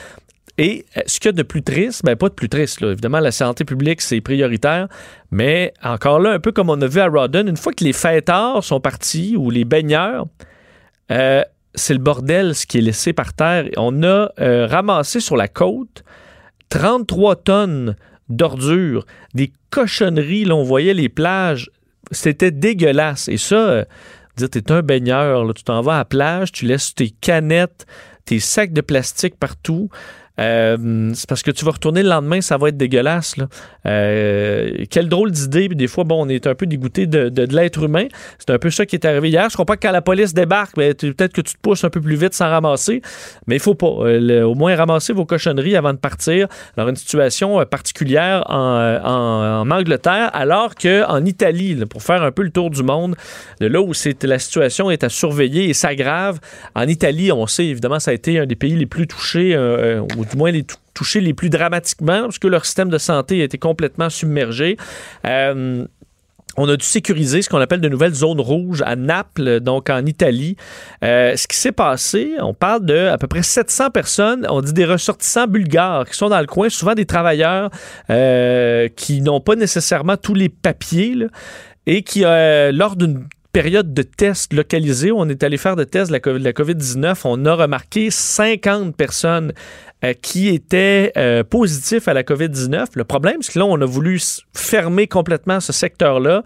Et 0.57 0.85
euh, 0.97 1.01
ce 1.05 1.19
qu'il 1.19 1.29
y 1.29 1.29
a 1.29 1.31
de 1.33 1.43
plus 1.43 1.63
triste, 1.63 2.03
ben 2.03 2.15
pas 2.15 2.29
de 2.29 2.33
plus 2.33 2.49
triste, 2.49 2.81
évidemment, 2.81 3.19
la 3.19 3.31
santé 3.31 3.65
publique, 3.65 4.01
c'est 4.01 4.21
prioritaire, 4.21 4.87
mais 5.31 5.73
encore 5.83 6.19
là, 6.19 6.31
un 6.31 6.39
peu 6.39 6.51
comme 6.51 6.69
on 6.69 6.81
a 6.81 6.87
vu 6.87 6.99
à 6.99 7.07
Rawdon, 7.07 7.47
une 7.47 7.57
fois 7.57 7.73
que 7.73 7.83
les 7.83 7.93
fêtards 7.93 8.63
sont 8.63 8.79
partis 8.79 9.35
ou 9.37 9.49
les 9.49 9.65
baigneurs, 9.65 10.27
euh, 11.11 11.43
c'est 11.75 11.93
le 11.93 11.99
bordel 11.99 12.55
ce 12.55 12.65
qui 12.65 12.77
est 12.79 12.81
laissé 12.81 13.13
par 13.13 13.33
terre. 13.33 13.65
On 13.77 14.03
a 14.03 14.31
euh, 14.39 14.67
ramassé 14.67 15.19
sur 15.19 15.37
la 15.37 15.47
côte 15.47 16.03
33 16.69 17.35
tonnes 17.37 17.95
d'ordures, 18.29 19.05
des 19.33 19.51
cochonneries. 19.69 20.45
Là, 20.45 20.55
on 20.55 20.63
voyait 20.63 20.93
les 20.93 21.09
plages. 21.09 21.69
C'était 22.11 22.51
dégueulasse. 22.51 23.27
Et 23.27 23.37
ça, 23.37 23.55
euh, 23.55 23.85
t'es 24.35 24.71
un 24.71 24.81
baigneur, 24.81 25.53
tu 25.53 25.63
t'en 25.63 25.81
vas 25.81 25.95
à 25.95 25.97
la 25.99 26.05
plage, 26.05 26.51
tu 26.51 26.65
laisses 26.65 26.95
tes 26.95 27.09
canettes, 27.09 27.85
tes 28.25 28.39
sacs 28.39 28.73
de 28.73 28.81
plastique 28.81 29.37
partout. 29.37 29.89
Euh, 30.39 31.11
c'est 31.13 31.27
parce 31.27 31.43
que 31.43 31.51
tu 31.51 31.65
vas 31.65 31.71
retourner 31.71 32.03
le 32.03 32.09
lendemain, 32.09 32.41
ça 32.41 32.57
va 32.57 32.69
être 32.69 32.77
dégueulasse. 32.77 33.35
Euh, 33.85 34.85
quelle 34.89 35.09
drôle 35.09 35.31
d'idée. 35.31 35.67
Des 35.69 35.87
fois, 35.87 36.03
bon, 36.03 36.25
on 36.25 36.29
est 36.29 36.47
un 36.47 36.55
peu 36.55 36.65
dégoûté 36.65 37.05
de, 37.05 37.29
de- 37.29 37.51
l'être 37.55 37.83
humain. 37.83 38.05
C'est 38.39 38.49
un 38.51 38.57
peu 38.59 38.69
ça 38.69 38.85
qui 38.85 38.95
est 38.95 39.05
arrivé 39.05 39.29
hier. 39.29 39.47
Je 39.49 39.53
crois 39.55 39.65
pas 39.65 39.75
que 39.75 39.85
quand 39.85 39.91
la 39.91 40.01
police 40.01 40.33
débarque, 40.33 40.75
ben, 40.77 40.93
peut-être 40.93 41.33
que 41.33 41.41
tu 41.41 41.53
te 41.53 41.59
pousses 41.61 41.83
un 41.83 41.89
peu 41.89 41.99
plus 42.01 42.15
vite 42.15 42.33
sans 42.33 42.49
ramasser, 42.49 43.01
mais 43.47 43.55
il 43.55 43.59
faut 43.61 43.75
pas. 43.75 43.87
Euh, 43.87 44.43
au 44.43 44.55
moins 44.55 44.75
ramasser 44.75 45.13
vos 45.13 45.25
cochonneries 45.25 45.75
avant 45.75 45.93
de 45.93 45.97
partir. 45.97 46.47
Alors, 46.77 46.89
une 46.89 46.95
situation 46.95 47.63
particulière 47.65 48.43
en, 48.49 48.99
en- 49.03 49.71
Angleterre, 49.71 50.29
alors 50.33 50.75
qu'en 50.75 51.23
Italie, 51.25 51.75
pour 51.89 52.03
faire 52.03 52.23
un 52.23 52.31
peu 52.31 52.43
le 52.43 52.49
tour 52.51 52.69
du 52.69 52.83
monde, 52.83 53.15
de 53.59 53.67
là 53.67 53.81
où 53.81 53.91
la 54.23 54.39
situation 54.39 54.89
est 54.91 55.03
à 55.03 55.09
surveiller 55.09 55.69
et 55.69 55.73
s'aggrave, 55.73 56.39
en 56.75 56.87
Italie, 56.87 57.31
on 57.31 57.47
sait 57.47 57.65
évidemment, 57.67 57.99
ça 57.99 58.11
a 58.11 58.13
été 58.13 58.39
un 58.39 58.45
des 58.45 58.55
pays 58.55 58.75
les 58.75 58.85
plus 58.85 59.07
touchés, 59.07 59.55
ou 60.21 60.25
du 60.25 60.37
moins 60.37 60.51
les 60.51 60.63
tou- 60.63 60.75
touchés 60.93 61.19
les 61.21 61.33
plus 61.33 61.49
dramatiquement, 61.49 62.21
parce 62.23 62.39
que 62.39 62.47
leur 62.47 62.65
système 62.65 62.89
de 62.89 62.97
santé 62.97 63.41
a 63.41 63.43
été 63.45 63.57
complètement 63.57 64.09
submergé. 64.09 64.77
Euh, 65.25 65.85
on 66.57 66.67
a 66.67 66.75
dû 66.75 66.85
sécuriser 66.85 67.41
ce 67.41 67.49
qu'on 67.49 67.59
appelle 67.61 67.79
de 67.79 67.87
nouvelles 67.87 68.13
zones 68.13 68.41
rouges 68.41 68.83
à 68.85 68.97
Naples, 68.97 69.61
donc 69.61 69.89
en 69.89 70.05
Italie. 70.05 70.57
Euh, 71.01 71.35
ce 71.37 71.47
qui 71.47 71.55
s'est 71.55 71.71
passé, 71.71 72.33
on 72.39 72.53
parle 72.53 72.85
de 72.85 73.07
à 73.07 73.17
peu 73.17 73.27
près 73.27 73.41
700 73.41 73.89
personnes, 73.89 74.45
on 74.49 74.61
dit 74.61 74.73
des 74.73 74.83
ressortissants 74.85 75.47
bulgares 75.47 76.05
qui 76.09 76.15
sont 76.17 76.27
dans 76.29 76.41
le 76.41 76.47
coin, 76.47 76.67
souvent 76.69 76.93
des 76.93 77.05
travailleurs 77.05 77.69
euh, 78.09 78.89
qui 78.95 79.21
n'ont 79.21 79.39
pas 79.39 79.55
nécessairement 79.55 80.17
tous 80.17 80.33
les 80.33 80.49
papiers 80.49 81.15
et 81.87 82.03
qui, 82.03 82.21
lors 82.23 82.95
d'une 82.97 83.25
période 83.51 83.93
de 83.93 84.01
tests 84.01 84.53
localisés, 84.53 85.11
où 85.11 85.19
on 85.19 85.29
est 85.29 85.43
allé 85.43 85.57
faire 85.57 85.75
des 85.75 85.85
tests 85.85 86.09
de 86.09 86.13
la 86.13 86.19
COVID- 86.19 86.39
de 86.39 86.43
la 86.43 86.53
COVID-19, 86.53 87.21
on 87.25 87.45
a 87.45 87.53
remarqué 87.53 88.09
50 88.09 88.95
personnes 88.95 89.53
euh, 90.03 90.13
qui 90.13 90.49
étaient 90.49 91.11
euh, 91.17 91.43
positifs 91.43 92.07
à 92.07 92.13
la 92.13 92.23
COVID-19. 92.23 92.87
Le 92.95 93.03
problème, 93.03 93.37
c'est 93.41 93.53
que 93.53 93.59
là, 93.59 93.65
on 93.65 93.79
a 93.81 93.85
voulu 93.85 94.19
fermer 94.55 95.07
complètement 95.07 95.59
ce 95.59 95.73
secteur-là, 95.73 96.43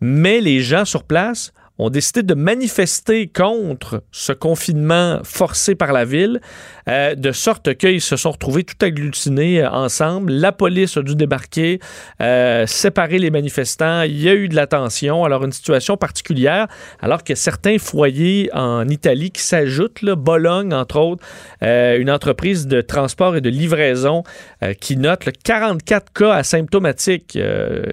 mais 0.00 0.40
les 0.40 0.60
gens 0.60 0.84
sur 0.84 1.04
place 1.04 1.52
ont 1.78 1.90
décidé 1.90 2.22
de 2.22 2.34
manifester 2.34 3.26
contre 3.26 4.04
ce 4.12 4.32
confinement 4.32 5.20
forcé 5.24 5.74
par 5.74 5.92
la 5.92 6.04
ville, 6.04 6.40
euh, 6.88 7.16
de 7.16 7.32
sorte 7.32 7.74
qu'ils 7.74 8.00
se 8.00 8.16
sont 8.16 8.30
retrouvés 8.30 8.62
tout 8.62 8.76
agglutinés 8.80 9.62
euh, 9.62 9.70
ensemble. 9.70 10.32
La 10.32 10.52
police 10.52 10.96
a 10.96 11.02
dû 11.02 11.16
débarquer, 11.16 11.80
euh, 12.20 12.66
séparer 12.66 13.18
les 13.18 13.30
manifestants. 13.30 14.02
Il 14.02 14.22
y 14.22 14.28
a 14.28 14.34
eu 14.34 14.48
de 14.48 14.54
la 14.54 14.68
tension. 14.68 15.24
Alors, 15.24 15.44
une 15.44 15.52
situation 15.52 15.96
particulière, 15.96 16.68
alors 17.00 17.24
que 17.24 17.34
certains 17.34 17.78
foyers 17.78 18.50
en 18.52 18.88
Italie 18.88 19.32
qui 19.32 19.42
s'ajoutent, 19.42 20.04
Bologne, 20.04 20.72
entre 20.72 20.98
autres, 20.98 21.24
une 21.62 22.10
entreprise 22.10 22.66
de 22.66 22.80
transport 22.80 23.36
et 23.36 23.40
de 23.40 23.48
livraison 23.48 24.22
qui 24.80 24.96
note 24.96 25.24
là, 25.24 25.32
44 25.32 26.12
cas 26.12 26.32
asymptomatiques 26.32 27.38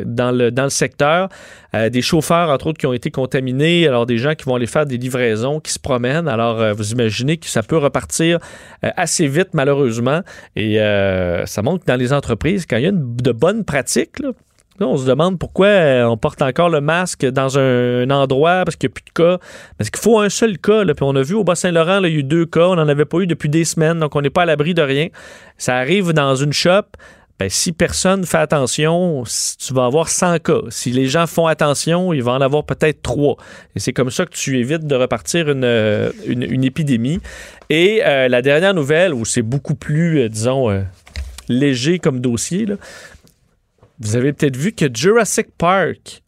dans, 0.06 0.32
le, 0.32 0.70
secteur. 0.70 1.30
Des 1.74 2.02
chauffeurs, 2.02 2.50
entre 2.50 2.68
autres, 2.68 2.80
qui 2.80 2.86
ont 2.86 2.94
été 2.94 3.12
contaminés. 3.12 3.71
Alors, 3.88 4.06
des 4.06 4.18
gens 4.18 4.36
qui 4.36 4.46
vont 4.46 4.56
aller 4.56 4.68
faire 4.68 4.86
des 4.86 4.98
livraisons, 4.98 5.60
qui 5.60 5.72
se 5.72 5.80
promènent. 5.80 6.28
Alors, 6.28 6.60
euh, 6.62 6.74
vous 6.74 6.92
imaginez 6.92 7.38
que 7.38 7.48
ça 7.48 7.64
peut 7.64 7.78
repartir 7.78 8.40
euh, 8.84 8.90
assez 8.98 9.28
vite, 9.28 9.50
malheureusement. 9.54 10.22
Et 10.56 10.80
euh, 10.80 11.46
ça 11.46 11.62
montre 11.62 11.86
que 11.86 11.92
dans 11.92 12.00
les 12.00 12.14
entreprises, 12.14 12.66
quand 12.66 12.78
il 12.78 12.84
y 12.84 12.88
a 12.88 12.92
de 12.94 13.32
bonnes 13.32 13.64
pratiques, 13.64 14.18
on 14.80 14.98
se 14.98 15.06
demande 15.06 15.38
pourquoi 15.38 15.68
on 16.10 16.18
porte 16.18 16.42
encore 16.42 16.70
le 16.70 16.82
masque 16.82 17.24
dans 17.26 17.60
un, 17.60 18.10
endroit 18.10 18.64
parce 18.66 18.76
qu'il 18.76 18.90
n'y 18.90 18.94
a 18.94 18.96
plus 18.96 19.04
de 19.04 19.12
cas. 19.12 19.38
Parce 19.78 19.92
qu'il 19.92 20.02
faut 20.02 20.20
un 20.20 20.30
seul 20.30 20.58
cas. 20.58 20.84
Là. 20.84 20.96
Puis 20.96 21.06
on 21.08 21.16
a 21.16 21.22
vu 21.22 21.36
au 21.36 21.44
Bas-Saint-Laurent, 21.44 22.04
il 22.04 22.12
y 22.12 22.16
a 22.16 22.18
eu 22.18 22.24
deux 22.24 22.48
cas. 22.48 22.66
On 22.66 22.76
n'en 22.76 22.88
avait 22.88 23.06
pas 23.06 23.20
eu 23.20 23.28
depuis 23.28 23.50
des 23.50 23.64
semaines. 23.64 24.00
Donc, 24.00 24.16
on 24.16 24.22
n'est 24.22 24.32
pas 24.32 24.42
à 24.42 24.46
l'abri 24.46 24.74
de 24.74 24.82
rien. 24.82 25.10
Ça 25.58 25.76
arrive 25.76 26.14
dans 26.14 26.34
une 26.34 26.54
shop. 26.54 26.84
Ben, 27.42 27.50
si 27.50 27.72
personne 27.72 28.24
fait 28.24 28.38
attention, 28.38 29.24
tu 29.58 29.74
vas 29.74 29.86
avoir 29.86 30.10
100 30.10 30.38
cas. 30.44 30.60
Si 30.70 30.92
les 30.92 31.08
gens 31.08 31.26
font 31.26 31.48
attention, 31.48 32.14
il 32.14 32.22
va 32.22 32.34
en 32.34 32.42
avoir 32.42 32.64
peut-être 32.64 33.02
3. 33.02 33.36
Et 33.76 33.80
c'est 33.80 33.94
comme 33.94 34.12
ça 34.12 34.28
que 34.28 34.36
tu 34.36 34.60
évites 34.60 34.86
de 34.86 34.94
repartir 34.94 35.50
une, 35.50 35.64
euh, 35.64 36.12
une, 36.28 36.64
épidémie. 36.64 37.20
Et 37.72 38.04
euh, 38.06 38.28
la 38.28 38.44
dernière 38.44 38.76
nouvelle, 38.76 39.16
où 39.16 39.26
c'est 39.26 39.42
beaucoup 39.42 39.74
plus, 39.74 40.20
euh, 40.20 40.30
disons, 40.30 40.86
léger 41.50 41.98
comme 41.98 42.20
dossier, 42.20 42.68
vous 44.00 44.16
avez 44.16 44.34
peut-être 44.34 44.56
vu 44.56 44.72
que 44.72 44.86
Jurassic 44.94 45.48
Park 45.58 46.22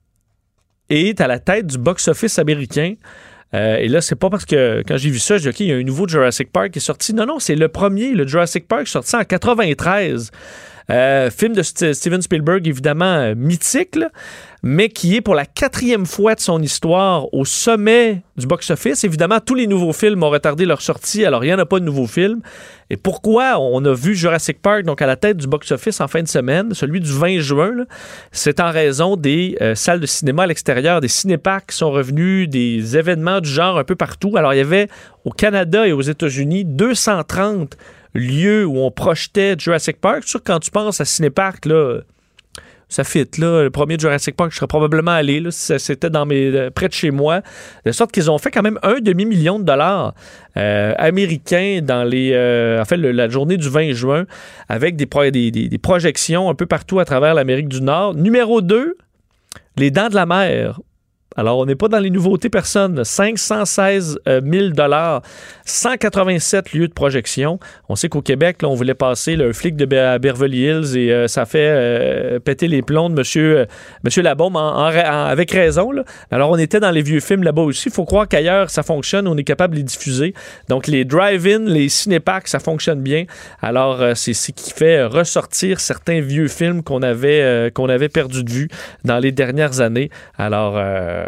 est 0.90 1.22
à 1.22 1.28
la 1.28 1.38
tête 1.38 1.68
du 1.68 1.78
box-office 1.78 2.40
américain. 2.40 2.96
Et 3.54 3.88
là, 3.88 4.02
c'est 4.02 4.16
pas 4.16 4.32
parce 4.32 4.46
que 4.46 4.82
quand 4.88 4.98
j'ai 4.98 5.12
vu 5.12 5.20
ça, 5.20 5.38
j'ai 5.38 5.44
dit, 5.44 5.50
OK, 5.50 5.60
il 5.60 5.68
y 5.68 5.74
a 5.74 5.76
un 5.76 5.84
nouveau 5.84 6.08
Jurassic 6.08 6.52
Park 6.52 6.72
qui 6.72 6.80
est 6.80 6.82
sorti. 6.82 7.14
Non, 7.14 7.28
non, 7.28 7.38
c'est 7.38 7.54
le 7.54 7.68
premier, 7.68 8.14
le 8.14 8.26
Jurassic 8.26 8.68
Park, 8.68 8.88
sorti 8.88 9.16
en 9.16 9.24
93. 9.24 10.32
Euh, 10.90 11.30
film 11.30 11.54
de 11.54 11.62
St- 11.62 11.94
Steven 11.94 12.22
Spielberg, 12.22 12.68
évidemment 12.68 13.06
euh, 13.06 13.36
mythique, 13.36 13.98
mais 14.64 14.90
qui 14.90 15.16
est 15.16 15.22
pour 15.22 15.36
la 15.36 15.46
quatrième 15.46 16.06
fois 16.06 16.36
de 16.36 16.40
son 16.40 16.62
histoire 16.62 17.34
au 17.34 17.46
sommet 17.46 18.22
du 18.38 18.48
box-office. 18.48 19.04
Évidemment, 19.04 19.40
tous 19.40 19.56
les 19.56 19.68
nouveaux 19.68 19.94
films 19.94 20.24
ont 20.24 20.30
retardé 20.30 20.66
leur 20.66 20.82
sortie, 20.82 21.26
alors 21.26 21.44
il 21.44 21.48
n'y 21.48 21.54
en 21.54 21.60
a 21.60 21.66
pas 21.66 21.80
de 21.80 21.86
nouveaux 21.86 22.08
films. 22.08 22.42
Et 22.90 22.98
pourquoi 22.98 23.60
on 23.60 23.84
a 23.86 23.94
vu 23.94 24.14
Jurassic 24.14 24.62
Park 24.62 24.84
donc 24.84 25.02
à 25.02 25.08
la 25.08 25.16
tête 25.16 25.38
du 25.38 25.48
box-office 25.48 26.02
en 26.02 26.08
fin 26.08 26.22
de 26.22 26.28
semaine, 26.28 26.74
celui 26.74 27.00
du 27.00 27.12
20 27.12 27.40
juin? 27.40 27.86
C'est 28.32 28.60
en 28.60 28.72
raison 28.72 29.16
des 29.16 29.58
euh, 29.62 29.76
salles 29.76 30.00
de 30.00 30.06
cinéma 30.06 30.44
à 30.44 30.48
l'extérieur, 30.48 31.02
des 31.02 31.08
cinéparks 31.08 31.68
qui 31.72 31.78
sont 31.78 31.92
revenus, 31.92 32.50
des 32.50 32.98
événements 32.98 33.40
du 33.40 33.50
genre 33.50 33.78
un 33.78 33.84
peu 33.84 33.96
partout. 33.96 34.36
Alors, 34.38 34.54
il 34.54 34.58
y 34.58 34.62
avait 34.62 34.90
au 35.26 35.32
Canada 35.32 35.88
et 35.88 35.94
aux 35.94 36.02
États-Unis 36.02 36.66
230 36.66 37.78
lieux 38.14 38.66
où 38.66 38.78
on 38.80 38.92
projetait 38.92 39.56
Jurassic 39.58 40.00
Park. 40.00 40.24
Sûr 40.26 40.42
quand 40.44 40.60
tu 40.60 40.72
penses 40.72 41.02
à 41.02 41.06
cinépark, 41.06 41.66
là, 41.66 42.00
ça 42.90 43.04
fit. 43.04 43.26
Le 43.40 43.70
premier 43.70 43.98
Jurassic 43.98 44.36
Park, 44.36 44.52
je 44.52 44.58
serais 44.58 44.68
probablement 44.68 45.12
allé, 45.12 45.40
là, 45.40 45.50
c'était 45.52 46.12
dans 46.12 46.28
mes, 46.28 46.46
euh, 46.54 46.70
près 46.70 46.88
de 46.88 46.94
chez 46.94 47.10
moi. 47.10 47.42
De 47.86 47.92
sorte 47.92 48.12
qu'ils 48.12 48.30
ont 48.30 48.38
fait 48.38 48.52
quand 48.52 48.62
même 48.62 48.78
un 48.84 49.00
demi-million 49.00 49.58
de 49.58 49.64
dollars 49.64 50.14
euh, 50.58 50.94
américains 50.98 51.80
dans 51.82 52.04
les, 52.04 52.32
euh, 52.34 52.80
en 52.82 52.86
fait, 52.86 52.98
la 52.98 53.28
journée 53.30 53.58
du 53.58 53.68
20 53.68 53.94
juin, 53.94 54.26
avec 54.70 54.96
des- 54.96 55.08
des 55.52 55.78
projections 55.80 56.50
un 56.52 56.56
peu 56.56 56.68
partout 56.68 57.00
à 57.00 57.06
travers 57.06 57.34
l'Amérique 57.34 57.68
du 57.68 57.82
Nord. 57.82 58.14
Numéro 58.14 58.62
2, 58.62 58.96
Les 59.78 59.90
Dents 59.90 60.10
de 60.10 60.16
la 60.16 60.28
Mer. 60.28 60.80
Alors, 61.36 61.58
on 61.60 61.66
n'est 61.66 61.76
pas 61.76 61.88
dans 61.88 62.00
les 62.00 62.10
nouveautés 62.10 62.50
personne. 62.50 63.04
516 63.04 64.20
euh, 64.28 64.42
000 64.44 64.70
dollars, 64.70 65.22
187 65.66 66.74
lieux 66.74 66.88
de 66.88 66.94
projection. 66.94 67.60
On 67.90 67.96
sait 67.96 68.10
qu'au 68.10 68.22
Québec, 68.22 68.58
on 68.64 68.76
voulait 68.76 68.94
passer 68.94 69.36
un 69.36 69.54
flic 69.54 69.76
de 69.76 69.86
Beverly 69.86 70.60
Hills 70.60 70.98
et 70.98 71.12
euh, 71.12 71.28
ça 71.28 71.46
fait 71.46 71.70
euh, 71.72 72.40
péter 72.40 72.68
les 72.68 72.82
plombs 72.82 73.10
de 73.10 73.16
Monsieur, 73.16 73.60
euh, 73.60 73.66
Monsieur 74.04 74.22
Labaume 74.22 74.56
avec 74.56 75.52
raison. 75.52 75.92
Alors, 76.32 76.52
on 76.52 76.58
était 76.58 76.80
dans 76.80 76.92
les 76.92 77.02
vieux 77.02 77.20
films 77.20 77.44
là-bas 77.44 77.64
aussi. 77.64 77.90
Il 77.90 77.94
faut 77.94 78.06
croire 78.06 78.28
qu'ailleurs, 78.28 78.70
ça 78.70 78.84
fonctionne. 78.84 79.28
On 79.28 79.38
est 79.38 79.44
capable 79.44 79.74
de 79.74 79.80
les 79.80 79.84
diffuser. 79.84 80.34
Donc, 80.70 80.88
les 80.88 81.06
drive-in, 81.06 81.60
les 81.60 81.90
cinéparks, 81.90 82.48
ça 82.48 82.60
fonctionne 82.60 83.02
bien. 83.02 83.26
Alors, 83.62 84.02
euh, 84.02 84.14
c'est 84.16 84.34
ce 84.34 84.52
qui 84.52 84.72
fait 84.72 85.04
ressortir 85.04 85.80
certains 85.80 86.22
vieux 86.22 86.48
films 86.48 86.84
qu'on 86.84 87.02
avait, 87.02 87.42
euh, 87.42 87.70
qu'on 87.70 87.90
avait 87.90 88.10
perdu 88.10 88.44
de 88.44 88.50
vue 88.50 88.70
dans 89.04 89.20
les 89.20 89.32
dernières 89.32 89.82
années. 89.82 90.10
Alors, 90.38 90.76
euh, 90.78 91.23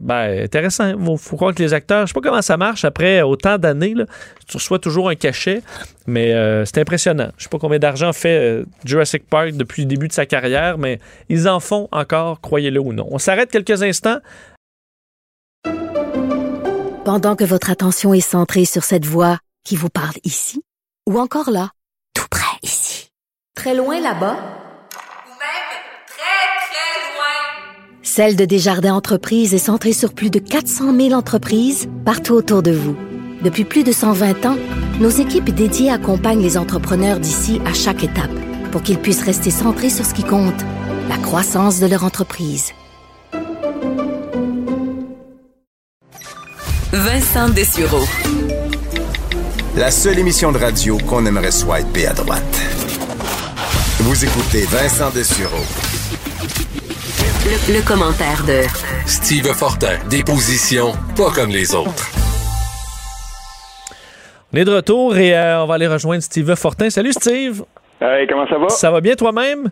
ben, 0.00 0.44
intéressant. 0.44 0.88
Il 0.88 1.18
faut 1.18 1.36
croire 1.36 1.54
que 1.54 1.62
les 1.62 1.72
acteurs, 1.72 2.06
je 2.06 2.12
sais 2.12 2.20
pas 2.20 2.26
comment 2.28 2.42
ça 2.42 2.56
marche 2.56 2.84
après 2.84 3.22
autant 3.22 3.58
d'années. 3.58 3.94
Tu 4.46 4.56
reçois 4.56 4.78
toujours 4.78 5.08
un 5.08 5.14
cachet, 5.14 5.62
mais 6.06 6.32
euh, 6.32 6.64
c'est 6.64 6.78
impressionnant. 6.78 7.30
Je 7.36 7.44
sais 7.44 7.48
pas 7.48 7.58
combien 7.58 7.78
d'argent 7.78 8.12
fait 8.12 8.38
euh, 8.38 8.64
Jurassic 8.84 9.28
Park 9.28 9.52
depuis 9.52 9.82
le 9.82 9.88
début 9.88 10.08
de 10.08 10.12
sa 10.12 10.26
carrière, 10.26 10.78
mais 10.78 11.00
ils 11.28 11.48
en 11.48 11.60
font 11.60 11.88
encore, 11.92 12.40
croyez-le 12.40 12.80
ou 12.80 12.92
non. 12.92 13.06
On 13.10 13.18
s'arrête 13.18 13.50
quelques 13.50 13.82
instants. 13.82 14.18
Pendant 17.04 17.36
que 17.36 17.44
votre 17.44 17.70
attention 17.70 18.14
est 18.14 18.20
centrée 18.20 18.64
sur 18.64 18.84
cette 18.84 19.06
voix 19.06 19.38
qui 19.64 19.76
vous 19.76 19.90
parle 19.90 20.16
ici, 20.24 20.62
ou 21.08 21.18
encore 21.18 21.50
là, 21.50 21.70
tout 22.14 22.26
près 22.30 22.58
ici, 22.62 23.10
très 23.54 23.74
loin 23.74 24.00
là-bas, 24.00 24.65
Celle 28.16 28.34
de 28.34 28.46
Desjardins 28.46 28.94
Entreprises 28.94 29.52
est 29.52 29.58
centrée 29.58 29.92
sur 29.92 30.14
plus 30.14 30.30
de 30.30 30.38
400 30.38 30.96
000 30.96 31.12
entreprises 31.12 31.86
partout 32.06 32.32
autour 32.32 32.62
de 32.62 32.70
vous. 32.70 32.96
Depuis 33.42 33.64
plus 33.64 33.84
de 33.84 33.92
120 33.92 34.46
ans, 34.46 34.56
nos 35.00 35.10
équipes 35.10 35.50
dédiées 35.50 35.90
accompagnent 35.90 36.40
les 36.40 36.56
entrepreneurs 36.56 37.20
d'ici 37.20 37.60
à 37.66 37.74
chaque 37.74 38.02
étape 38.02 38.30
pour 38.72 38.80
qu'ils 38.80 38.96
puissent 38.96 39.22
rester 39.22 39.50
centrés 39.50 39.90
sur 39.90 40.06
ce 40.06 40.14
qui 40.14 40.22
compte, 40.22 40.64
la 41.10 41.18
croissance 41.18 41.78
de 41.78 41.86
leur 41.86 42.04
entreprise. 42.04 42.72
Vincent 46.94 47.50
Dessureau. 47.50 48.06
La 49.76 49.90
seule 49.90 50.18
émission 50.18 50.52
de 50.52 50.58
radio 50.58 50.96
qu'on 51.06 51.26
aimerait 51.26 51.50
swiper 51.50 52.06
à 52.06 52.14
droite. 52.14 52.62
Vous 53.98 54.24
écoutez 54.24 54.62
Vincent 54.62 55.10
Dessureau. 55.10 55.95
Le, 57.48 57.74
le 57.78 57.86
commentaire 57.86 58.42
de 58.44 58.62
Steve 59.06 59.46
Fortin, 59.54 59.98
des 60.10 60.24
positions 60.24 60.92
pas 61.16 61.30
comme 61.30 61.50
les 61.50 61.74
autres. 61.74 62.10
On 64.52 64.56
est 64.56 64.64
de 64.64 64.74
retour 64.74 65.16
et 65.16 65.32
euh, 65.36 65.62
on 65.62 65.66
va 65.66 65.74
aller 65.74 65.86
rejoindre 65.86 66.22
Steve 66.22 66.54
Fortin. 66.56 66.90
Salut 66.90 67.12
Steve. 67.12 67.62
Hey, 68.00 68.26
comment 68.26 68.48
ça 68.48 68.58
va? 68.58 68.68
Ça 68.68 68.90
va 68.90 69.00
bien 69.00 69.14
toi-même? 69.14 69.70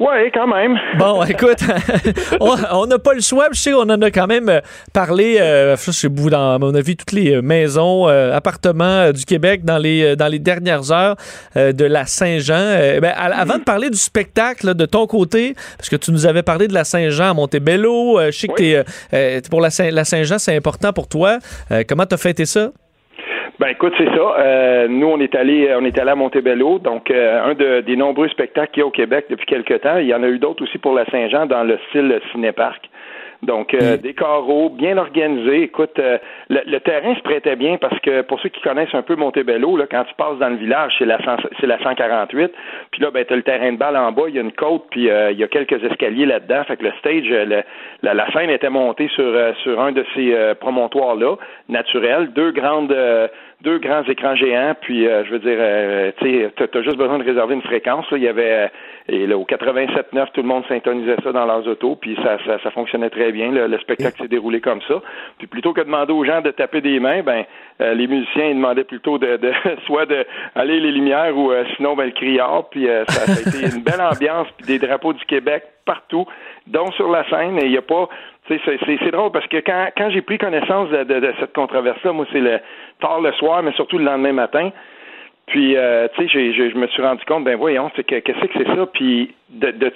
Ouais, 0.00 0.30
quand 0.32 0.46
même. 0.46 0.78
Bon, 0.96 1.24
écoute, 1.24 1.58
on 2.40 2.86
n'a 2.86 2.98
pas 3.00 3.14
le 3.14 3.20
choix. 3.20 3.48
Je 3.52 3.58
sais 3.60 3.72
qu'on 3.72 3.90
en 3.90 4.00
a 4.00 4.10
quand 4.12 4.28
même 4.28 4.48
euh, 4.48 4.60
parlé, 4.92 5.38
euh, 5.40 5.76
je 5.76 5.90
sais, 5.90 6.08
dans, 6.08 6.54
à 6.54 6.58
mon 6.58 6.72
avis, 6.74 6.96
toutes 6.96 7.10
les 7.12 7.34
euh, 7.34 7.42
maisons, 7.42 8.08
euh, 8.08 8.32
appartements 8.32 8.84
euh, 8.84 9.12
du 9.12 9.24
Québec 9.24 9.64
dans 9.64 9.78
les, 9.78 10.14
dans 10.14 10.28
les 10.28 10.38
dernières 10.38 10.92
heures 10.92 11.16
euh, 11.56 11.72
de 11.72 11.84
la 11.84 12.06
Saint-Jean. 12.06 12.76
Ben, 13.02 13.12
avant 13.16 13.58
de 13.58 13.64
parler 13.64 13.90
du 13.90 13.98
spectacle 13.98 14.66
là, 14.66 14.74
de 14.74 14.86
ton 14.86 15.06
côté, 15.08 15.54
parce 15.76 15.88
que 15.88 15.96
tu 15.96 16.12
nous 16.12 16.26
avais 16.26 16.42
parlé 16.44 16.68
de 16.68 16.74
la 16.74 16.84
Saint-Jean 16.84 17.30
à 17.30 17.34
Montebello, 17.34 18.20
euh, 18.20 18.30
je 18.30 18.38
sais 18.38 18.48
que 18.48 18.84
t'es, 19.10 19.42
pour 19.50 19.60
la, 19.60 19.70
Saint- 19.70 19.90
la 19.90 20.04
Saint-Jean, 20.04 20.38
c'est 20.38 20.54
important 20.56 20.92
pour 20.92 21.08
toi. 21.08 21.38
Euh, 21.72 21.82
comment 21.88 22.06
t'as 22.06 22.16
fêté 22.18 22.46
ça? 22.46 22.70
Ben 23.60 23.68
écoute, 23.68 23.92
c'est 23.98 24.04
ça. 24.06 24.36
Euh, 24.38 24.86
nous, 24.88 25.08
on 25.08 25.18
est 25.18 25.34
allé, 25.34 25.74
on 25.76 25.84
est 25.84 25.98
allé 25.98 26.10
à 26.10 26.14
Montebello, 26.14 26.78
donc 26.78 27.10
euh, 27.10 27.42
un 27.44 27.54
de- 27.54 27.80
des 27.80 27.96
nombreux 27.96 28.28
spectacles 28.28 28.70
qu'il 28.72 28.80
y 28.80 28.84
a 28.84 28.86
au 28.86 28.90
Québec 28.92 29.26
depuis 29.30 29.46
quelque 29.46 29.74
temps. 29.74 29.98
Il 29.98 30.06
y 30.06 30.14
en 30.14 30.22
a 30.22 30.28
eu 30.28 30.38
d'autres 30.38 30.62
aussi 30.62 30.78
pour 30.78 30.94
la 30.94 31.04
Saint-Jean 31.06 31.46
dans 31.46 31.64
le 31.64 31.76
style 31.88 32.20
cinépark. 32.32 32.88
Donc, 33.40 33.72
euh, 33.72 33.96
des 33.96 34.14
carreaux 34.14 34.68
bien 34.68 34.98
organisés. 34.98 35.62
Écoute, 35.62 35.96
euh, 36.00 36.18
le, 36.48 36.58
le 36.66 36.80
terrain 36.80 37.14
se 37.14 37.20
prêtait 37.20 37.54
bien 37.54 37.76
parce 37.76 37.96
que 38.00 38.22
pour 38.22 38.40
ceux 38.40 38.48
qui 38.48 38.60
connaissent 38.62 38.94
un 38.94 39.02
peu 39.02 39.14
Montebello, 39.14 39.76
là, 39.76 39.86
quand 39.88 40.02
tu 40.04 40.14
passes 40.14 40.38
dans 40.40 40.48
le 40.48 40.56
village, 40.56 40.92
c'est 40.98 41.04
la, 41.04 41.18
100 41.22 41.36
c'est 41.60 41.68
la 41.68 41.78
148. 41.78 42.52
Puis 42.90 43.00
là, 43.00 43.12
ben, 43.12 43.24
tu 43.24 43.32
as 43.32 43.36
le 43.36 43.44
terrain 43.44 43.72
de 43.72 43.76
balle 43.78 43.96
en 43.96 44.10
bas, 44.10 44.24
il 44.28 44.34
y 44.34 44.38
a 44.38 44.42
une 44.42 44.50
côte, 44.52 44.86
puis 44.90 45.08
euh, 45.08 45.30
il 45.30 45.38
y 45.38 45.44
a 45.44 45.48
quelques 45.48 45.80
escaliers 45.84 46.26
là-dedans. 46.26 46.64
Fait 46.64 46.76
que 46.78 46.82
le 46.84 46.92
stage, 46.98 47.30
euh, 47.30 47.44
le- 47.44 47.62
la, 48.02 48.14
la 48.14 48.28
scène 48.32 48.50
était 48.50 48.70
montée 48.70 49.06
sur, 49.14 49.22
euh, 49.24 49.52
sur 49.62 49.80
un 49.80 49.92
de 49.92 50.04
ces 50.16 50.34
euh, 50.34 50.54
promontoires-là, 50.56 51.36
naturels. 51.68 52.32
Deux 52.32 52.50
grandes... 52.52 52.92
deux 53.62 53.78
grands 53.78 54.04
écrans 54.04 54.36
géants, 54.36 54.74
puis 54.80 55.06
euh, 55.06 55.24
je 55.24 55.30
veux 55.32 55.38
dire, 55.40 55.58
euh, 55.58 56.12
tu 56.20 56.48
t'as 56.54 56.82
juste 56.82 56.96
besoin 56.96 57.18
de 57.18 57.24
réserver 57.24 57.54
une 57.54 57.62
fréquence. 57.62 58.06
Il 58.12 58.22
y 58.22 58.28
avait 58.28 58.52
euh, 58.52 58.68
et 59.10 59.26
là, 59.26 59.38
au 59.38 59.44
87.9, 59.44 60.26
tout 60.34 60.42
le 60.42 60.48
monde 60.48 60.64
syntonisait 60.68 61.16
ça 61.24 61.32
dans 61.32 61.46
leurs 61.46 61.66
autos, 61.66 61.96
puis 61.96 62.14
ça, 62.22 62.36
ça, 62.44 62.58
ça 62.62 62.70
fonctionnait 62.70 63.08
très 63.08 63.32
bien. 63.32 63.50
Le, 63.50 63.66
le 63.66 63.78
spectacle 63.78 64.20
s'est 64.20 64.28
déroulé 64.28 64.60
comme 64.60 64.82
ça. 64.82 65.00
Puis 65.38 65.46
plutôt 65.46 65.72
que 65.72 65.80
de 65.80 65.86
demander 65.86 66.12
aux 66.12 66.24
gens 66.24 66.42
de 66.42 66.50
taper 66.50 66.82
des 66.82 67.00
mains, 67.00 67.22
ben 67.22 67.44
euh, 67.80 67.94
les 67.94 68.06
musiciens 68.06 68.48
ils 68.48 68.56
demandaient 68.56 68.84
plutôt 68.84 69.16
de, 69.16 69.38
de 69.38 69.52
soit 69.86 70.04
de 70.04 70.26
aller 70.54 70.78
les 70.78 70.92
lumières 70.92 71.36
ou 71.36 71.50
euh, 71.50 71.64
sinon 71.76 71.96
ben 71.96 72.04
le 72.04 72.10
criard. 72.10 72.68
Puis 72.68 72.86
euh, 72.86 73.04
ça, 73.08 73.32
ça 73.32 73.32
a 73.32 73.48
été 73.48 73.74
une 73.74 73.82
belle 73.82 74.02
ambiance, 74.02 74.48
puis 74.58 74.66
des 74.66 74.78
drapeaux 74.78 75.14
du 75.14 75.24
Québec 75.24 75.64
partout, 75.86 76.26
dont 76.66 76.90
sur 76.92 77.10
la 77.10 77.26
scène. 77.30 77.58
Et 77.58 77.64
il 77.64 77.70
n'y 77.70 77.78
a 77.78 77.82
pas 77.82 78.10
c'est- 78.48 79.10
drôle 79.10 79.30
parce 79.32 79.46
que 79.46 79.58
quand, 79.58 79.88
quand 79.96 80.10
j'ai 80.10 80.22
pris 80.22 80.38
connaissance 80.38 80.90
de, 80.90 81.34
cette 81.40 81.52
controverse-là, 81.52 82.12
moi, 82.12 82.26
c'est 82.32 82.40
le 82.40 82.60
tard 83.00 83.20
le 83.20 83.32
soir, 83.32 83.62
mais 83.62 83.72
surtout 83.72 83.98
le 83.98 84.04
lendemain 84.04 84.32
matin. 84.32 84.70
Puis, 85.46 85.76
euh, 85.76 86.08
tu 86.14 86.28
sais, 86.28 86.52
je 86.52 86.76
me 86.76 86.86
suis 86.88 87.02
rendu 87.02 87.24
compte, 87.24 87.44
ben 87.44 87.56
voyons, 87.56 87.88
que 87.88 88.02
qu'est-ce 88.02 88.38
que 88.38 88.52
c'est 88.52 88.66
ça? 88.66 88.86
Puis, 88.92 89.34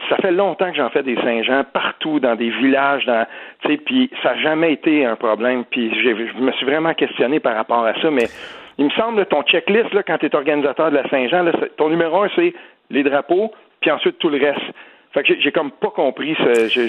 ça 0.08 0.16
fait 0.16 0.32
longtemps 0.32 0.70
que 0.70 0.76
j'en 0.76 0.88
fais 0.88 1.02
des 1.02 1.16
Saint-Jean 1.16 1.64
partout, 1.64 2.20
dans 2.20 2.36
des 2.36 2.48
villages, 2.48 3.04
tu 3.62 3.68
sais, 3.68 3.76
puis 3.76 4.10
ça 4.22 4.30
n'a 4.34 4.40
jamais 4.40 4.72
été 4.72 5.04
un 5.04 5.16
problème. 5.16 5.64
Puis, 5.70 5.92
je 5.94 6.40
me 6.40 6.52
suis 6.52 6.64
vraiment 6.64 6.94
questionné 6.94 7.38
par 7.38 7.54
rapport 7.54 7.84
à 7.84 7.92
ça, 8.00 8.10
mais 8.10 8.28
il 8.78 8.86
me 8.86 8.90
semble, 8.90 9.26
ton 9.26 9.42
checklist, 9.42 9.92
là, 9.92 10.02
quand 10.02 10.16
tu 10.18 10.26
es 10.26 10.34
organisateur 10.34 10.90
de 10.90 10.96
la 10.96 11.08
Saint-Jean, 11.10 11.44
ton 11.76 11.90
numéro 11.90 12.22
un, 12.22 12.28
c'est 12.34 12.54
les 12.88 13.02
drapeaux, 13.02 13.52
puis 13.80 13.90
ensuite 13.90 14.18
tout 14.18 14.30
le 14.30 14.38
reste. 14.38 14.72
Fait 15.14 15.22
que 15.22 15.34
j'ai- 15.42 15.52
comme 15.52 15.70
pas 15.70 15.90
compris, 15.90 16.34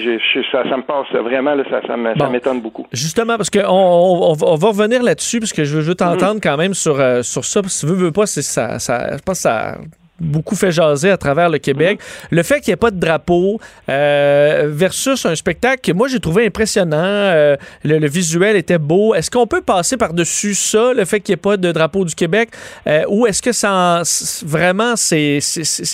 je- 0.18 0.42
ça, 0.50 0.62
ça 0.68 0.76
me 0.78 0.82
passe 0.82 1.10
vraiment, 1.12 1.54
là, 1.54 1.62
ça, 1.68 1.82
ça 1.86 1.88
ça 1.88 2.24
Bon. 2.24 2.30
m'étonne 2.30 2.60
beaucoup. 2.62 2.86
Justement, 2.90 3.36
parce 3.36 3.50
qu'on 3.50 3.60
on, 3.68 4.30
on 4.30 4.32
va- 4.32 4.46
on 4.46 4.54
va 4.54 4.68
revenir 4.68 5.02
là-dessus, 5.02 5.40
parce 5.40 5.52
que 5.52 5.64
je 5.64 5.76
veux, 5.76 5.82
je 5.82 5.88
veux 5.88 5.92
Mm. 5.92 5.96
t'entendre 5.96 6.40
quand 6.42 6.56
même 6.56 6.72
sur, 6.72 6.98
euh, 6.98 7.22
sur 7.22 7.44
ça. 7.44 7.60
Parce 7.60 7.82
que 7.82 7.86
veux, 7.86 7.94
veux 8.06 8.12
pas, 8.12 8.24
ça, 8.26 8.78
ça, 8.78 9.16
je 9.16 9.22
pense 9.22 9.36
que 9.38 9.42
ça 9.42 9.76
beaucoup 10.20 10.54
fait 10.54 10.70
jaser 10.70 11.10
à 11.10 11.16
travers 11.16 11.48
le 11.48 11.58
Québec. 11.58 12.00
Mm. 12.00 12.36
Le 12.36 12.42
fait 12.42 12.60
qu'il 12.60 12.70
n'y 12.70 12.74
ait 12.74 12.76
pas 12.76 12.90
de 12.90 13.00
drapeau 13.00 13.58
euh, 13.88 14.64
versus 14.68 15.26
un 15.26 15.34
spectacle 15.34 15.80
que 15.82 15.92
moi 15.92 16.08
j'ai 16.08 16.20
trouvé 16.20 16.46
impressionnant, 16.46 16.96
euh, 16.98 17.56
le, 17.82 17.98
le 17.98 18.08
visuel 18.08 18.56
était 18.56 18.78
beau. 18.78 19.14
Est-ce 19.14 19.30
qu'on 19.30 19.46
peut 19.46 19.60
passer 19.62 19.96
par-dessus 19.96 20.54
ça, 20.54 20.92
le 20.94 21.04
fait 21.04 21.20
qu'il 21.20 21.32
n'y 21.32 21.34
ait 21.34 21.42
pas 21.42 21.56
de 21.56 21.72
drapeau 21.72 22.04
du 22.04 22.14
Québec, 22.14 22.50
euh, 22.86 23.02
ou 23.08 23.26
est-ce 23.26 23.42
que 23.42 23.52
ça 23.52 23.72
en- 23.72 24.02
vraiment 24.46 24.94
c'est 24.96 25.40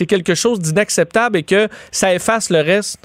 quelque 0.07 0.35
chose 0.35 0.61
d'inacceptable 0.61 1.39
et 1.39 1.43
que 1.43 1.69
ça 1.91 2.13
efface 2.15 2.51
le 2.51 2.61
reste? 2.61 3.03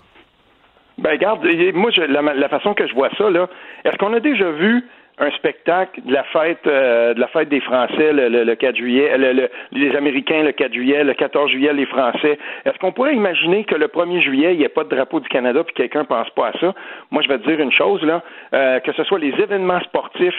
Ben 0.98 1.12
regarde, 1.12 1.40
moi 1.74 1.92
je, 1.94 2.02
la, 2.02 2.22
la 2.22 2.50
façon 2.50 2.74
que 2.74 2.88
je 2.88 2.94
vois 2.94 3.10
ça 3.18 3.30
là, 3.30 3.50
est-ce 3.84 3.98
qu'on 3.98 4.14
a 4.14 4.20
déjà 4.22 4.50
vu 4.52 4.86
un 5.18 5.32
spectacle 5.32 6.02
de 6.04 6.12
la 6.14 6.24
fête 6.26 6.60
euh, 6.68 7.14
la 7.16 7.28
fête 7.28 7.48
des 7.50 7.62
Français 7.62 8.12
le, 8.12 8.28
le- 8.28 8.44
le 8.44 8.56
4 8.56 8.76
juillet, 8.76 9.12
euh, 9.14 9.18
le- 9.18 9.32
le- 9.34 9.50
les 9.72 9.96
Américains 9.96 10.44
le 10.44 10.52
4 10.52 10.74
juillet, 10.74 11.04
le 11.04 11.14
14 11.14 11.50
juillet 11.52 11.72
les 11.74 11.86
Français. 11.86 12.38
Est-ce 12.66 12.78
qu'on 12.80 12.92
pourrait 12.92 13.16
imaginer 13.16 13.64
que 13.64 13.76
le 13.76 13.88
1er 13.88 14.20
juillet 14.22 14.54
il 14.54 14.58
n'y 14.60 14.66
ait 14.66 14.70
pas 14.70 14.84
de 14.84 14.90
drapeau 14.90 15.20
du 15.22 15.30
Canada 15.30 15.64
puis 15.64 15.74
quelqu'un 15.74 16.04
pense 16.04 16.30
pas 16.32 16.48
à 16.50 16.60
ça? 16.60 16.74
Moi 17.12 17.22
je 17.22 17.30
vais 17.30 17.38
te 17.40 17.48
dire 17.48 17.60
une 17.62 17.72
chose 17.72 18.02
là, 18.04 18.22
euh, 18.54 18.80
que 18.82 18.92
ce 18.92 19.04
soit 19.06 19.20
les 19.20 19.34
événements 19.42 19.80
sportifs 19.82 20.36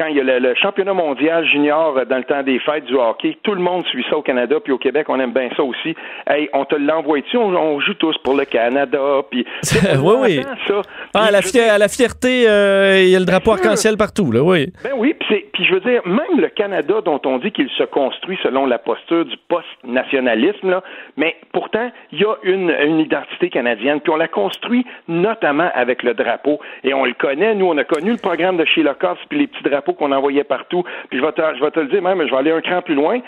quand 0.00 0.06
il 0.06 0.16
y 0.16 0.20
a 0.20 0.24
le, 0.24 0.38
le 0.38 0.54
championnat 0.54 0.94
mondial 0.94 1.44
junior 1.46 1.98
euh, 1.98 2.04
dans 2.06 2.16
le 2.16 2.24
temps 2.24 2.42
des 2.42 2.58
fêtes 2.60 2.86
du 2.86 2.94
hockey, 2.94 3.36
tout 3.42 3.52
le 3.52 3.60
monde 3.60 3.84
suit 3.86 4.04
ça 4.08 4.16
au 4.16 4.22
Canada, 4.22 4.56
puis 4.58 4.72
au 4.72 4.78
Québec, 4.78 5.06
on 5.10 5.20
aime 5.20 5.32
bien 5.32 5.50
ça 5.54 5.62
aussi. 5.62 5.94
Hey, 6.26 6.48
on 6.54 6.64
te 6.64 6.74
l'envoie 6.74 7.20
dessus, 7.20 7.36
on, 7.36 7.54
on 7.54 7.80
joue 7.80 7.92
tous 7.94 8.16
pour 8.24 8.34
le 8.34 8.46
Canada, 8.46 8.98
puis... 9.30 9.44
oui, 10.02 10.14
oui. 10.20 10.40
Ça. 10.66 10.80
Ah, 11.12 11.24
à, 11.24 11.30
la 11.30 11.38
à 11.84 11.88
fierté, 11.88 12.48
euh, 12.48 13.02
il 13.02 13.10
y 13.10 13.16
a 13.16 13.18
le 13.18 13.26
drapeau 13.26 13.52
arc-en-ciel 13.52 13.98
partout, 13.98 14.32
là, 14.32 14.42
oui. 14.42 14.72
Ben 14.82 14.92
oui, 14.96 15.14
puis 15.28 15.64
je 15.64 15.74
veux 15.74 15.80
dire, 15.80 16.00
même 16.06 16.40
le 16.40 16.48
Canada 16.48 16.94
dont 17.04 17.20
on 17.26 17.36
dit 17.38 17.52
qu'il 17.52 17.68
se 17.68 17.82
construit 17.82 18.38
selon 18.42 18.64
la 18.64 18.78
posture 18.78 19.26
du 19.26 19.36
post-nationalisme, 19.48 20.70
là, 20.70 20.82
mais 21.18 21.36
pourtant, 21.52 21.90
il 22.12 22.20
y 22.20 22.24
a 22.24 22.36
une, 22.42 22.70
une 22.70 23.00
identité 23.00 23.50
canadienne, 23.50 24.00
puis 24.00 24.12
on 24.12 24.16
la 24.16 24.28
construit 24.28 24.86
notamment 25.08 25.68
avec 25.74 26.02
le 26.02 26.14
drapeau, 26.14 26.58
et 26.84 26.94
on 26.94 27.04
le 27.04 27.12
connaît, 27.12 27.54
nous, 27.54 27.66
on 27.66 27.76
a 27.76 27.84
connu 27.84 28.12
le 28.12 28.16
programme 28.16 28.56
de 28.56 28.64
Sheila 28.64 28.94
Coffs, 28.94 29.18
puis 29.28 29.40
les 29.40 29.46
petits 29.46 29.62
drapeaux 29.62 29.89
qu'on 29.92 30.12
envoyait 30.12 30.44
partout, 30.44 30.84
puis 31.08 31.18
je 31.18 31.24
vais 31.24 31.32
te, 31.32 31.80
le 31.80 31.86
dire 31.86 32.02
même, 32.02 32.24
je 32.26 32.30
vais 32.30 32.36
aller 32.36 32.50
un 32.50 32.60
cran 32.60 32.82
plus 32.82 32.94
loin, 32.94 33.20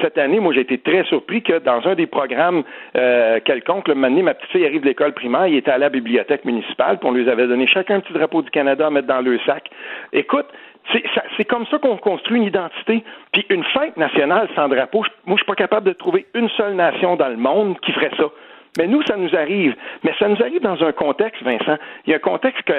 cette 0.00 0.18
année, 0.18 0.40
moi, 0.40 0.52
j'ai 0.52 0.60
été 0.60 0.78
très 0.78 1.04
surpris 1.04 1.42
que 1.42 1.58
dans 1.58 1.86
un 1.86 1.94
des 1.94 2.06
programmes 2.06 2.62
euh, 2.96 3.40
quelconques, 3.44 3.88
le 3.88 3.94
donné, 3.94 4.22
ma 4.22 4.34
petite 4.34 4.50
fille 4.50 4.66
arrive 4.66 4.82
de 4.82 4.86
l'école 4.86 5.12
primaire, 5.12 5.46
il 5.46 5.56
était 5.56 5.70
à 5.70 5.78
la 5.78 5.88
bibliothèque 5.88 6.44
municipale, 6.44 6.98
puis 6.98 7.08
on 7.08 7.12
lui 7.12 7.28
avait 7.28 7.46
donné 7.46 7.66
chacun 7.66 7.96
un 7.96 8.00
petit 8.00 8.12
drapeau 8.12 8.42
du 8.42 8.50
Canada 8.50 8.86
à 8.86 8.90
mettre 8.90 9.08
dans 9.08 9.20
le 9.20 9.38
sac. 9.46 9.70
Écoute, 10.12 10.46
c'est 11.36 11.44
comme 11.44 11.66
ça 11.66 11.78
qu'on 11.78 11.96
construit 11.96 12.38
une 12.38 12.44
identité. 12.44 13.02
Puis 13.32 13.46
une 13.48 13.64
fête 13.64 13.96
nationale 13.96 14.48
sans 14.54 14.68
drapeau, 14.68 15.04
moi, 15.24 15.36
je 15.36 15.42
suis 15.42 15.46
pas 15.46 15.54
capable 15.54 15.86
de 15.86 15.92
trouver 15.92 16.26
une 16.34 16.48
seule 16.50 16.74
nation 16.74 17.16
dans 17.16 17.28
le 17.28 17.36
monde 17.36 17.78
qui 17.80 17.92
ferait 17.92 18.10
ça. 18.16 18.24
Mais 18.78 18.86
nous, 18.88 19.02
ça 19.02 19.16
nous 19.16 19.34
arrive. 19.36 19.74
Mais 20.02 20.12
ça 20.18 20.28
nous 20.28 20.40
arrive 20.42 20.60
dans 20.60 20.82
un 20.82 20.92
contexte, 20.92 21.42
Vincent. 21.42 21.76
Il 22.06 22.10
y 22.10 22.12
a 22.12 22.16
un 22.16 22.20
contexte 22.20 22.62
que. 22.64 22.72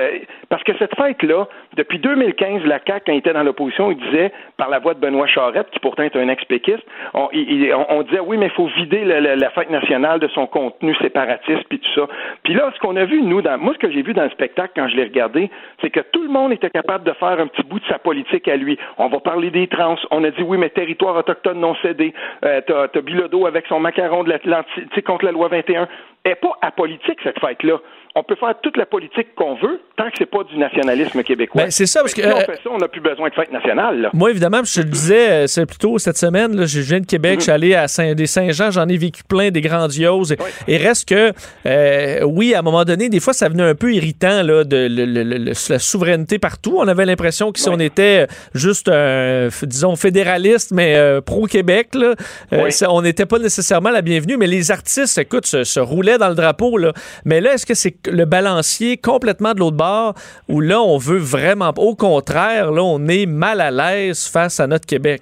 Parce 0.49 0.63
que 0.63 0.73
cette 0.77 0.95
fête-là, 0.95 1.47
depuis 1.77 1.99
2015, 1.99 2.63
la 2.65 2.79
CAQ, 2.85 3.03
quand 3.05 3.11
il 3.13 3.17
était 3.19 3.33
dans 3.33 3.43
l'opposition, 3.43 3.91
il 3.91 3.97
disait, 3.97 4.31
par 4.57 4.69
la 4.69 4.79
voix 4.79 4.93
de 4.93 4.99
Benoît 4.99 5.27
Charette, 5.27 5.69
qui 5.71 5.79
pourtant 5.79 6.03
est 6.03 6.15
un 6.15 6.27
ex-péquiste, 6.29 6.83
on, 7.13 7.29
on- 7.33 7.85
on 7.89 8.01
disait, 8.03 8.19
oui, 8.19 8.37
mais 8.37 8.47
il 8.47 8.51
faut 8.51 8.67
vider 8.67 9.05
le- 9.05 9.19
le- 9.19 9.35
la 9.35 9.49
fête 9.51 9.69
nationale 9.69 10.19
de 10.19 10.27
son 10.29 10.47
contenu 10.47 10.93
séparatiste, 10.95 11.63
puis 11.69 11.79
tout 11.79 11.91
ça. 11.95 12.07
Puis 12.43 12.53
là, 12.53 12.71
ce 12.75 12.79
qu'on 12.79 12.95
a 12.95 13.05
vu, 13.05 13.21
nous, 13.21 13.41
dans, 13.41 13.57
moi, 13.57 13.73
ce 13.73 13.79
que 13.79 13.91
j'ai 13.91 14.01
vu 14.01 14.13
dans 14.13 14.23
le 14.23 14.29
spectacle 14.31 14.73
quand 14.75 14.87
je 14.89 14.95
l'ai 14.97 15.03
regardé, 15.03 15.49
c'est 15.81 15.89
que 15.89 16.01
tout 16.11 16.21
le 16.23 16.29
monde 16.29 16.51
était 16.51 16.69
capable 16.69 17.03
de 17.05 17.13
faire 17.13 17.39
un 17.39 17.47
petit 17.47 17.63
bout 17.63 17.79
de 17.79 17.85
sa 17.85 17.99
politique 17.99 18.47
à 18.47 18.55
lui. 18.57 18.77
On 18.97 19.07
va 19.07 19.19
parler 19.19 19.49
des 19.49 19.67
trans. 19.67 19.95
On 20.11 20.23
a 20.23 20.31
dit, 20.31 20.43
oui, 20.43 20.57
mais 20.57 20.69
territoire 20.69 21.15
autochtone 21.15 21.59
non 21.59 21.75
cédé. 21.75 22.13
Euh, 22.43 22.61
t'as, 22.67 22.87
t'as 22.89 22.99
avec 23.47 23.65
son 23.67 23.79
macaron 23.79 24.23
de 24.23 24.29
l'Atlantique, 24.29 25.03
contre 25.05 25.25
la 25.25 25.31
loi 25.31 25.47
21. 25.49 25.84
N'est 26.25 26.35
pas 26.35 26.57
apolitique, 26.61 27.19
cette 27.23 27.39
fête-là. 27.39 27.77
On 28.17 28.23
peut 28.23 28.35
faire 28.39 28.55
toute 28.63 28.77
la 28.77 28.85
politique 28.85 29.35
qu'on 29.35 29.55
veut 29.55 29.81
tant 29.97 30.05
que 30.05 30.15
c'est 30.17 30.25
pas 30.25 30.43
du 30.43 30.57
nationalisme 30.57 31.21
québécois. 31.23 31.63
Ben, 31.63 31.71
c'est 31.71 31.85
ça, 31.85 32.01
parce 32.01 32.13
que, 32.13 32.21
si 32.21 32.27
on 32.27 32.31
euh, 32.37 32.45
fait 32.45 32.59
ça, 32.63 32.69
on 32.71 32.77
n'a 32.77 32.87
plus 32.87 33.01
besoin 33.01 33.27
de 33.29 33.33
fête 33.33 33.51
nationale. 33.51 34.01
Là. 34.01 34.09
Moi, 34.13 34.29
évidemment, 34.31 34.61
je 34.63 34.73
te 34.73 34.79
le 34.79 34.85
disais, 34.89 35.29
euh, 35.31 35.47
c'est 35.47 35.65
plutôt 35.65 35.97
cette 35.99 36.17
semaine, 36.17 36.55
là, 36.55 36.65
je 36.65 36.79
viens 36.81 36.99
de 37.01 37.05
Québec, 37.05 37.35
je 37.39 37.43
suis 37.43 37.51
allé 37.51 37.75
à 37.75 37.87
Saint, 37.87 38.13
des 38.13 38.25
Saint-Jean, 38.25 38.71
j'en 38.71 38.87
ai 38.87 38.97
vécu 38.97 39.23
plein, 39.23 39.51
des 39.51 39.61
grandioses. 39.61 40.33
Et, 40.67 40.73
et 40.75 40.77
reste 40.77 41.07
que, 41.09 41.31
euh, 41.65 42.21
oui, 42.23 42.53
à 42.53 42.59
un 42.59 42.61
moment 42.61 42.83
donné, 42.85 43.09
des 43.09 43.19
fois, 43.19 43.33
ça 43.33 43.47
venait 43.49 43.63
un 43.63 43.75
peu 43.75 43.93
irritant, 43.93 44.43
là, 44.43 44.63
de 44.63 44.87
le- 44.89 45.05
le- 45.05 45.23
le- 45.23 45.37
le- 45.37 45.53
la 45.69 45.79
souveraineté 45.79 46.39
partout. 46.39 46.75
On 46.77 46.87
avait 46.87 47.05
l'impression 47.05 47.51
que 47.51 47.59
si 47.59 47.69
on 47.69 47.79
était 47.79 48.27
juste, 48.53 48.87
un, 48.89 49.47
f- 49.47 49.65
disons, 49.65 49.95
fédéraliste, 49.95 50.71
mais 50.73 50.95
euh, 50.95 51.21
pro-Québec, 51.21 51.89
là, 51.95 52.15
euh, 52.53 52.69
ça- 52.69 52.91
on 52.91 53.01
n'était 53.01 53.25
pas 53.25 53.39
nécessairement 53.39 53.91
la 53.91 54.01
bienvenue. 54.01 54.37
Mais 54.37 54.47
les 54.47 54.71
artistes, 54.71 55.17
écoute, 55.17 55.45
se, 55.45 55.63
se 55.65 55.79
roulaient 55.79 56.17
dans 56.17 56.29
le 56.29 56.35
drapeau. 56.35 56.77
Là. 56.77 56.91
Mais 57.25 57.41
là, 57.41 57.53
est-ce 57.53 57.65
que 57.65 57.73
c'est 57.73 57.95
le 58.11 58.25
balancier 58.25 58.97
complètement 58.97 59.53
de 59.53 59.59
l'autre 59.59 59.77
bord 59.77 60.13
où 60.49 60.61
là, 60.61 60.81
on 60.81 60.97
veut 60.97 61.17
vraiment. 61.19 61.71
Au 61.77 61.95
contraire, 61.95 62.71
là, 62.71 62.81
on 62.83 63.07
est 63.07 63.25
mal 63.25 63.61
à 63.61 63.71
l'aise 63.71 64.27
face 64.31 64.59
à 64.59 64.67
notre 64.67 64.85
Québec? 64.85 65.21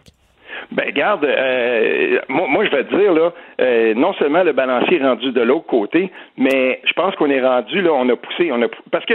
Ben, 0.72 0.90
garde, 0.92 1.24
euh, 1.26 2.20
moi, 2.30 2.66
je 2.66 2.72
vais 2.72 2.84
te 2.86 2.96
dire, 2.96 3.14
là, 3.14 3.32
euh, 3.62 3.94
non 3.96 4.14
seulement 4.14 4.44
le 4.44 4.54
balancier 4.54 5.00
est 5.00 5.04
rendu 5.04 5.32
de 5.32 5.42
l'autre 5.42 5.68
côté, 5.68 6.12
mais 6.38 6.80
je 6.86 6.94
pense 6.94 7.16
qu'on 7.16 7.30
est 7.30 7.42
rendu, 7.46 7.82
là, 7.82 7.92
on 7.94 8.10
a 8.10 8.16
poussé, 8.16 8.50
on 8.52 8.62
a 8.62 8.68
pou- 8.68 8.82
parce 8.90 9.06
que 9.06 9.14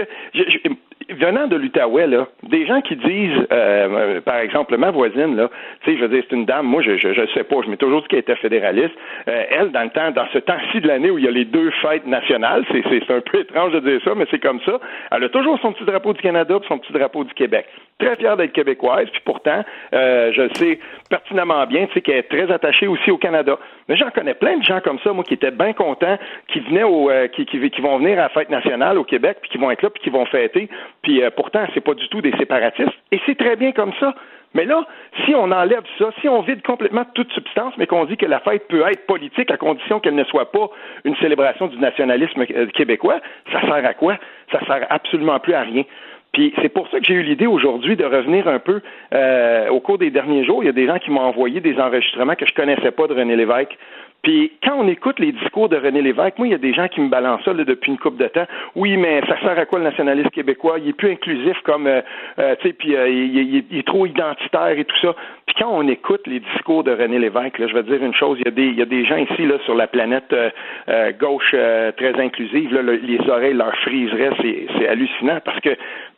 venant 1.11 1.47
de 1.47 1.57
l'Outaouais, 1.57 2.07
là, 2.07 2.29
des 2.43 2.67
gens 2.67 2.81
qui 2.81 2.97
disent, 2.97 3.47
euh, 3.51 3.89
euh, 3.89 4.21
par 4.21 4.39
exemple, 4.39 4.77
ma 4.77 4.91
voisine, 4.91 5.37
là, 5.37 5.49
tu 5.83 5.91
sais, 5.91 5.97
je 5.97 6.03
veux 6.03 6.09
dire, 6.09 6.23
c'est 6.29 6.37
une 6.37 6.45
dame, 6.45 6.67
moi, 6.67 6.83
je, 6.83 6.97
je, 6.97 7.13
je 7.13 7.27
sais 7.35 7.45
pas, 7.45 7.57
je 7.65 7.71
m'ai 7.71 7.77
toujours 7.77 8.03
dit 8.03 8.09
qu'elle 8.09 8.19
était 8.21 8.37
fédéraliste. 8.37 8.95
Euh, 9.29 9.45
elle, 9.51 9.71
dans 9.71 9.83
le 9.83 9.91
temps, 9.91 10.11
dans 10.11 10.27
ce 10.33 10.39
temps-ci 10.39 10.81
de 10.81 10.89
l'année 10.89 11.11
où 11.11 11.19
il 11.19 11.25
y 11.25 11.29
a 11.29 11.31
les 11.31 11.45
deux 11.45 11.71
fêtes 11.83 12.07
nationales, 12.07 12.65
c'est, 12.71 12.83
c'est, 12.89 13.03
c'est 13.07 13.15
un 13.15 13.21
peu 13.21 13.41
étrange 13.41 13.73
de 13.73 13.81
dire 13.81 14.01
ça, 14.05 14.15
mais 14.15 14.27
c'est 14.31 14.43
comme 14.43 14.61
ça. 14.61 14.79
Elle 15.11 15.25
a 15.25 15.29
toujours 15.29 15.59
son 15.61 15.73
petit 15.73 15.85
drapeau 15.85 16.13
du 16.13 16.21
Canada 16.21 16.59
et 16.63 16.67
son 16.67 16.79
petit 16.79 16.93
drapeau 16.93 17.25
du 17.25 17.35
Québec. 17.35 17.67
Très 17.99 18.15
fière 18.15 18.37
d'être 18.37 18.53
québécoise, 18.53 19.09
puis 19.11 19.21
pourtant, 19.25 19.65
euh, 19.93 20.33
je 20.33 20.43
le 20.43 20.51
sais 20.55 20.79
pertinemment 21.11 21.67
bien, 21.67 21.87
tu 21.87 21.95
sais, 21.95 22.01
qu'elle 22.01 22.19
est 22.19 22.29
très 22.29 22.49
attachée 22.53 22.87
aussi 22.87 23.11
au 23.11 23.19
Canada. 23.19 23.59
Mais 23.89 23.97
j'en 23.97 24.11
connais 24.11 24.35
plein 24.35 24.57
de 24.57 24.63
gens 24.63 24.81
comme 24.81 25.01
ça, 25.01 25.13
moi, 25.13 25.25
qui 25.25 25.35
étaient 25.35 25.51
bien 25.51 25.73
contents, 25.73 26.17
qui 26.47 26.61
venaient 26.61 26.85
au, 26.85 27.11
euh, 27.11 27.27
qui, 27.27 27.45
qui, 27.45 27.59
qui 27.71 27.81
vont 27.81 27.99
venir 27.99 28.13
à 28.21 28.23
la 28.23 28.29
fête 28.29 28.51
nationale 28.51 28.99
au 28.99 29.05
Québec, 29.05 29.39
puis 29.41 29.51
qui 29.51 29.59
vont 29.59 29.73
être 29.73 29.83
là, 29.83 29.91
puis 29.91 30.01
qui 30.01 30.11
vont 30.11 30.27
fêter. 30.27 30.69
Puis 31.03 31.25
euh, 31.25 31.31
pourtant, 31.35 31.67
c'est 31.75 31.81
pas 31.81 31.95
du 31.95 32.09
tout 32.09 32.21
des 32.21 32.31
séparatistes. 32.39 32.95
Et 33.11 33.21
c'est 33.27 33.37
très 33.37 33.57
bien 33.57 33.73
comme 33.73 33.93
ça. 33.99 34.15
Mais 34.55 34.65
là, 34.65 34.85
si 35.25 35.35
on 35.35 35.51
enlève 35.51 35.83
ça, 35.99 36.11
si 36.21 36.29
on 36.29 36.41
vide 36.41 36.63
complètement 36.63 37.05
toute 37.15 37.31
substance, 37.33 37.75
mais 37.77 37.87
qu'on 37.87 38.05
dit 38.07 38.17
que 38.17 38.27
la 38.27 38.41
fête 38.41 38.67
peut 38.69 38.83
être 38.89 39.07
politique 39.07 39.51
à 39.51 39.57
condition 39.57 40.01
qu'elle 40.01 40.15
ne 40.15 40.25
soit 40.25 40.51
pas 40.51 40.71
une 41.05 41.17
célébration 41.17 41.67
du 41.67 41.79
nationalisme 41.79 42.45
euh, 42.55 42.67
québécois, 42.69 43.21
ça 43.53 43.61
sert 43.61 43.85
à 43.85 43.95
quoi? 43.95 44.17
Ça 44.53 44.61
sert 44.67 44.87
absolument 44.89 45.39
plus 45.41 45.55
à 45.55 45.63
rien. 45.63 45.85
Puis 46.33 46.53
c'est 46.61 46.69
pour 46.69 46.89
ça 46.91 47.01
que 47.01 47.07
j'ai 47.07 47.15
eu 47.15 47.23
l'idée 47.23 47.47
aujourd'hui 47.47 47.97
de 47.97 48.05
revenir 48.05 48.49
un 48.49 48.59
peu 48.59 48.81
euh, 49.15 49.69
au 49.71 49.81
cours 49.81 49.99
des 49.99 50.11
derniers 50.11 50.45
jours. 50.45 50.63
Il 50.63 50.67
y 50.67 50.71
a 50.71 50.73
des 50.73 50.87
gens 50.87 50.99
qui 50.99 51.11
m'ont 51.11 51.23
envoyé 51.23 51.61
des 51.61 51.79
enregistrements 51.79 52.35
que 52.35 52.47
je 52.47 52.55
connaissais 52.55 52.91
pas 52.91 53.07
de 53.07 53.15
René 53.15 53.37
Lévesque. 53.37 53.77
Puis 54.23 54.53
quand 54.65 54.75
on 54.77 54.89
écoute 54.89 55.19
les 55.19 55.33
discours 55.33 55.69
de 55.69 55.77
René 55.77 56.03
Lévesque, 56.03 56.39
moi, 56.39 56.49
il 56.49 56.51
y 56.51 56.55
a 56.55 56.59
des 56.59 56.75
gens 56.75 56.89
qui 56.89 57.01
me 57.01 57.09
balancent 57.09 57.45
ça 57.45 57.53
là, 57.53 57.65
depuis 57.65 57.93
une 57.93 57.99
couple 57.99 58.17
de 58.23 58.29
temps. 58.29 58.47
Oui, 58.75 58.97
mais 58.97 59.21
ça 59.29 59.39
sert 59.41 59.59
à 59.59 59.65
quoi 59.65 59.79
le 59.79 59.85
nationalisme 59.85 60.31
québécois? 60.31 60.79
Il 60.79 60.89
est 60.89 60.93
plus 60.93 61.13
inclusif 61.13 61.57
comme, 61.63 61.87
euh, 61.87 62.01
euh, 62.39 62.57
tu 62.61 62.69
sais, 62.69 62.73
puis 62.75 62.97
euh, 62.97 63.09
il, 63.09 63.79
est 63.79 63.87
trop 63.87 64.07
identitaire 64.07 64.77
et 64.77 64.85
tout 64.85 64.97
ça. 65.01 65.15
Puis 65.47 65.55
quand 65.59 65.71
on 65.71 65.87
écoute 65.89 66.27
les 66.27 66.41
discours 66.41 66.83
de 66.85 66.91
René 66.91 67.19
Lévesque, 67.19 67.59
là, 67.59 67.69
je 67.69 67.75
vais 67.75 67.83
te 67.83 67.91
dire 67.91 68.05
une 68.05 68.15
chose, 68.15 68.39
il 68.41 68.45
y 68.45 68.49
a 68.49 68.51
des, 68.51 68.67
il 68.67 68.79
y 68.79 68.83
a 68.83 68.87
des 68.87 69.05
gens 69.05 69.17
ici 69.17 69.47
là 69.47 69.55
sur 69.65 69.75
la 69.75 69.87
planète 69.87 70.33
euh, 70.33 70.51
euh, 70.89 71.13
gauche 71.19 71.55
très 71.97 72.21
inclusive, 72.21 72.75
là, 72.75 72.83
le- 72.83 72.97
les 72.97 73.21
oreilles 73.29 73.55
leur 73.55 73.75
friseraient, 73.79 74.31
c'est 74.79 74.89
hallucinant 74.89 75.39
parce 75.45 75.61
que 75.61 75.71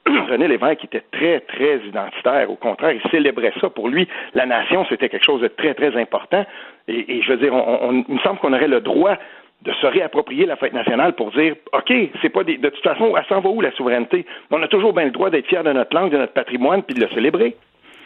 René 0.31 0.48
Lévesque 0.48 0.85
était 0.85 1.05
très, 1.12 1.40
très 1.40 1.78
identitaire. 1.86 2.51
Au 2.51 2.56
contraire, 2.56 2.93
il 2.93 3.10
célébrait 3.10 3.52
ça. 3.60 3.68
Pour 3.68 3.89
lui, 3.89 4.09
la 4.35 4.47
nation, 4.47 4.85
c'était 4.89 5.09
quelque 5.09 5.24
chose 5.24 5.43
de 5.43 5.48
très, 5.48 5.74
très 5.74 5.94
important. 5.97 6.44
Et, 6.90 7.22
je 7.22 7.30
veux 7.30 7.38
dire, 7.38 7.54
on, 7.54 8.04
il 8.08 8.14
me 8.14 8.20
semble 8.20 8.38
qu'on 8.38 8.52
aurait 8.52 8.68
le 8.68 8.80
droit 8.80 9.16
de 9.62 9.72
se 9.72 9.86
réapproprier 9.86 10.46
la 10.46 10.56
fête 10.56 10.72
nationale 10.72 11.14
pour 11.14 11.30
dire, 11.32 11.54
OK, 11.72 11.92
c'est 12.22 12.30
pas 12.30 12.44
de 12.44 12.54
toute 12.54 12.82
façon, 12.82 13.14
elle 13.16 13.24
s'en 13.28 13.40
va 13.40 13.50
où 13.50 13.60
la 13.60 13.72
souveraineté? 13.72 14.24
On 14.50 14.62
a 14.62 14.68
toujours 14.68 14.92
bien 14.92 15.04
le 15.04 15.10
droit 15.10 15.30
d'être 15.30 15.46
fier 15.46 15.62
de 15.62 15.72
notre 15.72 15.94
langue, 15.94 16.10
de 16.10 16.16
notre 16.16 16.32
patrimoine, 16.32 16.82
puis 16.82 16.94
de 16.94 17.00
le 17.00 17.08
célébrer. 17.08 17.56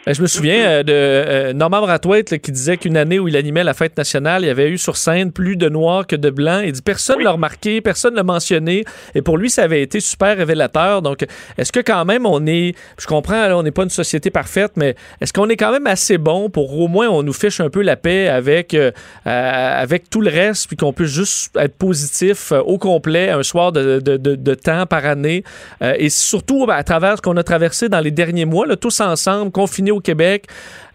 Euh, 0.07 0.13
Je 0.13 0.21
me 0.21 0.27
souviens 0.27 0.65
euh, 0.65 0.83
de 0.83 0.93
euh, 0.93 1.53
Norman 1.53 1.81
Brathwaite 1.81 2.31
là, 2.31 2.37
qui 2.37 2.51
disait 2.51 2.77
qu'une 2.77 2.97
année 2.97 3.19
où 3.19 3.27
il 3.27 3.35
animait 3.35 3.63
la 3.63 3.73
fête 3.73 3.97
nationale, 3.97 4.43
il 4.43 4.47
y 4.47 4.49
avait 4.49 4.69
eu 4.69 4.77
sur 4.77 4.97
scène 4.97 5.31
plus 5.31 5.55
de 5.55 5.67
noirs 5.69 6.05
que 6.07 6.15
de 6.15 6.29
blancs. 6.29 6.61
Il 6.65 6.71
dit 6.71 6.81
personne 6.81 7.19
ne 7.19 7.23
l'a 7.23 7.31
remarqué, 7.31 7.81
personne 7.81 8.11
ne 8.11 8.17
l'a 8.17 8.23
mentionné. 8.23 8.83
Et 9.15 9.21
pour 9.21 9.37
lui, 9.37 9.49
ça 9.49 9.63
avait 9.63 9.81
été 9.81 9.99
super 9.99 10.37
révélateur. 10.37 11.01
Donc, 11.01 11.25
est-ce 11.57 11.71
que 11.71 11.79
quand 11.79 12.05
même 12.05 12.25
on 12.25 12.45
est, 12.45 12.75
je 12.99 13.07
comprends, 13.07 13.47
là, 13.47 13.57
on 13.57 13.63
n'est 13.63 13.71
pas 13.71 13.83
une 13.83 13.89
société 13.89 14.29
parfaite, 14.29 14.73
mais 14.75 14.95
est-ce 15.21 15.33
qu'on 15.33 15.49
est 15.49 15.57
quand 15.57 15.71
même 15.71 15.87
assez 15.87 16.17
bon 16.17 16.49
pour 16.49 16.77
au 16.79 16.87
moins 16.87 17.07
on 17.09 17.23
nous 17.23 17.33
fiche 17.33 17.59
un 17.59 17.69
peu 17.69 17.81
la 17.81 17.95
paix 17.95 18.27
avec, 18.27 18.73
euh, 18.73 18.91
avec 19.25 20.09
tout 20.09 20.21
le 20.21 20.29
reste, 20.29 20.67
puis 20.67 20.77
qu'on 20.77 20.93
puisse 20.93 21.11
juste 21.11 21.55
être 21.57 21.75
positif 21.75 22.51
euh, 22.51 22.59
au 22.59 22.77
complet 22.77 23.29
un 23.29 23.43
soir 23.43 23.71
de, 23.71 23.99
de- 23.99 24.17
de- 24.17 24.35
de 24.35 24.53
temps 24.53 24.85
par 24.85 25.05
année? 25.05 25.43
Euh, 25.81 25.93
et 25.97 26.09
surtout 26.09 26.65
ben, 26.65 26.75
à 26.75 26.83
travers 26.83 27.17
ce 27.17 27.21
qu'on 27.21 27.37
a 27.37 27.43
traversé 27.43 27.89
dans 27.89 27.99
les 28.01 28.11
derniers 28.11 28.45
mois, 28.45 28.67
là, 28.67 28.75
tous 28.75 28.99
ensemble, 29.01 29.51
confinés 29.51 29.91
au 29.95 29.99
Québec, 29.99 30.45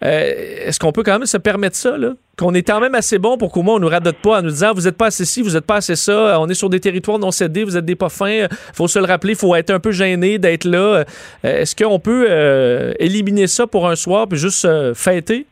euh, 0.05 0.67
est-ce 0.67 0.79
qu'on 0.79 0.93
peut 0.93 1.03
quand 1.03 1.19
même 1.19 1.27
se 1.27 1.37
permettre 1.37 1.77
ça, 1.77 1.97
là? 1.97 2.13
Qu'on 2.39 2.55
est 2.55 2.63
quand 2.63 2.81
même 2.81 2.95
assez 2.95 3.19
bon 3.19 3.37
pour 3.37 3.53
qu'au 3.53 3.63
moins 3.63 3.75
on 3.75 3.81
nous 3.81 3.89
radote 3.89 4.17
pas 4.23 4.39
en 4.39 4.43
nous 4.43 4.51
disant 4.51 4.73
vous 4.73 4.89
êtes 4.89 4.97
pas 4.97 5.07
assez 5.07 5.27
ci, 5.27 5.43
vous 5.43 5.57
êtes 5.57 5.67
pas 5.67 5.77
assez 5.77 5.97
ça, 5.97 6.41
on 6.41 6.49
est 6.49 6.55
sur 6.55 6.71
des 6.71 6.81
territoires 6.81 7.19
non 7.19 7.31
cédés, 7.31 7.65
vous 7.65 7.77
êtes 7.77 7.85
des 7.85 7.97
pas 7.97 8.09
fins, 8.09 8.47
faut 8.75 8.89
se 8.89 8.99
le 8.99 9.05
rappeler, 9.05 9.35
faut 9.35 9.55
être 9.55 9.71
un 9.71 9.81
peu 9.81 9.93
gêné 9.93 10.39
d'être 10.39 10.65
là. 10.65 10.79
Euh, 10.79 11.05
Est-ce 11.43 11.77
qu'on 11.77 11.99
peut 11.99 12.27
euh, 12.31 12.93
éliminer 12.99 13.47
ça 13.47 13.67
pour 13.67 13.89
un 13.89 13.97
soir 13.97 14.27
puis 14.27 14.39
juste 14.39 14.67
fêter? 14.95 15.47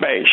Ben, 0.00 0.24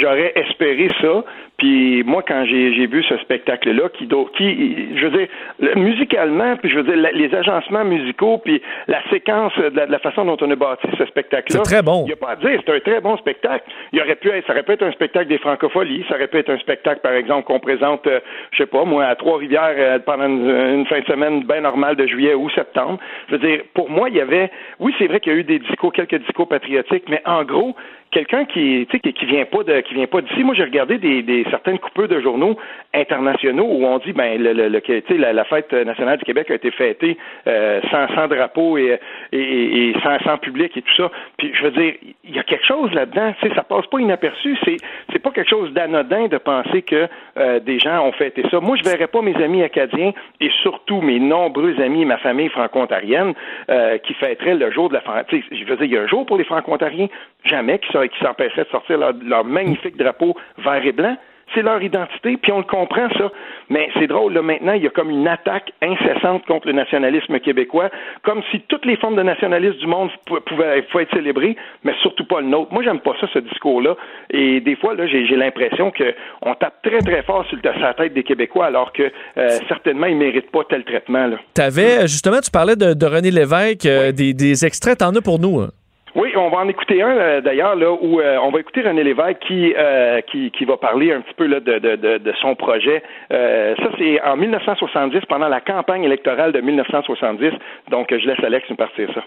j'aurais 0.00 0.32
espéré 0.36 0.88
ça. 1.00 1.24
Puis 1.62 2.02
moi, 2.02 2.24
quand 2.26 2.44
j'ai 2.44 2.86
vu 2.88 3.04
ce 3.04 3.16
spectacle-là, 3.18 3.88
qui, 3.96 4.08
qui, 4.36 4.96
je 4.96 5.06
veux 5.06 5.16
dire, 5.16 5.28
le- 5.60 5.76
musicalement, 5.76 6.56
puis 6.56 6.68
je 6.68 6.74
veux 6.78 6.82
dire, 6.82 6.96
la- 6.96 7.12
les 7.12 7.32
agencements 7.32 7.84
musicaux, 7.84 8.38
puis 8.38 8.60
la 8.88 8.98
séquence 9.10 9.56
de 9.56 9.70
la, 9.76 9.86
de 9.86 9.92
la 9.92 10.00
façon 10.00 10.24
dont 10.24 10.36
on 10.40 10.50
a 10.50 10.56
bâti 10.56 10.88
ce 10.98 11.06
spectacle-là. 11.06 11.60
C'est 11.62 11.74
très 11.74 11.82
bon. 11.82 12.02
Il 12.02 12.06
n'y 12.06 12.12
a 12.14 12.16
pas 12.16 12.30
à 12.30 12.34
dire, 12.36 12.60
c'est 12.66 12.74
un 12.74 12.80
très 12.80 13.00
bon 13.00 13.16
spectacle. 13.16 13.64
Il 13.92 14.00
aurait 14.00 14.16
pu 14.16 14.30
être, 14.30 14.44
ça 14.44 14.54
aurait 14.54 14.64
pu 14.64 14.72
être 14.72 14.82
un 14.82 14.90
spectacle 14.90 15.28
des 15.28 15.38
francopholies, 15.38 16.04
ça 16.08 16.16
aurait 16.16 16.26
pu 16.26 16.38
être 16.38 16.50
un 16.50 16.58
spectacle, 16.58 17.00
par 17.00 17.12
exemple, 17.12 17.44
qu'on 17.44 17.60
présente, 17.60 18.04
euh, 18.08 18.18
je 18.50 18.56
sais 18.58 18.66
pas, 18.66 18.84
moi, 18.84 19.04
à 19.04 19.14
Trois-Rivières 19.14 19.76
euh, 19.78 19.98
pendant 20.00 20.26
une, 20.26 20.50
une 20.50 20.86
fin 20.86 20.98
de 20.98 21.04
semaine 21.06 21.44
bien 21.44 21.60
normale 21.60 21.94
de 21.94 22.08
juillet 22.08 22.34
ou 22.34 22.50
septembre. 22.50 22.98
Je 23.28 23.36
veux 23.36 23.46
dire, 23.46 23.60
pour 23.72 23.88
moi, 23.88 24.08
il 24.08 24.16
y 24.16 24.20
avait, 24.20 24.50
oui, 24.80 24.92
c'est 24.98 25.06
vrai 25.06 25.20
qu'il 25.20 25.32
y 25.32 25.36
a 25.36 25.38
eu 25.38 25.44
des 25.44 25.60
discours, 25.60 25.92
quelques 25.92 26.18
discours 26.18 26.48
patriotiques, 26.48 27.04
mais 27.08 27.22
en 27.24 27.44
gros, 27.44 27.76
quelqu'un 28.12 28.44
qui, 28.44 28.86
tu 28.88 28.96
sais, 28.96 29.00
qui, 29.00 29.12
qui 29.12 29.26
vient 29.26 29.44
pas 29.44 29.64
de, 29.64 29.80
qui 29.80 29.94
vient 29.94 30.06
pas 30.06 30.20
d'ici. 30.20 30.44
Moi, 30.44 30.54
j'ai 30.54 30.62
regardé 30.64 30.98
des, 30.98 31.22
des 31.22 31.44
certaines 31.50 31.78
coupures 31.78 32.08
de 32.08 32.20
journaux 32.20 32.56
internationaux 32.94 33.64
où 33.68 33.84
on 33.84 33.98
dit, 33.98 34.12
ben, 34.12 34.40
le, 34.40 34.52
le, 34.52 34.68
le- 34.68 35.16
la, 35.18 35.32
la 35.32 35.44
fête 35.44 35.72
nationale 35.72 36.18
du 36.18 36.24
Québec 36.24 36.50
a 36.50 36.54
été 36.54 36.70
fêtée 36.70 37.16
euh, 37.46 37.80
sans, 37.90 38.06
sans 38.14 38.28
drapeau 38.28 38.76
et, 38.78 38.98
et, 39.32 39.38
et- 39.38 39.88
et 39.90 39.94
sans, 40.02 40.18
sans 40.24 40.38
public 40.38 40.76
et 40.76 40.82
tout 40.82 40.94
ça. 40.94 41.10
Puis, 41.38 41.50
je 41.54 41.62
veux 41.64 41.70
dire, 41.70 41.94
il 42.24 42.34
y 42.34 42.38
a 42.38 42.42
quelque 42.42 42.64
chose 42.66 42.92
là-dedans. 42.92 43.32
Tu 43.40 43.48
sais, 43.48 43.54
ça 43.54 43.62
passe 43.62 43.86
pas 43.86 43.98
inaperçu. 43.98 44.56
C'est, 44.64 44.76
c'est 45.12 45.18
pas 45.18 45.30
quelque 45.30 45.48
chose 45.50 45.72
d'anodin 45.72 46.28
de 46.28 46.38
penser 46.38 46.82
que 46.82 47.08
euh, 47.38 47.60
des 47.60 47.78
gens 47.78 48.06
ont 48.06 48.12
fêté 48.12 48.42
ça. 48.50 48.60
Moi, 48.60 48.76
je 48.76 48.88
verrais 48.88 49.06
pas 49.06 49.22
mes 49.22 49.34
amis 49.42 49.62
acadiens 49.62 50.12
et 50.40 50.50
surtout 50.62 51.00
mes 51.00 51.18
nombreux 51.18 51.80
amis, 51.80 52.04
ma 52.04 52.18
famille 52.18 52.48
franco-ontarienne, 52.50 53.32
euh, 53.70 53.98
qui 53.98 54.14
fêteraient 54.14 54.54
le 54.54 54.70
jour 54.70 54.88
de 54.90 54.94
la 54.94 55.00
Fran- 55.00 55.22
tu 55.28 55.40
sais, 55.40 55.44
Je 55.56 55.64
veux 55.64 55.76
dire, 55.76 55.84
il 55.86 55.92
y 55.92 55.96
a 55.96 56.02
un 56.02 56.06
jour 56.08 56.26
pour 56.26 56.36
les 56.36 56.44
franco-ontariens, 56.44 57.08
jamais 57.44 57.78
qui, 57.78 57.90
ça- 58.02 58.08
qui 58.08 58.18
s'empêcherait 58.24 58.64
de 58.64 58.68
sortir 58.70 58.98
leur, 58.98 59.12
leur 59.24 59.44
magnifique 59.44 59.96
drapeau 59.96 60.36
vert 60.58 60.84
et 60.84 60.92
blanc. 60.92 61.16
C'est 61.54 61.60
leur 61.60 61.82
identité, 61.82 62.38
puis 62.40 62.50
on 62.50 62.58
le 62.58 62.64
comprend, 62.64 63.10
ça. 63.18 63.30
Mais 63.68 63.90
c'est 63.98 64.06
drôle, 64.06 64.32
là, 64.32 64.40
maintenant, 64.40 64.72
il 64.72 64.84
y 64.84 64.86
a 64.86 64.90
comme 64.90 65.10
une 65.10 65.28
attaque 65.28 65.70
incessante 65.82 66.46
contre 66.46 66.66
le 66.68 66.72
nationalisme 66.72 67.38
québécois, 67.40 67.90
comme 68.22 68.40
si 68.50 68.60
toutes 68.68 68.86
les 68.86 68.96
formes 68.96 69.16
de 69.16 69.22
nationalisme 69.22 69.76
du 69.76 69.86
monde 69.86 70.08
pou- 70.26 70.40
pouvaient, 70.46 70.80
pouvaient 70.90 71.02
être 71.04 71.14
célébrées, 71.14 71.56
mais 71.84 71.92
surtout 72.00 72.24
pas 72.24 72.40
le 72.40 72.46
nôtre. 72.46 72.72
Moi, 72.72 72.82
j'aime 72.82 73.00
pas 73.00 73.12
ça, 73.20 73.26
ce 73.34 73.38
discours-là. 73.40 73.96
Et 74.30 74.60
des 74.62 74.76
fois, 74.76 74.94
là, 74.94 75.06
j'ai 75.06 75.36
l'impression 75.36 75.92
qu'on 75.92 76.54
tape 76.54 76.80
très, 76.82 77.00
très 77.00 77.22
fort 77.22 77.44
sur, 77.46 77.58
la 77.62 77.92
tête 77.92 78.14
des 78.14 78.22
Québécois, 78.22 78.66
alors 78.66 78.90
que 78.94 79.02
euh, 79.36 79.48
certainement, 79.68 80.06
ils 80.06 80.16
méritent 80.16 80.50
pas 80.50 80.64
tel 80.66 80.84
traitement, 80.84 81.26
là. 81.26 81.36
T'avais, 81.52 82.02
justement, 82.02 82.40
tu 82.40 82.50
parlais 82.50 82.76
de, 82.76 82.94
de 82.94 83.06
René 83.06 83.30
Lévesque, 83.30 83.84
euh, 83.84 84.10
des, 84.10 84.32
des 84.32 84.64
extraits, 84.64 85.00
t'en 85.00 85.14
as 85.14 85.20
pour 85.20 85.38
nous. 85.38 85.60
hein? 85.60 85.68
Oui, 86.14 86.30
on 86.36 86.50
va 86.50 86.58
en 86.58 86.68
écouter 86.68 87.02
un 87.02 87.16
euh, 87.16 87.40
d'ailleurs 87.40 87.74
là 87.74 87.90
où 87.90 88.20
euh, 88.20 88.36
on 88.42 88.50
va 88.50 88.60
écouter 88.60 88.82
René 88.82 89.02
Lévesque 89.02 89.38
qui 89.46 89.72
euh, 89.74 90.20
qui, 90.20 90.50
qui 90.50 90.66
va 90.66 90.76
parler 90.76 91.10
un 91.10 91.22
petit 91.22 91.32
peu 91.34 91.46
là 91.46 91.58
de, 91.60 91.78
de, 91.78 92.18
de, 92.18 92.32
son 92.42 92.54
projet. 92.54 93.02
Euh, 93.32 93.74
ça 93.76 93.88
c'est 93.96 94.20
en 94.22 94.36
1970 94.36 95.20
pendant 95.26 95.48
la 95.48 95.62
campagne 95.62 96.04
électorale 96.04 96.52
de 96.52 96.60
1970. 96.60 97.52
Donc 97.90 98.08
je 98.10 98.26
laisse 98.26 98.44
Alex 98.44 98.68
nous 98.68 98.76
partir 98.76 99.08
ça. 99.14 99.22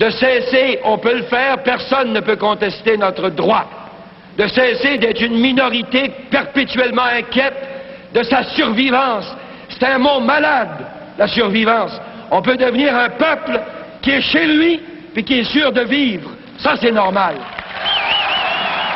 De 0.00 0.10
cesser, 0.10 0.80
on 0.84 0.98
peut 0.98 1.14
le 1.14 1.22
faire, 1.24 1.62
personne 1.62 2.12
ne 2.12 2.20
peut 2.20 2.36
contester 2.36 2.96
notre 2.96 3.30
droit. 3.30 3.66
De 4.36 4.48
cesser 4.48 4.98
d'être 4.98 5.22
une 5.22 5.40
minorité 5.40 6.10
perpétuellement 6.28 7.02
inquiète 7.02 7.54
de 8.14 8.22
sa 8.24 8.42
survivance. 8.42 9.36
C'est 9.68 9.86
un 9.86 9.98
mot 9.98 10.18
malade, 10.18 10.86
la 11.18 11.28
survivance. 11.28 12.00
On 12.32 12.42
peut 12.42 12.56
devenir 12.56 12.96
un 12.96 13.10
peuple 13.10 13.60
qui 14.02 14.10
est 14.10 14.22
chez 14.22 14.46
lui 14.46 14.80
puis 15.12 15.24
qui 15.24 15.40
est 15.40 15.44
sûr 15.44 15.72
de 15.72 15.82
vivre. 15.82 16.30
Ça, 16.58 16.74
c'est 16.80 16.92
normal. 16.92 17.34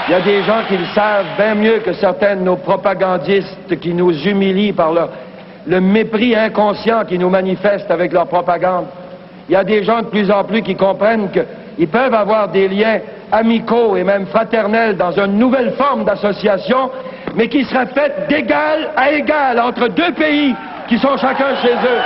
Il 0.08 0.12
y 0.12 0.14
a 0.14 0.20
des 0.20 0.42
gens 0.42 0.60
qui 0.68 0.76
le 0.76 0.84
savent 0.94 1.24
bien 1.38 1.54
mieux 1.54 1.78
que 1.78 1.94
certains 1.94 2.36
de 2.36 2.42
nos 2.42 2.56
propagandistes 2.56 3.80
qui 3.80 3.94
nous 3.94 4.12
humilient 4.26 4.72
par 4.74 4.92
leur- 4.92 5.08
le 5.66 5.80
mépris 5.80 6.36
inconscient 6.36 7.04
qu'ils 7.06 7.20
nous 7.20 7.30
manifestent 7.30 7.90
avec 7.90 8.12
leur 8.12 8.26
propagande. 8.26 8.84
Il 9.48 9.52
y 9.52 9.56
a 9.56 9.64
des 9.64 9.82
gens 9.82 10.02
de 10.02 10.06
plus 10.06 10.30
en 10.30 10.44
plus 10.44 10.60
qui 10.62 10.74
comprennent 10.76 11.30
qu'ils 11.30 11.88
peuvent 11.88 12.12
avoir 12.14 12.48
des 12.48 12.68
liens 12.68 12.98
amicaux 13.32 13.96
et 13.96 14.04
même 14.04 14.26
fraternels 14.26 14.96
dans 14.96 15.12
une 15.12 15.38
nouvelle 15.38 15.72
forme 15.72 16.04
d'association, 16.04 16.90
mais 17.34 17.48
qui 17.48 17.64
seraient 17.64 17.86
faites 17.94 18.28
d'égal 18.28 18.90
à 18.96 19.10
égal 19.10 19.58
entre 19.58 19.88
deux 19.88 20.12
pays 20.12 20.54
qui 20.86 20.98
sont 20.98 21.16
chacun 21.16 21.56
chez 21.62 21.72
eux. 21.72 22.00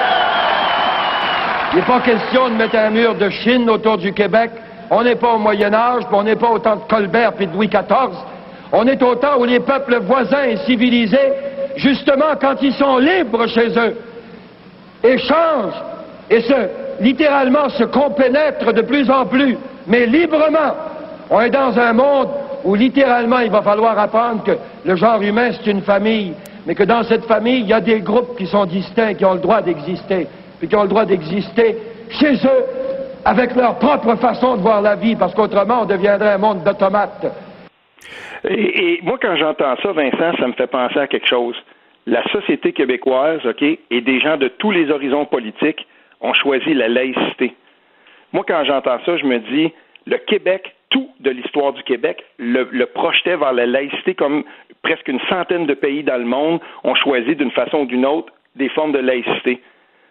Il 1.72 1.76
n'est 1.76 1.84
pas 1.84 2.00
question 2.00 2.48
de 2.48 2.54
mettre 2.54 2.76
un 2.76 2.88
mur 2.88 3.14
de 3.14 3.28
Chine 3.28 3.68
autour 3.68 3.98
du 3.98 4.14
Québec. 4.14 4.50
On 4.90 5.02
n'est 5.02 5.16
pas 5.16 5.34
au 5.34 5.38
Moyen 5.38 5.74
Âge, 5.74 6.04
puis 6.06 6.14
on 6.14 6.22
n'est 6.22 6.36
pas 6.36 6.48
au 6.48 6.58
temps 6.58 6.76
de 6.76 6.82
Colbert 6.88 7.34
puis 7.34 7.46
de 7.46 7.52
Louis 7.52 7.68
XIV. 7.68 8.16
On 8.72 8.86
est 8.86 9.02
au 9.02 9.14
temps 9.16 9.38
où 9.38 9.44
les 9.44 9.60
peuples 9.60 9.98
voisins 10.00 10.44
et 10.44 10.56
civilisés, 10.58 11.32
justement 11.76 12.36
quand 12.40 12.54
ils 12.62 12.72
sont 12.72 12.96
libres 12.96 13.46
chez 13.48 13.68
eux, 13.78 13.96
échangent 15.04 15.82
et 16.30 16.40
se, 16.40 16.54
littéralement 17.00 17.68
se 17.68 17.84
compénètrent 17.84 18.72
de 18.72 18.82
plus 18.82 19.10
en 19.10 19.26
plus, 19.26 19.58
mais 19.86 20.06
librement. 20.06 20.74
On 21.28 21.40
est 21.40 21.50
dans 21.50 21.78
un 21.78 21.92
monde 21.92 22.28
où 22.64 22.74
littéralement 22.74 23.40
il 23.40 23.50
va 23.50 23.60
falloir 23.60 23.98
apprendre 23.98 24.42
que 24.42 24.52
le 24.86 24.96
genre 24.96 25.20
humain 25.20 25.50
c'est 25.52 25.70
une 25.70 25.82
famille, 25.82 26.32
mais 26.66 26.74
que 26.74 26.84
dans 26.84 27.02
cette 27.02 27.26
famille 27.26 27.60
il 27.60 27.68
y 27.68 27.74
a 27.74 27.80
des 27.80 28.00
groupes 28.00 28.38
qui 28.38 28.46
sont 28.46 28.64
distincts, 28.64 29.14
qui 29.14 29.24
ont 29.26 29.34
le 29.34 29.40
droit 29.40 29.60
d'exister, 29.60 30.26
puis 30.58 30.68
qui 30.68 30.76
ont 30.76 30.82
le 30.82 30.88
droit 30.88 31.04
d'exister 31.04 31.76
chez 32.10 32.34
eux 32.34 32.64
avec 33.24 33.54
leur 33.54 33.78
propre 33.78 34.16
façon 34.16 34.56
de 34.56 34.62
voir 34.62 34.82
la 34.82 34.96
vie, 34.96 35.16
parce 35.16 35.34
qu'autrement 35.34 35.82
on 35.82 35.86
deviendrait 35.86 36.32
un 36.32 36.38
monde 36.38 36.62
d'automates. 36.64 37.26
Et, 38.48 38.94
et 38.94 39.00
moi, 39.02 39.18
quand 39.20 39.36
j'entends 39.36 39.76
ça, 39.82 39.92
Vincent, 39.92 40.36
ça 40.38 40.46
me 40.46 40.52
fait 40.52 40.68
penser 40.68 40.98
à 40.98 41.06
quelque 41.06 41.28
chose. 41.28 41.56
La 42.06 42.22
société 42.30 42.72
québécoise, 42.72 43.44
OK, 43.44 43.62
et 43.62 44.00
des 44.00 44.20
gens 44.20 44.36
de 44.36 44.48
tous 44.48 44.70
les 44.70 44.90
horizons 44.90 45.26
politiques 45.26 45.86
ont 46.20 46.32
choisi 46.32 46.72
la 46.72 46.88
laïcité. 46.88 47.54
Moi, 48.32 48.44
quand 48.46 48.64
j'entends 48.64 48.98
ça, 49.04 49.16
je 49.16 49.24
me 49.24 49.38
dis, 49.40 49.72
le 50.06 50.16
Québec, 50.18 50.74
tout 50.90 51.08
de 51.20 51.30
l'histoire 51.30 51.72
du 51.72 51.82
Québec, 51.82 52.24
le, 52.38 52.68
le 52.70 52.86
projetait 52.86 53.36
vers 53.36 53.52
la 53.52 53.66
laïcité 53.66 54.14
comme 54.14 54.44
presque 54.82 55.08
une 55.08 55.20
centaine 55.28 55.66
de 55.66 55.74
pays 55.74 56.02
dans 56.02 56.16
le 56.16 56.24
monde 56.24 56.60
ont 56.84 56.94
choisi 56.94 57.36
d'une 57.36 57.50
façon 57.50 57.80
ou 57.80 57.86
d'une 57.86 58.06
autre 58.06 58.32
des 58.56 58.68
formes 58.70 58.92
de 58.92 58.98
laïcité. 58.98 59.60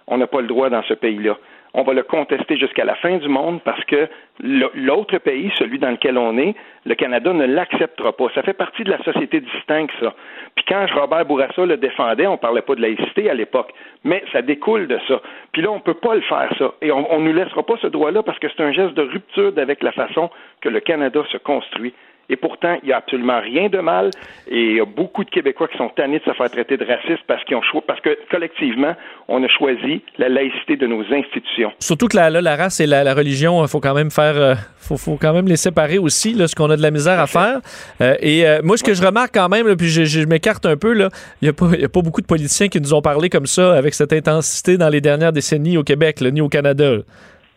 On 0.08 0.18
n'a 0.18 0.28
pas 0.28 0.42
le 0.42 0.48
droit 0.48 0.70
dans 0.70 0.84
ce 0.84 0.94
pays-là. 0.94 1.38
On 1.74 1.84
va 1.84 1.94
le 1.94 2.04
contester 2.04 2.58
jusqu'à 2.58 2.86
la 2.86 2.96
fin 2.96 3.18
du 3.18 3.28
monde 3.28 3.62
parce 3.64 3.84
que 3.86 4.08
l'autre 4.40 5.18
pays, 5.20 5.52
celui 5.58 5.80
dans 5.80 5.92
lequel 5.92 6.18
on 6.18 6.38
est, 6.38 6.56
le 6.86 6.96
Canada 6.96 7.34
ne 7.34 7.46
l'acceptera 7.46 8.14
pas. 8.14 8.28
Ça 8.34 8.42
fait 8.42 8.54
partie 8.54 8.84
de 8.84 8.90
la 8.90 9.04
société 9.04 9.42
distincte, 9.42 9.92
ça. 10.00 10.14
Puis 10.56 10.66
quand 10.68 10.86
Robert 10.96 11.26
Bourassa 11.26 11.66
le 11.66 11.78
défendait, 11.78 12.26
on 12.26 12.38
parlait 12.38 12.62
pas 12.62 12.76
de 12.76 12.82
laïcité 12.82 13.30
à 13.30 13.34
l'époque, 13.34 13.74
mais 14.04 14.24
ça 14.32 14.42
découle 14.42 14.88
de 14.88 14.98
ça. 15.08 15.22
Puis 15.52 15.62
là, 15.62 15.70
on 15.70 15.80
peut 15.80 15.94
pas 15.94 16.16
le 16.16 16.22
faire, 16.22 16.52
ça. 16.58 16.74
Et 16.82 16.92
on, 16.92 17.14
on 17.14 17.20
nous 17.20 17.34
laissera 17.34 17.64
pas 17.64 17.76
ce 17.82 17.88
droit-là 17.88 18.24
parce 18.24 18.40
que 18.40 18.48
c'est 18.50 18.64
un 18.64 18.72
geste 18.72 18.94
de 18.94 19.04
rupture 19.04 19.52
avec 19.58 19.84
la 19.84 19.92
façon 19.92 20.30
que 20.62 20.70
le 20.70 20.80
Canada 20.80 21.22
se 21.32 21.38
construit. 21.38 21.94
Et 22.30 22.36
pourtant, 22.36 22.78
il 22.84 22.88
n'y 22.88 22.94
a 22.94 22.98
absolument 22.98 23.40
rien 23.40 23.70
de 23.70 23.80
mal. 23.80 24.10
Et 24.48 24.62
il 24.62 24.76
y 24.78 24.82
a 24.82 24.86
beaucoup 24.86 25.24
de 25.24 25.30
Québécois 25.30 25.68
qui 25.70 25.78
sont 25.78 25.90
tannés 25.90 26.20
de 26.20 26.24
se 26.26 26.34
faire 26.34 26.50
traiter 26.50 26.76
de 26.76 26.86
racistes 26.86 27.24
parce, 27.26 27.44
qu'ils 27.46 27.56
ont 27.56 27.62
parce 27.86 28.02
que 28.02 28.18
collectivement, 28.30 28.96
on 29.30 29.42
a 29.44 29.48
choisi 29.48 30.02
la 30.18 30.28
laïcité 30.28 30.76
de 30.76 30.88
nos 30.88 31.02
institutions. 31.14 31.72
Surtout 31.80 32.08
que 32.08 32.18
la, 32.18 32.30
la 32.30 32.56
race 32.56 32.80
et 32.82 32.86
la, 32.86 33.14
religion, 33.14 33.64
il 33.64 33.70
faut 33.70 33.80
quand 33.80 33.94
même 33.94 34.12
faire, 34.12 34.36
euh, 34.36 34.56
faut, 34.78 34.98
faut 34.98 35.18
quand 35.20 35.34
même 35.34 35.48
les 35.48 35.56
séparer 35.56 35.98
aussi, 35.98 36.34
là, 36.34 36.48
ce 36.48 36.56
qu'on 36.56 36.70
a 36.70 36.76
de 36.76 36.82
la 36.82 36.92
misère 36.92 37.20
à 37.20 37.28
faire. 37.28 37.60
Euh, 38.02 38.16
et 38.20 38.46
euh, 38.46 38.60
moi, 38.64 38.76
ce 38.76 38.84
que 38.84 38.94
je 38.94 39.04
remarque 39.04 39.34
quand 39.34 39.50
même, 39.50 39.68
là, 39.68 39.76
puis 39.76 39.88
je, 39.88 40.04
je 40.04 40.26
m'écarte 40.26 40.66
un 40.66 40.76
peu, 40.76 40.94
il 40.98 41.10
n'y 41.42 41.50
a, 41.50 41.52
a 41.52 41.90
pas 41.90 42.02
beaucoup 42.02 42.22
de 42.22 42.28
politiciens 42.28 42.68
qui 42.68 42.82
nous 42.82 42.94
ont 42.94 43.02
parlé 43.02 43.30
comme 43.30 43.46
ça, 43.46 43.74
avec 43.74 43.94
cette 43.94 44.12
intensité 44.12 44.78
dans 44.78 44.90
les 44.90 45.00
dernières 45.00 45.32
décennies 45.32 45.78
au 45.78 45.84
Québec, 45.84 46.22
ni 46.22 46.42
au 46.42 46.50
Canada. 46.50 46.98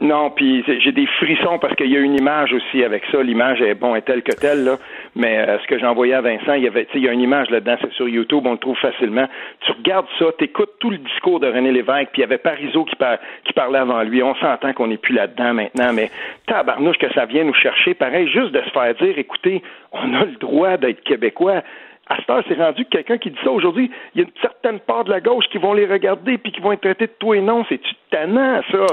Non, 0.01 0.31
puis 0.31 0.65
j'ai 0.67 0.93
des 0.93 1.05
frissons 1.05 1.59
parce 1.59 1.75
qu'il 1.75 1.91
y 1.91 1.97
a 1.97 2.01
une 2.01 2.19
image 2.19 2.55
aussi 2.55 2.83
avec 2.83 3.03
ça. 3.13 3.23
L'image 3.23 3.61
est 3.61 3.75
bon 3.75 3.95
est 3.95 4.01
telle 4.01 4.23
que 4.23 4.33
telle 4.33 4.65
là, 4.65 4.77
mais 5.15 5.39
euh, 5.39 5.59
ce 5.59 5.67
que 5.67 5.79
j'ai 5.79 5.85
envoyé 5.85 6.15
à 6.15 6.23
Vincent, 6.23 6.55
il 6.55 6.63
y 6.63 6.67
avait, 6.67 6.87
il 6.95 7.05
y 7.05 7.09
a 7.09 7.13
une 7.13 7.21
image 7.21 7.51
là-dedans, 7.51 7.77
c'est 7.83 7.93
sur 7.93 8.09
YouTube, 8.09 8.47
on 8.47 8.53
le 8.53 8.59
trouve 8.59 8.79
facilement. 8.79 9.29
Tu 9.61 9.73
regardes 9.73 10.07
ça, 10.19 10.27
t'écoutes 10.39 10.73
tout 10.79 10.89
le 10.89 10.97
discours 10.97 11.39
de 11.39 11.49
René 11.49 11.71
Lévesque, 11.71 12.13
puis 12.13 12.19
il 12.19 12.21
y 12.21 12.25
avait 12.25 12.39
Parizeau 12.39 12.85
qui, 12.85 12.97
qui 13.45 13.53
parlait 13.53 13.79
avant 13.79 14.03
lui. 14.03 14.23
On 14.23 14.35
s'entend 14.37 14.73
qu'on 14.73 14.87
n'est 14.87 14.97
plus 14.97 15.15
là-dedans 15.15 15.53
maintenant, 15.53 15.93
mais 15.93 16.11
tabarnouche 16.47 16.97
que 16.97 17.13
ça 17.13 17.27
vient 17.27 17.45
nous 17.45 17.53
chercher. 17.53 17.93
Pareil, 17.93 18.27
juste 18.29 18.53
de 18.53 18.63
se 18.63 18.71
faire 18.71 18.95
dire, 18.95 19.19
écoutez, 19.19 19.63
on 19.93 20.15
a 20.15 20.25
le 20.25 20.37
droit 20.37 20.79
d'être 20.79 21.03
québécois. 21.03 21.63
À 22.09 22.17
cette 22.17 22.31
heure, 22.31 22.43
c'est 22.49 22.55
rendu 22.55 22.87
que 22.87 22.91
quelqu'un 22.91 23.19
qui 23.19 23.31
dit 23.31 23.39
ça 23.45 23.51
aujourd'hui, 23.51 23.91
il 24.15 24.23
y 24.23 24.25
a 24.25 24.27
une 24.27 24.41
certaine 24.41 24.81
part 24.81 25.05
de 25.05 25.11
la 25.11 25.21
gauche 25.21 25.45
qui 25.53 25.59
vont 25.59 25.75
les 25.75 25.87
regarder 25.87 26.39
puis 26.39 26.53
qui 26.53 26.61
vont 26.61 26.73
être 26.73 26.81
traités 26.81 27.07
de 27.07 27.13
tout 27.19 27.35
et 27.35 27.41
non. 27.41 27.65
C'est-tu 27.69 27.93
tannant, 28.11 28.63
ça? 28.73 28.87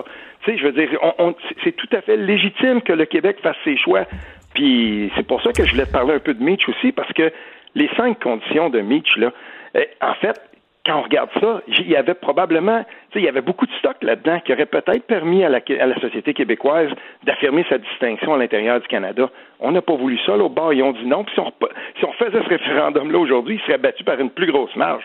Tu 0.43 0.51
sais, 0.51 0.57
je 0.57 0.65
veux 0.65 0.71
dire, 0.71 0.89
on, 1.19 1.35
c'est- 1.63 1.71
tout 1.73 1.89
à 1.91 2.01
fait 2.01 2.17
légitime 2.17 2.81
que 2.81 2.93
le 2.93 3.05
Québec 3.05 3.37
fasse 3.41 3.57
ses 3.63 3.77
choix. 3.77 4.05
Puis 4.53 5.11
c'est 5.15 5.27
pour 5.27 5.41
ça 5.41 5.51
que 5.51 5.65
je 5.65 5.71
voulais 5.71 5.85
te 5.85 5.91
parler 5.91 6.13
un 6.13 6.19
peu 6.19 6.33
de 6.33 6.43
Mitch 6.43 6.67
aussi, 6.69 6.91
parce 6.91 7.11
que 7.13 7.31
les 7.75 7.89
cinq 7.95 8.19
conditions 8.19 8.69
de 8.69 8.79
Mitch, 8.79 9.15
là, 9.17 9.31
euh, 9.75 9.83
en 10.01 10.13
fait, 10.15 10.39
quand 10.87 10.99
on 10.99 11.01
regarde 11.01 11.29
ça, 11.41 11.61
il 11.67 11.89
y 11.89 11.97
avait 11.97 12.13
probablement, 12.13 12.85
il 13.13 13.21
y 13.21 13.27
avait 13.27 13.41
beaucoup 13.41 13.65
de 13.65 13.73
stock 13.73 13.97
là-dedans 14.01 14.39
qui 14.39 14.53
aurait 14.53 14.65
peut-être 14.65 15.05
permis 15.05 15.43
à 15.43 15.49
la, 15.49 15.59
société 15.99 16.33
québécoise 16.33 16.89
d'affirmer 17.25 17.65
sa 17.69 17.77
distinction 17.77 18.33
à 18.33 18.37
l'intérieur 18.37 18.79
du 18.79 18.87
Canada. 18.87 19.29
On 19.59 19.71
n'a 19.71 19.81
pas 19.81 19.95
voulu 19.95 20.17
ça, 20.25 20.37
là, 20.37 20.45
au 20.45 20.49
bord, 20.49 20.73
ils 20.73 20.81
ont 20.83 20.93
dit 20.93 21.05
non. 21.05 21.25
Puis 21.25 21.33
si 21.35 21.41
on, 21.41 21.51
si 21.99 22.05
on 22.05 22.13
faisait 22.13 22.41
ce 22.41 22.49
référendum-là 22.49 23.19
aujourd'hui, 23.19 23.55
il 23.55 23.61
serait 23.65 23.77
battu 23.77 24.03
par 24.05 24.19
une 24.19 24.29
plus 24.29 24.49
grosse 24.49 24.75
marge. 24.77 25.03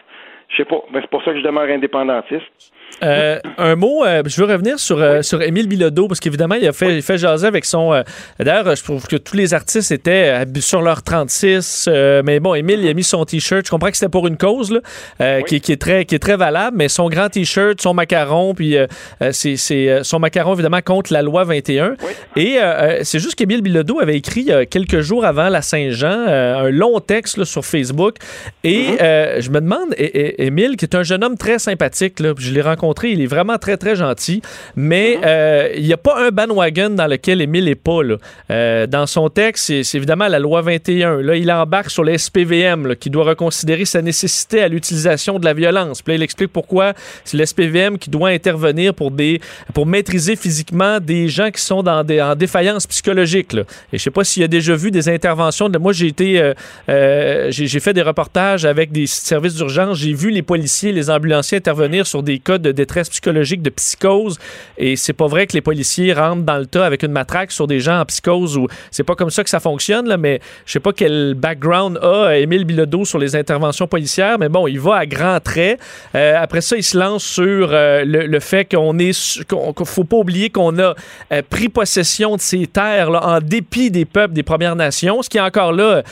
Je 0.53 0.59
sais 0.59 0.69
pas, 0.69 0.83
mais 0.93 1.01
c'est 1.01 1.09
pour 1.11 1.23
ça 1.25 1.33
que 1.33 1.39
je 1.39 1.43
demeure 1.45 1.69
indépendantiste. 1.69 2.43
Euh, 3.03 3.39
un 3.57 3.75
mot, 3.75 4.05
euh, 4.05 4.23
je 4.27 4.39
veux 4.39 4.47
revenir 4.47 4.79
sur, 4.79 4.99
euh, 5.01 5.23
sur 5.23 5.41
Émile 5.41 5.67
Bilodeau, 5.67 6.09
parce 6.09 6.21
qu'évidemment, 6.21 6.57
il 6.57 6.69
a 6.69 6.73
fait, 6.73 6.95
il 6.97 7.03
fait 7.03 7.17
jaser 7.17 7.47
avec 7.47 7.65
son. 7.65 7.93
euh, 7.95 8.03
D'ailleurs, 8.39 8.77
je 8.77 8.85
trouve 8.85 9.07
que 9.07 9.17
tous 9.17 9.35
les 9.35 9.55
artistes 9.55 9.91
étaient 9.91 10.45
euh, 10.45 10.61
sur 10.61 10.83
leur 10.83 11.03
36, 11.03 11.87
euh, 11.89 12.23
mais 12.25 12.39
bon, 12.39 12.55
Émile, 12.55 12.81
il 12.83 12.89
a 12.91 12.93
mis 12.95 13.03
son 13.03 13.25
T-shirt. 13.25 13.65
Je 13.65 13.71
comprends 13.71 13.89
que 13.91 13.97
c'était 13.97 14.11
pour 14.11 14.27
une 14.27 14.37
cause, 14.37 14.71
là, 14.71 14.81
euh, 15.23 15.41
qui, 15.41 15.63
qui 15.63 15.73
est 15.73 15.81
très, 15.81 16.05
qui 16.05 16.15
est 16.17 16.19
très 16.19 16.37
valable, 16.37 16.77
mais 16.77 16.89
son 16.89 17.09
grand 17.09 17.29
T-shirt, 17.31 17.81
son 17.81 17.95
macaron, 17.95 18.53
puis 18.55 18.77
c'est 19.31 19.57
son 20.03 20.19
macaron, 20.19 20.53
évidemment, 20.53 20.83
contre 20.85 21.15
la 21.15 21.23
loi 21.23 21.45
21. 21.45 21.95
Et 22.37 22.59
c'est 23.05 23.19
juste 23.21 23.37
qu'Émile 23.37 23.63
Bilodeau 23.63 24.01
avait 24.01 24.17
écrit 24.17 24.51
quelques 24.71 25.01
jours 25.01 25.25
avant 25.25 25.49
la 25.49 25.63
Saint-Jean 25.63 26.27
un 26.27 26.71
long 26.71 27.01
texte 27.01 27.39
là, 27.39 27.47
sur 27.47 27.65
Facebook. 27.65 28.17
Et 28.65 28.89
euh, 29.01 29.41
je 29.41 29.49
me 29.51 29.61
demande, 29.61 29.95
é- 29.97 30.42
Émile, 30.43 30.77
qui 30.77 30.85
est 30.85 30.95
un 30.95 31.03
jeune 31.03 31.23
homme 31.25 31.37
très 31.37 31.59
sympathique, 31.59 32.21
là, 32.21 32.35
je 32.37 32.53
l'ai 32.53 32.61
rencontré, 32.61 33.13
il 33.13 33.21
est 33.21 33.27
vraiment 33.27 33.59
très, 33.59 33.77
très 33.77 33.97
gentil, 33.97 34.43
mais 34.77 35.19
euh, 35.25 35.73
il 35.77 35.85
n'y 35.85 35.93
a 35.93 35.97
pas 35.97 36.21
un 36.21 36.31
bandwagon 36.31 36.91
dans 36.91 37.07
lequel 37.07 37.41
Émile 37.41 37.67
n'est 37.67 37.75
pas. 37.75 38.03
Là. 38.03 38.17
Euh, 38.51 38.87
dans 38.87 39.07
son 39.07 39.29
texte, 39.29 39.73
c'est 39.83 39.97
évidemment 39.97 40.29
la 40.29 40.39
loi 40.39 40.63
21. 40.63 41.23
Là, 41.23 41.37
il 41.37 41.51
embarque 41.53 41.91
sur 41.91 42.05
les 42.05 42.19
SPVM, 42.19 42.89
là, 42.89 42.97
qui 42.97 43.11
doit 43.11 43.25
reconsidérer 43.25 43.85
sa 43.85 44.03
nécessité 44.03 44.63
à 44.63 44.69
l'utilisation 44.69 45.39
de 45.39 45.45
la 45.45 45.55
violence. 45.55 46.03
Puis 46.03 46.13
là, 46.13 46.17
il 46.17 46.23
explique 46.23 46.53
pourquoi 46.53 46.93
c'est 47.25 47.37
le 47.37 47.47
SPVM 47.47 47.99
qui 47.99 48.11
doit 48.11 48.31
intervenir 48.31 48.95
pour, 48.95 49.11
des, 49.11 49.41
pour 49.75 49.87
maîtriser 49.87 50.37
physiquement 50.37 50.99
des 51.01 51.29
gens 51.29 51.51
qui 51.51 51.61
sont 51.61 51.83
dans 51.83 52.03
des, 52.03 52.21
en 52.21 52.35
défaillance 52.35 52.87
psychologique. 52.87 53.53
Là. 53.53 53.63
Et 53.93 53.99
je 53.99 54.03
sais 54.03 54.11
pas 54.11 54.25
s'il 54.25 54.43
y 54.43 54.45
a 54.45 54.49
déjà 54.49 54.75
vu 54.75 54.91
des 54.91 55.09
interventions. 55.09 55.69
De, 55.69 55.79
moi, 55.79 55.93
j'ai 55.93 56.09
été, 56.09 56.41
euh, 56.41 56.55
euh, 56.89 57.49
j'ai 57.51 57.81
fait 57.81 57.93
des 57.93 58.03
reportages 58.03 58.65
avec 58.65 58.91
des 58.91 59.07
services 59.07 59.55
d'urgence. 59.55 59.99
J'ai 59.99 60.13
vu 60.13 60.32
les 60.33 60.43
policiers, 60.43 60.93
les 60.93 61.11
ambulanciers 61.11 61.59
intervenir 61.59 62.07
sur 62.07 62.23
des 62.23 62.39
cas 62.39 62.59
de 62.59 62.73
détresse 62.73 63.09
psychologique, 63.09 63.63
de 63.63 63.71
psychose. 63.71 64.39
Et 64.79 64.97
c'est 64.97 65.13
pas 65.13 65.27
vrai 65.27 65.47
que 65.47 65.53
les 65.55 65.61
policiers 65.61 66.13
rentrent 66.13 66.43
dans 66.43 66.59
le 66.59 66.67
tas 66.67 66.85
avec 66.85 67.03
une 67.03 67.13
matraque 67.13 67.53
sur 67.53 67.67
des 67.67 67.81
gens 67.81 68.01
en 68.01 68.05
psychose 68.05 68.57
ou 68.57 68.67
c'est 68.91 69.05
pas 69.05 69.15
comme 69.15 69.31
ça 69.31 69.45
que 69.45 69.51
ça 69.51 69.61
fonctionne, 69.61 70.09
là, 70.09 70.17
mais 70.17 70.41
je 70.67 70.73
sais 70.73 70.81
pas 70.81 70.93
quel 70.93 71.35
background 71.35 71.99
a 72.03 72.37
Émile 72.37 72.65
Bilodeau 72.65 73.05
sur 73.05 73.19
les 73.19 73.37
interventions 73.37 73.87
policières, 73.87 74.39
mais 74.39 74.49
bon, 74.49 74.67
il 74.67 74.81
va 74.81 74.97
à 74.97 75.07
grands 75.07 75.41
traits. 75.41 75.81
Euh, 76.15 76.35
après 76.41 76.61
ça, 76.61 76.77
il 76.77 76.83
se 76.83 76.97
lance 76.97 77.25
sur 77.25 77.71
euh, 77.73 78.05
le, 78.05 78.41
fait 78.41 78.65
qu'on 78.65 78.99
est, 78.99 79.45
qu'on 79.49 79.85
faut 79.85 80.05
pas 80.05 80.17
oublier 80.17 80.51
qu'on 80.51 80.79
a 80.79 80.95
euh, 81.33 81.43
pris 81.49 81.69
possession 81.69 82.37
de 82.37 82.41
ces 82.41 82.67
terres 82.67 83.11
en 83.11 83.41
dépit 83.41 83.91
des 83.91 84.05
peuples 84.05 84.35
des 84.35 84.43
Premières 84.43 84.77
Nations, 84.77 85.23
ce 85.23 85.29
qui 85.29 85.39
est 85.39 85.43
encore 85.43 85.73
là 85.73 86.03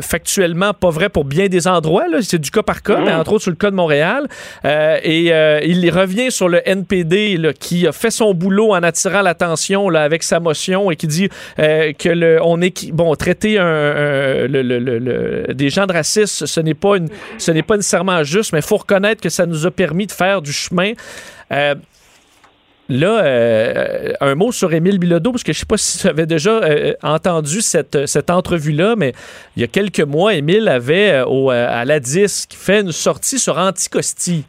factuellement 0.00 0.72
pas 0.74 0.90
vrai 0.90 1.08
pour 1.08 1.24
bien 1.24 1.48
des 1.48 1.66
endroits. 1.66 2.04
C'est 2.22 2.38
du 2.38 2.50
cas 2.50 2.62
par 2.62 2.82
cas, 2.82 3.00
mais 3.00 3.12
entre 3.20 3.32
autres 3.32 3.42
sur 3.42 3.50
le 3.50 3.56
cas 3.56 3.70
de 3.70 3.76
Montréal. 3.76 4.26
Euh, 4.64 4.98
et 5.02 5.32
euh, 5.32 5.60
il 5.64 5.88
revient 5.90 6.30
sur 6.30 6.48
le 6.48 6.60
NPD 6.68 7.38
qui 7.58 7.86
a 7.86 7.92
fait 7.92 8.10
son 8.10 8.34
boulot 8.34 8.72
en 8.72 8.82
attirant 8.82 9.22
l'attention 9.22 9.88
avec 9.88 10.22
sa 10.22 10.40
motion 10.40 10.90
et 10.90 10.96
qui 10.96 11.06
dit 11.06 11.28
euh, 11.58 11.92
que 11.92 12.08
le, 12.08 12.38
on 12.42 12.60
est 12.60 12.90
bon 12.92 13.14
traiter 13.14 13.58
un, 13.58 13.64
un- 13.66 14.46
le- 14.48 14.62
le- 14.62 15.54
des 15.54 15.70
gens 15.70 15.86
de 15.86 15.92
racisme, 15.92 16.46
ce 16.46 16.60
n'est 16.60 16.74
pas 16.74 16.96
une, 16.96 17.08
ce 17.38 17.50
n'est 17.50 17.62
pas 17.62 17.76
nécessairement 17.76 18.22
juste, 18.24 18.52
mais 18.52 18.62
faut 18.62 18.76
reconnaître 18.76 19.20
que 19.20 19.28
ça 19.28 19.46
nous 19.46 19.66
a 19.66 19.70
permis 19.70 20.06
de 20.06 20.12
faire 20.12 20.42
du 20.42 20.52
chemin. 20.52 20.92
Euh, 22.90 22.94
Là, 22.98 23.22
euh, 23.22 24.12
un 24.20 24.34
mot 24.34 24.50
sur 24.50 24.72
Émile 24.72 24.98
Bilodeau, 24.98 25.30
parce 25.32 25.42
que 25.42 25.52
je 25.52 25.58
ne 25.58 25.60
sais 25.60 25.66
pas 25.66 25.76
si 25.76 25.98
tu 25.98 26.08
avais 26.08 26.26
déjà 26.26 26.52
euh, 26.52 26.94
entendu 27.02 27.60
cette, 27.60 28.06
cette 28.06 28.30
entrevue-là, 28.30 28.94
mais 28.96 29.12
il 29.56 29.60
y 29.60 29.64
a 29.64 29.66
quelques 29.66 30.00
mois, 30.00 30.34
Émile 30.34 30.68
avait 30.68 31.10
euh, 31.10 31.26
au, 31.26 31.52
euh, 31.52 31.66
à 31.68 31.84
la 31.84 32.00
disque 32.00 32.54
fait 32.54 32.80
une 32.80 32.92
sortie 32.92 33.38
sur 33.38 33.58
Anticosti. 33.58 34.44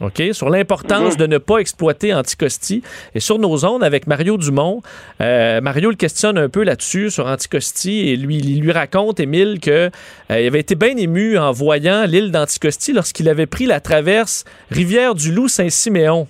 OK? 0.00 0.22
Sur 0.32 0.48
l'importance 0.48 1.16
de 1.16 1.26
ne 1.26 1.38
pas 1.38 1.58
exploiter 1.58 2.14
Anticosti. 2.14 2.82
Et 3.14 3.20
sur 3.20 3.38
nos 3.38 3.64
ondes, 3.64 3.84
avec 3.84 4.06
Mario 4.06 4.36
Dumont, 4.36 4.80
euh, 5.20 5.60
Mario 5.60 5.90
le 5.90 5.96
questionne 5.96 6.38
un 6.38 6.48
peu 6.48 6.62
là-dessus, 6.64 7.10
sur 7.10 7.26
Anticosti, 7.26 8.08
et 8.08 8.16
lui, 8.16 8.38
il 8.38 8.60
lui 8.60 8.72
raconte, 8.72 9.20
Émile, 9.20 9.60
qu'il 9.60 9.90
avait 10.28 10.60
été 10.60 10.74
bien 10.76 10.96
ému 10.96 11.36
en 11.36 11.52
voyant 11.52 12.04
l'île 12.04 12.30
d'Anticosti 12.30 12.92
lorsqu'il 12.92 13.28
avait 13.28 13.46
pris 13.46 13.66
la 13.66 13.80
traverse 13.80 14.44
Rivière-du-Loup-Saint-Siméon. 14.70 16.26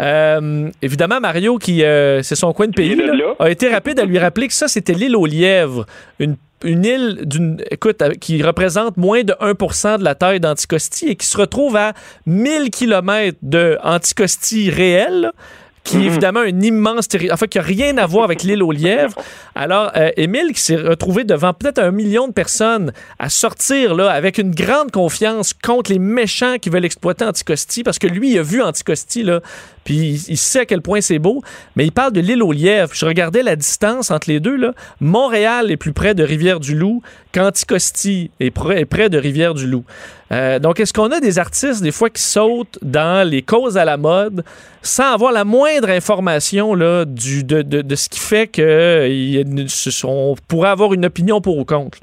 Euh, 0.00 0.70
évidemment, 0.82 1.20
Mario, 1.20 1.58
qui 1.58 1.84
euh, 1.84 2.22
c'est 2.22 2.34
son 2.34 2.52
coin 2.52 2.66
de 2.66 2.72
pays, 2.72 2.94
là, 2.94 3.12
a 3.38 3.50
été 3.50 3.68
rapide 3.68 3.98
à 3.98 4.04
lui 4.04 4.18
rappeler 4.18 4.48
que 4.48 4.54
ça, 4.54 4.68
c'était 4.68 4.92
l'île 4.92 5.16
aux 5.16 5.26
lièvres. 5.26 5.86
Une, 6.18 6.36
une 6.64 6.84
île 6.84 7.20
d'une, 7.24 7.62
écoute, 7.70 8.02
euh, 8.02 8.12
qui 8.14 8.42
représente 8.42 8.96
moins 8.96 9.22
de 9.22 9.32
1% 9.34 9.98
de 9.98 10.04
la 10.04 10.14
taille 10.14 10.40
d'Anticosti 10.40 11.08
et 11.08 11.16
qui 11.16 11.26
se 11.26 11.36
retrouve 11.36 11.76
à 11.76 11.92
1000 12.26 12.70
km 12.70 13.38
de 13.42 13.78
Anticosti 13.82 14.70
réel. 14.70 15.20
là, 15.22 15.32
qui 15.84 15.98
est 15.98 16.06
évidemment 16.06 16.40
un 16.40 16.60
immense 16.60 17.08
territoire, 17.08 17.34
enfin, 17.34 17.46
qui 17.46 17.58
n'a 17.58 17.64
rien 17.64 17.98
à 17.98 18.06
voir 18.06 18.24
avec 18.24 18.42
l'île 18.42 18.62
aux 18.62 18.72
lièvres. 18.72 19.14
Alors, 19.54 19.92
euh, 19.96 20.10
Émile, 20.16 20.52
qui 20.54 20.60
s'est 20.60 20.76
retrouvé 20.76 21.24
devant 21.24 21.52
peut-être 21.52 21.78
un 21.78 21.90
million 21.90 22.26
de 22.26 22.32
personnes 22.32 22.92
à 23.18 23.28
sortir 23.28 23.94
là, 23.94 24.10
avec 24.10 24.38
une 24.38 24.50
grande 24.50 24.90
confiance 24.90 25.52
contre 25.52 25.92
les 25.92 25.98
méchants 25.98 26.56
qui 26.58 26.70
veulent 26.70 26.86
exploiter 26.86 27.26
Anticosti, 27.26 27.82
parce 27.82 27.98
que 27.98 28.06
lui, 28.06 28.32
il 28.32 28.38
a 28.38 28.42
vu 28.42 28.62
Anticosti, 28.62 29.22
là, 29.22 29.40
puis 29.84 30.24
il, 30.28 30.36
sait 30.36 30.60
à 30.60 30.64
quel 30.66 30.80
point 30.80 31.00
c'est 31.00 31.18
beau, 31.18 31.42
mais 31.76 31.84
il 31.84 31.92
parle 31.92 32.12
de 32.12 32.20
l'île 32.20 32.42
aux 32.42 32.52
lièvres. 32.52 32.90
Je 32.94 33.04
regardais 33.04 33.42
la 33.42 33.54
distance 33.56 34.10
entre 34.10 34.30
les 34.30 34.40
deux. 34.40 34.56
Là. 34.56 34.72
Montréal 35.00 35.70
est 35.70 35.76
plus 35.76 35.92
près 35.92 36.14
de 36.14 36.22
Rivière-du-Loup 36.24 37.02
qu'Anticosti 37.32 38.30
est, 38.40 38.50
près- 38.50 38.80
est 38.80 38.84
près 38.86 39.08
de 39.08 39.18
Rivière-du-Loup. 39.18 39.84
Euh, 40.32 40.58
donc, 40.58 40.80
est-ce 40.80 40.92
qu'on 40.92 41.10
a 41.12 41.20
des 41.20 41.38
artistes, 41.38 41.82
des 41.82 41.92
fois, 41.92 42.08
qui 42.10 42.22
sautent 42.22 42.78
dans 42.82 43.28
les 43.28 43.42
causes 43.42 43.76
à 43.76 43.84
la 43.84 43.96
mode 43.96 44.42
sans 44.82 45.12
avoir 45.12 45.32
la 45.32 45.44
moindre 45.44 45.90
information 45.90 46.74
là, 46.74 47.04
de, 47.04 47.42
de- 47.62 47.82
de 47.82 47.94
ce 47.94 48.08
qui 48.08 48.18
fait 48.20 48.46
qu'on 48.46 50.34
pourrait 50.48 50.70
avoir 50.70 50.94
une 50.94 51.04
opinion 51.04 51.40
pour 51.40 51.58
ou 51.58 51.64
contre? 51.64 51.98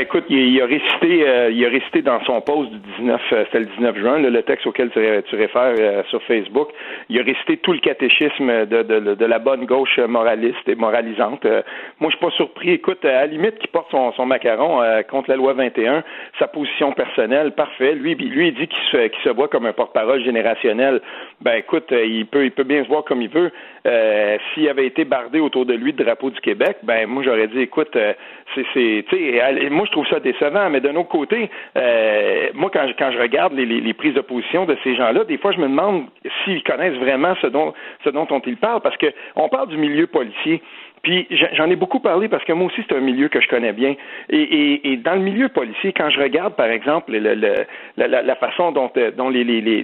Écoute, 0.00 0.24
il, 0.30 0.38
il 0.38 0.62
a 0.62 0.66
récité, 0.66 1.28
euh, 1.28 1.50
il 1.50 1.64
a 1.64 1.68
récité 1.68 2.00
dans 2.00 2.22
son 2.24 2.40
post 2.40 2.70
du 2.70 2.78
19, 2.98 3.20
euh, 3.32 3.44
c'était 3.46 3.60
le 3.60 3.66
19 3.66 3.98
juin, 3.98 4.18
là, 4.18 4.30
le 4.30 4.42
texte 4.42 4.66
auquel 4.66 4.90
tu, 4.90 5.00
tu 5.28 5.36
réfères 5.36 5.74
euh, 5.78 6.02
sur 6.08 6.22
Facebook. 6.22 6.68
Il 7.10 7.18
a 7.20 7.22
récité 7.22 7.58
tout 7.58 7.72
le 7.72 7.80
catéchisme 7.80 8.66
de, 8.66 8.82
de, 8.82 9.14
de 9.14 9.24
la 9.26 9.38
bonne 9.38 9.66
gauche 9.66 9.98
moraliste 9.98 10.66
et 10.68 10.74
moralisante. 10.74 11.44
Euh, 11.44 11.62
moi, 11.98 12.10
je 12.10 12.16
suis 12.16 12.24
pas 12.24 12.32
surpris. 12.32 12.70
Écoute, 12.70 13.04
à 13.04 13.12
la 13.12 13.26
limite, 13.26 13.58
qu'il 13.58 13.68
porte 13.68 13.90
son, 13.90 14.12
son 14.12 14.26
macaron 14.26 14.82
euh, 14.82 15.02
contre 15.02 15.30
la 15.30 15.36
loi 15.36 15.52
21, 15.52 16.02
sa 16.38 16.46
position 16.46 16.92
personnelle, 16.92 17.52
parfait. 17.52 17.94
Lui, 17.94 18.14
lui, 18.14 18.48
il 18.48 18.54
dit 18.54 18.68
qu'il 18.68 18.82
se, 18.90 19.06
qu'il 19.08 19.22
se 19.22 19.28
voit 19.30 19.48
comme 19.48 19.66
un 19.66 19.72
porte-parole 19.72 20.22
générationnel. 20.24 21.00
Ben 21.42 21.54
écoute, 21.54 21.90
euh, 21.92 22.04
il 22.04 22.26
peut, 22.26 22.44
il 22.44 22.50
peut 22.50 22.64
bien 22.64 22.84
se 22.84 22.88
voir 22.88 23.02
comme 23.04 23.22
il 23.22 23.30
veut. 23.30 23.50
Euh, 23.86 24.36
S'il 24.52 24.68
avait 24.68 24.86
été 24.86 25.06
bardé 25.06 25.40
autour 25.40 25.64
de 25.64 25.72
lui 25.72 25.94
de 25.94 26.04
drapeau 26.04 26.28
du 26.28 26.38
Québec, 26.40 26.76
ben 26.82 27.06
moi 27.08 27.22
j'aurais 27.22 27.48
dit, 27.48 27.60
écoute, 27.60 27.96
euh, 27.96 28.12
c'est, 28.54 28.66
c'est, 28.74 29.70
moi 29.70 29.86
je 29.86 29.92
trouve 29.92 30.06
ça 30.08 30.20
décevant, 30.20 30.68
mais 30.68 30.80
d'un 30.80 30.96
autre 30.96 31.08
côté, 31.08 31.48
euh, 31.78 32.48
moi 32.52 32.68
quand 32.70 32.86
je, 32.88 32.92
quand 32.98 33.10
je 33.10 33.18
regarde 33.18 33.54
les, 33.54 33.64
les, 33.64 33.80
les 33.80 33.94
prises 33.94 34.12
de 34.12 34.20
position 34.20 34.66
de 34.66 34.76
ces 34.84 34.94
gens-là, 34.96 35.24
des 35.24 35.38
fois 35.38 35.52
je 35.52 35.58
me 35.60 35.68
demande 35.68 36.08
s'ils 36.44 36.62
connaissent 36.62 36.98
vraiment 36.98 37.34
ce 37.40 37.46
dont, 37.46 37.72
ce 38.04 38.10
dont 38.10 38.26
on 38.30 38.40
ils 38.44 38.58
parlent, 38.58 38.82
parce 38.82 38.98
que 38.98 39.06
on 39.34 39.48
parle 39.48 39.68
du 39.68 39.78
milieu 39.78 40.06
policier. 40.06 40.60
Puis 41.02 41.26
j'en 41.54 41.70
ai 41.70 41.76
beaucoup 41.76 42.00
parlé 42.00 42.28
parce 42.28 42.44
que 42.44 42.52
moi 42.52 42.66
aussi, 42.66 42.82
c'est 42.86 42.94
un 42.94 43.00
milieu 43.00 43.28
que 43.28 43.40
je 43.40 43.48
connais 43.48 43.72
bien. 43.72 43.94
Et, 44.28 44.42
et, 44.42 44.92
et, 44.92 44.96
dans 44.98 45.14
le 45.14 45.20
milieu 45.20 45.48
policier, 45.48 45.92
quand 45.92 46.10
je 46.10 46.20
regarde, 46.20 46.54
par 46.56 46.66
exemple, 46.66 47.12
le, 47.12 47.34
le, 47.34 47.54
la, 47.96 48.22
la, 48.22 48.36
façon 48.36 48.70
dont, 48.72 48.90
euh, 48.98 49.10
dont 49.10 49.30
les, 49.30 49.42
les, 49.44 49.60
les, 49.62 49.82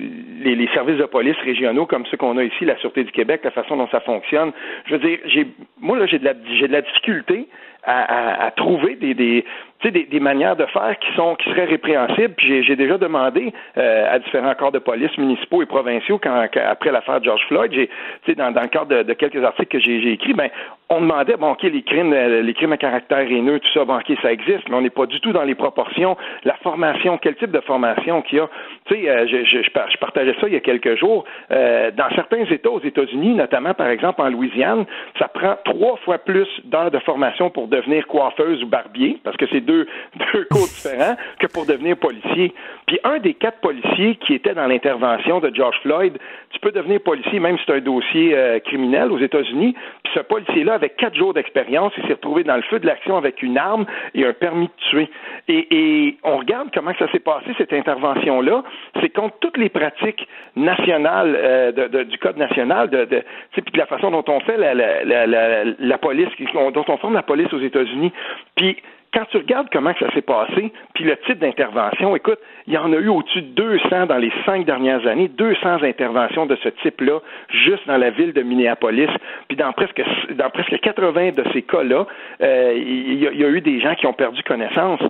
les, 0.55 0.69
services 0.75 0.99
de 0.99 1.07
police 1.07 1.37
régionaux, 1.39 1.87
comme 1.87 2.05
ceux 2.07 2.19
qu'on 2.19 2.37
a 2.37 2.45
ici, 2.45 2.67
la 2.67 2.77
Sûreté 2.79 3.05
du 3.05 3.13
Québec, 3.13 3.41
la 3.45 3.51
façon 3.51 3.77
dont 3.77 3.89
ça 3.89 4.01
fonctionne, 4.01 4.53
je 4.87 4.95
veux 4.95 5.09
dire, 5.09 5.19
j'ai 5.25 5.47
moi, 5.81 5.99
là, 5.99 6.07
j'ai 6.07 6.19
de 6.19 6.25
la, 6.25 6.35
j'ai 6.59 6.69
de 6.69 6.73
la 6.73 6.83
difficulté 6.83 7.49
à, 7.83 8.03
à, 8.03 8.47
à 8.47 8.51
trouver 8.51 8.97
des, 8.97 9.15
des, 9.15 9.45
des, 9.85 10.05
des, 10.05 10.21
manières 10.21 10.57
de 10.57 10.67
faire 10.67 10.99
qui 10.99 11.15
sont 11.15 11.35
qui 11.37 11.51
seraient 11.51 11.67
répréhensibles. 11.67 12.35
Puis 12.37 12.65
j'ai 12.65 12.77
déjà 12.77 12.99
demandé 12.99 13.53
euh, 13.77 14.15
à 14.15 14.19
différents 14.19 14.55
corps 14.55 14.73
de 14.73 14.79
police 14.79 15.17
municipaux 15.19 15.63
et 15.63 15.67
provinciaux 15.67 16.19
quand, 16.19 16.47
après 16.55 16.91
l'affaire 16.91 17.23
George 17.23 17.45
Floyd, 17.49 17.73
j'ai 17.73 18.35
dans, 18.35 18.51
dans 18.51 18.63
le 18.63 18.69
cadre 18.69 18.87
de, 18.87 19.03
de 19.03 19.13
quelques 19.13 19.43
articles 19.43 19.69
que 19.69 19.79
j'ai 19.79 20.13
écrits, 20.13 20.35
ben 20.35 20.51
on 20.89 21.01
demandait 21.01 21.37
bon 21.37 21.53
ok 21.53 21.63
les 21.65 21.83
crimes 21.83 22.13
euh, 22.13 22.43
les 22.43 22.55
crimes 22.55 22.73
à 22.73 22.77
caractère 22.77 23.19
haineux 23.19 23.59
tout 23.59 23.69
ça 23.75 23.85
bon 23.85 23.97
ok 23.97 24.17
ça 24.23 24.33
existe 24.33 24.69
mais 24.69 24.77
on 24.77 24.81
n'est 24.81 24.91
pas 24.91 25.07
du 25.07 25.21
tout 25.21 25.33
dans 25.33 25.43
les 25.43 25.55
proportions 25.57 26.17
la 26.45 26.55
formation 26.63 27.19
quel 27.19 27.35
type 27.37 27.51
de 27.51 27.61
formation 27.61 28.23
qu'il 28.23 28.39
y 28.39 28.41
a 28.41 28.49
tu 28.85 28.95
sais 28.95 29.09
euh, 29.09 29.27
je, 29.27 29.45
je, 29.45 29.63
je, 29.63 29.99
partageais 29.99 30.37
ça 30.41 30.47
il 30.47 30.53
y 30.53 30.57
a 30.57 30.61
quelques 30.61 30.97
jours 30.97 31.25
euh, 31.51 31.91
dans 31.91 32.09
certains 32.15 32.45
États 32.45 32.71
aux 32.71 32.81
États-Unis 32.81 33.35
notamment 33.35 33.75
par 33.75 33.89
exemple 33.89 34.23
en 34.23 34.29
Louisiane 34.31 34.85
ça 35.19 35.27
prend 35.27 35.57
trois 35.65 35.97
fois 36.05 36.19
plus 36.19 36.49
d'heures 36.65 36.93
de 36.93 36.99
formation 37.01 37.51
pour 37.51 37.67
devenir 37.67 38.07
coiffeuse 38.07 38.63
ou 38.63 38.69
barbier 38.69 39.19
parce 39.25 39.37
que 39.37 39.47
c'est 39.51 39.66
deux, 39.67 39.87
deux 40.33 40.45
cours 40.51 40.67
différents 40.67 41.17
que 41.39 41.47
pour 41.47 41.67
devenir 41.67 41.97
policier. 41.97 42.55
Puis 42.87 42.99
un 43.05 43.19
des 43.19 43.35
quatre 43.35 43.61
policiers 43.61 44.17
qui 44.17 44.35
était 44.35 44.55
dans 44.55 44.67
l'intervention 44.67 45.41
de 45.41 45.53
George 45.55 45.77
Floyd, 45.83 46.17
tu 46.51 46.61
peux 46.61 46.71
devenir 46.71 47.01
policier 47.01 47.41
même 47.41 47.59
si 47.59 47.65
c'est 47.67 47.75
un 47.75 47.81
dossier 47.81 48.35
euh, 48.35 48.59
criminel 48.61 49.11
aux 49.13 49.19
États-Unis. 49.19 49.75
Puis 50.05 50.13
ce 50.15 50.21
policier-là, 50.21 50.75
avec 50.75 50.97
quatre 50.97 51.17
jours 51.17 51.35
d'expérience, 51.35 51.93
il 51.99 52.07
s'est 52.07 52.15
retrouvé 52.15 52.45
dans 52.45 52.57
le 52.57 52.63
feu 52.63 52.79
de 52.79 52.87
l'action 52.87 53.17
avec 53.17 53.43
une 53.43 53.59
arme 53.59 53.87
et 54.15 54.25
un 54.25 54.33
permis 54.33 54.67
de 54.67 54.89
tuer. 54.91 55.11
Et, 55.49 55.67
et 55.71 56.17
on 56.23 56.39
regarde 56.39 56.69
comment 56.73 56.93
ça 56.99 57.11
s'est 57.11 57.19
passé 57.19 57.47
cette 57.59 57.73
intervention-là. 57.73 58.63
C'est 59.01 59.11
contre 59.11 59.37
toutes 59.41 59.57
les 59.57 59.69
pratiques 59.69 60.27
nationales 60.55 61.37
euh, 61.37 62.05
du 62.05 62.19
code 62.19 62.37
national, 62.37 62.89
de, 62.89 63.05
de 63.05 63.25
puis 63.53 63.73
de 63.73 63.79
la 63.79 63.87
façon 63.87 64.11
dont 64.11 64.25
on 64.29 64.41
fait 64.41 64.57
la, 64.57 64.75
la, 64.75 65.27
la, 65.27 65.65
la 65.65 65.99
police, 65.99 66.29
dont 66.55 66.85
on 66.89 66.97
forme 66.99 67.15
la 67.15 67.23
police 67.23 67.53
aux 67.53 67.61
États-Unis. 67.61 68.13
Puis 68.55 68.77
quand 69.17 69.25
tu 69.31 69.39
regardes 69.39 69.69
comment 69.73 69.95
ça 69.99 70.13
s'est 70.13 70.21
passé, 70.21 70.73
puis 70.95 71.05
le 71.05 71.17
type 71.27 71.39
d'intervention, 71.39 72.15
écoute, 72.17 72.39
il 72.67 72.75
y 72.75 72.77
en 72.77 72.93
a 72.93 72.97
eu 72.97 73.09
au-dessus 73.09 73.41
de 73.41 73.49
200 73.49 74.07
dans 74.07 74.19
les 74.19 74.31
cinq 74.45 74.67
dernières 74.67 75.07
années, 75.07 75.29
200 75.29 75.83
interventions 75.83 76.45
de 76.45 76.55
ce 76.57 76.69
type-là, 76.69 77.21
juste 77.49 77.87
dans 77.87 77.97
la 77.97 78.11
ville 78.11 78.35
de 78.35 78.43
Minneapolis. 78.43 79.09
Puis 79.49 79.57
dans 79.57 79.73
presque, 79.73 80.03
dans 80.33 80.51
presque 80.51 80.79
80 80.81 81.31
de 81.31 81.45
ces 81.55 81.63
cas-là, 81.63 82.07
euh, 82.43 82.75
il 82.77 83.15
y, 83.15 83.39
y, 83.39 83.45
a 83.45 83.49
eu 83.49 83.63
des 83.63 83.81
gens 83.81 83.95
qui 83.95 84.07
ont 84.07 84.13
perdu 84.13 84.43
connaissance. 84.43 85.01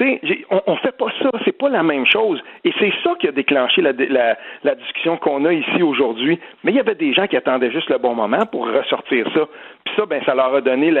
On, 0.00 0.62
on 0.66 0.76
fait 0.76 0.96
pas 0.96 1.08
ça, 1.22 1.30
c'est 1.44 1.56
pas 1.56 1.68
la 1.68 1.82
même 1.82 2.06
chose. 2.06 2.40
Et 2.64 2.72
c'est 2.78 2.92
ça 3.02 3.14
qui 3.20 3.28
a 3.28 3.32
déclenché 3.32 3.80
la, 3.80 3.92
la, 3.92 4.74
discussion 4.74 5.16
qu'on 5.16 5.44
a 5.44 5.52
ici 5.52 5.82
aujourd'hui. 5.82 6.38
Mais 6.64 6.72
il 6.72 6.76
y 6.76 6.80
avait 6.80 6.94
des 6.94 7.12
gens 7.14 7.26
qui 7.26 7.36
attendaient 7.36 7.70
juste 7.70 7.88
le 7.88 7.98
bon 7.98 8.14
moment 8.14 8.44
pour 8.46 8.66
ressortir 8.66 9.26
ça. 9.34 9.46
Puis 9.84 9.94
ça, 9.96 10.04
ben, 10.06 10.20
ça 10.26 10.34
leur 10.34 10.54
a 10.54 10.60
donné 10.60 10.92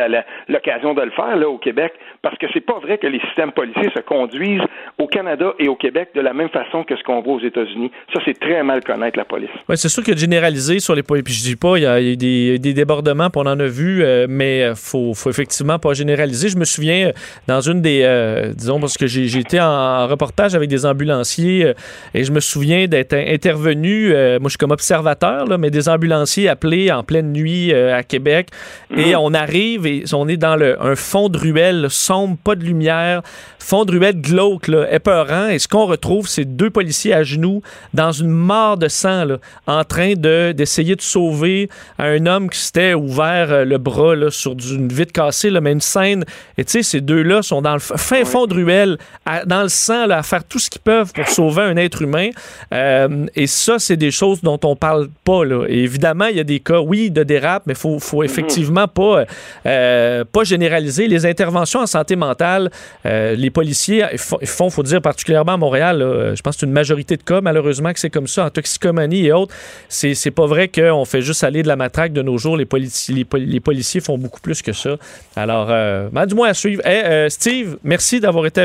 l'occasion 0.48 0.94
de 0.94 1.02
le 1.02 1.10
faire 1.10 1.36
là 1.36 1.48
au 1.48 1.58
Québec, 1.58 1.92
parce 2.22 2.38
que 2.38 2.46
c'est 2.54 2.64
pas 2.64 2.78
vrai 2.78 2.98
que 2.98 3.06
les 3.06 3.20
systèmes 3.20 3.52
policiers 3.52 3.90
se 3.94 4.00
conduisent 4.00 4.62
au 4.98 5.06
Canada 5.06 5.52
et 5.58 5.68
au 5.68 5.74
Québec 5.74 6.10
de 6.14 6.20
la 6.20 6.32
même 6.32 6.50
façon 6.50 6.84
que 6.84 6.96
ce 6.96 7.02
qu'on 7.02 7.20
voit 7.20 7.34
aux 7.34 7.40
États-Unis. 7.40 7.90
Ça, 8.14 8.20
c'est 8.24 8.38
très 8.38 8.62
mal 8.62 8.82
connaître 8.84 9.18
la 9.18 9.24
police. 9.24 9.50
Oui, 9.68 9.76
c'est 9.76 9.88
sûr 9.88 10.04
que 10.04 10.16
généraliser 10.16 10.78
sur 10.78 10.94
les 10.94 11.02
puis 11.02 11.32
je 11.32 11.42
dis 11.42 11.56
pas, 11.56 11.76
il 11.76 11.82
y 11.82 11.86
a, 11.86 12.00
des, 12.00 12.58
des, 12.58 12.74
débordements, 12.74 13.30
puis 13.30 13.42
on 13.44 13.48
en 13.48 13.58
a 13.58 13.66
vu, 13.66 14.02
euh, 14.02 14.26
mais 14.28 14.72
faut, 14.74 15.14
faut 15.14 15.30
effectivement 15.30 15.78
pas 15.78 15.94
généraliser. 15.94 16.48
Je 16.48 16.58
me 16.58 16.64
souviens 16.64 17.12
dans 17.48 17.60
une 17.60 17.80
des, 17.80 18.02
euh, 18.04 18.52
disons, 18.52 18.78
parce 18.86 18.98
que 18.98 19.06
j'ai 19.06 19.38
été 19.38 19.60
en 19.60 20.06
reportage 20.06 20.54
avec 20.54 20.68
des 20.68 20.86
ambulanciers 20.86 21.64
euh, 21.64 21.74
et 22.14 22.24
je 22.24 22.32
me 22.32 22.40
souviens 22.40 22.86
d'être 22.86 23.14
intervenu, 23.14 24.08
moi 24.08 24.38
je 24.44 24.50
suis 24.50 24.58
comme 24.58 24.70
observateur, 24.70 25.46
là, 25.46 25.58
mais 25.58 25.70
des 25.70 25.88
ambulanciers 25.88 26.48
appelés 26.48 26.90
en 26.90 27.02
pleine 27.02 27.32
nuit 27.32 27.72
à 27.72 28.02
Québec 28.02 28.48
et 28.96 29.10
mhm. 29.10 29.20
on 29.20 29.34
arrive 29.34 29.86
et 29.86 30.04
on 30.12 30.28
est 30.28 30.36
dans 30.36 30.56
le, 30.56 30.82
un 30.82 30.96
fond 30.96 31.28
de 31.28 31.38
ruelle 31.38 31.86
sombre, 31.90 32.36
pas 32.42 32.54
de 32.54 32.64
lumière, 32.64 33.22
fond 33.66 33.84
de 33.84 33.92
ruelle 33.92 34.20
glauque, 34.20 34.68
là, 34.68 34.86
épeurant. 34.92 35.48
Et 35.48 35.58
ce 35.58 35.66
qu'on 35.66 35.86
retrouve, 35.86 36.28
c'est 36.28 36.44
deux 36.44 36.70
policiers 36.70 37.12
à 37.12 37.24
genoux 37.24 37.62
dans 37.94 38.12
une 38.12 38.30
mare 38.30 38.76
de 38.76 38.88
sang, 38.88 39.24
là, 39.24 39.38
en 39.66 39.82
train 39.84 40.14
de, 40.14 40.52
d'essayer 40.52 40.94
de 40.94 41.02
sauver 41.02 41.68
un 41.98 42.26
homme 42.26 42.48
qui 42.48 42.58
s'était 42.58 42.94
ouvert 42.94 43.50
euh, 43.50 43.64
le 43.64 43.78
bras 43.78 44.14
là, 44.14 44.30
sur 44.30 44.52
une 44.52 44.88
vitre 44.88 45.12
cassée, 45.12 45.50
là, 45.50 45.60
mais 45.60 45.72
une 45.72 45.80
scène. 45.80 46.24
Et 46.56 46.64
tu 46.64 46.72
sais, 46.72 46.82
ces 46.82 47.00
deux-là 47.00 47.42
sont 47.42 47.60
dans 47.60 47.74
le 47.74 47.80
fin 47.80 48.24
fond 48.24 48.46
de 48.46 48.54
ruelle, 48.54 48.75
dans 49.46 49.62
le 49.62 49.68
sang, 49.68 50.06
là, 50.06 50.18
à 50.18 50.22
faire 50.22 50.44
tout 50.44 50.58
ce 50.58 50.70
qu'ils 50.70 50.80
peuvent 50.80 51.12
pour 51.12 51.28
sauver 51.28 51.62
un 51.62 51.76
être 51.76 52.02
humain. 52.02 52.30
Euh, 52.72 53.26
et 53.34 53.46
ça, 53.46 53.78
c'est 53.78 53.96
des 53.96 54.10
choses 54.10 54.40
dont 54.42 54.58
on 54.64 54.76
parle 54.76 55.08
pas. 55.24 55.44
Là. 55.44 55.66
Et 55.68 55.80
évidemment, 55.80 56.26
il 56.26 56.36
y 56.36 56.40
a 56.40 56.44
des 56.44 56.60
cas, 56.60 56.80
oui, 56.80 57.10
de 57.10 57.22
dérape, 57.22 57.64
mais 57.66 57.72
il 57.72 57.78
faut, 57.78 57.98
faut 57.98 58.22
effectivement 58.22 58.88
pas, 58.88 59.24
euh, 59.66 60.24
pas 60.24 60.44
généraliser. 60.44 61.06
Les 61.08 61.26
interventions 61.26 61.80
en 61.80 61.86
santé 61.86 62.16
mentale, 62.16 62.70
euh, 63.04 63.34
les 63.34 63.50
policiers 63.50 64.04
font, 64.16 64.70
faut 64.70 64.82
dire 64.82 65.00
particulièrement 65.00 65.52
à 65.52 65.56
Montréal, 65.56 66.32
je 66.34 66.40
pense 66.42 66.56
que 66.56 66.60
c'est 66.60 66.66
une 66.66 66.72
majorité 66.72 67.16
de 67.16 67.22
cas, 67.22 67.40
malheureusement, 67.40 67.92
que 67.92 68.00
c'est 68.00 68.10
comme 68.10 68.26
ça, 68.26 68.44
en 68.46 68.50
toxicomanie 68.50 69.26
et 69.26 69.32
autres. 69.32 69.54
C'est, 69.88 70.14
c'est 70.14 70.30
pas 70.30 70.46
vrai 70.46 70.68
qu'on 70.68 71.04
fait 71.04 71.22
juste 71.22 71.44
aller 71.44 71.62
de 71.62 71.68
la 71.68 71.76
matraque 71.76 72.12
de 72.12 72.22
nos 72.22 72.38
jours. 72.38 72.56
Les, 72.56 72.64
policiers, 72.64 73.26
les, 73.34 73.60
policiers 73.60 74.00
font 74.00 74.18
beaucoup 74.18 74.40
plus 74.40 74.62
que 74.62 74.72
ça. 74.72 74.96
Alors, 75.34 75.68
euh, 75.70 76.08
ben, 76.12 76.26
du 76.26 76.34
moins 76.34 76.48
à 76.48 76.54
suivre. 76.54 76.82
Eh, 76.86 77.28
Steve, 77.30 77.78
merci 77.84 78.20
d'avoir 78.20 78.46
été 78.46 78.60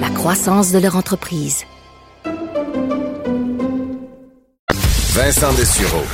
la 0.00 0.10
croissance 0.10 0.72
de 0.72 0.78
leur 0.78 0.96
entreprise. 0.96 1.64
Vincent 5.14 5.52
Dessureau, 5.54 6.04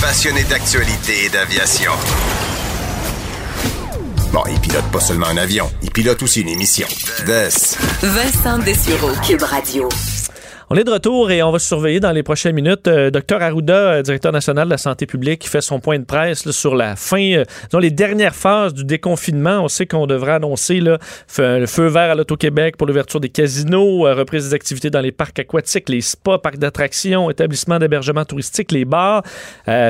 passionné 0.00 0.44
d'actualité 0.44 1.24
et 1.24 1.28
d'aviation. 1.28 1.92
Bon, 4.32 4.42
il 4.48 4.58
pilote 4.60 4.84
pas 4.92 5.00
seulement 5.00 5.26
un 5.26 5.36
avion, 5.36 5.70
il 5.82 5.90
pilote 5.90 6.22
aussi 6.22 6.40
une 6.42 6.48
émission. 6.48 6.86
Vincent 8.02 8.58
Dessureau, 8.58 9.10
Cube 9.26 9.42
Radio. 9.42 9.88
On 10.74 10.74
est 10.74 10.84
de 10.84 10.90
retour 10.90 11.30
et 11.30 11.42
on 11.42 11.50
va 11.50 11.58
surveiller 11.58 12.00
dans 12.00 12.12
les 12.12 12.22
prochaines 12.22 12.54
minutes 12.54 12.88
euh, 12.88 13.10
Dr 13.10 13.42
Arruda, 13.42 13.74
euh, 13.74 14.02
directeur 14.02 14.32
national 14.32 14.68
de 14.68 14.70
la 14.70 14.78
santé 14.78 15.04
publique, 15.04 15.40
qui 15.40 15.48
fait 15.50 15.60
son 15.60 15.80
point 15.80 15.98
de 15.98 16.04
presse 16.04 16.50
sur 16.50 16.74
la 16.74 16.96
fin, 16.96 17.32
euh, 17.32 17.44
dans 17.72 17.78
les 17.78 17.90
dernières 17.90 18.34
phases 18.34 18.72
du 18.72 18.82
déconfinement. 18.82 19.60
On 19.60 19.68
sait 19.68 19.84
qu'on 19.84 20.06
devrait 20.06 20.32
annoncer 20.32 20.80
là, 20.80 20.96
le 21.36 21.66
feu 21.66 21.88
vert 21.88 22.12
à 22.12 22.14
l'Auto-Québec 22.14 22.78
pour 22.78 22.86
l'ouverture 22.86 23.20
des 23.20 23.28
casinos, 23.28 24.04
reprise 24.14 24.48
des 24.48 24.54
activités 24.54 24.88
dans 24.88 25.02
les 25.02 25.12
parcs 25.12 25.38
aquatiques, 25.38 25.90
les 25.90 26.00
spas, 26.00 26.38
parcs 26.38 26.56
d'attractions, 26.56 27.28
établissements 27.28 27.78
d'hébergement 27.78 28.24
touristique, 28.24 28.72
les 28.72 28.86
bars. 28.86 29.22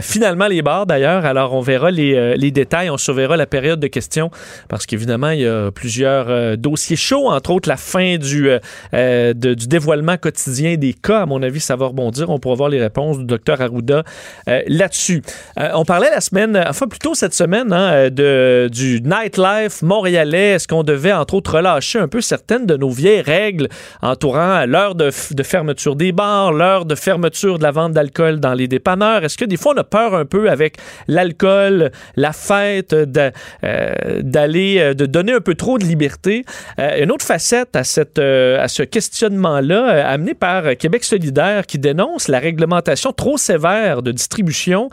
finalement, 0.00 0.48
les 0.48 0.62
bars 0.62 0.86
d'ailleurs. 0.86 1.24
Alors, 1.24 1.54
on 1.54 1.60
verra 1.60 1.92
les, 1.92 2.50
détails. 2.50 2.90
On 2.90 2.96
surveillera 2.96 3.36
la 3.36 3.46
période 3.46 3.78
de 3.78 3.86
questions 3.86 4.32
parce 4.68 4.86
qu'évidemment, 4.86 5.30
il 5.30 5.42
y 5.42 5.46
a 5.46 5.70
plusieurs 5.70 6.58
dossiers 6.58 6.96
chauds, 6.96 7.30
entre 7.30 7.50
autres 7.50 7.68
la 7.68 7.76
fin 7.76 8.16
du 8.16 8.48
dévoilement 8.92 10.16
quotidien 10.16 10.71
des 10.76 10.94
cas. 10.94 11.22
À 11.22 11.26
mon 11.26 11.42
avis, 11.42 11.60
ça 11.60 11.76
va 11.76 11.86
rebondir. 11.86 12.30
On 12.30 12.38
pourra 12.38 12.54
voir 12.54 12.68
les 12.68 12.80
réponses 12.80 13.18
du 13.18 13.24
docteur 13.24 13.60
Arruda 13.60 14.02
euh, 14.48 14.62
là-dessus. 14.66 15.22
Euh, 15.58 15.70
on 15.74 15.84
parlait 15.84 16.10
la 16.10 16.20
semaine, 16.20 16.62
enfin 16.68 16.86
plutôt 16.86 17.14
cette 17.14 17.34
semaine, 17.34 17.72
hein, 17.72 18.10
de, 18.10 18.68
du 18.70 19.00
nightlife 19.02 19.82
montréalais. 19.82 20.50
Est-ce 20.52 20.68
qu'on 20.68 20.82
devait, 20.82 21.12
entre 21.12 21.34
autres, 21.34 21.56
relâcher 21.56 21.98
un 21.98 22.08
peu 22.08 22.20
certaines 22.20 22.66
de 22.66 22.76
nos 22.76 22.90
vieilles 22.90 23.20
règles 23.20 23.68
entourant 24.00 24.64
l'heure 24.66 24.94
de, 24.94 25.10
fermeture 25.42 25.96
des 25.96 26.12
bars, 26.12 26.52
l'heure 26.52 26.84
de 26.84 26.94
fermeture 26.94 27.58
de 27.58 27.62
la 27.62 27.70
vente 27.70 27.92
d'alcool 27.92 28.40
dans 28.40 28.54
les 28.54 28.68
dépanneurs? 28.68 29.24
Est-ce 29.24 29.38
que 29.38 29.44
des 29.44 29.56
fois, 29.56 29.74
on 29.74 29.80
a 29.80 29.84
peur 29.84 30.14
un 30.14 30.24
peu 30.24 30.50
avec 30.50 30.76
l'alcool, 31.08 31.90
la 32.16 32.32
fête, 32.32 32.92
euh, 32.92 34.20
d'aller, 34.20 34.94
de, 34.94 35.06
donner 35.06 35.32
un 35.32 35.40
peu 35.40 35.54
trop 35.54 35.78
de 35.78 35.84
liberté? 35.84 36.44
une 36.78 37.10
autre 37.10 37.24
facette 37.24 37.76
à, 37.76 37.84
cette, 37.84 38.18
à 38.18 38.68
ce 38.68 38.82
questionnement-là, 38.82 40.08
amené 40.08 40.34
par 40.34 40.61
euh, 40.66 40.74
Québec 40.74 41.04
solidaire 41.04 41.66
qui 41.66 41.78
dénonce 41.78 42.28
la 42.28 42.38
réglementation 42.38 43.12
trop 43.12 43.36
sévère 43.36 44.02
de 44.02 44.12
distribution 44.12 44.90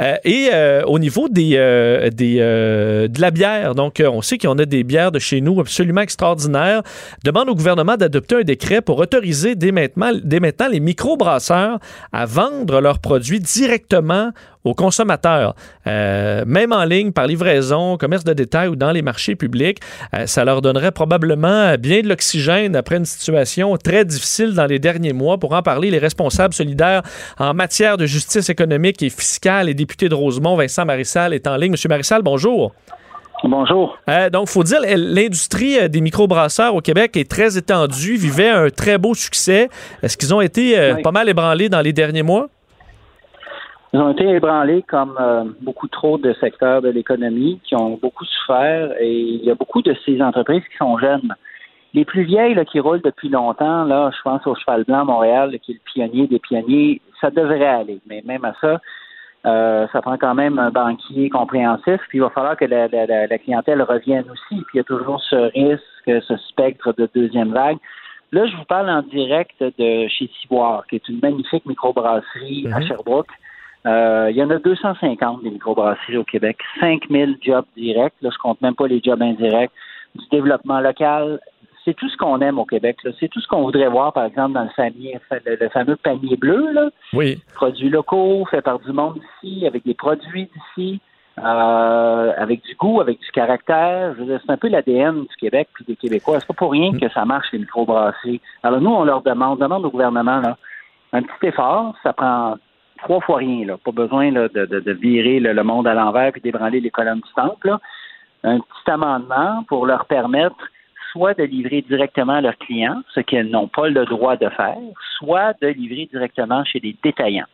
euh, 0.00 0.16
et 0.24 0.50
euh, 0.52 0.82
au 0.84 0.98
niveau 0.98 1.28
des, 1.28 1.50
des, 2.14 2.36
de 2.36 3.20
la 3.20 3.30
bière. 3.30 3.74
Donc, 3.74 4.02
on 4.04 4.22
sait 4.22 4.38
qu'on 4.38 4.58
a 4.58 4.64
des 4.64 4.84
bières 4.84 5.12
de 5.12 5.18
chez 5.18 5.40
nous 5.40 5.60
absolument 5.60 6.00
extraordinaires. 6.00 6.82
Demande 7.24 7.48
au 7.48 7.54
gouvernement 7.54 7.96
d'adopter 7.96 8.36
un 8.36 8.42
décret 8.42 8.80
pour 8.80 8.98
autoriser 8.98 9.54
dès 9.54 9.72
maintenant 9.72 10.68
les 10.70 10.80
microbrasseurs 10.80 11.78
à 12.12 12.26
vendre 12.26 12.80
leurs 12.80 12.98
produits 12.98 13.40
directement 13.40 14.32
aux 14.64 14.74
consommateurs, 14.74 15.54
Euh, 15.88 16.44
même 16.46 16.72
en 16.72 16.84
ligne, 16.84 17.10
par 17.10 17.26
livraison, 17.26 17.96
commerce 17.96 18.22
de 18.24 18.32
détail 18.32 18.68
ou 18.68 18.76
dans 18.76 18.92
les 18.92 19.02
marchés 19.02 19.34
publics. 19.34 19.78
Euh, 20.14 20.26
ça 20.26 20.44
leur 20.44 20.62
donnerait 20.62 20.92
probablement 20.92 21.74
bien 21.76 22.02
de 22.02 22.08
l'oxygène 22.08 22.76
après 22.76 22.96
une 22.96 23.04
situation 23.04 23.76
très 23.76 24.04
difficile 24.04 24.54
dans 24.54 24.66
les 24.66 24.78
derniers 24.78 25.12
mois. 25.12 25.38
Pour 25.38 25.52
en 25.54 25.62
parler, 25.62 25.90
les 25.90 25.98
responsables 25.98 26.54
solidaires 26.54 27.02
en 27.38 27.52
matière 27.54 27.96
de 27.96 28.06
justice 28.06 28.48
économique 28.48 29.02
et 29.02 29.10
fiscale 29.10 29.68
et 29.68 29.74
député 29.74 30.08
de 30.08 30.14
Rosemont, 30.14 30.54
Vincent 30.56 30.84
Marissal, 30.84 31.34
est 31.34 31.46
en 31.48 31.56
ligne. 31.56 31.72
Monsieur 31.72 31.88
Marissal, 31.88 32.22
bonjour. 32.22 32.72
Bonjour. 33.44 33.98
Euh, 34.08 34.30
donc, 34.30 34.48
faut 34.48 34.62
dire, 34.62 34.78
l'industrie 34.86 35.76
euh, 35.76 35.88
des 35.88 36.00
microbrasseurs 36.00 36.76
au 36.76 36.80
Québec 36.80 37.16
est 37.16 37.28
très 37.28 37.58
étendue, 37.58 38.14
vivait 38.14 38.50
un 38.50 38.70
très 38.70 38.98
beau 38.98 39.14
succès. 39.14 39.68
Est-ce 40.02 40.16
qu'ils 40.16 40.32
ont 40.32 40.40
été 40.40 40.78
euh, 40.78 40.94
Oui. 40.94 41.02
pas 41.02 41.10
mal 41.10 41.28
ébranlés 41.28 41.68
dans 41.68 41.80
les 41.80 41.92
derniers 41.92 42.22
mois? 42.22 42.48
Ils 43.92 44.00
ont 44.00 44.10
été 44.12 44.26
ébranlés 44.26 44.82
comme 44.82 45.16
euh, 45.20 45.44
beaucoup 45.60 45.86
trop 45.88 46.16
de 46.16 46.32
secteurs 46.34 46.80
de 46.80 46.88
l'économie 46.88 47.60
qui 47.62 47.74
ont 47.74 47.98
beaucoup 48.00 48.24
souffert 48.24 48.92
et 48.98 49.12
il 49.12 49.44
y 49.44 49.50
a 49.50 49.54
beaucoup 49.54 49.82
de 49.82 49.94
ces 50.06 50.22
entreprises 50.22 50.62
qui 50.70 50.76
sont 50.78 50.96
jeunes. 50.98 51.34
Les 51.92 52.06
plus 52.06 52.22
vieilles 52.22 52.54
là, 52.54 52.64
qui 52.64 52.80
roulent 52.80 53.02
depuis 53.02 53.28
longtemps, 53.28 53.84
là, 53.84 54.10
je 54.16 54.22
pense 54.22 54.46
au 54.46 54.54
Cheval 54.54 54.84
Blanc 54.84 55.04
Montréal, 55.04 55.50
là, 55.52 55.58
qui 55.58 55.72
est 55.72 55.74
le 55.74 55.80
pionnier 55.92 56.26
des 56.26 56.38
pionniers, 56.38 57.02
ça 57.20 57.30
devrait 57.30 57.66
aller. 57.66 58.00
Mais 58.06 58.22
même 58.24 58.46
à 58.46 58.54
ça, 58.62 58.80
euh, 59.44 59.86
ça 59.92 60.00
prend 60.00 60.16
quand 60.16 60.34
même 60.34 60.58
un 60.58 60.70
banquier 60.70 61.28
compréhensif, 61.28 62.00
puis 62.08 62.16
il 62.18 62.22
va 62.22 62.30
falloir 62.30 62.56
que 62.56 62.64
la, 62.64 62.88
la- 62.88 63.26
la- 63.26 63.38
clientèle 63.38 63.82
revienne 63.82 64.24
aussi. 64.30 64.62
Puis 64.62 64.74
il 64.74 64.76
y 64.78 64.80
a 64.80 64.84
toujours 64.84 65.20
ce 65.28 65.36
risque, 65.52 66.24
ce 66.26 66.36
spectre 66.48 66.94
de 66.96 67.10
deuxième 67.14 67.52
vague. 67.52 67.76
Là, 68.30 68.46
je 68.46 68.56
vous 68.56 68.64
parle 68.64 68.88
en 68.88 69.02
direct 69.02 69.60
de 69.60 70.08
chez 70.08 70.30
Ciboire, 70.40 70.86
qui 70.86 70.94
est 70.96 71.06
une 71.10 71.20
magnifique 71.22 71.66
microbrasserie 71.66 72.68
à 72.72 72.80
Sherbrooke. 72.86 73.28
Euh, 73.86 74.28
il 74.30 74.36
y 74.36 74.42
en 74.42 74.50
a 74.50 74.58
250 74.58 75.42
des 75.42 75.50
microbrasseries 75.50 76.16
au 76.16 76.24
Québec, 76.24 76.58
5000 76.80 77.38
jobs 77.42 77.64
directs. 77.76 78.14
Là, 78.22 78.30
je 78.32 78.38
compte 78.38 78.60
même 78.60 78.74
pas 78.74 78.86
les 78.86 79.00
jobs 79.02 79.20
indirects. 79.20 79.72
Du 80.14 80.24
développement 80.30 80.80
local, 80.80 81.40
c'est 81.84 81.94
tout 81.94 82.08
ce 82.08 82.16
qu'on 82.16 82.40
aime 82.40 82.58
au 82.58 82.64
Québec. 82.64 82.98
C'est 83.18 83.28
tout 83.28 83.40
ce 83.40 83.48
qu'on 83.48 83.62
voudrait 83.62 83.88
voir, 83.88 84.12
par 84.12 84.24
exemple, 84.24 84.52
dans 84.52 84.62
le, 84.62 84.70
famille, 84.70 85.18
le, 85.44 85.56
le 85.60 85.68
fameux 85.70 85.96
panier 85.96 86.36
bleu. 86.36 86.72
Là. 86.72 86.90
Oui. 87.12 87.40
Produits 87.54 87.88
locaux, 87.88 88.44
faits 88.50 88.64
par 88.64 88.78
du 88.78 88.92
monde 88.92 89.18
d'ici, 89.42 89.66
avec 89.66 89.84
des 89.84 89.94
produits 89.94 90.48
d'ici, 90.54 91.00
euh, 91.38 92.32
avec 92.36 92.62
du 92.62 92.74
goût, 92.76 93.00
avec 93.00 93.18
du 93.18 93.30
caractère. 93.32 94.14
C'est 94.18 94.52
un 94.52 94.56
peu 94.56 94.68
l'ADN 94.68 95.22
du 95.22 95.36
Québec 95.40 95.68
puis 95.72 95.84
des 95.86 95.96
Québécois. 95.96 96.38
C'est 96.38 96.46
pas 96.46 96.54
pour 96.54 96.72
rien 96.72 96.92
que 96.92 97.08
ça 97.08 97.24
marche, 97.24 97.48
les 97.52 97.58
microbrasseries. 97.58 98.40
Alors 98.62 98.80
nous, 98.80 98.90
on 98.90 99.04
leur 99.04 99.22
demande, 99.22 99.58
on 99.58 99.64
demande 99.64 99.84
au 99.86 99.90
gouvernement 99.90 100.40
là, 100.40 100.56
un 101.12 101.22
petit 101.22 101.46
effort. 101.46 101.94
Ça 102.02 102.12
prend 102.12 102.56
trois 103.02 103.20
fois 103.20 103.38
rien. 103.38 103.66
Là. 103.66 103.76
Pas 103.84 103.92
besoin 103.92 104.30
là, 104.30 104.48
de, 104.48 104.66
de- 104.66 104.80
de 104.80 104.92
virer 104.92 105.40
le, 105.40 105.52
le 105.52 105.62
monde 105.64 105.86
à 105.86 105.94
l'envers 105.94 106.32
puis 106.32 106.40
d'ébranler 106.40 106.80
les 106.80 106.90
colonnes 106.90 107.20
du 107.20 107.32
temple. 107.34 107.68
Là. 107.68 107.80
Un 108.44 108.58
petit 108.58 108.90
amendement 108.90 109.64
pour 109.68 109.86
leur 109.86 110.06
permettre 110.06 110.56
soit 111.12 111.34
de 111.34 111.44
livrer 111.44 111.82
directement 111.82 112.32
à 112.34 112.40
leurs 112.40 112.56
clients, 112.56 113.02
ce 113.14 113.20
qu'elles 113.20 113.50
n'ont 113.50 113.68
pas 113.68 113.88
le 113.88 114.04
droit 114.06 114.36
de 114.36 114.48
faire, 114.48 114.78
soit 115.18 115.52
de 115.60 115.68
livrer 115.68 116.08
directement 116.10 116.64
chez 116.64 116.80
des 116.80 116.96
détaillants, 117.04 117.44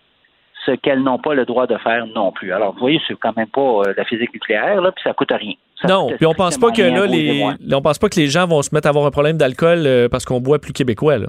ce 0.64 0.70
qu'elles 0.72 1.02
n'ont 1.02 1.18
pas 1.18 1.34
le 1.34 1.44
droit 1.44 1.66
de 1.66 1.76
faire 1.78 2.06
non 2.06 2.30
plus. 2.30 2.52
Alors, 2.52 2.72
vous 2.74 2.78
voyez, 2.78 3.00
c'est 3.08 3.18
quand 3.18 3.36
même 3.36 3.48
pas 3.48 3.60
euh, 3.60 3.94
la 3.96 4.04
physique 4.04 4.32
nucléaire, 4.32 4.80
là, 4.80 4.92
puis 4.92 5.02
ça 5.02 5.12
coûte 5.12 5.32
rien. 5.32 5.54
Ça 5.82 5.88
non, 5.88 6.06
puis 6.16 6.26
on 6.26 6.34
pense 6.34 6.56
pas 6.56 6.70
que 6.70 6.82
là, 6.82 7.06
les, 7.06 7.44
on 7.74 7.82
pense 7.82 7.98
pas 7.98 8.08
que 8.08 8.18
les 8.20 8.28
gens 8.28 8.46
vont 8.46 8.62
se 8.62 8.72
mettre 8.72 8.86
à 8.86 8.90
avoir 8.90 9.06
un 9.06 9.10
problème 9.10 9.36
d'alcool 9.36 9.82
euh, 9.86 10.08
parce 10.08 10.24
qu'on 10.24 10.40
boit 10.40 10.60
plus 10.60 10.72
québécois. 10.72 11.18
Là. 11.18 11.26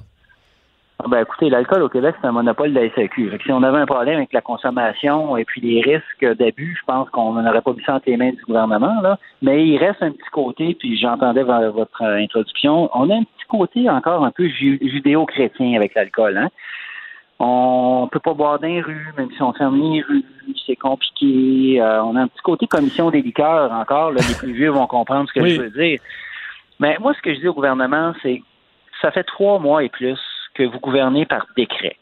Ah 1.01 1.07
Ben 1.07 1.21
écoutez, 1.21 1.49
l'alcool 1.49 1.81
au 1.83 1.87
Québec, 1.89 2.15
c'est 2.19 2.27
un 2.27 2.33
monopole 2.33 2.73
de 2.73 2.79
la 2.79 2.89
SAQ. 2.93 3.31
Si 3.45 3.51
on 3.53 3.63
avait 3.63 3.77
un 3.77 3.85
problème 3.85 4.17
avec 4.17 4.33
la 4.33 4.41
consommation 4.41 5.37
et 5.37 5.45
puis 5.45 5.61
les 5.61 5.81
risques 5.81 6.37
d'abus, 6.37 6.75
je 6.77 6.85
pense 6.85 7.09
qu'on 7.11 7.31
n'aurait 7.33 7.61
pas 7.61 7.71
mis 7.71 7.81
ça 7.85 7.95
entre 7.95 8.09
les 8.09 8.17
mains 8.17 8.31
du 8.31 8.43
gouvernement. 8.45 8.99
Là. 9.01 9.17
Mais 9.41 9.65
il 9.65 9.77
reste 9.77 10.03
un 10.03 10.11
petit 10.11 10.29
côté, 10.33 10.75
puis 10.77 10.97
j'entendais 10.97 11.43
vo- 11.43 11.71
votre 11.71 12.03
introduction, 12.03 12.89
on 12.93 13.09
a 13.09 13.15
un 13.15 13.23
petit 13.23 13.45
côté 13.47 13.89
encore 13.89 14.25
un 14.25 14.31
peu 14.31 14.47
ju- 14.49 14.77
judéo-chrétien 14.81 15.77
avec 15.77 15.95
l'alcool. 15.95 16.37
Hein? 16.37 16.49
On 17.39 18.09
peut 18.11 18.19
pas 18.19 18.33
boire 18.33 18.59
dans 18.59 18.67
les 18.67 18.81
rues, 18.81 19.07
même 19.17 19.29
si 19.31 19.41
on 19.41 19.53
ferme 19.53 19.79
les 19.79 20.01
rues, 20.01 20.25
c'est 20.67 20.75
compliqué. 20.75 21.81
Euh, 21.81 22.03
on 22.03 22.17
a 22.17 22.23
un 22.23 22.27
petit 22.27 22.41
côté 22.43 22.67
commission 22.67 23.09
des 23.09 23.21
liqueurs 23.21 23.71
encore. 23.71 24.11
Là, 24.11 24.19
les 24.27 24.35
plus 24.35 24.51
vieux 24.51 24.69
vont 24.71 24.85
comprendre 24.87 25.29
ce 25.29 25.33
que 25.33 25.43
Oui. 25.45 25.51
je 25.55 25.61
veux 25.61 25.69
dire. 25.69 26.01
Mais 26.81 26.97
moi, 26.99 27.13
ce 27.13 27.21
que 27.21 27.33
je 27.33 27.39
dis 27.39 27.47
au 27.47 27.53
gouvernement, 27.53 28.11
c'est 28.21 28.43
ça 29.01 29.11
fait 29.11 29.23
trois 29.23 29.59
mois 29.59 29.81
et 29.81 29.87
plus 29.87 30.19
que 30.59 30.65
vous 30.65 30.79
gouvernez 30.79 31.25
par 31.25 31.47
décret. 31.55 31.95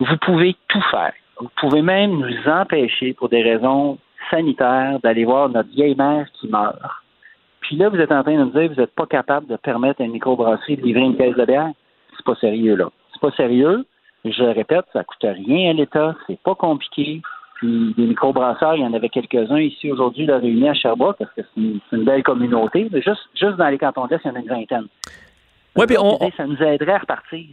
Vous 0.00 0.16
pouvez 0.22 0.56
tout 0.68 0.82
faire. 0.90 1.12
Vous 1.38 1.50
pouvez 1.60 1.82
même 1.82 2.12
nous 2.12 2.50
empêcher, 2.50 3.12
pour 3.12 3.28
des 3.28 3.42
raisons 3.42 3.98
sanitaires, 4.30 4.98
d'aller 5.02 5.24
voir 5.24 5.50
notre 5.50 5.68
vieille 5.68 5.94
mère 5.94 6.26
qui 6.32 6.48
meurt. 6.48 6.78
Puis 7.60 7.76
là, 7.76 7.90
vous 7.90 7.98
êtes 7.98 8.12
en 8.12 8.22
train 8.22 8.38
de 8.38 8.44
me 8.44 8.50
dire 8.52 8.68
que 8.70 8.74
vous 8.74 8.80
n'êtes 8.80 8.94
pas 8.94 9.06
capable 9.06 9.46
de 9.48 9.56
permettre 9.56 10.00
à 10.00 10.04
une 10.04 10.12
microbrasserie 10.12 10.76
de 10.76 10.82
livrer 10.82 11.02
une 11.02 11.16
caisse 11.16 11.36
de 11.36 11.44
bière. 11.44 11.72
C'est 12.16 12.24
pas 12.24 12.34
sérieux, 12.36 12.76
là. 12.76 12.88
C'est 13.12 13.20
pas 13.20 13.32
sérieux. 13.32 13.84
Je 14.24 14.44
répète, 14.44 14.86
ça 14.92 15.04
coûte 15.04 15.22
rien 15.22 15.70
à 15.70 15.72
l'État. 15.74 16.14
C'est 16.26 16.40
pas 16.40 16.54
compliqué. 16.54 17.20
Puis 17.56 17.94
des 17.96 18.06
microbrasseurs, 18.06 18.76
il 18.76 18.82
y 18.82 18.86
en 18.86 18.94
avait 18.94 19.10
quelques-uns 19.10 19.60
ici 19.60 19.92
aujourd'hui, 19.92 20.26
là, 20.26 20.38
réunis 20.38 20.68
à 20.68 20.74
Sherbrooke, 20.74 21.16
parce 21.18 21.30
que 21.32 21.42
c'est 21.42 21.60
une, 21.96 22.04
belle 22.04 22.22
communauté. 22.22 22.88
Juste, 22.92 23.28
juste 23.34 23.56
dans 23.56 23.68
les 23.68 23.78
cantons 23.78 24.06
d'Est, 24.06 24.20
il 24.24 24.28
y 24.28 24.30
en 24.30 24.36
a 24.36 24.38
une 24.40 24.48
vingtaine. 24.48 24.86
Ouais, 25.76 25.86
puis 25.86 25.96
on, 25.98 26.18
Ça 26.36 26.46
nous 26.46 26.60
aiderait 26.62 26.92
à 26.92 26.98
repartir. 26.98 27.46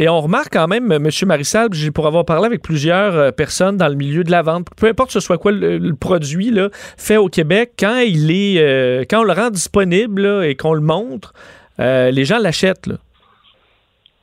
Et 0.00 0.08
on 0.08 0.20
remarque 0.20 0.52
quand 0.52 0.68
même, 0.68 0.92
M. 0.92 1.08
Marissal, 1.26 1.68
pour 1.92 2.06
avoir 2.06 2.24
parlé 2.24 2.46
avec 2.46 2.62
plusieurs 2.62 3.16
euh, 3.16 3.30
personnes 3.32 3.76
dans 3.76 3.88
le 3.88 3.96
milieu 3.96 4.22
de 4.22 4.30
la 4.30 4.42
vente, 4.42 4.68
peu 4.80 4.86
importe 4.86 5.10
ce 5.10 5.18
soit 5.18 5.38
quoi 5.38 5.50
le, 5.50 5.78
le 5.78 5.94
produit 5.96 6.50
là, 6.50 6.68
fait 6.72 7.16
au 7.16 7.28
Québec, 7.28 7.72
quand 7.76 7.98
il 7.98 8.30
est, 8.30 8.62
euh, 8.62 9.04
quand 9.10 9.20
on 9.20 9.24
le 9.24 9.32
rend 9.32 9.50
disponible 9.50 10.22
là, 10.22 10.42
et 10.44 10.54
qu'on 10.54 10.74
le 10.74 10.80
montre, 10.80 11.32
euh, 11.80 12.12
les 12.12 12.24
gens 12.24 12.38
l'achètent. 12.38 12.88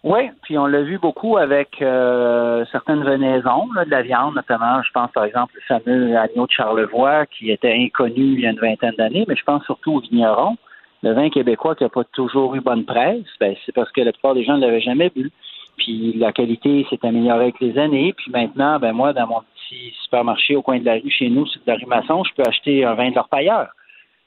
Oui, 0.06 0.30
puis 0.44 0.58
on 0.58 0.68
l'a 0.68 0.84
vu 0.84 1.00
beaucoup 1.00 1.36
avec 1.36 1.82
euh, 1.82 2.64
certaines 2.72 3.04
venaisons 3.04 3.68
là, 3.74 3.86
de 3.86 3.90
la 3.90 4.04
viande, 4.04 4.36
notamment, 4.36 4.82
je 4.84 4.92
pense 4.94 5.12
par 5.12 5.26
exemple 5.26 5.56
le 5.56 5.62
fameux 5.62 6.16
agneau 6.16 6.46
de 6.46 6.52
Charlevoix 6.52 7.26
qui 7.26 7.52
était 7.52 7.74
inconnu 7.74 8.36
il 8.36 8.40
y 8.42 8.48
a 8.48 8.52
une 8.52 8.60
vingtaine 8.60 8.94
d'années, 8.98 9.26
mais 9.28 9.36
je 9.36 9.44
pense 9.44 9.64
surtout 9.66 9.96
au 9.96 10.00
vigneron. 10.00 10.58
Le 11.06 11.14
vin 11.14 11.30
québécois 11.30 11.76
qui 11.76 11.84
n'a 11.84 11.90
pas 11.90 12.04
toujours 12.04 12.56
eu 12.56 12.62
bonne 12.62 12.84
presse, 12.84 13.28
ben, 13.40 13.56
c'est 13.64 13.72
parce 13.72 13.92
que 13.92 14.02
la 14.02 14.12
plupart 14.12 14.34
des 14.34 14.44
gens 14.44 14.58
ne 14.58 14.62
l'avaient 14.62 14.82
jamais 14.82 15.12
bu. 15.16 15.32
Puis 15.78 16.14
la 16.14 16.32
qualité 16.32 16.84
s'est 16.90 17.06
améliorée 17.06 17.44
avec 17.44 17.60
les 17.60 17.78
années. 17.78 18.14
Puis 18.14 18.32
maintenant, 18.32 18.80
ben 18.80 18.92
moi, 18.92 19.14
dans 19.14 19.28
mon 19.28 19.42
petit 19.42 19.94
supermarché 20.02 20.56
au 20.56 20.64
coin 20.64 20.80
de 20.80 20.86
la 20.86 20.94
rue 20.94 21.12
chez 21.12 21.30
nous, 21.30 21.46
c'est 21.46 21.64
de 21.64 21.72
la 21.72 21.76
rue 21.76 21.86
Masson, 21.86 22.24
je 22.24 22.34
peux 22.34 22.50
acheter 22.50 22.86
un 22.86 22.96
vin 22.96 23.12
de 23.12 23.16
l'orpailleur. 23.16 23.68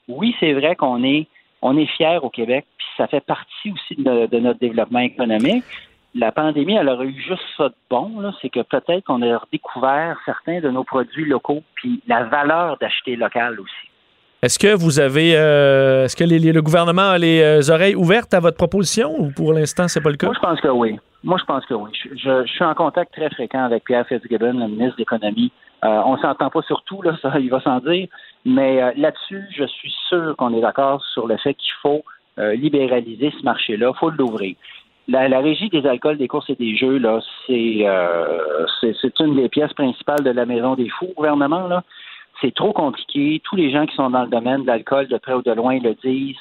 Oui, 0.07 0.33
c'est 0.39 0.53
vrai 0.53 0.77
qu'on 0.77 1.03
est 1.03 1.27
fiers 1.97 2.19
au 2.21 2.29
Québec, 2.29 2.65
puis 2.77 2.87
ça 2.95 3.07
fait 3.07 3.25
partie 3.25 3.73
aussi 3.73 4.01
de, 4.01 4.27
de 4.27 4.39
notre 4.39 4.59
développement 4.59 4.99
économique. 4.99 5.65
La 6.15 6.31
pandémie, 6.31 6.75
elle 6.75 6.87
aurait 6.87 7.07
eu 7.07 7.21
juste 7.21 7.43
ça 7.57 7.67
de 7.67 7.75
bon, 7.89 8.09
c'est 8.41 8.49
que 8.49 8.61
peut-être 8.61 9.03
qu'on 9.03 9.21
a 9.21 9.37
redécouvert 9.37 10.17
certains 10.23 10.61
de 10.61 10.69
nos 10.69 10.85
produits 10.85 11.25
locaux, 11.25 11.61
puis 11.75 12.01
la 12.07 12.23
valeur 12.23 12.77
d'acheter 12.77 13.17
local 13.17 13.59
aussi. 13.59 13.88
Est-ce 14.41 14.57
que 14.57 14.73
vous 14.73 15.01
avez, 15.01 15.35
euh, 15.35 16.05
est-ce 16.05 16.15
que 16.15 16.23
le 16.23 16.61
gouvernement 16.61 17.09
a 17.09 17.17
les 17.17 17.41
euh, 17.41 17.73
oreilles 17.73 17.95
ouvertes 17.95 18.33
à 18.33 18.39
votre 18.39 18.55
proposition 18.55 19.13
ou 19.19 19.31
pour 19.35 19.51
l'instant 19.51 19.89
c'est 19.89 19.99
pas 19.99 20.11
le 20.11 20.15
cas? 20.15 20.27
Moi, 20.27 20.35
je 20.35 20.39
pense 20.39 20.61
que 20.61 20.69
oui. 20.69 20.97
Moi, 21.25 21.37
je 21.37 21.43
pense 21.43 21.65
que 21.65 21.73
oui. 21.73 21.89
Je, 22.15 22.45
suis 22.45 22.63
en 22.63 22.73
contact 22.73 23.11
très 23.11 23.29
fréquent 23.31 23.65
avec 23.65 23.83
Pierre 23.83 24.07
Fitzgibbon, 24.07 24.53
le 24.53 24.67
ministre 24.69 24.95
de 24.95 24.99
l'Économie. 24.99 25.51
Euh, 25.83 26.01
on 26.05 26.15
s'entend 26.17 26.49
pas 26.49 26.61
sur 26.61 26.81
tout, 26.83 27.01
là, 27.01 27.17
ça, 27.21 27.37
il 27.37 27.49
va 27.49 27.59
s'en 27.59 27.79
dire. 27.79 28.07
Mais 28.45 28.81
euh, 28.81 28.91
là-dessus, 28.95 29.43
je 29.53 29.65
suis 29.65 29.93
sûr 30.07 30.33
qu'on 30.37 30.57
est 30.57 30.61
d'accord 30.61 31.03
sur 31.13 31.27
le 31.27 31.35
fait 31.35 31.55
qu'il 31.55 31.73
faut 31.81 32.03
libéraliser 32.37 33.33
ce 33.37 33.43
marché-là. 33.43 33.91
Faut 33.99 34.11
l'ouvrir. 34.11 34.55
La, 35.09 35.27
la 35.27 35.41
régie 35.41 35.67
des 35.67 35.85
alcools, 35.85 36.17
des 36.17 36.29
courses 36.29 36.49
et 36.49 36.55
des 36.55 36.77
jeux, 36.77 36.97
là, 36.97 37.19
c'est, 37.45 37.85
c'est, 39.01 39.19
une 39.19 39.35
des 39.35 39.49
pièces 39.49 39.73
principales 39.73 40.23
de 40.23 40.29
la 40.29 40.45
maison 40.45 40.75
des 40.75 40.87
fous 40.87 41.11
gouvernement. 41.17 41.67
Là. 41.67 41.83
C'est 42.41 42.53
trop 42.53 42.73
compliqué. 42.73 43.41
Tous 43.43 43.55
les 43.55 43.71
gens 43.71 43.85
qui 43.85 43.95
sont 43.95 44.09
dans 44.09 44.23
le 44.23 44.29
domaine 44.29 44.61
de 44.61 44.67
l'alcool, 44.67 45.07
de 45.07 45.17
près 45.17 45.33
ou 45.33 45.41
de 45.41 45.51
loin, 45.51 45.79
le 45.79 45.93
disent. 45.95 46.37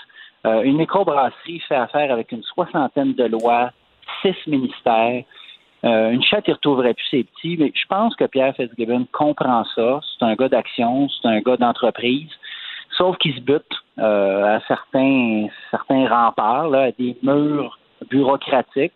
Euh, 0.46 0.62
une 0.62 0.76
microbrasserie 0.76 1.60
fait 1.60 1.74
affaire 1.74 2.12
avec 2.12 2.30
une 2.30 2.42
soixantaine 2.42 3.14
de 3.14 3.24
lois, 3.24 3.70
six 4.22 4.36
ministères. 4.46 5.24
Euh, 5.84 6.10
une 6.10 6.22
chatte, 6.22 6.44
il 6.48 6.54
retrouverait 6.54 6.94
plus 6.94 7.06
ses 7.10 7.24
petits, 7.24 7.56
mais 7.58 7.72
je 7.74 7.86
pense 7.88 8.14
que 8.16 8.24
Pierre 8.24 8.54
Fitzgibbon 8.54 9.06
comprend 9.12 9.64
ça. 9.74 10.00
C'est 10.18 10.24
un 10.24 10.34
gars 10.34 10.48
d'action, 10.48 11.08
c'est 11.08 11.28
un 11.28 11.40
gars 11.40 11.56
d'entreprise. 11.56 12.30
Sauf 12.96 13.16
qu'il 13.18 13.34
se 13.34 13.40
bute 13.40 13.62
euh, 13.98 14.56
à 14.56 14.60
certains, 14.66 15.46
certains 15.70 16.08
remparts, 16.08 16.72
à 16.74 16.90
des 16.92 17.16
murs 17.22 17.78
bureaucratiques. 18.10 18.92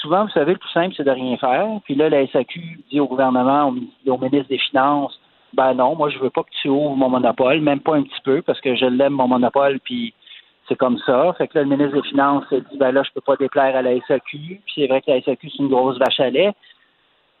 souvent, 0.00 0.24
vous 0.24 0.30
savez, 0.30 0.52
le 0.52 0.58
plus 0.58 0.70
simple, 0.70 0.94
c'est 0.96 1.04
de 1.04 1.10
rien 1.10 1.36
faire. 1.36 1.66
Puis 1.84 1.94
là, 1.94 2.08
la 2.08 2.26
SAQ 2.26 2.84
dit 2.90 3.00
au 3.00 3.06
gouvernement, 3.06 3.68
au 3.68 4.18
ministre 4.18 4.48
des 4.48 4.58
Finances, 4.58 5.18
ben 5.54 5.74
non, 5.74 5.96
moi, 5.96 6.10
je 6.10 6.18
veux 6.18 6.30
pas 6.30 6.42
que 6.42 6.50
tu 6.62 6.68
ouvres 6.68 6.96
mon 6.96 7.08
monopole, 7.08 7.60
même 7.60 7.80
pas 7.80 7.96
un 7.96 8.02
petit 8.02 8.20
peu, 8.24 8.42
parce 8.42 8.60
que 8.60 8.74
je 8.74 8.86
l'aime, 8.86 9.12
mon 9.14 9.28
monopole, 9.28 9.80
puis 9.80 10.14
c'est 10.68 10.76
comme 10.76 10.98
ça. 10.98 11.32
Fait 11.36 11.48
que 11.48 11.58
là, 11.58 11.64
le 11.64 11.70
ministre 11.70 12.00
des 12.00 12.08
Finances 12.08 12.44
dit, 12.50 12.78
ben 12.78 12.92
là, 12.92 13.02
je 13.02 13.10
peux 13.12 13.20
pas 13.20 13.36
déplaire 13.36 13.76
à 13.76 13.82
la 13.82 13.98
SAQ. 14.06 14.38
Puis 14.38 14.62
c'est 14.74 14.86
vrai 14.86 15.02
que 15.02 15.10
la 15.10 15.20
SAQ, 15.22 15.50
c'est 15.50 15.62
une 15.62 15.68
grosse 15.68 15.98
vache 15.98 16.20
à 16.20 16.30
lait. 16.30 16.52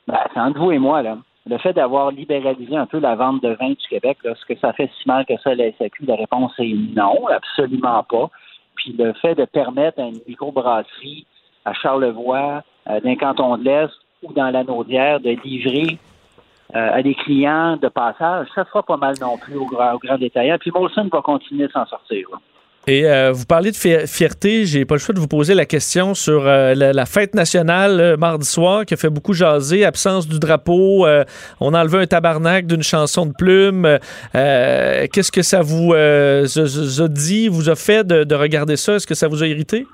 Ben, 0.06 0.18
c'est 0.32 0.40
entre 0.40 0.58
vous 0.58 0.72
et 0.72 0.78
moi, 0.78 1.02
là. 1.02 1.18
Le 1.46 1.58
fait 1.58 1.74
d'avoir 1.74 2.10
libéralisé 2.10 2.74
un 2.74 2.86
peu 2.86 2.98
la 2.98 3.16
vente 3.16 3.42
de 3.42 3.50
vin 3.50 3.70
du 3.70 3.88
Québec, 3.88 4.16
est-ce 4.24 4.46
que 4.46 4.58
ça 4.60 4.72
fait 4.72 4.90
si 4.98 5.06
mal 5.06 5.26
que 5.26 5.36
ça, 5.42 5.54
la 5.54 5.72
SAQ? 5.72 6.06
La 6.06 6.16
réponse 6.16 6.52
est 6.58 6.74
non, 6.96 7.26
absolument 7.28 8.02
pas. 8.02 8.30
Puis 8.76 8.94
le 8.98 9.12
fait 9.14 9.34
de 9.34 9.44
permettre 9.44 10.00
à 10.00 10.04
une 10.04 10.20
microbrasserie 10.26 11.26
à 11.66 11.74
Charlevoix, 11.74 12.62
euh, 12.88 13.00
d'un 13.00 13.16
canton 13.16 13.56
de 13.58 13.64
l'Est 13.64 13.92
ou 14.22 14.32
dans 14.32 14.50
la 14.50 14.64
Naudière 14.64 15.20
de 15.20 15.30
livrer 15.44 15.98
à 16.74 17.02
des 17.02 17.14
clients 17.14 17.76
de 17.76 17.88
passage, 17.88 18.48
ça 18.54 18.64
fera 18.64 18.82
pas 18.82 18.96
mal 18.96 19.14
non 19.20 19.38
plus 19.38 19.56
au 19.56 19.66
grand, 19.66 19.92
au 19.94 19.98
grand 19.98 20.18
détaillant. 20.18 20.56
Puis 20.58 20.70
Molson 20.74 21.08
va 21.12 21.20
continuer 21.22 21.66
de 21.66 21.72
s'en 21.72 21.86
sortir. 21.86 22.26
Et 22.86 23.06
euh, 23.06 23.32
vous 23.32 23.46
parlez 23.46 23.70
de 23.70 23.76
fier- 23.76 24.06
fierté, 24.06 24.66
j'ai 24.66 24.84
pas 24.84 24.96
le 24.96 24.98
choix 24.98 25.14
de 25.14 25.18
vous 25.18 25.26
poser 25.26 25.54
la 25.54 25.64
question 25.64 26.12
sur 26.12 26.46
euh, 26.46 26.74
la, 26.74 27.06
fête 27.06 27.34
nationale 27.34 27.98
euh, 27.98 28.16
mardi 28.18 28.46
soir 28.46 28.84
qui 28.84 28.92
a 28.92 28.98
fait 28.98 29.08
beaucoup 29.08 29.32
jaser, 29.32 29.86
absence 29.86 30.28
du 30.28 30.38
drapeau, 30.38 31.06
euh, 31.06 31.24
on 31.60 31.72
a 31.72 31.80
enlevé 31.80 32.00
un 32.00 32.06
tabarnak 32.06 32.66
d'une 32.66 32.82
chanson 32.82 33.24
de 33.24 33.32
plume. 33.32 33.98
Euh, 34.34 35.06
Qu'est-ce 35.10 35.32
que 35.32 35.40
ça 35.40 35.62
vous 35.62 35.94
euh, 35.94 36.44
a- 36.44 37.08
dit, 37.08 37.48
vous 37.48 37.70
a 37.70 37.74
fait 37.74 38.06
de 38.06 38.34
regarder 38.34 38.76
ça? 38.76 38.96
Est-ce 38.96 39.06
que 39.06 39.14
ça 39.14 39.28
vous 39.28 39.42
a 39.42 39.46
irrité? 39.46 39.86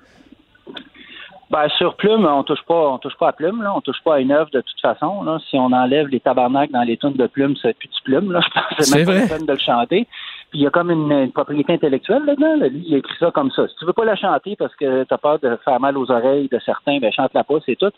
Ben, 1.51 1.69
sur 1.79 1.97
Plume, 1.97 2.27
on 2.27 2.45
touche 2.45 2.63
pas, 2.63 2.91
on 2.91 2.99
touche 2.99 3.17
pas 3.17 3.29
à 3.29 3.33
Plume, 3.33 3.61
là. 3.63 3.73
On 3.75 3.81
touche 3.81 4.01
pas 4.05 4.15
à 4.15 4.21
une 4.21 4.31
œuvre 4.31 4.51
de 4.53 4.61
toute 4.61 4.81
façon, 4.81 5.25
là. 5.25 5.39
Si 5.51 5.59
on 5.59 5.73
enlève 5.73 6.07
les 6.07 6.21
tabarnaks 6.21 6.71
dans 6.71 6.83
les 6.83 6.97
tunes 6.97 7.15
de 7.15 7.27
Plume, 7.27 7.57
c'est 7.61 7.77
plus 7.77 7.89
du 7.89 8.01
Plume, 8.05 8.31
là. 8.31 8.41
Je 8.47 8.51
pense 8.55 8.77
que 8.77 8.83
c'est 8.85 8.97
même 8.99 9.07
pas 9.07 9.15
la 9.15 9.27
peine 9.27 9.47
de 9.47 9.53
le 9.53 9.59
chanter. 9.59 10.07
Puis 10.51 10.61
il 10.61 10.63
y 10.63 10.67
a 10.69 10.71
comme 10.71 10.93
une, 10.93 11.11
une 11.11 11.33
propriété 11.33 11.73
intellectuelle 11.73 12.25
là-dedans. 12.25 12.57
là. 12.57 12.69
Lui, 12.69 12.85
il 12.87 12.95
a 12.95 12.99
écrit 12.99 13.17
ça 13.19 13.33
comme 13.33 13.51
ça. 13.51 13.67
Si 13.67 13.75
tu 13.77 13.85
veux 13.85 13.93
pas 13.93 14.05
la 14.05 14.15
chanter 14.15 14.55
parce 14.57 14.75
que 14.77 15.03
t'as 15.05 15.19
peur 15.19 15.41
de 15.41 15.59
faire 15.65 15.81
mal 15.81 15.99
aux 15.99 16.09
oreilles 16.11 16.49
de 16.49 16.59
certains, 16.65 16.99
ben 16.99 17.13
chante-la 17.13 17.43
pas, 17.43 17.57
c'est 17.67 17.77
tout. 17.77 17.91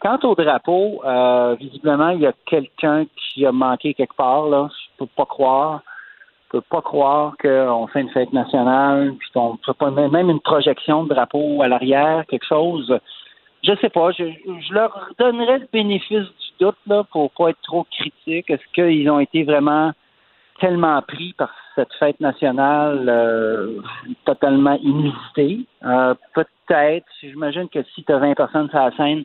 Quant 0.00 0.18
au 0.24 0.34
drapeau, 0.34 1.00
euh, 1.04 1.56
visiblement, 1.58 2.10
il 2.10 2.20
y 2.20 2.26
a 2.26 2.32
quelqu'un 2.46 3.04
qui 3.16 3.46
a 3.46 3.52
manqué 3.52 3.94
quelque 3.94 4.16
part, 4.16 4.48
là. 4.48 4.68
Je 4.72 5.04
peux 5.04 5.10
pas 5.16 5.26
croire. 5.26 5.82
Peux 6.50 6.60
pas 6.62 6.80
croire 6.80 7.36
qu'on 7.42 7.86
fait 7.88 8.00
une 8.00 8.10
fête 8.10 8.32
nationale, 8.32 9.14
puis 9.18 9.28
qu'on 9.34 9.58
fait 9.64 9.76
pas 9.76 9.90
même 9.90 10.30
une 10.30 10.40
projection 10.40 11.04
de 11.04 11.10
drapeau 11.10 11.60
à 11.62 11.68
l'arrière, 11.68 12.24
quelque 12.26 12.46
chose. 12.46 12.98
Je 13.62 13.72
sais 13.80 13.90
pas. 13.90 14.12
Je, 14.12 14.24
je 14.24 14.72
leur 14.72 15.10
donnerais 15.18 15.58
le 15.58 15.68
bénéfice 15.72 16.24
du 16.24 16.48
doute 16.60 16.78
là 16.86 17.04
pour 17.12 17.30
pas 17.32 17.50
être 17.50 17.60
trop 17.62 17.84
critique. 17.90 18.48
Est-ce 18.48 18.62
qu'ils 18.72 19.10
ont 19.10 19.20
été 19.20 19.44
vraiment 19.44 19.92
tellement 20.60 21.00
pris 21.02 21.34
par 21.34 21.50
cette 21.74 21.92
fête 21.98 22.20
nationale 22.20 23.06
euh, 23.08 23.80
totalement 24.24 24.78
inusitée? 24.82 25.66
Euh, 25.84 26.14
Peut-être. 26.34 27.06
J'imagine 27.20 27.68
que 27.68 27.82
si 27.94 28.04
tu 28.04 28.12
as 28.12 28.18
20 28.18 28.34
personnes 28.34 28.68
sur 28.70 28.78
la 28.78 28.90
scène, 28.96 29.24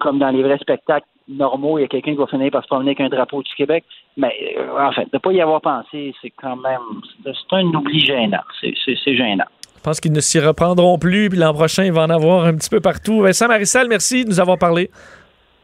comme 0.00 0.18
dans 0.18 0.30
les 0.30 0.42
vrais 0.42 0.58
spectacles 0.58 1.06
normaux, 1.28 1.78
il 1.78 1.82
y 1.82 1.84
a 1.84 1.88
quelqu'un 1.88 2.12
qui 2.12 2.18
va 2.18 2.26
finir 2.26 2.50
par 2.50 2.62
se 2.62 2.68
promener 2.68 2.90
avec 2.90 3.00
un 3.00 3.08
drapeau 3.08 3.42
du 3.42 3.54
Québec. 3.56 3.84
Mais 4.16 4.32
euh, 4.58 4.78
en 4.78 4.92
fait, 4.92 5.06
de 5.12 5.18
pas 5.18 5.32
y 5.32 5.40
avoir 5.40 5.60
pensé, 5.60 6.14
c'est 6.22 6.30
quand 6.30 6.56
même 6.56 6.80
c'est 7.24 7.56
un 7.56 7.64
oubli 7.66 8.00
gênant. 8.04 8.42
C'est 8.60 9.16
gênant. 9.16 9.44
Je 9.76 9.82
pense 9.82 10.00
qu'ils 10.00 10.12
ne 10.12 10.20
s'y 10.20 10.40
reprendront 10.40 10.98
plus, 10.98 11.28
puis 11.28 11.38
l'an 11.38 11.54
prochain, 11.54 11.84
il 11.84 11.92
va 11.92 12.02
en 12.02 12.10
avoir 12.10 12.44
un 12.44 12.56
petit 12.56 12.70
peu 12.70 12.80
partout. 12.80 13.20
Vincent 13.20 13.46
Marissal, 13.46 13.86
merci 13.88 14.24
de 14.24 14.30
nous 14.30 14.40
avoir 14.40 14.58
parlé. 14.58 14.90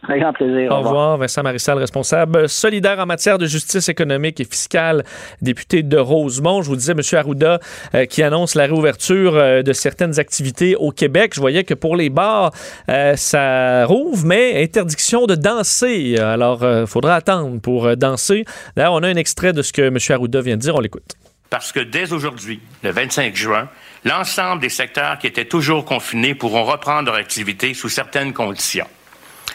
Très 0.02 0.18
grand 0.18 0.32
plaisir. 0.32 0.72
Au 0.72 0.78
revoir, 0.78 1.16
Vincent 1.16 1.44
Marissal, 1.44 1.78
responsable 1.78 2.48
solidaire 2.48 2.98
en 2.98 3.06
matière 3.06 3.38
de 3.38 3.46
justice 3.46 3.88
économique 3.88 4.40
et 4.40 4.44
fiscale, 4.44 5.04
député 5.40 5.84
de 5.84 5.96
Rosemont. 5.96 6.60
Je 6.60 6.68
vous 6.68 6.74
disais, 6.74 6.92
M. 6.92 7.00
Arruda, 7.12 7.60
euh, 7.94 8.06
qui 8.06 8.24
annonce 8.24 8.56
la 8.56 8.64
réouverture 8.64 9.36
euh, 9.36 9.62
de 9.62 9.72
certaines 9.72 10.18
activités 10.18 10.74
au 10.74 10.90
Québec. 10.90 11.34
Je 11.34 11.40
voyais 11.40 11.62
que 11.62 11.74
pour 11.74 11.94
les 11.94 12.10
bars, 12.10 12.50
euh, 12.88 13.14
ça 13.14 13.86
rouvre, 13.86 14.26
mais 14.26 14.60
interdiction 14.64 15.26
de 15.26 15.36
danser. 15.36 16.18
Alors, 16.18 16.64
il 16.64 16.86
faudra 16.88 17.14
attendre 17.14 17.60
pour 17.60 17.86
euh, 17.86 17.94
danser. 17.94 18.44
D'ailleurs, 18.76 18.94
on 18.94 19.04
a 19.04 19.08
un 19.08 19.16
extrait 19.16 19.52
de 19.52 19.62
ce 19.62 19.72
que 19.72 19.82
M. 19.82 19.98
Arruda 20.10 20.40
vient 20.40 20.56
de 20.56 20.62
dire. 20.62 20.74
On 20.74 20.80
l'écoute. 20.80 21.14
Parce 21.48 21.70
que 21.70 21.80
dès 21.80 22.12
aujourd'hui, 22.12 22.60
le 22.82 22.90
25 22.90 23.36
juin, 23.36 23.68
l'ensemble 24.04 24.62
des 24.62 24.68
secteurs 24.68 25.18
qui 25.18 25.28
étaient 25.28 25.44
toujours 25.44 25.84
confinés 25.84 26.34
pourront 26.34 26.64
reprendre 26.64 27.06
leur 27.06 27.14
activité 27.14 27.74
sous 27.74 27.88
certaines 27.88 28.32
conditions. 28.32 28.86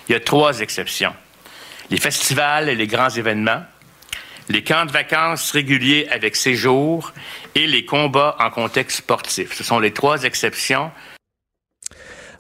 Il 0.08 0.14
y 0.14 0.16
a 0.16 0.20
trois 0.20 0.60
exceptions. 0.62 1.14
Les 1.90 1.98
festivals 1.98 2.70
et 2.70 2.76
les 2.76 2.88
grands 2.88 3.10
événements, 3.10 3.64
les 4.50 4.64
camps 4.64 4.86
de 4.86 4.92
vacances 4.92 5.52
réguliers 5.52 6.08
avec 6.12 6.36
séjour 6.36 7.14
et 7.56 7.68
les 7.68 7.86
combats 7.86 8.36
en 8.40 8.50
contexte 8.50 9.00
sportif. 9.00 9.54
Ce 9.54 9.64
sont 9.64 9.80
les 9.80 9.92
trois 9.92 10.24
exceptions 10.24 10.92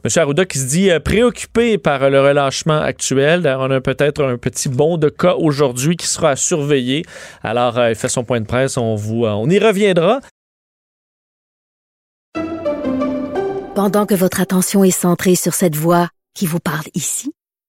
M. 0.03 0.11
Arruda 0.21 0.45
qui 0.45 0.59
se 0.59 0.67
dit 0.67 0.89
euh, 0.89 0.99
préoccupé 0.99 1.77
par 1.77 2.09
le 2.09 2.21
relâchement 2.21 2.79
actuel. 2.79 3.41
D'ailleurs, 3.41 3.61
on 3.61 3.71
a 3.71 3.81
peut-être 3.81 4.23
un 4.23 4.37
petit 4.37 4.69
bond 4.69 4.97
de 4.97 5.09
cas 5.09 5.33
aujourd'hui 5.33 5.97
qui 5.97 6.07
sera 6.07 6.31
à 6.31 6.35
surveiller. 6.35 7.03
Alors, 7.43 7.77
euh, 7.77 7.89
il 7.89 7.95
fait 7.95 8.07
son 8.07 8.23
point 8.23 8.39
de 8.39 8.45
presse. 8.45 8.77
On, 8.77 8.95
vous, 8.95 9.25
euh, 9.25 9.31
on 9.31 9.49
y 9.49 9.59
reviendra. 9.59 10.21
Pendant 13.75 14.05
que 14.05 14.15
votre 14.15 14.39
attention 14.39 14.83
est 14.83 14.91
centrée 14.91 15.35
sur 15.35 15.53
cette 15.53 15.75
voix 15.75 16.09
qui 16.33 16.45
vous 16.45 16.59
parle 16.59 16.85
ici, 16.93 17.33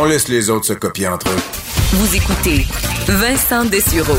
On 0.00 0.04
laisse 0.04 0.28
les 0.28 0.48
autres 0.48 0.66
se 0.66 0.74
copier 0.74 1.08
entre 1.08 1.28
eux. 1.28 1.40
Vous 1.94 2.14
écoutez 2.14 2.64
Vincent 3.08 3.64
Dessureau. 3.64 4.14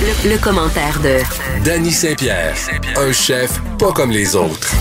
Le, 0.00 0.30
le 0.30 0.38
commentaire 0.38 0.98
de 1.00 1.18
Danny 1.62 1.92
Saint-Pierre, 1.92 2.56
un 2.96 3.12
chef 3.12 3.60
pas 3.78 3.92
comme 3.92 4.12
les 4.12 4.34
autres. 4.34 4.74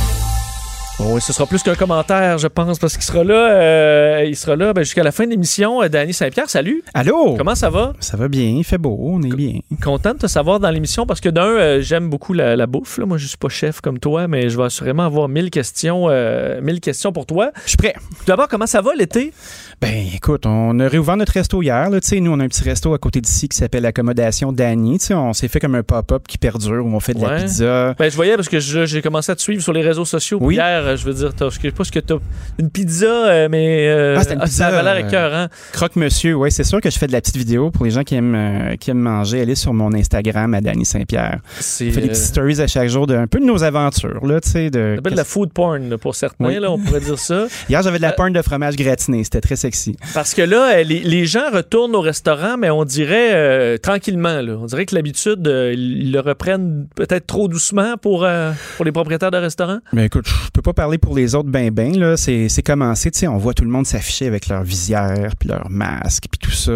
Bon, 0.99 1.13
oui, 1.13 1.21
ce 1.21 1.31
sera 1.31 1.45
plus 1.45 1.61
qu'un 1.61 1.75
commentaire, 1.75 2.39
je 2.39 2.47
pense, 2.47 2.79
parce 2.79 2.95
qu'il 2.95 3.03
sera 3.03 3.23
là, 3.23 3.51
euh, 3.51 4.25
il 4.27 4.35
sera 4.35 4.55
là 4.55 4.73
ben, 4.73 4.81
jusqu'à 4.81 5.03
la 5.03 5.11
fin 5.11 5.25
de 5.25 5.29
l'émission. 5.29 5.83
Euh, 5.83 5.89
Danny 5.89 6.11
Saint-Pierre, 6.11 6.49
salut. 6.49 6.83
Allô? 6.95 7.35
Comment 7.37 7.53
ça 7.53 7.69
va? 7.69 7.93
Ça 7.99 8.17
va 8.17 8.27
bien, 8.27 8.45
il 8.45 8.63
fait 8.63 8.79
beau, 8.79 8.97
on 8.99 9.21
est 9.21 9.35
bien. 9.35 9.59
Content 9.83 10.13
de 10.15 10.17
te 10.17 10.25
savoir 10.27 10.59
dans 10.59 10.71
l'émission 10.71 11.05
parce 11.05 11.21
que 11.21 11.29
d'un, 11.29 11.45
euh, 11.45 11.81
j'aime 11.81 12.09
beaucoup 12.09 12.33
la, 12.33 12.55
la 12.55 12.65
bouffe. 12.65 12.97
là. 12.97 13.05
Moi, 13.05 13.19
je 13.19 13.27
suis 13.27 13.37
pas 13.37 13.47
chef 13.47 13.79
comme 13.79 13.99
toi, 13.99 14.27
mais 14.27 14.49
je 14.49 14.57
vais 14.57 14.63
assurément 14.63 15.03
avoir 15.05 15.29
mille 15.29 15.51
questions, 15.51 16.07
euh, 16.09 16.59
mille 16.61 16.79
questions 16.79 17.11
pour 17.11 17.27
toi. 17.27 17.51
Je 17.65 17.69
suis 17.69 17.77
prêt. 17.77 17.93
Tout 17.95 18.25
D'abord, 18.25 18.47
comment 18.47 18.65
ça 18.65 18.81
va 18.81 18.95
l'été? 18.95 19.33
Ben, 19.79 20.07
écoute, 20.11 20.47
on 20.47 20.79
a 20.79 20.87
réouvert 20.87 21.17
notre 21.17 21.33
resto 21.33 21.61
hier. 21.61 21.91
Là. 21.91 22.01
Tu 22.01 22.19
Nous, 22.19 22.31
on 22.31 22.39
a 22.39 22.43
un 22.43 22.47
petit 22.47 22.63
resto 22.63 22.95
à 22.95 22.97
côté 22.97 23.21
d'ici 23.21 23.47
qui 23.47 23.55
s'appelle 23.55 23.85
Accommodation. 23.85 24.51
Tu 24.51 24.63
sais, 24.99 25.13
On 25.13 25.33
s'est 25.33 25.47
fait 25.47 25.59
comme 25.59 25.75
un 25.75 25.83
pop-up 25.83 26.23
qui 26.27 26.39
perdure 26.39 26.83
où 26.83 26.89
on 26.95 26.99
fait 26.99 27.13
de 27.13 27.21
la 27.21 27.35
pizza. 27.41 27.93
Ben, 27.99 28.09
je 28.09 28.15
voyais 28.15 28.35
parce 28.35 28.49
que 28.49 28.59
j'ai 28.59 29.01
commencé 29.03 29.31
à 29.31 29.35
te 29.35 29.41
suivre 29.41 29.61
sur 29.61 29.73
les 29.73 29.83
réseaux 29.83 30.03
sociaux. 30.03 30.39
Oui. 30.41 30.55
Hier, 30.55 30.97
je 30.97 31.05
veux 31.05 31.13
dire, 31.13 31.31
je 31.39 31.59
sais 31.61 31.71
pas 31.71 31.83
ce 31.83 31.91
que 31.91 31.99
t'as. 31.99 32.15
Une 32.57 32.71
pizza, 32.71 33.05
euh, 33.05 33.49
mais. 33.51 33.87
euh, 33.87 34.17
Ah, 34.17 34.23
une 34.33 34.39
ah, 34.41 34.45
pizza. 34.45 34.69
Ça 34.71 34.75
avait 34.79 34.81
l'air 34.83 34.97
écœurant. 35.05 35.45
Croque-monsieur, 35.73 36.33
oui, 36.33 36.51
c'est 36.51 36.63
sûr 36.63 36.81
que 36.81 36.89
je 36.89 36.97
fais 36.97 37.05
de 37.07 37.11
la 37.11 37.21
petite 37.21 37.37
vidéo 37.37 37.69
pour 37.69 37.85
les 37.85 37.91
gens 37.91 38.03
qui 38.03 38.15
aiment, 38.15 38.33
euh, 38.33 38.75
qui 38.77 38.89
aiment 38.89 38.97
manger. 38.97 39.41
Allez 39.41 39.53
sur 39.53 39.75
mon 39.75 39.93
Instagram 39.93 40.55
à 40.55 40.61
Danny 40.61 40.85
Saint-Pierre. 40.85 41.37
On 41.43 41.61
fait 41.61 41.85
des 41.91 41.97
euh, 41.97 42.01
petites 42.07 42.15
stories 42.15 42.61
à 42.61 42.67
chaque 42.67 42.89
jour 42.89 43.05
de 43.05 43.15
un 43.15 43.27
peu 43.27 43.39
de 43.39 43.45
nos 43.45 43.63
aventures. 43.63 44.25
Là, 44.25 44.41
tu 44.41 44.71
de... 44.71 44.71
Ça 44.71 44.95
s'appelle 44.95 45.11
de 45.13 45.17
la 45.17 45.23
food 45.23 45.53
porn 45.53 45.87
là, 45.87 45.99
pour 45.99 46.15
certains, 46.15 46.45
Oui. 46.47 46.59
là, 46.59 46.71
on 46.71 46.79
pourrait 46.79 46.99
dire 47.01 47.19
ça. 47.19 47.45
Hier, 47.69 47.83
j'avais 47.83 47.97
de 47.97 48.01
la 48.01 48.13
porn 48.13 48.33
de 48.33 48.41
fromage 48.41 48.75
gratiné. 48.75 49.23
C'était 49.23 49.41
très 49.41 49.55
sexy. 49.67 49.95
Parce 50.13 50.33
que 50.33 50.41
là, 50.41 50.77
euh, 50.77 50.83
les, 50.83 50.99
les 50.99 51.25
gens 51.25 51.49
retournent 51.51 51.95
au 51.95 52.01
restaurant, 52.01 52.57
mais 52.57 52.69
on 52.69 52.85
dirait 52.85 53.33
euh, 53.33 53.77
tranquillement. 53.77 54.41
Là. 54.41 54.53
On 54.61 54.65
dirait 54.65 54.85
que 54.85 54.95
l'habitude, 54.95 55.47
euh, 55.47 55.73
ils 55.73 56.11
le 56.11 56.19
reprennent 56.19 56.87
peut-être 56.95 57.27
trop 57.27 57.47
doucement 57.47 57.95
pour, 58.01 58.23
euh, 58.23 58.51
pour 58.77 58.85
les 58.85 58.91
propriétaires 58.91 59.31
de 59.31 59.37
restaurants. 59.37 59.79
Mais 59.93 60.05
écoute, 60.05 60.25
je 60.27 60.49
peux 60.53 60.61
pas 60.61 60.73
parler 60.73 60.97
pour 60.97 61.15
les 61.15 61.35
autres 61.35 61.49
ben 61.49 61.69
ben 61.71 61.97
là, 61.97 62.17
c'est 62.17 62.49
c'est 62.49 62.63
commencé, 62.63 63.11
tu 63.11 63.19
sais, 63.19 63.27
on 63.27 63.37
voit 63.37 63.53
tout 63.53 63.63
le 63.63 63.69
monde 63.69 63.85
s'afficher 63.85 64.27
avec 64.27 64.47
leur 64.47 64.63
visière, 64.63 65.31
puis 65.39 65.49
leur 65.49 65.69
masque, 65.69 66.25
puis 66.31 66.39
tout 66.39 66.51
ça. 66.51 66.71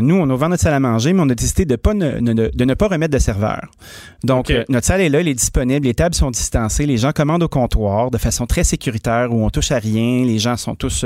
Nous, 0.00 0.14
on 0.16 0.28
a 0.28 0.34
ouvert 0.34 0.48
notre 0.48 0.62
salle 0.62 0.74
à 0.74 0.80
manger, 0.80 1.12
mais 1.12 1.22
on 1.22 1.28
a 1.30 1.34
décidé 1.34 1.64
de 1.64 1.76
pas 1.76 1.94
ne, 1.94 2.18
ne- 2.18 2.32
de 2.48 2.64
ne 2.64 2.74
pas 2.74 2.88
remettre 2.88 3.12
de 3.14 3.18
serveur. 3.18 3.62
Donc 4.24 4.52
notre 4.68 4.86
salle 4.86 5.00
est 5.00 5.08
là, 5.08 5.20
elle 5.20 5.28
est 5.28 5.34
disponible, 5.34 5.86
les 5.86 5.94
tables 5.94 6.14
sont 6.14 6.30
distancées, 6.30 6.86
les 6.86 6.96
gens 6.98 7.12
commandent 7.12 7.42
au 7.42 7.48
comptoir 7.48 8.10
de 8.10 8.18
façon 8.18 8.46
très 8.46 8.64
sécuritaire 8.64 9.28
où 9.32 9.44
on 9.44 9.50
touche 9.50 9.70
à 9.72 9.78
rien, 9.78 10.24
les 10.24 10.38
gens 10.38 10.56
sont 10.56 10.74
tous 10.74 11.04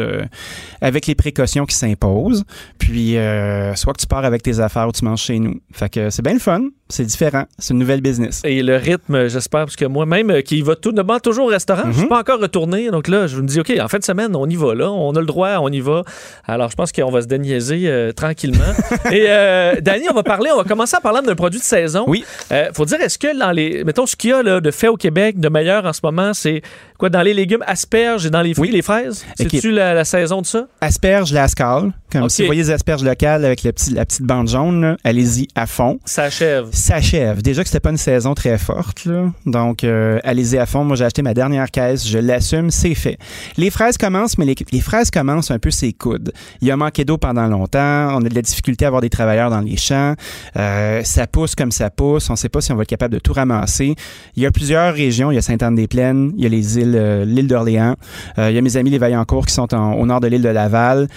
avec 0.80 1.06
les 1.06 1.14
précautions 1.26 1.66
qui 1.66 1.74
s'imposent. 1.74 2.44
Puis 2.78 3.16
euh, 3.16 3.74
soit 3.74 3.92
que 3.92 4.00
tu 4.00 4.06
pars 4.06 4.24
avec 4.24 4.42
tes 4.42 4.60
affaires 4.60 4.88
ou 4.88 4.92
tu 4.92 5.04
manges 5.04 5.22
chez 5.22 5.38
nous. 5.38 5.60
Fait 5.72 5.88
que 5.88 6.10
c'est 6.10 6.22
bien 6.22 6.34
le 6.34 6.38
fun, 6.38 6.68
c'est 6.88 7.04
différent, 7.04 7.44
c'est 7.58 7.72
une 7.74 7.80
nouvelle 7.80 8.00
business. 8.00 8.40
Et 8.44 8.62
le 8.62 8.76
rythme, 8.76 9.28
j'espère, 9.28 9.64
parce 9.64 9.76
que 9.76 9.84
moi-même, 9.84 10.30
euh, 10.30 10.40
qui 10.40 10.62
va 10.62 10.76
tout, 10.76 10.92
demande 10.92 11.20
toujours 11.22 11.46
au 11.46 11.50
restaurant, 11.50 11.82
je 11.84 11.88
Mhm. 11.88 11.92
ne 11.94 11.98
suis 11.98 12.08
pas 12.08 12.18
encore 12.20 12.40
retourné. 12.40 12.90
Donc 12.90 13.08
là, 13.08 13.26
je 13.26 13.40
me 13.40 13.46
dis, 13.46 13.58
OK, 13.60 13.72
en 13.80 13.88
fin 13.88 13.98
de 13.98 14.04
semaine, 14.04 14.34
on 14.36 14.48
y 14.48 14.56
va, 14.56 14.74
là. 14.74 14.90
On 14.90 15.12
a 15.16 15.20
le 15.20 15.26
droit, 15.26 15.56
on 15.60 15.68
y 15.68 15.80
va. 15.80 16.02
Alors, 16.46 16.70
je 16.70 16.76
pense 16.76 16.92
qu'on 16.92 17.10
va 17.10 17.22
se 17.22 17.26
déniaiser 17.26 17.82
euh, 17.86 18.12
tranquillement. 18.12 18.64
Et, 19.10 19.24
euh, 19.28 19.80
Danny, 19.80 20.04
on 20.10 20.14
va 20.14 20.22
parler, 20.22 20.50
on 20.52 20.58
va 20.58 20.64
commencer 20.64 20.96
en 20.96 21.00
parlant 21.00 21.22
d'un 21.22 21.34
produit 21.34 21.58
de 21.60 21.64
saison. 21.64 22.04
Oui. 22.06 22.24
Euh, 22.52 22.68
faut 22.74 22.84
dire, 22.84 23.00
est-ce 23.00 23.18
que 23.18 23.36
dans 23.38 23.50
les. 23.52 23.82
Mettons, 23.84 24.06
ce 24.06 24.14
qu'il 24.16 24.30
y 24.30 24.32
a 24.32 24.42
là, 24.42 24.60
de 24.60 24.70
fait 24.70 24.88
au 24.88 24.96
Québec, 24.96 25.40
de 25.40 25.48
meilleur 25.48 25.84
en 25.86 25.92
ce 25.92 26.00
moment, 26.04 26.34
c'est 26.34 26.62
quoi, 26.98 27.08
dans 27.10 27.22
les 27.22 27.34
légumes, 27.34 27.64
asperges 27.66 28.26
et 28.26 28.30
dans 28.30 28.42
les 28.42 28.54
fruits, 28.54 28.70
les 28.70 28.82
fraises? 28.82 29.24
Ok. 29.40 29.48
C'est-tu 29.50 29.70
la, 29.72 29.92
la 29.94 30.04
saison 30.04 30.40
de 30.40 30.46
ça? 30.46 30.66
Asperges, 30.80 31.32
la 31.32 31.48
scale. 31.48 31.92
Comme 32.12 32.28
si 32.30 32.42
vous 32.42 32.46
voyez 32.46 32.62
des 32.62 32.70
asperges 32.70 33.02
locales 33.04 33.44
avec 33.44 33.64
le 33.64 33.72
petit, 33.72 33.92
la 33.92 34.04
petite 34.06 34.22
bande 34.22 34.48
jaune, 34.48 34.80
là, 34.80 34.96
allez-y 35.04 35.48
à 35.54 35.66
fond. 35.66 35.98
Ça 36.04 36.22
achève. 36.24 36.68
Ça 36.76 36.96
achève. 36.96 37.40
Déjà 37.40 37.62
que 37.62 37.68
c'était 37.68 37.80
pas 37.80 37.90
une 37.90 37.96
saison 37.96 38.34
très 38.34 38.58
forte, 38.58 39.08
donc 39.46 39.82
euh, 39.82 40.18
allez-y 40.24 40.58
à 40.58 40.66
fond. 40.66 40.84
Moi, 40.84 40.94
j'ai 40.96 41.04
acheté 41.06 41.22
ma 41.22 41.32
dernière 41.32 41.70
caisse, 41.70 42.06
je 42.06 42.18
l'assume, 42.18 42.70
c'est 42.70 42.94
fait. 42.94 43.16
Les 43.56 43.70
fraises 43.70 43.96
commencent, 43.96 44.36
mais 44.36 44.44
les, 44.44 44.80
fraises 44.80 45.10
commencent 45.10 45.50
un 45.50 45.58
peu 45.58 45.70
ses 45.70 45.94
coudes. 45.94 46.32
Il 46.60 46.68
y 46.68 46.70
a 46.70 46.76
manqué 46.76 47.06
d'eau 47.06 47.16
pendant 47.16 47.46
longtemps, 47.46 48.08
on 48.14 48.18
a 48.24 48.28
de 48.28 48.34
la 48.34 48.42
difficulté 48.42 48.84
à 48.84 48.88
avoir 48.88 49.00
des 49.00 49.08
travailleurs 49.08 49.48
dans 49.50 49.60
les 49.60 49.76
champs, 49.78 50.14
Euh, 50.56 51.00
ça 51.02 51.26
pousse 51.26 51.54
comme 51.54 51.70
ça 51.72 51.88
pousse, 51.88 52.28
on 52.28 52.34
ne 52.34 52.38
sait 52.38 52.50
pas 52.50 52.60
si 52.60 52.72
on 52.72 52.76
va 52.76 52.82
être 52.82 52.88
capable 52.88 53.14
de 53.14 53.20
tout 53.20 53.32
ramasser. 53.32 53.94
Il 54.36 54.42
y 54.42 54.46
a 54.46 54.50
plusieurs 54.50 54.92
régions, 54.92 55.30
il 55.30 55.36
y 55.36 55.38
a 55.38 55.42
Sainte-Anne-des-Plaines, 55.42 56.32
il 56.36 56.42
y 56.42 56.46
a 56.46 56.50
les 56.50 56.78
îles, 56.78 56.94
euh, 56.94 57.24
l'île 57.24 57.46
d'Orléans, 57.48 57.94
il 58.36 58.50
y 58.52 58.58
a 58.58 58.60
mes 58.60 58.76
amis 58.76 58.90
les 58.90 58.98
Vaillancourt 58.98 59.46
qui 59.46 59.54
sont 59.54 59.72
en- 59.74 59.94
au 59.94 60.04
nord 60.04 60.20
de 60.20 60.26
l'île 60.28 60.42
de 60.42 60.48
Laval. 60.50 61.08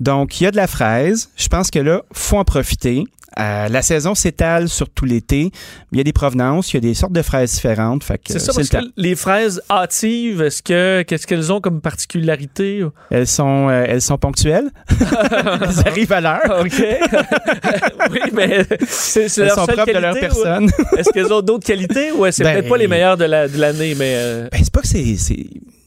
Donc, 0.00 0.40
il 0.40 0.44
y 0.44 0.46
a 0.46 0.50
de 0.50 0.56
la 0.56 0.66
fraise. 0.66 1.30
Je 1.36 1.48
pense 1.48 1.70
que 1.70 1.78
là, 1.78 2.02
faut 2.12 2.36
en 2.38 2.44
profiter. 2.44 3.04
Euh, 3.38 3.68
la 3.68 3.82
saison 3.82 4.14
s'étale 4.14 4.66
sur 4.70 4.88
tout 4.88 5.04
l'été. 5.04 5.50
Il 5.92 5.98
y 5.98 6.00
a 6.00 6.04
des 6.04 6.14
provenances, 6.14 6.72
il 6.72 6.76
y 6.76 6.78
a 6.78 6.80
des 6.80 6.94
sortes 6.94 7.12
de 7.12 7.20
fraises 7.20 7.52
différentes. 7.52 8.02
C'est 8.26 8.38
ça, 8.38 8.54
parce 8.54 8.72
le 8.72 8.80
que 8.80 8.86
les 8.96 9.14
fraises 9.14 9.60
hâtives, 9.70 10.40
est-ce 10.40 10.62
que 10.62 11.02
qu'est-ce 11.02 11.26
qu'elles 11.26 11.52
ont 11.52 11.60
comme 11.60 11.82
particularité? 11.82 12.82
Elles 13.10 13.26
sont, 13.26 13.68
euh, 13.68 13.84
elles 13.86 14.00
sont 14.00 14.16
ponctuelles. 14.16 14.70
elles 14.90 15.86
arrivent 15.86 16.12
à 16.12 16.20
l'heure. 16.22 16.60
OK. 16.64 16.82
oui, 18.10 18.20
mais 18.32 18.64
c'est 18.88 19.24
Elles 19.38 19.46
leur 19.48 19.54
sont 19.56 19.66
seule 19.66 19.74
propres 19.76 19.92
de 19.92 19.98
leur 19.98 20.14
personne. 20.14 20.70
Est-ce 20.96 21.10
qu'elles 21.10 21.30
ont 21.32 21.42
d'autres 21.42 21.66
qualités 21.66 22.12
ou 22.12 22.24
c'est 22.30 22.42
Ben, 22.42 22.54
peut-être 22.54 22.68
pas 22.70 22.78
les 22.78 22.88
meilleures 22.88 23.18
de 23.18 23.24
la- 23.24 23.48
de 23.48 23.58
l'année, 23.58 23.94
mais... 23.96 24.14
euh, 24.16 24.48
Ben, 24.50 24.60
c'est 24.64 24.72
pas 24.72 24.80
que 24.80 24.88
c'est. 24.88 25.14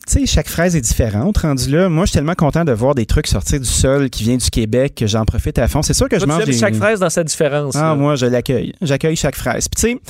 Tu 0.09 0.21
sais, 0.21 0.25
chaque 0.25 0.47
fraise 0.47 0.75
est 0.75 0.81
différente. 0.81 1.37
Rendu 1.37 1.69
là, 1.69 1.87
moi, 1.87 2.05
je 2.05 2.09
suis 2.09 2.15
tellement 2.15 2.33
content 2.33 2.65
de 2.65 2.71
voir 2.71 2.95
des 2.95 3.05
trucs 3.05 3.27
sortir 3.27 3.59
du 3.59 3.67
sol 3.67 4.09
qui 4.09 4.23
vient 4.23 4.37
du 4.37 4.49
Québec 4.49 4.95
que 4.95 5.05
j'en 5.05 5.23
profite 5.23 5.59
à 5.59 5.67
fond. 5.67 5.83
C'est 5.83 5.93
sûr 5.93 6.09
que 6.09 6.17
je 6.17 6.25
mange 6.25 6.45
des... 6.45 6.53
chaque 6.53 6.73
fraise 6.73 6.99
dans 6.99 7.11
sa 7.11 7.23
différence. 7.23 7.75
Ah, 7.75 7.89
là. 7.89 7.95
moi, 7.95 8.15
je 8.15 8.25
l'accueille. 8.25 8.73
J'accueille 8.81 9.15
chaque 9.15 9.35
fraise. 9.35 9.67
Puis, 9.67 9.79
tu 9.79 9.91
sais, 9.91 10.01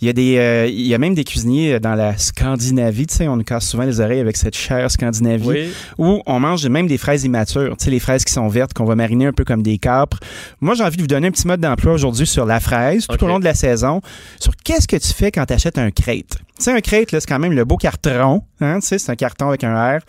il 0.00 0.06
y 0.06 0.10
a 0.10 0.12
des, 0.12 0.36
euh, 0.38 0.68
y 0.70 0.94
a 0.94 0.98
même 0.98 1.16
des 1.16 1.24
cuisiniers 1.24 1.80
dans 1.80 1.96
la 1.96 2.16
Scandinavie, 2.16 3.08
tu 3.08 3.16
sais, 3.16 3.26
on 3.26 3.36
nous 3.36 3.42
casse 3.42 3.66
souvent 3.66 3.82
les 3.82 3.98
oreilles 3.98 4.20
avec 4.20 4.36
cette 4.36 4.56
chère 4.56 4.88
Scandinavie, 4.92 5.48
Oui. 5.48 5.72
où 5.98 6.22
on 6.24 6.38
mange 6.38 6.64
même 6.68 6.86
des 6.86 6.98
fraises 6.98 7.24
immatures, 7.24 7.76
tu 7.76 7.86
sais, 7.86 7.90
les 7.90 7.98
fraises 7.98 8.24
qui 8.24 8.32
sont 8.32 8.46
vertes, 8.46 8.74
qu'on 8.74 8.84
va 8.84 8.94
mariner 8.94 9.26
un 9.26 9.32
peu 9.32 9.44
comme 9.44 9.64
des 9.64 9.78
capres. 9.78 10.20
Moi, 10.60 10.76
j'ai 10.76 10.84
envie 10.84 10.98
de 10.98 11.02
vous 11.02 11.08
donner 11.08 11.26
un 11.26 11.32
petit 11.32 11.48
mode 11.48 11.60
d'emploi 11.60 11.94
aujourd'hui 11.94 12.28
sur 12.28 12.46
la 12.46 12.60
fraise, 12.60 13.08
tout 13.08 13.24
au 13.24 13.26
long 13.26 13.40
de 13.40 13.44
la 13.44 13.54
saison, 13.54 14.02
sur 14.38 14.54
qu'est-ce 14.54 14.86
que 14.86 14.96
tu 14.96 15.12
fais 15.12 15.32
quand 15.32 15.46
tu 15.46 15.54
achètes 15.54 15.78
un 15.78 15.90
crate. 15.90 16.38
Tu 16.58 16.64
sais, 16.64 16.72
un 16.72 16.80
crate, 16.80 17.12
là, 17.12 17.20
c'est 17.20 17.28
quand 17.28 17.38
même 17.38 17.52
le 17.52 17.64
beau 17.64 17.76
carton, 17.76 18.42
hein, 18.60 18.80
tu 18.80 18.86
sais, 18.88 18.98
c'est 18.98 19.12
un 19.12 19.16
carton 19.16 19.48
avec 19.48 19.62
un 19.64 19.74
R, 19.74 20.00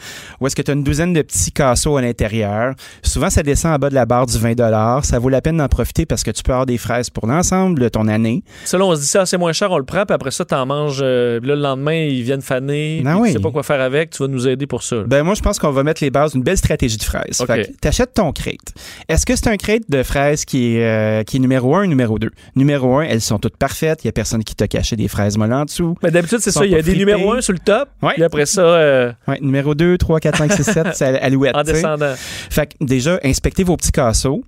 où 0.42 0.48
est-ce 0.48 0.56
que 0.56 0.62
tu 0.62 0.72
as 0.72 0.74
une 0.74 0.84
douzaine 0.84 1.14
de 1.14 1.22
petits 1.22 1.52
casseaux 1.52 1.98
à 1.98 2.02
l'intérieur. 2.02 2.74
Souvent, 3.04 3.30
ça 3.30 3.44
descend 3.44 3.74
en 3.74 3.78
bas 3.78 3.90
de 3.90 3.96
la 3.96 4.06
barre 4.06 4.26
du 4.26 4.38
20 4.38 5.02
Ça 5.04 5.20
vaut 5.20 5.30
la 5.30 5.42
peine 5.42 5.58
d'en 5.58 5.68
profiter 5.68 6.06
parce 6.06 6.24
que 6.24 6.32
tu 6.32 6.42
peux 6.44 6.52
avoir 6.52 6.66
des 6.66 6.78
fraises 6.78 7.10
pour 7.10 7.28
l'ensemble 7.28 7.80
de 7.80 7.90
ton 7.90 8.08
année. 8.08 8.44
Là, 8.74 8.80
on 8.84 8.96
se 8.96 9.02
dit 9.02 9.08
ça, 9.08 9.26
c'est 9.26 9.38
moins 9.38 9.54
cher, 9.54 9.72
on 9.72 9.78
le 9.78 9.84
prend, 9.86 10.06
puis 10.06 10.14
après 10.16 10.32
ça, 10.32 10.44
t'en 10.46 10.66
manges. 10.66 11.00
euh, 11.02 11.40
là, 11.44 11.56
le 11.56 11.62
lendemain, 11.62 11.94
ils 11.94 12.24
viennent 12.24 12.42
faner. 12.42 13.04
Ah 13.06 13.12
puis 13.14 13.22
oui. 13.22 13.28
Tu 13.30 13.34
sais 13.36 13.40
pas 13.42 13.52
quoi 13.52 13.64
faire 13.64 13.82
avec, 13.82 14.10
tu 14.12 14.24
vas 14.24 14.28
nous 14.28 14.48
aider 14.48 14.66
pour 14.66 14.82
ça. 14.84 14.96
là. 14.98 15.04
Ben 15.06 15.24
moi, 15.24 15.36
je 15.36 15.42
pense 15.42 15.60
qu'on 15.60 15.72
va 15.72 15.84
mettre 15.84 16.04
les 16.04 16.10
bases 16.10 16.32
d'une 16.34 16.44
belle 16.44 16.58
stratégie 16.58 16.98
de 16.98 17.04
fraises. 17.04 17.42
OK. 17.42 17.48
Fait 17.48 17.62
que 17.68 17.72
t'achètes 17.80 18.14
ton 18.16 18.32
crate. 18.32 18.74
Est-ce 19.08 19.26
que 19.26 19.36
c'est 19.36 19.48
un 19.50 19.58
crate 19.58 19.84
de 19.90 20.02
fraises 20.04 20.46
qui 20.46 20.76
est, 20.78 20.84
euh, 20.84 21.24
qui 21.24 21.38
est 21.38 21.40
numéro 21.40 21.76
1 21.76 21.84
ou 21.84 21.88
numéro 21.88 22.18
2? 22.18 22.32
Numéro 22.56 22.98
1, 22.98 23.04
elles 23.04 23.22
sont 23.22 23.38
toutes 23.38 23.58
parfaites. 23.58 24.04
Il 24.04 24.08
y 24.08 24.10
a 24.10 24.14
personne 24.14 24.44
qui 24.44 24.56
t'a 24.56 24.68
caché 24.68 24.96
des 24.96 25.08
fraises 25.08 25.38
molles 25.38 25.54
en 25.54 25.66
dessous. 25.66 25.96
Mais 26.04 26.12
d'habitude, 26.12 26.39
c'est 26.40 26.52
ça. 26.52 26.66
Il 26.66 26.72
y 26.72 26.76
a 26.76 26.82
des 26.82 26.96
numéros 26.96 27.34
1 27.34 27.42
sur 27.42 27.54
le 27.54 27.60
top, 27.60 27.90
Ouais. 28.02 28.14
puis 28.16 28.24
après 28.24 28.46
ça, 28.46 28.62
euh, 28.62 29.12
Ouais, 29.28 29.38
numéro 29.42 29.76
2, 29.76 29.98
3, 29.98 30.20
4, 30.20 30.38
5, 30.38 30.52
6, 30.54 30.64
7, 30.64 30.88
c'est 30.94 31.20
alouette. 31.20 31.56
en 31.56 31.64
descendant. 31.64 32.14
Fait 32.18 32.68
que 32.68 32.84
déjà, 32.84 33.20
inspectez 33.24 33.64
vos 33.64 33.78
petits 33.78 33.92
casseaux. 33.92 34.44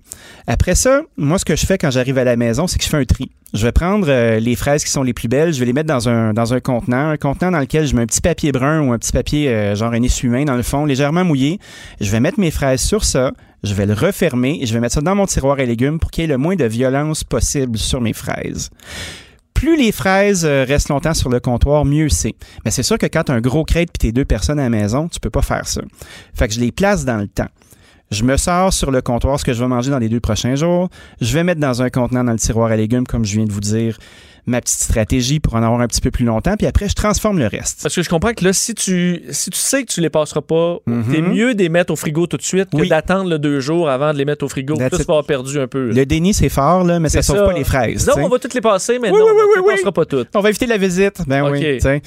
Après 0.46 0.74
ça, 0.74 1.02
moi, 1.16 1.38
ce 1.38 1.44
que 1.44 1.56
je 1.56 1.66
fais 1.66 1.78
quand 1.78 1.90
j'arrive 1.90 2.18
à 2.18 2.24
la 2.24 2.36
maison, 2.36 2.66
c'est 2.66 2.78
que 2.78 2.84
je 2.84 2.88
fais 2.88 2.96
un 2.98 3.04
tri. 3.04 3.30
Je 3.54 3.64
vais 3.66 3.72
prendre 3.72 4.06
euh, 4.08 4.38
les 4.40 4.56
fraises 4.56 4.82
qui 4.82 4.90
sont 4.90 5.02
les 5.02 5.12
plus 5.12 5.28
belles, 5.28 5.52
je 5.52 5.60
vais 5.60 5.66
les 5.66 5.74
mettre 5.74 5.88
dans 5.88 6.08
un, 6.08 6.32
dans 6.32 6.54
un 6.54 6.60
contenant, 6.60 7.10
un 7.10 7.16
contenant 7.18 7.50
dans 7.50 7.58
lequel 7.60 7.86
je 7.86 7.94
mets 7.94 8.00
un 8.02 8.06
petit 8.06 8.22
papier 8.22 8.50
brun 8.50 8.80
ou 8.80 8.92
un 8.94 8.98
petit 8.98 9.12
papier 9.12 9.48
euh, 9.50 9.74
genre 9.74 9.92
un 9.92 10.02
essuie-main 10.02 10.44
dans 10.46 10.56
le 10.56 10.62
fond, 10.62 10.86
légèrement 10.86 11.22
mouillé. 11.22 11.58
Je 12.00 12.10
vais 12.10 12.18
mettre 12.20 12.40
mes 12.40 12.50
fraises 12.50 12.80
sur 12.80 13.04
ça, 13.04 13.32
je 13.62 13.74
vais 13.74 13.84
le 13.84 13.92
refermer 13.92 14.58
et 14.62 14.64
je 14.66 14.72
vais 14.72 14.80
mettre 14.80 14.94
ça 14.94 15.02
dans 15.02 15.14
mon 15.14 15.26
tiroir 15.26 15.58
à 15.58 15.64
légumes 15.64 15.98
pour 15.98 16.10
qu'il 16.10 16.22
y 16.22 16.24
ait 16.24 16.28
le 16.28 16.38
moins 16.38 16.56
de 16.56 16.64
violence 16.64 17.24
possible 17.24 17.76
sur 17.76 18.00
mes 18.00 18.14
fraises. 18.14 18.70
Plus 19.62 19.76
les 19.76 19.92
fraises 19.92 20.44
euh, 20.44 20.64
restent 20.66 20.88
longtemps 20.88 21.14
sur 21.14 21.28
le 21.28 21.38
comptoir, 21.38 21.84
mieux 21.84 22.08
c'est. 22.08 22.34
Mais 22.64 22.72
c'est 22.72 22.82
sûr 22.82 22.98
que 22.98 23.06
quand 23.06 23.30
as 23.30 23.32
un 23.32 23.40
gros 23.40 23.62
crate 23.62 23.90
puis 23.92 24.08
t'es 24.08 24.10
deux 24.10 24.24
personnes 24.24 24.58
à 24.58 24.64
la 24.64 24.68
maison, 24.68 25.06
tu 25.06 25.20
peux 25.20 25.30
pas 25.30 25.40
faire 25.40 25.68
ça. 25.68 25.82
Fait 26.34 26.48
que 26.48 26.54
je 26.54 26.58
les 26.58 26.72
place 26.72 27.04
dans 27.04 27.18
le 27.18 27.28
temps. 27.28 27.46
Je 28.12 28.24
me 28.24 28.36
sors 28.36 28.72
sur 28.72 28.90
le 28.90 29.00
comptoir 29.00 29.40
ce 29.40 29.44
que 29.44 29.52
je 29.54 29.60
vais 29.62 29.68
manger 29.68 29.90
dans 29.90 29.98
les 29.98 30.08
deux 30.10 30.20
prochains 30.20 30.54
jours. 30.54 30.88
Je 31.20 31.32
vais 31.32 31.44
mettre 31.44 31.60
dans 31.60 31.80
un 31.82 31.88
contenant 31.90 32.22
dans 32.24 32.32
le 32.32 32.38
tiroir 32.38 32.70
à 32.70 32.76
légumes, 32.76 33.06
comme 33.06 33.24
je 33.24 33.36
viens 33.36 33.46
de 33.46 33.52
vous 33.52 33.60
dire, 33.60 33.96
ma 34.44 34.60
petite 34.60 34.80
stratégie 34.80 35.40
pour 35.40 35.54
en 35.54 35.62
avoir 35.62 35.80
un 35.80 35.86
petit 35.86 36.00
peu 36.02 36.10
plus 36.10 36.24
longtemps. 36.26 36.56
Puis 36.58 36.66
après, 36.66 36.88
je 36.90 36.94
transforme 36.94 37.38
le 37.38 37.46
reste. 37.46 37.80
Parce 37.82 37.94
que 37.94 38.02
je 38.02 38.10
comprends 38.10 38.34
que 38.34 38.44
là, 38.44 38.52
si 38.52 38.74
tu, 38.74 39.22
si 39.30 39.48
tu 39.50 39.58
sais 39.58 39.82
que 39.84 39.90
tu 39.90 40.00
les 40.02 40.10
passeras 40.10 40.42
pas, 40.42 40.76
Mhm. 40.86 41.04
t'es 41.10 41.22
mieux 41.22 41.54
de 41.54 41.62
les 41.62 41.68
mettre 41.70 41.90
au 41.92 41.96
frigo 41.96 42.26
tout 42.26 42.36
de 42.36 42.42
suite 42.42 42.68
que 42.70 42.76
Oui. 42.76 42.88
d'attendre 42.88 43.30
le 43.30 43.38
deux 43.38 43.60
jours 43.60 43.88
avant 43.88 44.12
de 44.12 44.18
les 44.18 44.24
mettre 44.26 44.44
au 44.44 44.48
frigo. 44.48 44.78
Là, 44.78 44.90
tu 44.90 44.96
vas 44.96 45.02
avoir 45.02 45.24
perdu 45.24 45.58
un 45.58 45.66
peu. 45.68 45.88
là. 45.88 45.94
Le 45.94 46.04
déni, 46.04 46.34
c'est 46.34 46.48
fort, 46.50 46.84
là, 46.84 47.00
mais 47.00 47.08
ça 47.08 47.22
C'est 47.22 47.32
sauve 47.32 47.46
pas 47.46 47.52
les 47.54 47.64
fraises. 47.64 48.06
Non, 48.06 48.14
on 48.24 48.28
va 48.28 48.38
toutes 48.38 48.54
les 48.54 48.60
passer, 48.60 48.98
mais 49.00 49.10
Oui, 49.10 49.18
non, 49.18 49.24
oui, 49.26 49.32
on 49.56 49.62
ne 49.62 49.66
oui, 49.68 49.74
passera 49.74 49.92
pas 49.92 50.04
toutes. 50.04 50.28
On 50.34 50.40
va 50.40 50.50
éviter 50.50 50.66
la 50.66 50.76
visite. 50.76 51.22
Ben 51.26 51.48
oui. 51.50 51.60
tu 51.60 51.80
sais. 51.80 52.02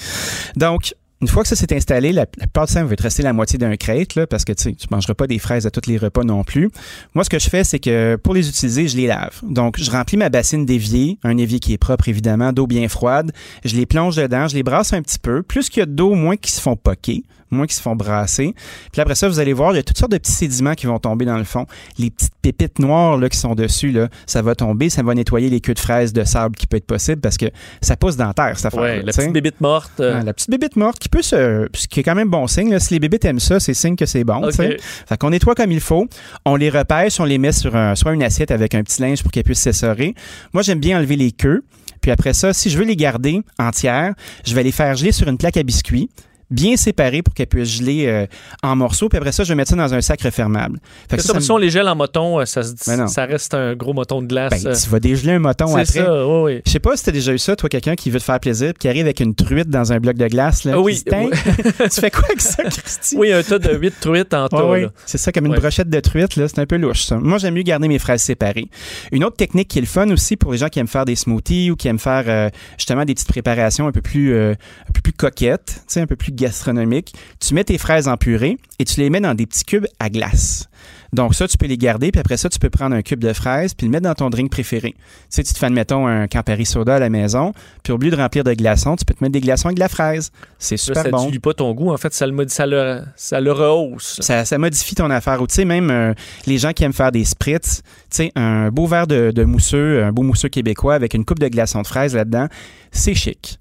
Donc, 0.55 0.93
une 1.21 1.27
fois 1.27 1.43
que 1.43 1.49
ça 1.49 1.55
s'est 1.55 1.73
installé, 1.73 2.11
la, 2.11 2.21
la 2.37 2.45
plupart 2.45 2.65
du 2.67 2.73
temps, 2.73 2.83
va 2.85 2.95
te 2.95 3.01
rester 3.03 3.23
la 3.23 3.33
moitié 3.33 3.57
d'un 3.57 3.75
crate, 3.77 4.15
là, 4.15 4.27
parce 4.27 4.43
que 4.45 4.53
tu 4.53 4.75
tu 4.75 4.87
mangeras 4.91 5.13
pas 5.13 5.27
des 5.27 5.39
fraises 5.39 5.65
à 5.65 5.71
tous 5.71 5.89
les 5.89 5.97
repas 5.97 6.23
non 6.23 6.43
plus. 6.43 6.69
Moi, 7.13 7.23
ce 7.23 7.29
que 7.29 7.39
je 7.39 7.49
fais, 7.49 7.63
c'est 7.63 7.79
que 7.79 8.15
pour 8.17 8.33
les 8.33 8.49
utiliser, 8.49 8.87
je 8.87 8.97
les 8.97 9.07
lave. 9.07 9.39
Donc, 9.43 9.79
je 9.79 9.89
remplis 9.89 10.17
ma 10.17 10.29
bassine 10.29 10.65
d'évier, 10.65 11.17
un 11.23 11.37
évier 11.37 11.59
qui 11.59 11.73
est 11.73 11.77
propre, 11.77 12.09
évidemment, 12.09 12.51
d'eau 12.51 12.67
bien 12.67 12.87
froide. 12.89 13.31
Je 13.63 13.75
les 13.75 13.85
plonge 13.85 14.15
dedans, 14.17 14.47
je 14.47 14.55
les 14.55 14.63
brasse 14.63 14.93
un 14.93 15.01
petit 15.01 15.19
peu. 15.19 15.41
Plus 15.41 15.69
qu'il 15.69 15.79
y 15.79 15.83
a 15.83 15.85
d'eau, 15.85 16.13
moins 16.15 16.35
qu'ils 16.35 16.51
se 16.53 16.61
font 16.61 16.75
poquer, 16.75 17.23
moins 17.49 17.65
qu'ils 17.65 17.75
se 17.75 17.81
font 17.81 17.95
brasser. 17.95 18.53
Puis 18.91 19.01
après 19.01 19.15
ça, 19.15 19.29
vous 19.29 19.39
allez 19.39 19.53
voir, 19.53 19.71
il 19.71 19.77
y 19.77 19.79
a 19.79 19.83
toutes 19.83 19.97
sortes 19.97 20.11
de 20.11 20.17
petits 20.17 20.31
sédiments 20.33 20.73
qui 20.73 20.85
vont 20.87 20.99
tomber 20.99 21.23
dans 21.25 21.37
le 21.37 21.43
fond. 21.45 21.65
Les 21.97 22.09
petites 22.09 22.33
pépites 22.41 22.79
noires 22.79 23.17
là, 23.17 23.29
qui 23.29 23.37
sont 23.37 23.55
dessus, 23.55 23.91
là, 23.91 24.09
ça 24.25 24.41
va 24.41 24.55
tomber, 24.55 24.89
ça 24.89 25.03
va 25.03 25.13
nettoyer 25.13 25.49
les 25.49 25.61
queues 25.61 25.73
de 25.75 25.79
fraises 25.79 26.11
de 26.11 26.23
sable 26.25 26.55
qui 26.57 26.67
peut 26.67 26.77
être 26.77 26.85
possible 26.87 27.21
parce 27.21 27.37
que 27.37 27.45
ça 27.81 27.95
pousse 27.95 28.17
dans 28.17 28.27
la 28.27 28.33
terre, 28.33 28.57
cette 28.57 28.65
affaire 28.67 28.81
Ouais, 28.81 29.01
la 29.01 29.13
petite 29.13 29.31
bébite 29.31 29.61
morte. 29.61 29.91
euh, 29.99 30.17
ah, 30.19 30.23
la 30.23 30.33
petite 30.33 30.49
bébite 30.49 30.75
morte 30.75 30.99
qui 31.05 31.09
peut 31.09 31.21
se. 31.21 31.67
Ce 31.73 31.87
qui 31.87 31.99
est 31.99 32.03
quand 32.03 32.15
même 32.15 32.29
bon 32.29 32.47
signe. 32.47 32.71
là. 32.71 32.79
Si 32.79 32.93
les 32.93 32.99
bébites 32.99 33.23
aiment 33.25 33.39
ça, 33.39 33.59
c'est 33.59 33.73
signe 33.73 33.95
que 33.95 34.05
c'est 34.05 34.23
bon. 34.23 34.37
OK. 34.43 34.49
tu 34.51 34.55
sais. 34.57 34.77
Fait 35.07 35.17
qu'on 35.17 35.29
nettoie 35.29 35.55
comme 35.55 35.71
il 35.71 35.79
faut. 35.79 36.07
On 36.45 36.55
les 36.55 36.69
repêche, 36.69 37.19
on 37.19 37.25
les 37.25 37.37
met 37.37 37.51
sur 37.51 37.75
un- 37.75 37.95
soit 37.95 38.13
une 38.13 38.23
assiette 38.23 38.51
avec 38.51 38.75
un 38.75 38.83
petit 38.83 39.01
linge 39.01 39.21
pour 39.23 39.31
qu'elles 39.31 39.43
puissent 39.43 39.59
s'essorer. 39.61 40.13
Moi, 40.53 40.63
j'aime 40.63 40.79
bien 40.79 40.97
enlever 40.97 41.15
les 41.15 41.31
queues. 41.31 41.63
Puis 42.01 42.11
après 42.11 42.33
ça, 42.33 42.53
si 42.53 42.69
je 42.69 42.77
veux 42.77 42.83
les 42.83 42.95
garder 42.95 43.41
entières, 43.57 44.13
je 44.45 44.53
vais 44.53 44.63
les 44.63 44.71
faire 44.71 44.95
geler 44.95 45.11
sur 45.11 45.27
une 45.27 45.37
plaque 45.37 45.57
à 45.57 45.63
biscuits 45.63 46.09
bien 46.51 46.77
séparées 46.77 47.21
pour 47.21 47.33
qu'elles 47.33 47.47
puissent 47.47 47.77
geler 47.77 48.05
euh, 48.07 48.25
en 48.63 48.75
morceaux. 48.75 49.09
Puis 49.09 49.17
après 49.17 49.31
ça, 49.31 49.43
je 49.43 49.49
vais 49.49 49.55
mettre 49.55 49.71
ça 49.71 49.75
dans 49.75 49.93
un 49.93 50.01
sac 50.01 50.21
refermable. 50.21 50.79
Fait 51.09 51.17
que 51.17 51.21
C'est 51.21 51.27
ça, 51.27 51.33
ça, 51.33 51.39
ça 51.39 51.45
si 51.45 51.51
on 51.51 51.57
les 51.57 51.69
gèle 51.69 51.87
en 51.87 51.95
moton, 51.95 52.39
euh, 52.39 52.45
ça, 52.45 52.61
Ben 52.87 53.05
reste 53.25 53.53
un 53.53 53.75
gros 53.75 53.93
moton 53.93 54.21
de 54.21 54.27
glace. 54.27 54.63
Ben, 54.63 54.71
euh. 54.71 54.75
tu 54.75 54.89
vas 54.89 54.99
dégeler 54.99 55.33
un 55.33 55.39
moton 55.39 55.67
C'est 55.67 55.73
après. 55.99 56.09
ça, 56.09 56.27
oui, 56.27 56.41
oui. 56.55 56.61
Je 56.65 56.71
sais 56.71 56.79
pas 56.79 56.95
si 56.95 57.03
t'as 57.03 57.11
déjà 57.11 57.33
eu 57.33 57.37
ça, 57.39 57.55
toi, 57.55 57.69
quelqu'un 57.69 57.95
qui 57.95 58.09
veut 58.09 58.19
te 58.19 58.23
faire 58.25 58.39
plaisir, 58.39 58.69
puis 58.73 58.79
qui 58.81 58.87
arrive 58.87 59.05
avec 59.05 59.19
une 59.19 59.33
truite 59.35 59.69
dans 59.69 59.91
un 59.91 59.99
bloc 59.99 60.15
de 60.17 60.27
glace. 60.27 60.63
Là, 60.63 60.73
Ah 60.75 60.79
oui, 60.79 61.01
tu 61.03 62.01
fais 62.01 62.11
quoi 62.11 62.25
avec 62.25 62.41
ça, 62.41 62.63
Christy? 62.69 63.15
Oui, 63.17 63.31
un 63.33 63.41
tas 63.43 63.59
de 63.59 63.75
8 63.75 63.93
truites 63.99 64.33
en. 64.33 64.47
Ouais, 64.69 64.81
là. 64.83 64.89
C'est 65.05 65.17
ça, 65.17 65.31
comme 65.31 65.45
une 65.47 65.51
Ouais. 65.53 65.59
brochette 65.59 65.89
de 65.89 65.99
truite, 65.99 66.35
là. 66.35 66.47
C'est 66.47 66.59
un 66.59 66.65
peu 66.65 66.77
louche, 66.77 67.03
ça. 67.05 67.17
Moi, 67.17 67.37
j'aime 67.37 67.53
mieux 67.55 67.63
garder 67.63 67.87
mes 67.87 67.99
fraises 67.99 68.21
séparées. 68.21 68.69
Une 69.11 69.23
autre 69.23 69.37
technique 69.37 69.67
qui 69.67 69.79
est 69.79 69.81
le 69.81 69.87
fun 69.87 70.09
aussi 70.11 70.35
pour 70.37 70.51
les 70.51 70.57
gens 70.57 70.67
qui 70.69 70.79
aiment 70.79 70.87
faire 70.87 71.05
des 71.05 71.15
smoothies 71.15 71.71
ou 71.71 71.75
qui 71.75 71.87
aiment 71.87 71.99
faire 71.99 72.23
euh, 72.27 72.49
justement 72.77 73.05
des 73.05 73.13
petites 73.13 73.27
préparations 73.27 73.87
un 73.87 73.91
peu 73.91 74.01
plus, 74.01 74.35
un 74.37 74.55
peu 74.93 75.01
plus 75.01 75.13
coquettes, 75.13 75.65
tu 75.65 75.81
sais, 75.87 76.01
un 76.01 76.07
peu 76.07 76.15
plus 76.15 76.31
gastronomique. 76.35 77.13
Tu 77.39 77.53
mets 77.53 77.63
tes 77.63 77.77
fraises 77.77 78.07
en 78.07 78.17
purée 78.17 78.57
et 78.79 78.85
tu 78.85 78.99
les 78.99 79.09
mets 79.09 79.21
dans 79.21 79.33
des 79.33 79.45
petits 79.45 79.63
cubes 79.63 79.87
à 79.99 80.09
glace. 80.09 80.67
Donc 81.13 81.33
ça, 81.33 81.47
tu 81.47 81.57
peux 81.57 81.67
les 81.67 81.77
garder, 81.77 82.11
puis 82.11 82.19
après 82.19 82.35
ça, 82.35 82.49
tu 82.49 82.59
peux 82.59 82.69
prendre 82.69 82.93
un 82.93 83.01
cube 83.01 83.19
de 83.21 83.31
fraises 83.31 83.73
puis 83.73 83.87
le 83.87 83.91
mettre 83.91 84.03
dans 84.03 84.13
ton 84.15 84.29
drink 84.29 84.51
préféré. 84.51 84.91
Tu 84.91 84.97
sais, 85.29 85.43
tu 85.43 85.53
te 85.53 85.57
fais, 85.57 85.67
admettons, 85.67 86.07
un 86.07 86.27
Campari 86.27 86.65
Soda 86.65 86.95
à 86.95 86.99
la 86.99 87.09
maison, 87.09 87.53
puis 87.83 87.93
au 87.93 87.97
lieu 87.97 88.11
de 88.11 88.17
remplir 88.17 88.43
de 88.43 88.53
glaçons, 88.53 88.97
tu 88.97 89.05
peux 89.05 89.13
te 89.13 89.23
mettre 89.23 89.31
des 89.31 89.39
glaçons 89.39 89.67
avec 89.67 89.77
de 89.77 89.79
la 89.79 89.87
fraise. 89.87 90.31
C'est 90.59 90.75
super 90.75 91.03
Là, 91.05 91.09
ça 91.09 91.09
bon. 91.11 91.25
dilue 91.27 91.39
pas 91.39 91.53
ton 91.53 91.73
goût. 91.73 91.91
En 91.91 91.97
fait, 91.97 92.13
ça 92.13 92.27
le, 92.27 92.47
ça 92.49 92.65
le, 92.65 93.01
ça 93.15 93.39
le 93.39 93.51
rehausse. 93.53 94.19
Ça, 94.19 94.43
ça 94.43 94.57
modifie 94.57 94.95
ton 94.95 95.09
affaire. 95.09 95.41
Ou 95.41 95.47
tu 95.47 95.55
sais, 95.55 95.65
même 95.65 95.89
euh, 95.89 96.13
les 96.47 96.57
gens 96.57 96.73
qui 96.73 96.83
aiment 96.83 96.91
faire 96.93 97.13
des 97.13 97.23
spritz, 97.23 97.81
tu 98.09 98.17
sais, 98.17 98.31
un 98.35 98.69
beau 98.69 98.85
verre 98.85 99.07
de, 99.07 99.31
de 99.31 99.43
mousseux, 99.45 100.03
un 100.03 100.11
beau 100.11 100.23
mousseux 100.23 100.49
québécois 100.49 100.95
avec 100.95 101.13
une 101.13 101.23
coupe 101.23 101.39
de 101.39 101.47
glaçons 101.47 101.81
de 101.81 101.87
fraises 101.87 102.13
là-dedans, 102.13 102.47
c'est 102.91 103.13
chic. 103.15 103.57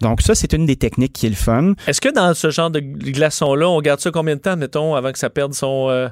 Donc 0.00 0.22
ça, 0.22 0.34
c'est 0.34 0.52
une 0.52 0.66
des 0.66 0.76
techniques 0.76 1.12
qui 1.12 1.26
est 1.26 1.30
le 1.30 1.36
fun. 1.36 1.72
Est-ce 1.86 2.00
que 2.00 2.12
dans 2.12 2.34
ce 2.34 2.50
genre 2.50 2.70
de 2.70 2.80
glaçons-là, 2.80 3.68
on 3.68 3.80
garde 3.80 4.00
ça 4.00 4.10
combien 4.10 4.36
de 4.36 4.40
temps, 4.40 4.56
mettons, 4.56 4.94
avant 4.94 5.12
que 5.12 5.18
ça 5.18 5.30
perde 5.30 5.54
son 5.54 5.88
euh, 5.88 6.08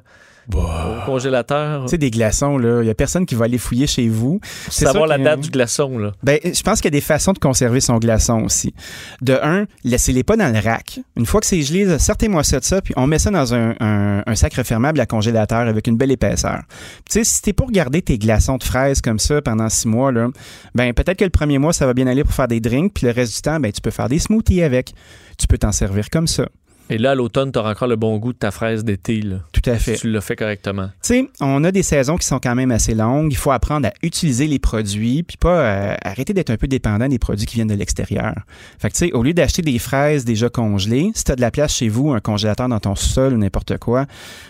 au 0.52 1.06
congélateur? 1.06 1.82
Tu 1.84 1.90
sais, 1.90 1.98
des 1.98 2.10
glaçons, 2.10 2.58
là, 2.58 2.80
il 2.82 2.84
n'y 2.84 2.90
a 2.90 2.94
personne 2.94 3.26
qui 3.26 3.34
va 3.34 3.44
aller 3.46 3.58
fouiller 3.58 3.86
chez 3.86 4.08
vous. 4.08 4.40
C'est 4.70 4.84
Savoir 4.86 5.06
la 5.06 5.18
date 5.18 5.40
du 5.40 5.50
glaçon, 5.50 5.98
là. 5.98 6.12
Ben, 6.22 6.38
je 6.44 6.62
pense 6.62 6.80
qu'il 6.80 6.86
y 6.86 6.94
a 6.94 6.98
des 6.98 7.00
façons 7.00 7.32
de 7.32 7.38
conserver 7.38 7.80
son 7.80 7.98
glaçon 7.98 8.42
aussi. 8.42 8.74
De 9.22 9.38
un, 9.42 9.66
laissez-les 9.84 10.22
pas 10.24 10.36
dans 10.36 10.52
le 10.52 10.58
rack. 10.60 11.00
Une 11.16 11.26
fois 11.26 11.40
que 11.40 11.46
c'est 11.46 11.62
gelé, 11.62 11.98
sortez-moi 11.98 12.44
ça 12.44 12.60
de 12.60 12.64
ça, 12.64 12.80
puis 12.82 12.94
on 12.96 13.06
met 13.06 13.18
ça 13.18 13.30
dans 13.30 13.54
un, 13.54 13.74
un- 13.80 14.22
un 14.26 14.34
sac 14.34 14.54
refermable 14.54 15.00
à 15.00 15.06
congélateur 15.06 15.60
avec 15.68 15.86
une 15.86 15.96
belle 15.96 16.10
épaisseur. 16.12 16.60
Tu 17.08 17.12
sais, 17.12 17.24
si 17.24 17.42
t'es 17.42 17.52
pour 17.52 17.70
garder 17.70 18.02
tes 18.02 18.18
glaçons 18.18 18.56
de 18.56 18.64
fraises 18.64 19.00
comme 19.00 19.18
ça 19.18 19.40
pendant 19.42 19.68
six 19.68 19.88
mois, 19.88 20.12
là, 20.12 20.28
ben 20.74 20.92
peut-être 20.92 21.18
que 21.18 21.24
le 21.24 21.30
premier 21.30 21.58
mois, 21.58 21.72
ça 21.72 21.86
va 21.86 21.94
bien 21.94 22.06
aller 22.06 22.24
pour 22.24 22.34
faire 22.34 22.48
des 22.48 22.60
drinks, 22.60 22.92
puis 22.94 23.06
le 23.06 23.12
reste 23.12 23.34
du 23.36 23.42
temps, 23.42 23.60
ben 23.60 23.72
tu 23.72 23.80
peux 23.80 23.90
faire 23.90 24.08
des 24.08 24.18
smoothies 24.18 24.62
avec. 24.62 24.92
Tu 25.38 25.46
peux 25.46 25.58
t'en 25.58 25.72
servir 25.72 26.10
comme 26.10 26.26
ça. 26.28 26.48
Et 26.90 26.98
là, 26.98 27.12
à 27.12 27.14
l'automne, 27.14 27.50
tu 27.50 27.58
auras 27.58 27.70
encore 27.70 27.88
le 27.88 27.96
bon 27.96 28.18
goût 28.18 28.32
de 28.32 28.38
ta 28.38 28.50
fraise 28.50 28.84
d'été. 28.84 29.22
Tout 29.52 29.62
à 29.64 29.76
fait. 29.76 29.94
Si 29.94 30.02
tu 30.02 30.10
l'as 30.10 30.20
fait 30.20 30.36
correctement. 30.36 30.88
Tu 31.02 31.14
sais, 31.14 31.28
on 31.40 31.64
a 31.64 31.72
des 31.72 31.82
saisons 31.82 32.16
qui 32.16 32.26
sont 32.26 32.38
quand 32.38 32.54
même 32.54 32.70
assez 32.70 32.94
longues. 32.94 33.32
Il 33.32 33.36
faut 33.36 33.52
apprendre 33.52 33.88
à 33.88 33.92
utiliser 34.02 34.46
les 34.46 34.58
produits, 34.58 35.22
puis 35.22 35.38
pas 35.38 35.60
euh, 35.60 35.94
arrêter 36.02 36.34
d'être 36.34 36.50
un 36.50 36.56
peu 36.56 36.66
dépendant 36.66 37.08
des 37.08 37.18
produits 37.18 37.46
qui 37.46 37.54
viennent 37.54 37.68
de 37.68 37.74
l'extérieur. 37.74 38.34
Fait 38.78 38.90
que 38.90 38.94
tu 38.94 39.06
sais, 39.06 39.12
au 39.12 39.22
lieu 39.22 39.32
d'acheter 39.32 39.62
des 39.62 39.78
fraises 39.78 40.24
déjà 40.24 40.50
congelées, 40.50 41.10
si 41.14 41.24
tu 41.24 41.32
as 41.32 41.36
de 41.36 41.40
la 41.40 41.50
place 41.50 41.74
chez 41.74 41.88
vous, 41.88 42.12
un 42.12 42.20
congélateur 42.20 42.68
dans 42.68 42.80
ton 42.80 42.94
sol 42.94 43.32
ou 43.32 43.38
n'importe 43.38 43.78
quoi, 43.78 44.06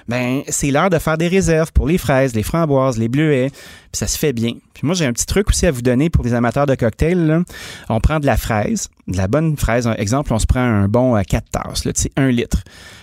ben 0.09 0.43
c'est 0.49 0.71
l'heure 0.71 0.91
de 0.91 0.99
faire 0.99 1.19
des 1.19 1.29
réserves 1.29 1.73
pour 1.73 1.87
les 1.87 1.99
fraises, 1.99 2.35
les 2.35 2.43
framboises, 2.43 2.99
les 2.99 3.09
bleuets, 3.09 3.51
puis 3.51 3.99
ça 3.99 4.09
se 4.09 4.19
fait 4.19 4.33
bien. 4.33 4.55
Puis 4.75 4.87
moi, 4.87 4.95
j'ai 4.97 5.07
un 5.07 5.13
petit 5.13 5.27
truc 5.27 5.49
aussi 5.51 5.67
à 5.67 5.71
vous 5.71 5.83
donner 5.83 6.11
pour 6.11 6.25
les 6.25 6.35
amateurs 6.35 6.67
de 6.67 6.75
cocktails. 6.75 7.27
là. 7.27 7.43
On 7.89 8.01
prend 8.01 8.19
de 8.19 8.27
la 8.27 8.37
fraise, 8.37 8.89
de 9.09 9.17
la 9.17 9.29
bonne 9.29 9.57
fraise. 9.57 9.87
Un 9.87 9.95
exemple, 9.95 10.33
on 10.33 10.39
se 10.39 10.47
prend 10.47 10.61
un 10.61 10.89
bon 10.89 11.15
à 11.15 11.25
4 11.25 11.51
tasses, 11.51 11.85
là, 11.85 11.93
tu 11.93 12.03
sais, 12.03 12.11
un 12.17 12.31
litre, 12.31 12.63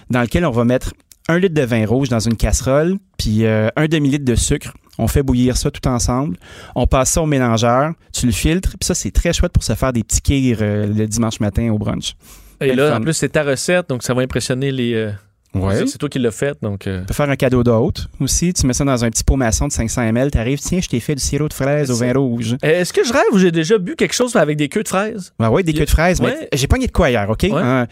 dans 0.10 0.22
lequel 0.22 0.46
on 0.46 0.52
va 0.52 0.66
mettre 0.66 0.94
un 1.30 1.38
litre 1.40 1.54
de 1.54 1.62
vin 1.62 1.86
rouge 1.86 2.10
dans 2.10 2.20
une 2.20 2.36
casserole, 2.36 2.98
puis 3.18 3.46
euh, 3.46 3.70
un 3.76 3.88
demi-litre 3.88 4.26
de 4.26 4.36
sucre. 4.36 4.74
On 4.98 5.08
fait 5.08 5.24
bouillir 5.24 5.56
ça 5.56 5.72
tout 5.72 5.88
ensemble. 5.88 6.36
On 6.76 6.86
passe 6.86 7.12
ça 7.12 7.22
au 7.22 7.26
mélangeur, 7.26 7.94
tu 8.14 8.26
le 8.26 8.32
filtres, 8.32 8.72
puis 8.72 8.86
ça, 8.86 8.94
c'est 8.94 9.12
très 9.12 9.32
chouette 9.34 9.54
pour 9.54 9.64
se 9.64 9.74
faire 9.74 9.94
des 9.94 10.04
petits 10.04 10.22
kirs 10.22 10.58
euh, 10.62 10.86
le 10.86 11.08
dimanche 11.08 11.40
matin 11.40 11.70
au 11.72 11.78
brunch. 11.78 12.16
Et 12.60 12.74
là, 12.76 12.98
en 12.98 13.02
plus, 13.02 13.14
c'est 13.14 13.30
ta 13.30 13.44
recette, 13.44 13.90
donc 13.90 14.04
ça 14.04 14.14
va 14.14 14.22
impressionner 14.22 14.72
les. 14.72 14.94
euh, 14.94 15.12
Ouais. 15.54 15.86
c'est- 15.86 15.98
toi 15.98 16.08
qui 16.08 16.18
l'as 16.20 16.32
fait, 16.32 16.58
donc. 16.62 16.88
euh, 16.88 17.02
Tu 17.02 17.08
peux 17.08 17.14
faire 17.14 17.30
un 17.30 17.36
cadeau 17.36 17.62
d'hôte 17.64 18.08
aussi. 18.22 18.54
Tu 18.54 18.66
mets 18.66 18.74
ça 18.74 18.86
dans 18.86 19.04
un 19.04 19.10
petit 19.10 19.24
pot 19.24 19.36
maçon 19.36 19.68
de 19.68 19.72
500 19.74 20.02
ml. 20.04 20.32
Tu 20.32 20.38
arrives, 20.38 20.60
tiens, 20.60 20.80
je 20.82 20.88
t'ai 20.88 21.00
fait 21.02 21.14
du 21.16 21.22
sirop 21.22 21.48
de 21.50 21.54
fraise 21.54 21.92
au 21.92 21.96
vin 21.96 22.14
rouge. 22.14 22.56
Est-ce 22.62 22.94
que 22.94 23.04
je 23.04 23.12
rêve 23.12 23.24
ou 23.34 23.38
j'ai 23.38 23.52
déjà 23.52 23.78
bu 23.78 23.96
quelque 23.96 24.14
chose 24.14 24.36
avec 24.38 24.56
des 24.58 24.70
queues 24.70 24.84
de 24.84 24.88
fraises? 24.88 25.34
Ben 25.40 25.50
ouais, 25.50 25.64
des 25.64 25.74
queues 25.74 25.86
de 25.86 25.90
fraises, 25.90 26.22
Ouais. 26.22 26.36
mais 26.52 26.58
j'ai 26.58 26.68
pogné 26.68 26.88
de 26.88 26.92
quoi 26.94 27.10
hier, 27.10 27.30
OK? 27.30 27.44
Hein, 27.46 27.88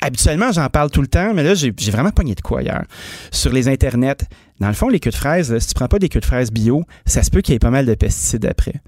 habituellement, 0.00 0.50
j'en 0.52 0.68
parle 0.68 0.90
tout 0.90 1.00
le 1.00 1.06
temps, 1.06 1.32
mais 1.34 1.42
là, 1.44 1.54
j'ai 1.54 1.72
j'ai 1.78 1.90
vraiment 1.92 2.10
pogné 2.10 2.34
de 2.34 2.40
quoi 2.40 2.62
hier. 2.62 2.84
Sur 3.30 3.52
les 3.52 3.68
internets, 3.68 4.16
dans 4.60 4.68
le 4.68 4.74
fond, 4.74 4.88
les 4.88 5.00
queues 5.00 5.10
de 5.10 5.16
fraises, 5.16 5.52
là, 5.52 5.60
si 5.60 5.68
tu 5.68 5.74
prends 5.74 5.88
pas 5.88 5.98
des 5.98 6.08
queues 6.08 6.20
de 6.20 6.24
fraises 6.24 6.50
bio, 6.50 6.84
ça 7.04 7.22
se 7.22 7.30
peut 7.30 7.42
qu'il 7.42 7.52
y 7.52 7.56
ait 7.56 7.58
pas 7.58 7.70
mal 7.70 7.84
de 7.84 7.94
pesticides 7.94 8.46
après. 8.46 8.80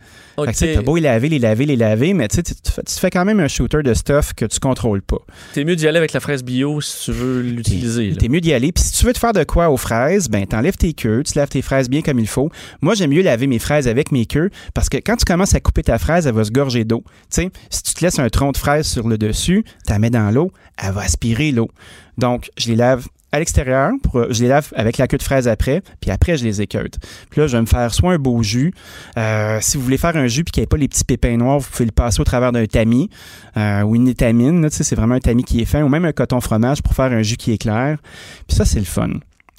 Fait 0.47 0.53
que, 0.53 0.75
t'as 0.75 0.83
beau 0.83 0.97
les 0.97 1.03
laver, 1.03 1.29
les 1.29 1.39
laver, 1.39 1.67
les 1.67 1.77
laver, 1.77 2.15
mais 2.15 2.29
tu 2.29 2.43
te 2.43 2.91
fais 2.91 3.11
quand 3.11 3.25
même 3.25 3.41
un 3.41 3.49
shooter 3.49 3.83
de 3.83 3.93
stuff 3.93 4.35
que 4.35 4.45
tu 4.45 4.61
contrôles 4.61 5.03
pas. 5.03 5.19
T'es 5.53 5.65
mieux 5.65 5.77
d'y 5.77 5.89
aller 5.89 5.99
avec 5.99 6.13
la 6.13 6.21
fraise 6.21 6.45
bio 6.45 6.81
si 6.81 7.05
tu 7.05 7.13
veux 7.13 7.43
l'utiliser. 7.43 8.15
T'es 8.17 8.29
mieux 8.29 8.41
d'y 8.41 8.53
aller. 8.53 8.73
Puis 8.73 8.85
si 8.85 8.93
tu 8.93 9.05
veux 9.05 9.13
te 9.13 9.19
faire 9.19 9.33
de 9.33 9.45
quoi 9.45 9.69
aux 9.69 9.77
fraises, 9.77 10.29
ben 10.29 10.47
t'enlèves 10.47 10.77
tes 10.77 10.93
queues, 10.93 11.23
tu 11.25 11.37
laves 11.37 11.49
tes 11.49 11.63
fraises 11.63 11.91
bien 11.91 12.03
comme 12.03 12.21
il 12.21 12.29
faut. 12.29 12.51
Moi, 12.81 12.95
j'aime 12.95 13.11
mieux 13.11 13.23
laver 13.23 13.47
mes 13.47 13.59
fraises 13.59 13.89
avec 13.89 14.13
mes 14.13 14.27
queues 14.27 14.51
parce 14.75 14.89
que 14.89 14.97
quand 14.97 15.17
tu 15.17 15.25
commences 15.25 15.55
à 15.55 15.61
couper 15.61 15.83
ta 15.83 15.99
fraise, 15.99 16.27
elle 16.27 16.35
va 16.35 16.45
se 16.45 16.51
gorger 16.51 16.85
d'eau. 16.85 17.03
Tu 17.31 17.43
sais, 17.43 17.51
si 17.71 17.83
tu 17.83 17.95
te 17.95 18.05
laisses 18.05 18.19
un 18.19 18.29
tronc 18.29 18.53
de 18.53 18.57
fraise 18.57 18.87
sur 18.87 19.09
le 19.09 19.19
dessus, 19.19 19.65
tu 19.87 19.93
la 19.93 19.99
mets 19.99 20.11
dans 20.11 20.31
l'eau, 20.31 20.53
elle 20.83 20.93
va 20.93 21.03
aspirer 21.03 21.51
l'eau. 21.51 21.69
Donc, 22.17 22.51
je 22.57 22.69
les 22.69 22.77
lave 22.77 23.07
à 23.33 23.39
l'extérieur, 23.39 23.93
pour, 24.03 24.33
je 24.33 24.43
les 24.43 24.49
lave 24.49 24.73
avec 24.75 24.99
la 24.99 25.07
queue 25.07 25.19
de 25.19 25.23
fraise 25.23 25.49
après, 25.49 25.83
puis 26.01 26.11
après, 26.11 26.37
je 26.37 26.45
les 26.45 26.63
équeute. 26.63 26.99
Puis 27.31 27.41
là, 27.41 27.47
je 27.47 27.57
vais 27.57 27.61
me 27.61 27.67
faire 27.67 27.93
soit 27.93 28.13
un 28.13 28.19
beau 28.19 28.43
jus. 28.43 28.73
Euh, 29.17 29.59
si 29.61 29.77
vous 29.77 29.83
voulez 29.83 29.99
faire 29.99 30.17
un 30.17 30.27
jus 30.27 30.45
puis 30.45 30.53
qu'il 30.53 30.61
n'y 30.63 30.65
ait 30.65 30.69
pas 30.69 30.77
les 30.77 30.89
petits 30.89 31.05
pépins 31.05 31.37
noirs, 31.37 31.59
vous 31.59 31.69
pouvez 31.71 31.85
le 31.85 31.93
passer 31.93 32.21
au 32.21 32.25
travers 32.25 32.53
d'un 32.53 32.67
tamis 32.67 33.11
euh, 33.57 33.83
ou 33.83 33.97
une 33.97 34.09
étamine. 34.09 34.63
là, 34.63 34.69
c'est 34.71 34.95
vraiment 34.95 35.15
un 35.15 35.21
tamis 35.21 35.45
qui 35.45 35.61
est 35.61 35.67
fin, 35.67 35.83
ou 35.83 35.89
même 35.89 36.05
un 36.05 36.13
coton 36.13 36.41
fromage 36.41 36.83
pour 36.83 36.95
faire 36.95 37.13
un 37.13 37.23
jus 37.23 37.37
qui 37.37 37.53
est 37.53 37.59
clair. 37.59 37.99
Puis 38.47 38.57
ça, 38.57 38.65
c'est 38.65 38.81
le 38.81 38.87
fun. 38.87 39.11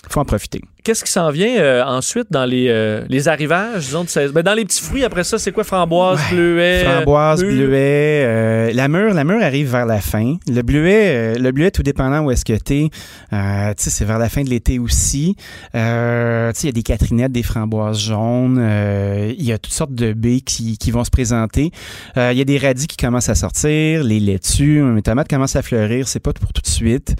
Faut 0.07 0.21
en 0.21 0.25
profiter. 0.25 0.61
Qu'est-ce 0.83 1.03
qui 1.03 1.11
s'en 1.11 1.29
vient 1.29 1.59
euh, 1.59 1.83
ensuite 1.83 2.27
dans 2.31 2.45
les, 2.45 2.67
euh, 2.69 3.03
les 3.09 3.27
arrivages, 3.27 3.85
disons, 3.85 4.05
de? 4.05 4.31
Ben, 4.31 4.41
dans 4.41 4.53
les 4.53 4.63
petits 4.63 4.81
fruits, 4.81 5.03
après 5.03 5.23
ça, 5.23 5.37
c'est 5.37 5.51
quoi? 5.51 5.63
Framboise, 5.63 6.19
bleuet? 6.31 6.83
Framboise, 6.85 7.43
mûre? 7.43 7.53
bleuet, 7.53 8.23
euh, 8.25 8.71
la 8.73 8.87
mûre, 8.87 9.13
la 9.13 9.23
mûre 9.23 9.43
arrive 9.43 9.69
vers 9.69 9.85
la 9.85 9.99
fin. 9.99 10.37
Le 10.47 10.61
bleuet, 10.61 11.35
euh, 11.35 11.37
le 11.37 11.51
bleuet, 11.51 11.69
tout 11.71 11.83
dépendant 11.83 12.21
où 12.21 12.31
est-ce 12.31 12.45
que 12.45 12.53
t'es, 12.53 12.89
euh, 13.33 13.73
c'est 13.75 14.05
vers 14.05 14.19
la 14.19 14.29
fin 14.29 14.41
de 14.43 14.49
l'été 14.49 14.79
aussi. 14.79 15.35
Euh, 15.75 16.51
il 16.63 16.65
y 16.65 16.69
a 16.69 16.71
des 16.71 16.83
catrinettes, 16.83 17.33
des 17.33 17.43
framboises 17.43 17.99
jaunes, 17.99 18.57
euh, 18.59 19.33
il 19.37 19.45
y 19.45 19.51
a 19.51 19.57
toutes 19.57 19.73
sortes 19.73 19.93
de 19.93 20.13
baies 20.13 20.41
qui, 20.41 20.77
qui 20.77 20.91
vont 20.91 21.03
se 21.03 21.11
présenter. 21.11 21.71
Euh, 22.17 22.31
il 22.31 22.37
y 22.37 22.41
a 22.41 22.45
des 22.45 22.57
radis 22.57 22.87
qui 22.87 22.97
commencent 22.97 23.29
à 23.29 23.35
sortir, 23.35 24.03
les 24.03 24.19
laitues, 24.21 24.81
les 24.95 25.01
tomates 25.01 25.27
commencent 25.27 25.57
à 25.57 25.61
fleurir, 25.61 26.07
c'est 26.07 26.21
pas 26.21 26.31
pour 26.33 26.53
tout 26.53 26.61
de 26.61 26.67
suite. 26.67 27.15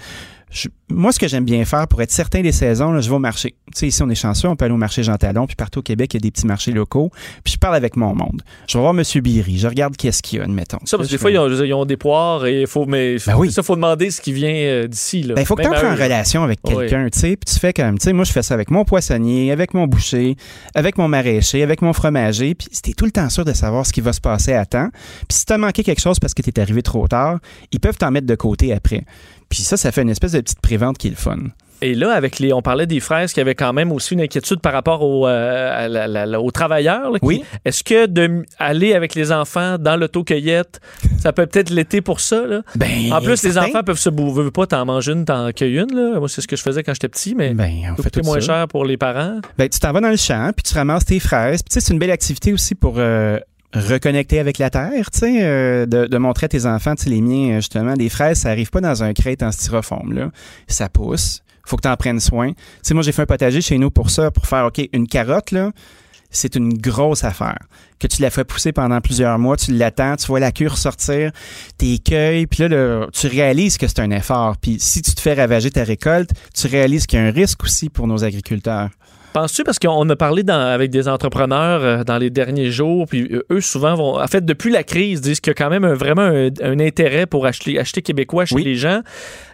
Je- 0.50 0.68
moi, 0.88 1.12
ce 1.12 1.18
que 1.20 1.28
j'aime 1.28 1.44
bien 1.44 1.64
faire 1.64 1.86
pour 1.86 2.02
être 2.02 2.10
certain 2.10 2.40
des 2.40 2.50
saisons, 2.50 2.90
là, 2.90 3.00
je 3.00 3.08
vais 3.08 3.14
au 3.14 3.20
marché. 3.20 3.54
Tu 3.66 3.78
sais, 3.78 3.86
ici, 3.86 4.02
on 4.02 4.10
est 4.10 4.16
chanceux, 4.16 4.48
on 4.48 4.56
peut 4.56 4.64
aller 4.64 4.74
au 4.74 4.78
marché 4.78 5.04
Jean 5.04 5.16
Talon, 5.16 5.46
puis 5.46 5.54
partout 5.54 5.78
au 5.78 5.82
Québec, 5.82 6.12
il 6.12 6.16
y 6.16 6.18
a 6.18 6.22
des 6.22 6.30
petits 6.32 6.46
marchés 6.46 6.72
locaux. 6.72 7.10
Puis 7.44 7.54
je 7.54 7.58
parle 7.58 7.76
avec 7.76 7.96
mon 7.96 8.14
monde. 8.16 8.42
Je 8.68 8.76
vais 8.76 8.82
voir 8.82 8.92
M. 8.98 9.02
Biry, 9.22 9.58
je 9.58 9.68
regarde 9.68 9.96
qu'est-ce 9.96 10.22
qu'il 10.22 10.38
y 10.38 10.40
a, 10.40 10.44
admettons. 10.44 10.78
Ça, 10.84 10.96
parce 10.96 11.08
que 11.08 11.14
des 11.14 11.18
fois, 11.18 11.30
ils 11.30 11.38
ont, 11.38 11.48
ils 11.48 11.72
ont 11.74 11.84
des 11.84 11.96
poires 11.96 12.44
et 12.46 12.62
il 12.62 12.66
faut, 12.66 12.84
mais 12.86 13.16
Ben 13.24 13.36
oui. 13.36 13.52
ça, 13.52 13.62
faut 13.62 13.76
demander 13.76 14.10
ce 14.10 14.20
qui 14.20 14.32
vient 14.32 14.52
euh, 14.52 14.88
d'ici. 14.88 15.22
là. 15.22 15.34
Ben, 15.34 15.42
il 15.42 15.46
faut 15.46 15.54
que 15.54 15.62
tu 15.62 15.68
entres 15.68 15.84
en 15.84 15.94
relation 15.94 16.42
avec 16.42 16.58
Oui. 16.64 16.74
quelqu'un, 16.74 17.08
tu 17.10 17.18
sais, 17.20 17.36
puis 17.36 17.52
tu 17.54 17.60
fais 17.60 17.72
comme, 17.72 17.98
tu 17.98 18.04
sais, 18.04 18.12
moi, 18.12 18.24
je 18.24 18.32
fais 18.32 18.42
ça 18.42 18.54
avec 18.54 18.70
mon 18.72 18.84
poissonnier, 18.84 19.52
avec 19.52 19.72
mon 19.74 19.86
boucher, 19.86 20.34
avec 20.74 20.98
mon 20.98 21.06
maraîcher, 21.06 21.62
avec 21.62 21.80
mon 21.82 21.92
fromager, 21.92 22.56
puis 22.56 22.66
c'était 22.72 22.92
tout 22.94 23.04
le 23.04 23.12
temps 23.12 23.28
sûr 23.30 23.44
de 23.44 23.52
savoir 23.52 23.86
ce 23.86 23.92
qui 23.92 24.00
va 24.00 24.12
se 24.12 24.20
passer 24.20 24.54
à 24.54 24.66
temps. 24.66 24.88
Puis 25.28 25.38
si 25.38 25.44
t'as 25.46 25.58
manqué 25.58 25.84
quelque 25.84 26.00
chose 26.00 26.18
parce 26.18 26.34
que 26.34 26.42
t'es 26.42 26.60
arrivé 26.60 26.82
trop 26.82 27.06
tard, 27.06 27.38
ils 27.70 27.78
peuvent 27.78 27.96
t'en 27.98 28.10
mettre 28.10 28.26
de 28.26 28.34
côté 28.34 28.72
après. 28.72 29.04
Puis 29.50 29.58
ça, 29.60 29.76
ça 29.76 29.92
fait 29.92 30.02
une 30.02 30.10
espèce 30.10 30.32
de 30.32 30.40
petite 30.40 30.60
prévente 30.60 30.96
qui 30.96 31.08
est 31.08 31.10
le 31.10 31.16
fun. 31.16 31.36
Et 31.82 31.94
là, 31.94 32.12
avec 32.12 32.38
les, 32.40 32.52
on 32.52 32.60
parlait 32.60 32.86
des 32.86 33.00
fraises 33.00 33.32
qui 33.32 33.40
avaient 33.40 33.54
quand 33.54 33.72
même 33.72 33.90
aussi 33.90 34.12
une 34.12 34.20
inquiétude 34.20 34.60
par 34.60 34.74
rapport 34.74 35.00
aux, 35.02 35.26
euh, 35.26 35.84
à 35.86 35.88
la- 35.88 36.06
la- 36.06 36.26
la- 36.26 36.38
aux 36.40 36.50
travailleurs. 36.50 37.10
là, 37.10 37.18
qui- 37.18 37.24
Oui. 37.24 37.42
Est-ce 37.64 37.82
que 37.82 38.04
d'aller 38.04 38.92
avec 38.92 39.14
les 39.14 39.32
enfants 39.32 39.78
dans 39.78 39.96
l'auto-cueillette, 39.96 40.78
ça 41.22 41.32
peut 41.32 41.46
peut-être 41.46 41.70
l'été 41.70 42.02
pour 42.02 42.20
ça? 42.20 42.46
Là? 42.46 42.60
Ben, 42.76 43.10
en 43.12 43.20
plus, 43.22 43.42
les 43.44 43.56
enfants 43.56 43.82
peuvent 43.82 43.98
se 43.98 44.10
bouver 44.10 44.50
pas, 44.50 44.66
t'en 44.66 44.84
manges 44.84 45.08
une, 45.08 45.24
t'en 45.24 45.50
cueilles 45.52 45.78
une. 45.78 45.94
Là. 45.94 46.18
Moi, 46.20 46.28
c'est 46.28 46.42
ce 46.42 46.48
que 46.48 46.56
je 46.56 46.62
faisais 46.62 46.82
quand 46.82 46.92
j'étais 46.92 47.08
petit, 47.08 47.34
mais 47.34 47.54
Ben, 47.54 47.94
on 47.98 48.02
fait 48.02 48.10
tout 48.10 48.20
moins 48.24 48.40
ça. 48.40 48.46
cher 48.58 48.68
pour 48.68 48.84
les 48.84 48.98
parents. 48.98 49.40
Ben, 49.56 49.66
tu 49.68 49.78
t'en 49.80 49.92
vas 49.92 50.02
dans 50.02 50.10
le 50.10 50.16
champ, 50.16 50.50
puis 50.54 50.62
tu 50.62 50.74
ramasses 50.74 51.06
tes 51.06 51.18
fraises. 51.18 51.62
Puis, 51.62 51.70
tu 51.70 51.80
sais, 51.80 51.86
c'est 51.86 51.94
une 51.94 51.98
belle 51.98 52.10
activité 52.10 52.52
aussi 52.52 52.74
pour 52.74 52.96
euh, 52.98 53.38
reconnecter 53.72 54.38
avec 54.38 54.58
la 54.58 54.70
terre, 54.70 55.10
tu 55.10 55.20
sais, 55.20 55.38
euh, 55.42 55.86
de, 55.86 56.18
montrer 56.18 56.46
à 56.46 56.48
tes 56.48 56.66
enfants, 56.66 56.94
tu 56.94 57.08
les 57.08 57.20
miens, 57.20 57.52
euh, 57.52 57.56
justement, 57.56 57.94
des 57.94 58.08
fraises, 58.08 58.40
ça 58.40 58.50
arrive 58.50 58.70
pas 58.70 58.80
dans 58.80 59.02
un 59.02 59.12
crate 59.12 59.42
en 59.42 59.52
styrofoam, 59.52 60.12
là. 60.12 60.30
Ça 60.66 60.88
pousse. 60.88 61.42
Faut 61.66 61.76
que 61.76 61.82
tu 61.82 61.88
en 61.88 61.96
prennes 61.96 62.20
soin. 62.20 62.52
Tu 62.52 62.56
sais, 62.82 62.94
moi, 62.94 63.02
j'ai 63.02 63.12
fait 63.12 63.22
un 63.22 63.26
potager 63.26 63.60
chez 63.60 63.78
nous 63.78 63.90
pour 63.90 64.10
ça, 64.10 64.30
pour 64.30 64.46
faire, 64.46 64.66
OK, 64.66 64.80
une 64.92 65.06
carotte, 65.06 65.52
là, 65.52 65.70
c'est 66.30 66.56
une 66.56 66.74
grosse 66.74 67.22
affaire. 67.24 67.58
Que 67.98 68.06
tu 68.06 68.22
la 68.22 68.30
fais 68.30 68.44
pousser 68.44 68.72
pendant 68.72 69.00
plusieurs 69.00 69.38
mois, 69.38 69.56
tu 69.56 69.72
l'attends, 69.72 70.16
tu 70.16 70.26
vois 70.26 70.40
la 70.40 70.52
cure 70.52 70.78
sortir, 70.78 71.30
tes 71.76 71.98
cueilles, 71.98 72.46
puis 72.46 72.66
là, 72.68 73.06
tu 73.12 73.26
réalises 73.26 73.78
que 73.78 73.86
c'est 73.86 74.00
un 74.00 74.10
effort. 74.10 74.56
Puis 74.56 74.78
si 74.80 75.02
tu 75.02 75.14
te 75.14 75.20
fais 75.20 75.34
ravager 75.34 75.70
ta 75.70 75.84
récolte, 75.84 76.30
tu 76.54 76.66
réalises 76.66 77.06
qu'il 77.06 77.18
y 77.18 77.22
a 77.22 77.26
un 77.26 77.30
risque 77.30 77.64
aussi 77.64 77.88
pour 77.88 78.06
nos 78.06 78.24
agriculteurs. 78.24 78.90
Penses-tu, 79.32 79.62
parce 79.62 79.78
qu'on 79.78 80.08
a 80.08 80.16
parlé 80.16 80.42
dans- 80.42 80.58
avec 80.60 80.90
des 80.90 81.06
entrepreneurs 81.06 81.82
euh, 81.84 82.02
dans 82.04 82.18
les 82.18 82.30
derniers 82.30 82.70
jours, 82.72 83.06
puis 83.06 83.28
euh, 83.32 83.44
eux 83.52 83.60
souvent 83.60 83.94
vont, 83.94 84.20
en 84.20 84.26
fait, 84.26 84.44
depuis 84.44 84.72
la 84.72 84.82
crise, 84.82 85.20
disent 85.20 85.38
qu'il 85.40 85.50
y 85.50 85.52
a 85.52 85.54
quand 85.54 85.70
même 85.70 85.84
un- 85.84 85.94
vraiment 85.94 86.22
un, 86.22 86.48
un 86.62 86.80
intérêt 86.80 87.26
pour 87.26 87.46
acheter, 87.46 87.78
acheter 87.78 88.02
québécois 88.02 88.44
chez 88.44 88.56
les 88.64 88.74
gens. 88.74 89.02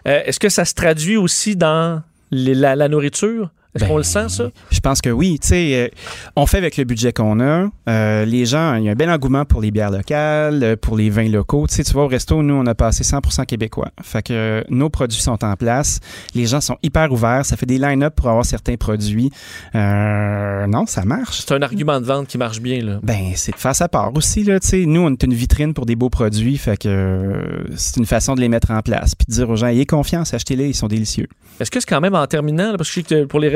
Euh, 0.08 0.22
Est-ce 0.24 0.40
que 0.40 0.48
ça 0.48 0.64
se 0.64 0.72
traduit 0.72 1.18
aussi 1.18 1.56
dans 1.56 2.00
les- 2.30 2.54
la, 2.54 2.74
la 2.74 2.88
nourriture? 2.88 3.50
Est-ce 3.76 3.84
qu'on 3.84 3.96
le 3.96 4.02
sent, 4.02 4.28
ça? 4.28 4.50
Je 4.70 4.80
pense 4.80 5.00
que 5.00 5.10
oui. 5.10 5.38
Tu 5.40 5.48
sais, 5.48 5.74
euh, 5.74 5.88
on 6.34 6.46
fait 6.46 6.58
avec 6.58 6.76
le 6.76 6.84
budget 6.84 7.12
qu'on 7.12 7.40
a. 7.40 7.68
Euh, 7.88 8.24
les 8.24 8.46
gens, 8.46 8.74
il 8.74 8.84
y 8.84 8.88
a 8.88 8.92
un 8.92 8.94
bel 8.94 9.10
engouement 9.10 9.44
pour 9.44 9.60
les 9.60 9.70
bières 9.70 9.90
locales, 9.90 10.62
euh, 10.62 10.76
pour 10.76 10.96
les 10.96 11.10
vins 11.10 11.28
locaux. 11.28 11.66
Tu 11.68 11.74
sais, 11.74 11.84
tu 11.84 11.92
vois, 11.92 12.04
au 12.04 12.08
resto, 12.08 12.42
nous, 12.42 12.54
on 12.54 12.66
a 12.66 12.74
passé 12.74 13.04
100% 13.04 13.46
québécois. 13.46 13.90
Fait 14.02 14.22
que 14.22 14.32
euh, 14.32 14.62
nos 14.68 14.90
produits 14.90 15.20
sont 15.20 15.44
en 15.44 15.54
place. 15.56 16.00
Les 16.34 16.46
gens 16.46 16.60
sont 16.60 16.76
hyper 16.82 17.12
ouverts. 17.12 17.44
Ça 17.44 17.56
fait 17.56 17.66
des 17.66 17.78
line-up 17.78 18.14
pour 18.16 18.28
avoir 18.28 18.44
certains 18.44 18.76
produits. 18.76 19.30
Euh, 19.74 20.66
non, 20.66 20.86
ça 20.86 21.04
marche. 21.04 21.42
C'est 21.46 21.52
un 21.52 21.62
argument 21.62 22.00
de 22.00 22.06
vente 22.06 22.26
qui 22.26 22.38
marche 22.38 22.60
bien, 22.60 22.82
là. 22.82 22.98
Ben, 23.02 23.32
c'est 23.34 23.52
de 23.52 23.58
faire 23.58 23.74
sa 23.74 23.88
part 23.88 24.14
aussi, 24.16 24.42
là. 24.44 24.58
Tu 24.60 24.68
sais, 24.68 24.86
nous, 24.86 25.00
on 25.02 25.10
est 25.12 25.22
une 25.22 25.34
vitrine 25.34 25.74
pour 25.74 25.86
des 25.86 25.96
beaux 25.96 26.10
produits. 26.10 26.56
Fait 26.58 26.76
que 26.76 27.66
c'est 27.76 27.96
une 27.96 28.06
façon 28.06 28.34
de 28.34 28.40
les 28.40 28.48
mettre 28.48 28.70
en 28.70 28.80
place. 28.80 29.14
Puis 29.14 29.26
de 29.28 29.32
dire 29.32 29.50
aux 29.50 29.56
gens, 29.56 29.66
ayez 29.66 29.86
confiance, 29.86 30.34
achetez-les, 30.34 30.68
ils 30.68 30.74
sont 30.74 30.88
délicieux. 30.88 31.28
Est-ce 31.60 31.70
que 31.70 31.80
c'est 31.80 31.88
quand 31.88 32.00
même 32.00 32.14
en 32.14 32.26
terminant, 32.26 32.72
là, 32.72 32.76
parce 32.76 32.90
que 32.90 33.24
pour 33.24 33.40
les 33.40 33.48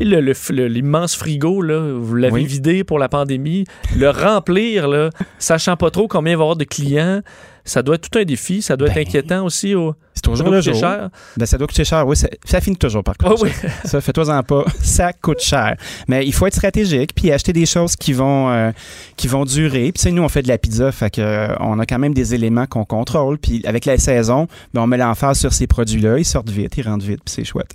le- 0.00 0.20
le- 0.20 0.66
l'immense 0.68 1.14
frigo, 1.16 1.62
là, 1.62 1.80
vous 1.98 2.14
l'avez 2.14 2.34
Oui. 2.34 2.44
vidé 2.46 2.84
pour 2.84 2.98
la 2.98 3.08
pandémie, 3.08 3.64
le 3.96 4.10
remplir, 4.10 4.88
là, 4.88 5.10
sachant 5.38 5.76
pas 5.76 5.90
trop 5.90 6.08
combien 6.08 6.32
il 6.32 6.36
va 6.36 6.42
y 6.42 6.44
avoir 6.44 6.56
de 6.56 6.64
clients, 6.64 7.20
ça 7.64 7.82
doit 7.82 7.96
être 7.96 8.08
tout 8.10 8.18
un 8.18 8.24
défi, 8.24 8.62
ça 8.62 8.76
doit 8.76 8.88
être 8.88 8.96
inquiétant 8.96 9.44
aussi. 9.44 9.74
Au, 9.74 9.92
Ben, 9.92 9.96
C'est 10.14 10.22
toujours 10.22 10.38
ça 10.38 10.44
doit 10.44 10.52
le 10.56 10.62
coûter 10.62 10.72
jour. 10.72 10.80
cher. 10.80 11.08
Ben, 11.36 11.46
ça 11.46 11.58
doit 11.58 11.66
coûter 11.66 11.84
cher, 11.84 12.06
oui. 12.06 12.16
Ça, 12.16 12.28
ça 12.44 12.60
finit 12.62 12.76
toujours 12.76 13.04
par 13.04 13.16
coûter 13.16 13.34
Ah 13.38 13.40
oui. 13.42 13.50
cher. 13.60 13.70
Ça, 13.84 14.00
fais-toi-en 14.00 14.42
pas. 14.42 14.64
Ça 14.82 15.12
coûte 15.12 15.40
cher. 15.40 15.76
Mais 16.08 16.26
il 16.26 16.32
faut 16.32 16.46
être 16.46 16.54
stratégique, 16.56 17.14
puis 17.14 17.30
acheter 17.30 17.52
des 17.52 17.66
choses 17.66 17.94
qui 17.94 18.14
vont, 18.14 18.50
euh, 18.50 18.72
qui 19.16 19.28
vont 19.28 19.44
durer. 19.44 19.92
Puis, 19.92 20.10
nous, 20.12 20.22
on 20.22 20.28
fait 20.28 20.42
de 20.42 20.48
la 20.48 20.58
pizza, 20.58 20.90
fait 20.90 21.10
que, 21.10 21.20
euh, 21.20 21.54
on 21.60 21.78
a 21.78 21.86
quand 21.86 21.98
même 22.00 22.14
des 22.14 22.34
éléments 22.34 22.66
qu'on 22.66 22.84
contrôle. 22.84 23.38
Puis, 23.38 23.62
avec 23.66 23.84
la 23.84 23.96
saison, 23.98 24.48
ben, 24.74 24.80
on 24.82 24.86
met 24.88 24.96
l'emphase 24.96 25.38
sur 25.38 25.52
ces 25.52 25.66
produits-là. 25.68 26.18
Ils 26.18 26.24
sortent 26.24 26.50
vite, 26.50 26.76
ils 26.78 26.88
rentrent 26.88 27.04
vite, 27.06 27.20
puis 27.24 27.34
c'est 27.34 27.44
chouette. 27.44 27.74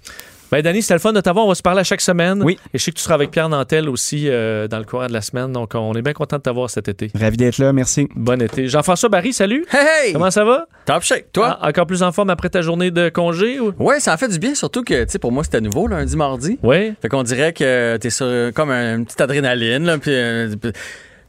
Ben, 0.53 0.61
Danny, 0.61 0.83
c'était 0.83 0.93
le 0.93 0.99
fun 0.99 1.13
de 1.13 1.19
t'avoir. 1.19 1.45
On 1.45 1.49
va 1.49 1.55
se 1.55 1.63
parler 1.63 1.79
à 1.81 1.83
chaque 1.83 2.01
semaine. 2.01 2.43
Oui. 2.43 2.59
Et 2.73 2.77
je 2.77 2.83
sais 2.83 2.91
que 2.91 2.97
tu 2.97 3.01
seras 3.03 3.15
avec 3.15 3.31
Pierre 3.31 3.49
Nantel 3.49 3.89
aussi 3.89 4.25
euh, 4.29 4.67
dans 4.67 4.77
le 4.77 4.83
courant 4.83 5.07
de 5.07 5.13
la 5.13 5.21
semaine. 5.21 5.51
Donc, 5.51 5.71
on 5.73 5.93
est 5.93 6.01
bien 6.03 6.13
content 6.13 6.37
de 6.37 6.43
t'avoir 6.43 6.69
cet 6.69 6.87
été. 6.87 7.09
Ravi 7.19 7.37
d'être 7.37 7.57
là, 7.57 7.73
merci. 7.73 8.07
Bon 8.15 8.39
été. 8.39 8.67
Jean-François 8.67 9.09
Barry, 9.09 9.33
salut. 9.33 9.65
Hey, 9.71 10.07
hey! 10.09 10.13
Comment 10.13 10.29
ça 10.29 10.45
va? 10.45 10.67
Top 10.85 11.01
shape, 11.01 11.31
toi? 11.33 11.57
Ah, 11.59 11.69
encore 11.69 11.87
plus 11.87 12.03
en 12.03 12.11
forme 12.11 12.29
après 12.29 12.49
ta 12.49 12.61
journée 12.61 12.91
de 12.91 13.09
congé? 13.09 13.59
Ou? 13.59 13.73
Ouais, 13.79 13.99
ça 13.99 14.13
en 14.13 14.17
fait 14.17 14.27
du 14.27 14.37
bien, 14.37 14.53
surtout 14.53 14.83
que, 14.83 15.05
tu 15.05 15.11
sais, 15.11 15.17
pour 15.19 15.31
moi, 15.31 15.43
c'était 15.43 15.59
nouveau, 15.61 15.87
lundi, 15.87 16.15
mardi. 16.15 16.59
Oui. 16.61 16.93
Fait 17.01 17.09
qu'on 17.09 17.23
dirait 17.23 17.53
que 17.53 17.97
t'es 17.97 18.11
sur 18.11 18.27
euh, 18.27 18.51
comme 18.51 18.69
un- 18.69 18.97
une 18.97 19.05
petite 19.05 19.21
adrénaline, 19.21 19.85
là, 19.85 19.97
puis, 19.97 20.11
euh, 20.13 20.53
puis 20.61 20.71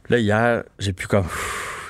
là, 0.09 0.19
hier, 0.19 0.63
j'ai 0.77 0.93
pu 0.93 1.07
comme 1.07 1.25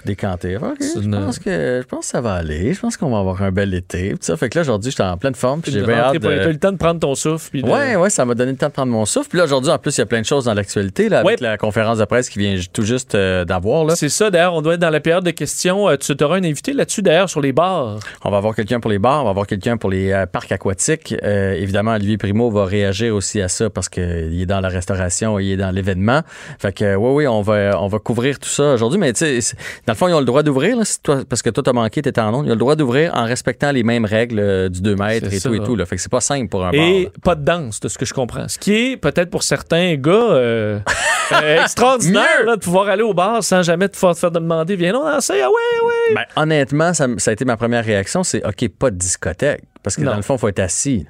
pff, 0.06 0.16
décanter. 0.16 0.58
Ok, 0.58 0.76
C'est 0.80 1.02
je 1.04 1.10
pense 1.10 1.40
que 1.40 1.80
je 1.82 1.88
pense 1.88 2.00
que 2.02 2.06
ça 2.12 2.22
va 2.22 2.34
aller. 2.34 2.74
Je 2.74 2.80
pense 2.80 2.98
qu'on 2.98 3.10
va 3.12 3.20
avoir 3.20 3.42
un 3.42 3.52
bel 3.52 3.74
été. 3.74 4.16
Ça 4.22 4.38
fait 4.38 4.50
que 4.50 4.58
là, 4.58 4.62
aujourd'hui, 4.64 4.92
j'étais 4.92 5.04
en 5.04 5.18
pleine 5.18 5.36
forme, 5.36 5.62
j'ai 5.66 5.82
bien 5.86 5.96
hâte 6.00 6.14
eu 6.50 6.54
le 6.54 6.58
temps 6.60 6.72
de 6.72 6.78
prendre 6.78 7.00
ton 7.00 7.16
souffle. 7.16 7.50
puis 7.52 7.64
de- 7.64 7.70
Ouais, 7.70 7.96
ouais, 7.96 8.10
ça 8.10 8.26
m'a 8.26 8.34
donné 8.36 8.52
le 8.52 8.58
temps 8.58 8.68
de 8.68 8.72
prendre 8.74 8.92
mon 8.92 9.06
souffle. 9.06 9.30
Puis 9.30 9.38
là, 9.38 9.46
aujourd'hui, 9.46 9.72
en 9.72 9.78
plus, 9.78 9.98
il 9.98 10.02
y 10.02 10.04
a 10.04 10.06
plein 10.06 10.22
de 10.22 10.26
choses 10.26 10.46
dans 10.46 10.54
l'actualité, 10.54 11.10
là, 11.10 11.20
avec 11.20 11.40
la 11.42 11.58
conférence 11.58 11.98
de 11.98 12.06
presse 12.06 12.30
qui 12.30 12.40
vient 12.40 12.56
tout 12.72 12.84
juste 12.84 13.16
euh, 13.16 13.46
d'avoir. 13.46 13.92
C'est 13.96 14.10
ça, 14.10 14.30
d'ailleurs, 14.30 14.54
on 14.54 14.62
doit 14.62 14.76
être 14.76 14.80
dans 14.80 14.90
la 14.90 15.00
période 15.00 15.24
de 15.24 15.32
questions. 15.32 15.90
Euh, 15.90 15.96
tu 15.98 16.14
auras 16.24 16.38
un 16.38 16.44
invité 16.44 16.74
là-dessus, 16.74 17.02
d'ailleurs, 17.02 17.30
sur 17.30 17.42
les 17.42 17.52
bars. 17.54 18.00
On 18.24 18.32
va 18.32 18.38
avoir 18.38 18.56
quelqu'un 18.56 18.80
pour 18.80 18.92
les 18.92 19.00
bars, 19.00 19.22
on 19.22 19.26
va 19.26 19.30
avoir 19.32 19.48
quelqu'un 19.48 19.78
pour 19.78 19.90
les 19.90 20.12
euh, 20.12 20.26
parcs 20.26 20.52
aquatiques. 20.52 21.14
Évidemment, 21.24 21.94
Olivier 21.94 22.18
Primo 22.18 22.50
va 22.50 22.66
réagir 22.66 23.16
aussi 23.16 23.42
à 23.42 23.48
ça 23.48 23.70
parce 23.70 23.90
qu'il 23.90 24.40
est 24.42 24.46
dans 24.46 24.60
la 24.62 24.70
restauration, 24.70 25.40
il 25.40 25.52
est 25.52 25.58
dans 25.58 25.72
l'événement. 25.72 26.22
Fait 26.60 26.74
que 26.74 26.96
oui, 26.96 27.12
oui, 27.24 27.28
on 27.28 27.42
va, 27.42 27.82
on 27.82 27.88
va 27.88 28.00
couvrir 28.00 28.40
tout 28.40 28.50
ça 28.50 28.74
aujourd'hui. 28.74 29.00
Mais 29.00 29.14
tu 29.14 29.42
sais, 29.42 29.56
le 29.96 29.98
fond, 29.98 30.08
ils 30.08 30.14
ont 30.14 30.20
le 30.20 30.26
droit 30.26 30.44
d'ouvrir, 30.44 30.76
là, 30.76 30.86
si 30.86 31.02
toi, 31.02 31.22
parce 31.28 31.42
que 31.42 31.50
toi, 31.50 31.64
t'as 31.64 31.74
manqué, 31.74 32.02
t'étais 32.02 32.22
en 32.22 32.34
onde. 32.34 32.46
Ils 32.46 32.50
ont 32.50 32.56
le 32.56 32.60
droit 32.60 32.76
d'ouvrir 32.76 33.14
en 33.16 33.24
respectant 33.26 33.72
les 33.72 33.84
mêmes 33.84 34.06
règles 34.06 34.40
euh, 34.40 34.70
du 34.70 34.82
2 34.82 34.96
mètres 34.96 35.34
et 35.34 35.40
ça. 35.40 35.50
tout 35.50 35.56
et 35.56 35.60
tout. 35.60 35.76
Là. 35.76 35.86
Fait 35.86 35.96
que 35.96 36.02
c'est 36.02 36.12
pas 36.12 36.22
simple 36.22 36.50
pour 36.50 36.66
un 36.66 36.72
bar. 36.72 36.82
Et 36.82 37.06
là. 37.06 37.10
pas 37.24 37.36
de 37.36 37.44
danse, 37.44 37.80
de 37.80 37.88
ce 37.88 37.98
que 37.98 38.06
je 38.06 38.14
comprends. 38.14 38.48
Ce 38.48 38.60
qui 38.60 38.74
est 38.74 38.98
peut-être 38.98 39.30
pour 39.30 39.44
certains 39.44 39.96
gars 39.96 40.12
euh, 40.12 40.80
euh, 41.32 41.62
extraordinaire 41.62 42.46
de 42.48 42.56
pouvoir 42.60 42.90
aller 42.90 43.04
au 43.04 43.14
bar 43.14 43.44
sans 43.44 43.64
jamais 43.64 43.90
te 43.90 43.98
faire, 43.98 44.14
te 44.14 44.20
faire 44.20 44.32
demander 44.32 44.76
viens 44.76 44.94
donc 44.94 45.06
danser. 45.06 45.42
Ah 45.42 45.48
ouais, 45.48 45.88
ouais. 45.88 46.16
Ben, 46.16 46.42
honnêtement, 46.42 46.94
ça, 46.94 47.08
a 47.26 47.32
été 47.32 47.46
ma 47.46 47.58
première 47.58 47.86
réaction, 47.86 48.24
c'est 48.24 48.46
OK, 48.46 48.68
pas 48.78 48.92
de 48.92 48.98
discothèque. 48.98 49.64
Parce 49.82 49.96
que 49.96 50.02
Non. 50.02 50.12
dans 50.12 50.18
le 50.18 50.24
fond, 50.24 50.36
il 50.36 50.40
faut 50.40 50.48
être 50.50 50.60
assis. 50.60 51.06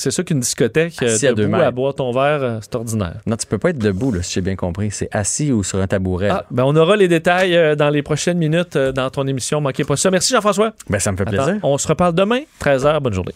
C'est 0.00 0.10
ça 0.10 0.22
qu'une 0.22 0.40
discothèque, 0.40 0.94
euh, 1.02 1.12
Assis 1.14 1.26
à 1.26 1.34
deux 1.34 1.42
debout 1.42 1.56
mètres. 1.56 1.66
à 1.66 1.70
boire 1.72 1.94
ton 1.94 2.10
verre, 2.10 2.42
euh, 2.42 2.58
c'est 2.62 2.74
ordinaire. 2.74 3.16
Non, 3.26 3.36
tu 3.36 3.46
peux 3.46 3.58
pas 3.58 3.68
être 3.68 3.76
debout, 3.78 4.12
là, 4.12 4.22
si 4.22 4.32
j'ai 4.32 4.40
bien 4.40 4.56
compris. 4.56 4.90
C'est 4.90 5.10
assis 5.12 5.52
ou 5.52 5.62
sur 5.62 5.78
un 5.78 5.86
tabouret. 5.86 6.30
Ah, 6.30 6.46
ben 6.50 6.64
on 6.64 6.74
aura 6.74 6.96
les 6.96 7.06
détails 7.06 7.54
euh, 7.54 7.74
dans 7.76 7.90
les 7.90 8.00
prochaines 8.02 8.38
minutes 8.38 8.78
dans 8.78 9.10
ton 9.10 9.26
émission. 9.26 9.60
Manquez 9.60 9.84
pas 9.84 9.96
ça. 9.96 10.10
Merci 10.10 10.32
Jean-François. 10.32 10.72
Ben, 10.88 10.98
ça 10.98 11.12
me 11.12 11.18
fait 11.18 11.28
Attends, 11.28 11.44
plaisir. 11.44 11.60
on 11.62 11.76
se 11.76 11.86
reparle 11.86 12.14
demain, 12.14 12.40
13h. 12.64 12.98
Bonne 13.00 13.12
journée. 13.12 13.34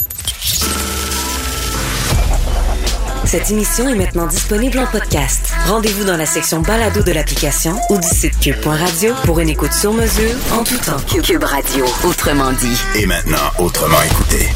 Cette 3.26 3.50
émission 3.50 3.86
est 3.90 3.94
maintenant 3.94 4.26
disponible 4.26 4.78
en 4.78 4.86
podcast. 4.86 5.52
Rendez-vous 5.66 6.04
dans 6.04 6.16
la 6.16 6.24
section 6.24 6.62
balado 6.62 7.02
de 7.02 7.12
l'application 7.12 7.74
ou 7.90 7.98
du 7.98 8.08
site 8.08 8.38
cube.radio 8.40 9.12
pour 9.24 9.38
une 9.38 9.50
écoute 9.50 9.72
sur 9.74 9.92
mesure 9.92 10.30
en 10.52 10.64
tout 10.64 10.78
temps. 10.78 10.96
Cube 11.22 11.44
Radio, 11.44 11.84
autrement 12.08 12.52
dit. 12.52 12.80
Et 12.98 13.04
maintenant, 13.04 13.50
autrement 13.58 14.00
écouté. 14.10 14.46